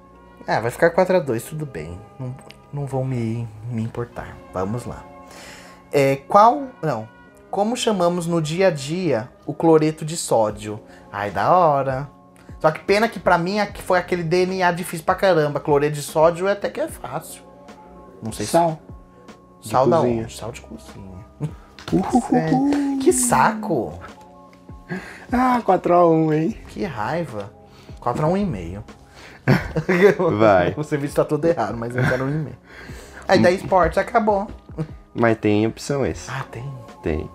Ah, 0.47 0.59
vai 0.59 0.71
ficar 0.71 0.91
4x2, 0.93 1.49
tudo 1.49 1.65
bem. 1.65 1.99
Não, 2.19 2.35
não 2.73 2.85
vou 2.85 3.03
me, 3.05 3.47
me 3.69 3.83
importar. 3.83 4.35
Vamos 4.53 4.85
lá. 4.85 5.03
É, 5.91 6.17
qual. 6.27 6.63
Não. 6.81 7.07
Como 7.49 7.75
chamamos 7.75 8.27
no 8.27 8.41
dia 8.41 8.67
a 8.67 8.71
dia 8.71 9.29
o 9.45 9.53
cloreto 9.53 10.05
de 10.05 10.15
sódio? 10.15 10.79
Ai, 11.11 11.31
da 11.31 11.53
hora. 11.55 12.09
Só 12.59 12.71
que 12.71 12.79
pena 12.79 13.09
que 13.09 13.19
pra 13.19 13.37
mim 13.37 13.57
foi 13.83 13.99
aquele 13.99 14.23
DNA 14.23 14.71
difícil 14.71 15.05
pra 15.05 15.15
caramba. 15.15 15.59
Cloreto 15.59 15.95
de 15.95 16.01
sódio 16.01 16.47
até 16.47 16.69
que 16.69 16.79
é 16.79 16.87
fácil. 16.87 17.43
Não 18.23 18.31
sei 18.31 18.45
Sal. 18.45 18.79
se. 19.61 19.69
Sal 19.69 19.87
da 19.87 19.97
cozinha. 19.97 20.23
onde? 20.23 20.33
Sal 20.33 20.51
de 20.51 20.61
cozinha. 20.61 21.25
Uhuhu. 21.91 22.21
É. 22.99 23.03
Que 23.03 23.11
saco! 23.11 23.99
Ah, 25.31 25.61
4x1, 25.65 26.33
hein? 26.33 26.57
Que 26.67 26.85
raiva. 26.85 27.51
4 28.01 28.25
a 28.25 28.29
1,5. 28.29 28.83
Vai. 30.37 30.73
O 30.75 30.83
serviço 30.83 31.15
tá 31.15 31.23
todo 31.23 31.45
errado, 31.45 31.77
mas 31.77 31.95
eu 31.95 32.03
quero 32.03 32.25
um 32.25 32.29
e-mail. 32.29 32.57
Aí 33.27 33.39
daí 33.39 33.55
esporte 33.55 33.99
acabou. 33.99 34.47
Mas 35.13 35.37
tem 35.37 35.65
opção 35.67 36.05
esse. 36.05 36.29
Ah, 36.29 36.43
tem. 36.51 36.69
Tem. 37.01 37.29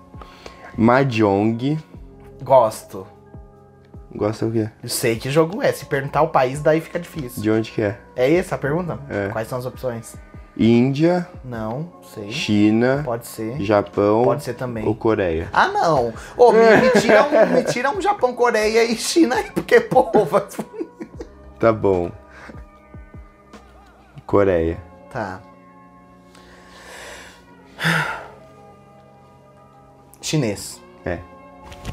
Mahjong. 0.76 1.78
Gosto. 2.42 3.06
Gosta 4.14 4.46
o 4.46 4.52
quê? 4.52 4.68
Eu 4.82 4.88
sei 4.88 5.16
que 5.16 5.30
jogo 5.30 5.62
é. 5.62 5.72
Se 5.72 5.84
perguntar 5.84 6.22
o 6.22 6.28
país, 6.28 6.60
daí 6.60 6.80
fica 6.80 6.98
difícil. 6.98 7.42
De 7.42 7.50
onde 7.50 7.70
que 7.70 7.82
é? 7.82 7.98
É 8.14 8.34
essa 8.34 8.54
a 8.54 8.58
pergunta? 8.58 8.98
É. 9.08 9.28
Quais 9.28 9.48
são 9.48 9.58
as 9.58 9.66
opções? 9.66 10.16
Índia, 10.58 11.28
Não, 11.44 11.92
sei. 12.14 12.30
China, 12.32 13.02
Pode 13.04 13.26
ser. 13.26 13.60
Japão 13.60 14.24
Pode 14.24 14.42
ser 14.42 14.54
também. 14.54 14.86
ou 14.86 14.94
Coreia? 14.94 15.48
Ah, 15.52 15.68
não. 15.68 16.14
Ô, 16.36 16.50
me, 16.52 16.58
me 16.80 16.90
tira 17.00 17.22
um, 17.24 17.46
me 17.54 17.62
tira 17.64 17.90
um 17.90 18.00
Japão, 18.00 18.34
Coreia 18.34 18.84
e 18.84 18.96
China 18.96 19.34
aí, 19.36 19.50
porque, 19.50 19.80
pô, 19.80 20.02
vai... 20.24 20.42
Tá 21.60 21.72
bom. 21.72 22.10
Coreia. 24.26 24.78
Tá. 25.10 25.40
Chinês. 30.20 30.80
É. 31.04 31.18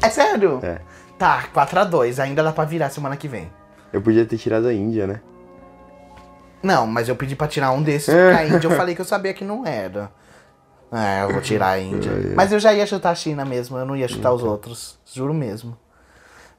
É 0.02 0.10
sério? 0.10 0.60
É. 0.62 0.80
Tá, 1.18 1.44
4x2. 1.54 2.18
Ainda 2.22 2.42
dá 2.42 2.52
pra 2.52 2.64
virar 2.64 2.90
semana 2.90 3.16
que 3.16 3.28
vem. 3.28 3.50
Eu 3.92 4.02
podia 4.02 4.24
ter 4.26 4.36
tirado 4.38 4.66
a 4.66 4.72
Índia, 4.74 5.06
né? 5.06 5.20
Não, 6.64 6.86
mas 6.86 7.08
eu 7.08 7.14
pedi 7.14 7.36
pra 7.36 7.46
tirar 7.46 7.70
um 7.72 7.82
desses 7.82 8.12
porque 8.12 8.36
a 8.36 8.46
Índia 8.46 8.66
eu 8.66 8.70
falei 8.76 8.94
que 8.94 9.00
eu 9.00 9.04
sabia 9.04 9.34
que 9.34 9.44
não 9.44 9.66
era. 9.66 10.10
É, 10.90 11.24
eu 11.24 11.32
vou 11.32 11.42
tirar 11.42 11.70
a 11.70 11.78
Índia. 11.78 12.10
Mas 12.34 12.52
eu 12.52 12.58
já 12.58 12.72
ia 12.72 12.86
chutar 12.86 13.10
a 13.10 13.14
China 13.14 13.44
mesmo, 13.44 13.76
eu 13.76 13.84
não 13.84 13.94
ia 13.94 14.08
chutar 14.08 14.32
os 14.32 14.42
outros. 14.42 14.98
Juro 15.04 15.34
mesmo. 15.34 15.76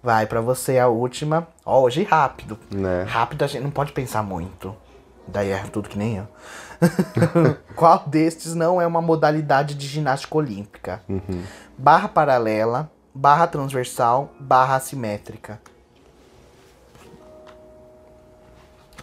Vai 0.04 0.28
pra 0.28 0.42
você 0.42 0.78
a 0.78 0.88
última. 0.88 1.48
Ó, 1.66 1.82
hoje 1.82 2.04
rápido. 2.04 2.60
Né? 2.70 3.04
Rápido 3.08 3.44
a 3.44 3.48
gente 3.48 3.64
não 3.64 3.72
pode 3.72 3.92
pensar 3.94 4.22
muito. 4.22 4.76
Daí 5.28 5.50
é 5.50 5.58
tudo 5.72 5.90
que 5.90 5.98
nem 5.98 6.18
eu. 6.18 6.28
Qual 7.76 8.04
destes 8.06 8.54
não 8.54 8.80
é 8.80 8.86
uma 8.86 9.02
modalidade 9.02 9.74
de 9.74 9.88
ginástica 9.88 10.38
olímpica? 10.38 11.02
Barra 11.76 12.08
paralela, 12.08 12.92
barra 13.14 13.48
transversal, 13.48 14.30
barra 14.40 14.76
assimétrica. 14.76 15.60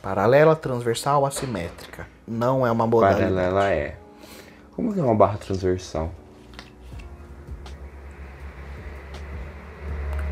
Paralela, 0.02 0.56
transversal, 0.56 1.24
assimétrica. 1.24 2.06
Não 2.26 2.66
é 2.66 2.70
uma 2.72 2.86
modalidade. 2.86 3.32
Paralela 3.32 3.70
é. 3.70 3.96
Como 4.74 4.92
que 4.92 4.98
é 4.98 5.02
uma 5.02 5.14
barra 5.14 5.38
transversal? 5.38 6.10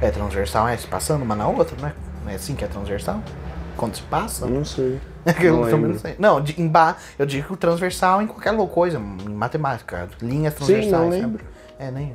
É 0.03 0.11
transversal, 0.11 0.67
é 0.67 0.77
se 0.77 0.87
passando 0.87 1.23
uma 1.23 1.37
na 1.37 1.47
outra, 1.47 1.77
não 1.81 1.89
é? 1.89 1.95
Não 2.25 2.33
é 2.33 2.35
assim 2.35 2.55
que 2.57 2.65
é 2.65 2.69
transversal? 2.69 3.23
Quando 3.77 3.95
se 3.97 4.03
passa? 4.03 4.47
Não 4.47 4.65
sei. 4.65 5.01
Eu 5.41 5.59
Não 5.59 5.71
também 5.71 5.93
não 5.93 5.99
sei. 5.99 6.17
Não, 6.19 6.41
de- 6.41 6.59
em 6.61 6.67
ba... 6.67 6.97
eu 7.19 7.27
digo 7.27 7.55
transversal 7.55 8.23
em 8.23 8.27
qualquer 8.27 8.57
coisa, 8.69 8.97
em 8.99 9.35
matemática. 9.35 10.09
Linhas 10.23 10.55
transversais. 10.55 10.91
não 10.93 11.11
sabe? 11.11 11.21
lembro. 11.21 11.45
É, 11.79 11.91
nem. 11.91 12.15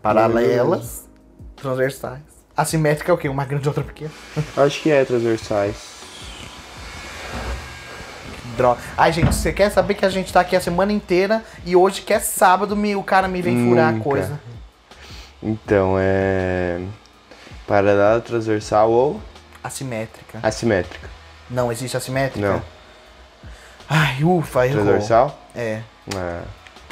Paralelas, 0.00 1.08
transversais. 1.56 2.20
Assimétrica 2.56 3.10
é 3.10 3.14
o 3.14 3.18
quê? 3.18 3.28
Uma 3.28 3.44
grande 3.44 3.64
e 3.66 3.68
outra 3.68 3.82
pequena? 3.82 4.12
Acho 4.56 4.80
que 4.80 4.90
é 4.92 5.04
transversais. 5.04 5.95
Droga. 8.56 8.80
Ai, 8.96 9.12
gente, 9.12 9.34
você 9.34 9.52
quer 9.52 9.70
saber 9.70 9.94
que 9.94 10.04
a 10.04 10.08
gente 10.08 10.32
tá 10.32 10.40
aqui 10.40 10.56
a 10.56 10.60
semana 10.60 10.92
inteira 10.92 11.42
e 11.64 11.76
hoje 11.76 12.00
que 12.02 12.12
é 12.12 12.18
sábado 12.18 12.74
me, 12.74 12.96
o 12.96 13.02
cara 13.02 13.28
me 13.28 13.42
vem 13.42 13.68
furar 13.68 13.88
a 13.88 13.92
Nunca. 13.92 14.04
coisa. 14.04 14.40
Então 15.42 15.96
é. 15.98 16.80
Paralela, 17.66 18.20
transversal 18.20 18.90
ou 18.90 19.20
Assimétrica. 19.62 20.38
assimétrica? 20.42 21.08
Não 21.50 21.70
existe 21.70 21.96
assimétrica? 21.96 22.48
Não. 22.48 22.62
Ai, 23.88 24.22
ufa, 24.24 24.66
errou. 24.66 24.82
Transversal? 24.82 25.38
É. 25.54 25.80
Ah, 26.14 26.42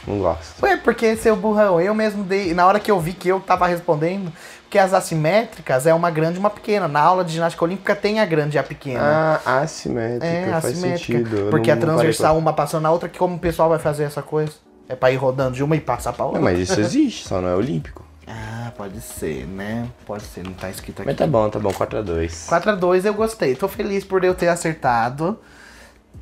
não 0.07 0.19
gosto. 0.19 0.62
Ué, 0.65 0.77
porque 0.77 1.16
seu 1.16 1.35
burrão, 1.36 1.81
eu 1.81 1.95
mesmo 1.95 2.23
dei. 2.24 2.53
Na 2.55 2.66
hora 2.66 2.78
que 2.81 2.91
eu 2.91 3.01
vi 3.01 3.12
que 3.12 3.28
eu 3.28 3.41
tava 3.41 3.66
respondendo, 3.66 4.32
porque 4.74 4.78
as 4.80 4.92
assimétricas 4.92 5.86
é 5.86 5.94
uma 5.94 6.10
grande 6.10 6.36
e 6.36 6.40
uma 6.40 6.51
pequena. 6.51 6.88
Na 6.88 6.98
aula 6.98 7.24
de 7.24 7.32
ginástica 7.32 7.64
olímpica 7.64 7.94
tem 7.94 8.18
a 8.18 8.26
grande 8.26 8.56
e 8.56 8.59
a 8.59 8.62
pequena. 8.64 9.40
Ah, 9.46 9.60
assimétrica. 9.60 10.26
é, 10.26 10.51
faz 10.51 10.64
assimétrica. 10.64 11.18
sentido. 11.18 11.48
Porque 11.48 11.70
não- 11.70 11.74
a 11.74 11.76
não 11.76 11.80
parei 11.86 11.94
transversal, 12.10 12.36
uma 12.36 12.52
passando 12.52 12.82
na 12.82 12.90
outra, 12.90 13.09
que 13.09 13.16
como 13.16 13.36
o 13.36 13.38
pessoal 13.38 13.68
vai 13.68 13.78
fazer 13.78 14.02
essa 14.02 14.20
coisa? 14.20 14.52
É 14.88 14.96
pra 14.96 15.12
ir 15.12 15.16
rodando 15.16 15.55
de 15.55 15.62
uma 15.62 15.76
e 15.76 15.80
passar 15.80 16.12
pra 16.12 16.24
outra? 16.24 16.40
Não, 16.40 16.44
mas 16.44 16.59
isso 16.59 16.78
existe, 16.80 17.28
só 17.28 17.40
não 17.40 17.48
é 17.51 17.55
olímpico. 17.55 18.05
Ah, 18.26 18.72
pode 18.76 19.01
ser, 19.01 19.46
né? 19.46 19.86
Pode 20.05 20.24
ser, 20.24 20.42
não 20.42 20.52
tá 20.55 20.68
escrito 20.68 21.02
aqui. 21.02 21.06
Mas 21.06 21.16
tá 21.16 21.26
bom, 21.28 21.48
tá 21.48 21.60
bom, 21.60 21.70
4x2. 21.70 22.48
4x2 22.48 23.05
eu 23.05 23.14
gostei. 23.14 23.55
Tô 23.55 23.68
feliz 23.68 24.02
por 24.05 24.24
eu 24.24 24.34
ter 24.34 24.48
acertado. 24.48 25.38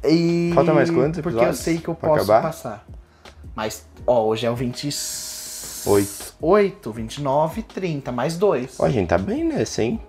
E. 0.04 0.52
Falta 0.54 0.74
mais 0.74 0.90
quantos 0.90 1.22
Porque 1.22 1.42
eu 1.42 1.54
sei 1.54 1.78
que 1.78 1.88
eu 1.88 1.94
posso 1.94 2.24
acabar? 2.30 2.42
passar. 2.42 2.84
Mas, 3.56 3.86
ó, 4.06 4.24
hoje 4.24 4.44
é 4.44 4.50
o 4.50 4.54
28. 4.54 5.31
8, 5.86 6.92
29, 6.92 7.62
30, 7.62 8.12
mais 8.12 8.36
dois. 8.36 8.78
Ó, 8.78 8.84
a 8.84 8.90
gente 8.90 9.08
tá 9.08 9.18
bem 9.18 9.44
nessa, 9.44 9.82
hein? 9.82 10.00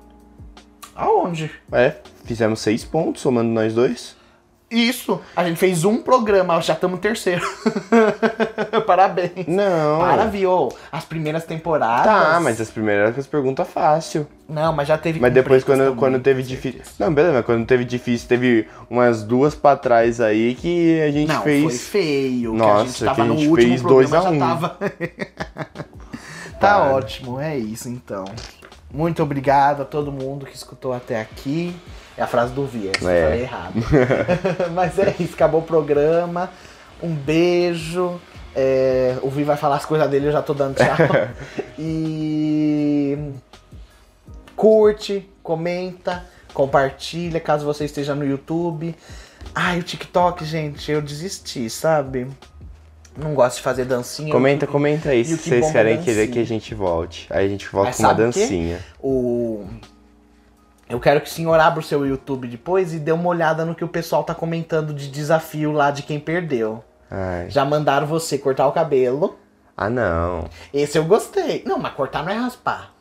Aonde? 0.95 1.51
É, 1.71 1.95
fizemos 2.23 2.59
6 2.59 2.85
pontos, 2.85 3.21
somando 3.21 3.49
nós 3.49 3.73
dois. 3.73 4.15
Isso. 4.73 5.21
A 5.35 5.43
gente 5.43 5.57
fez 5.57 5.85
um 5.85 6.01
programa, 6.01 6.59
já 6.61 6.73
estamos 6.73 6.95
no 6.95 7.01
terceiro. 7.01 7.45
Parabéns. 8.87 9.45
Não. 9.47 9.99
Para, 9.99 10.25
viu? 10.25 10.69
As 10.91 11.05
primeiras 11.05 11.45
temporadas. 11.45 12.05
Tá, 12.05 12.39
mas 12.39 12.59
as 12.59 12.71
primeiras 12.71 13.17
as 13.17 13.27
perguntas 13.27 13.67
fácil. 13.67 14.27
Não, 14.49 14.73
mas 14.73 14.87
já 14.87 14.97
teve. 14.97 15.19
Mas 15.19 15.31
depois 15.33 15.63
quando, 15.63 15.79
também, 15.79 15.95
quando 15.95 16.19
teve 16.19 16.41
difícil. 16.43 16.81
Não, 16.99 17.13
beleza, 17.13 17.33
mas 17.35 17.45
quando 17.45 17.65
teve 17.65 17.85
difícil, 17.85 18.27
teve 18.27 18.67
umas 18.89 19.23
duas 19.23 19.53
pra 19.55 19.75
trás 19.75 20.19
aí 20.19 20.55
que 20.55 20.99
a 21.01 21.11
gente 21.11 21.29
Não, 21.29 21.41
fez. 21.43 21.63
foi 21.63 22.01
feio. 22.01 22.51
que 22.51 22.55
a 22.55 22.59
Nossa, 22.59 23.05
gente 23.05 23.15
que 23.15 23.21
a 23.21 23.25
no 23.25 23.37
gente 23.37 23.47
último 23.49 23.67
fez 23.69 23.81
programa, 23.81 24.09
dois 24.09 24.13
a 24.13 24.21
já 24.21 24.29
um. 24.29 24.39
tava. 24.39 24.77
tá 26.59 26.91
ótimo, 26.91 27.39
é 27.39 27.57
isso 27.57 27.89
então. 27.89 28.25
Muito 28.91 29.23
obrigado 29.23 29.81
a 29.81 29.85
todo 29.85 30.11
mundo 30.11 30.45
que 30.45 30.55
escutou 30.55 30.93
até 30.93 31.19
aqui. 31.19 31.75
É 32.17 32.21
a 32.21 32.27
frase 32.27 32.53
do 32.53 32.65
Vias, 32.65 32.93
eu 33.01 33.09
É. 33.09 33.23
falei 33.23 33.41
errado. 33.41 33.73
Mas 34.73 34.99
é 34.99 35.15
isso, 35.19 35.33
acabou 35.33 35.61
o 35.61 35.63
programa. 35.63 36.49
Um 37.01 37.13
beijo. 37.13 38.19
É, 38.55 39.17
o 39.23 39.29
Vi 39.29 39.43
vai 39.43 39.57
falar 39.57 39.77
as 39.77 39.85
coisas 39.85 40.07
dele, 40.09 40.27
eu 40.27 40.31
já 40.31 40.41
tô 40.41 40.53
dando 40.53 40.75
tchau. 40.75 40.85
e 41.79 43.17
curte, 44.55 45.27
comenta, 45.41 46.23
compartilha 46.53 47.39
caso 47.39 47.65
você 47.65 47.85
esteja 47.85 48.13
no 48.13 48.25
YouTube. 48.25 48.95
Ai, 49.55 49.79
o 49.79 49.83
TikTok, 49.83 50.45
gente, 50.45 50.91
eu 50.91 51.01
desisti, 51.01 51.69
sabe? 51.69 52.27
Não 53.17 53.33
gosto 53.33 53.57
de 53.57 53.63
fazer 53.63 53.85
dancinha. 53.85 54.31
Comenta, 54.31 54.65
Eu- 54.65 54.69
comenta 54.69 55.09
aí 55.09 55.23
se 55.25 55.37
que 55.37 55.49
vocês 55.49 55.71
querem 55.71 55.97
dancinha. 55.97 56.15
querer 56.15 56.27
que 56.31 56.39
a 56.39 56.45
gente 56.45 56.73
volte. 56.73 57.27
Aí 57.29 57.45
a 57.45 57.49
gente 57.49 57.67
volta 57.69 57.89
Mas 57.89 57.97
com 57.97 58.03
uma 58.03 58.13
dancinha. 58.13 58.79
O... 58.99 59.65
Eu 60.89 60.99
quero 60.99 61.21
que 61.21 61.27
o 61.27 61.31
senhor 61.31 61.59
abra 61.59 61.79
o 61.79 61.83
seu 61.83 62.05
YouTube 62.05 62.47
depois 62.47 62.93
e 62.93 62.99
dê 62.99 63.11
uma 63.11 63.27
olhada 63.27 63.65
no 63.65 63.73
que 63.73 63.83
o 63.83 63.87
pessoal 63.87 64.23
tá 64.23 64.35
comentando 64.35 64.93
de 64.93 65.09
desafio 65.09 65.71
lá 65.71 65.91
de 65.91 66.03
quem 66.03 66.19
perdeu. 66.19 66.83
Ai. 67.09 67.49
Já 67.49 67.63
mandaram 67.63 68.05
você 68.05 68.37
cortar 68.37 68.67
o 68.67 68.71
cabelo. 68.71 69.37
Ah, 69.75 69.89
não. 69.89 70.49
Esse 70.73 70.97
eu 70.97 71.05
gostei. 71.05 71.63
Não, 71.65 71.79
mas 71.79 71.93
cortar 71.93 72.23
não 72.23 72.31
é 72.31 72.35
raspar. 72.35 72.91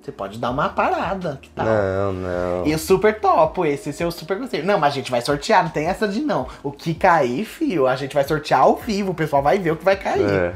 Você 0.00 0.12
pode 0.12 0.38
dar 0.38 0.50
uma 0.50 0.68
parada. 0.68 1.38
Que 1.40 1.48
tal? 1.50 1.66
Não, 1.66 2.12
não. 2.12 2.66
E 2.66 2.76
super 2.78 3.20
topo 3.20 3.66
esse, 3.66 3.90
esse 3.90 4.02
eu 4.02 4.10
super 4.10 4.38
gostei. 4.38 4.62
Não, 4.62 4.78
mas 4.78 4.92
a 4.92 4.96
gente 4.96 5.10
vai 5.10 5.20
sortear, 5.20 5.62
não 5.62 5.70
tem 5.70 5.86
essa 5.86 6.08
de 6.08 6.20
não. 6.20 6.46
O 6.62 6.70
que 6.72 6.94
cair, 6.94 7.44
fio, 7.44 7.86
a 7.86 7.96
gente 7.96 8.14
vai 8.14 8.24
sortear 8.24 8.60
ao 8.60 8.76
vivo, 8.76 9.12
o 9.12 9.14
pessoal 9.14 9.42
vai 9.42 9.58
ver 9.58 9.72
o 9.72 9.76
que 9.76 9.84
vai 9.84 9.96
cair. 9.96 10.24
É. 10.24 10.54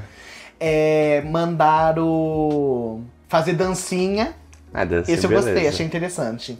É, 0.58 1.22
mandaram 1.22 3.04
fazer 3.28 3.52
dancinha. 3.52 4.34
Ah, 4.72 4.84
dancinha, 4.84 5.16
Esse 5.16 5.26
eu 5.26 5.28
beleza. 5.28 5.50
gostei, 5.50 5.68
achei 5.68 5.84
interessante. 5.84 6.58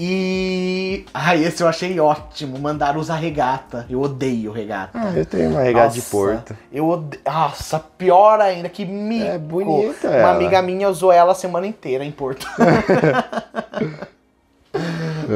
E. 0.00 1.04
Ai, 1.12 1.42
esse 1.42 1.60
eu 1.60 1.66
achei 1.66 1.98
ótimo. 1.98 2.56
Mandaram 2.56 3.00
usar 3.00 3.16
regata. 3.16 3.84
Eu 3.90 4.00
odeio 4.00 4.52
regata. 4.52 4.90
Ah, 4.94 5.12
eu 5.12 5.26
tenho 5.26 5.50
uma 5.50 5.60
regata 5.60 5.94
de 5.94 5.98
Nossa, 5.98 6.10
Porto. 6.10 6.56
Eu 6.72 6.88
odeio. 6.88 7.20
Nossa, 7.26 7.80
pior 7.80 8.40
ainda, 8.40 8.68
que 8.68 8.84
mico. 8.84 9.26
É 9.26 9.36
bonita 9.36 10.06
Uma 10.06 10.16
ela. 10.16 10.30
amiga 10.36 10.62
minha 10.62 10.88
usou 10.88 11.10
ela 11.10 11.32
a 11.32 11.34
semana 11.34 11.66
inteira 11.66 12.04
em 12.04 12.12
Porto. 12.12 12.46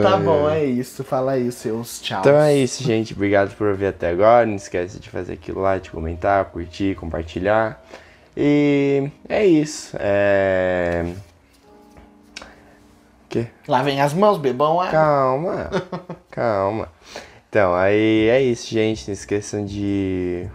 tá 0.01 0.17
bom, 0.17 0.49
é 0.49 0.65
isso. 0.65 1.03
Fala 1.03 1.33
aí 1.33 1.49
os 1.49 1.57
seus 1.57 2.01
tchau. 2.01 2.21
Então 2.21 2.37
é 2.37 2.55
isso, 2.55 2.85
gente. 2.85 3.15
Obrigado 3.15 3.57
por 3.57 3.67
ouvir 3.67 3.87
até 3.87 4.11
agora. 4.11 4.47
Não 4.47 4.55
esquece 4.55 5.01
de 5.01 5.11
fazer 5.11 5.33
aquilo 5.33 5.61
lá, 5.61 5.77
de 5.79 5.91
comentar, 5.91 6.45
curtir, 6.45 6.95
compartilhar. 6.95 7.83
E 8.37 9.11
é 9.29 9.45
isso. 9.45 9.97
É. 9.99 11.05
Que? 13.33 13.47
Lavem 13.67 13.99
as 13.99 14.13
mãos, 14.13 14.37
bebam 14.37 14.79
água. 14.79 14.91
Calma, 14.93 15.71
calma. 16.31 16.89
Então, 17.49 17.75
aí 17.75 18.29
é 18.29 18.43
isso, 18.43 18.69
gente. 18.69 19.09
Não 19.09 19.15
esqueçam 19.15 19.65
de 19.65 20.47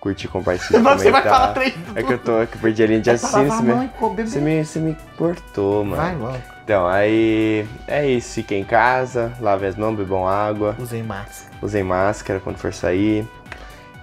curtir, 0.00 0.28
compartilhar, 0.28 0.80
Você 0.80 1.10
vai 1.10 1.22
falar 1.22 1.54
três. 1.54 1.74
É 1.94 2.02
que 2.02 2.12
eu 2.12 2.18
tô, 2.18 2.42
é 2.42 2.46
que 2.46 2.56
eu 2.56 2.60
perdi 2.60 2.82
a 2.82 2.86
linha 2.86 3.00
de 3.00 3.10
raciocínio. 3.10 3.50
Você 3.50 3.62
me, 3.62 4.24
você, 4.24 4.38
me, 4.40 4.64
você 4.64 4.78
me 4.78 4.96
cortou, 5.16 5.82
mano. 5.82 5.96
Vai 5.96 6.14
logo. 6.14 6.38
Então, 6.62 6.86
aí 6.86 7.66
é 7.88 8.06
isso. 8.06 8.34
Fiquem 8.34 8.60
em 8.60 8.64
casa, 8.64 9.32
lavem 9.40 9.70
as 9.70 9.76
mãos, 9.76 9.96
bebam 9.96 10.28
água, 10.28 10.76
Usem 10.78 11.02
máscara. 11.02 11.56
usem 11.62 11.82
máscara 11.82 12.38
quando 12.38 12.58
for 12.58 12.72
sair. 12.74 13.26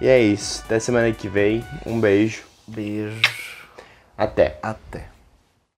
E 0.00 0.08
é 0.08 0.18
isso. 0.18 0.60
Até 0.66 0.80
semana 0.80 1.12
que 1.12 1.28
vem. 1.28 1.64
Um 1.86 2.00
beijo. 2.00 2.42
Beijo. 2.66 3.20
Até. 4.18 4.58
Até. 4.60 5.13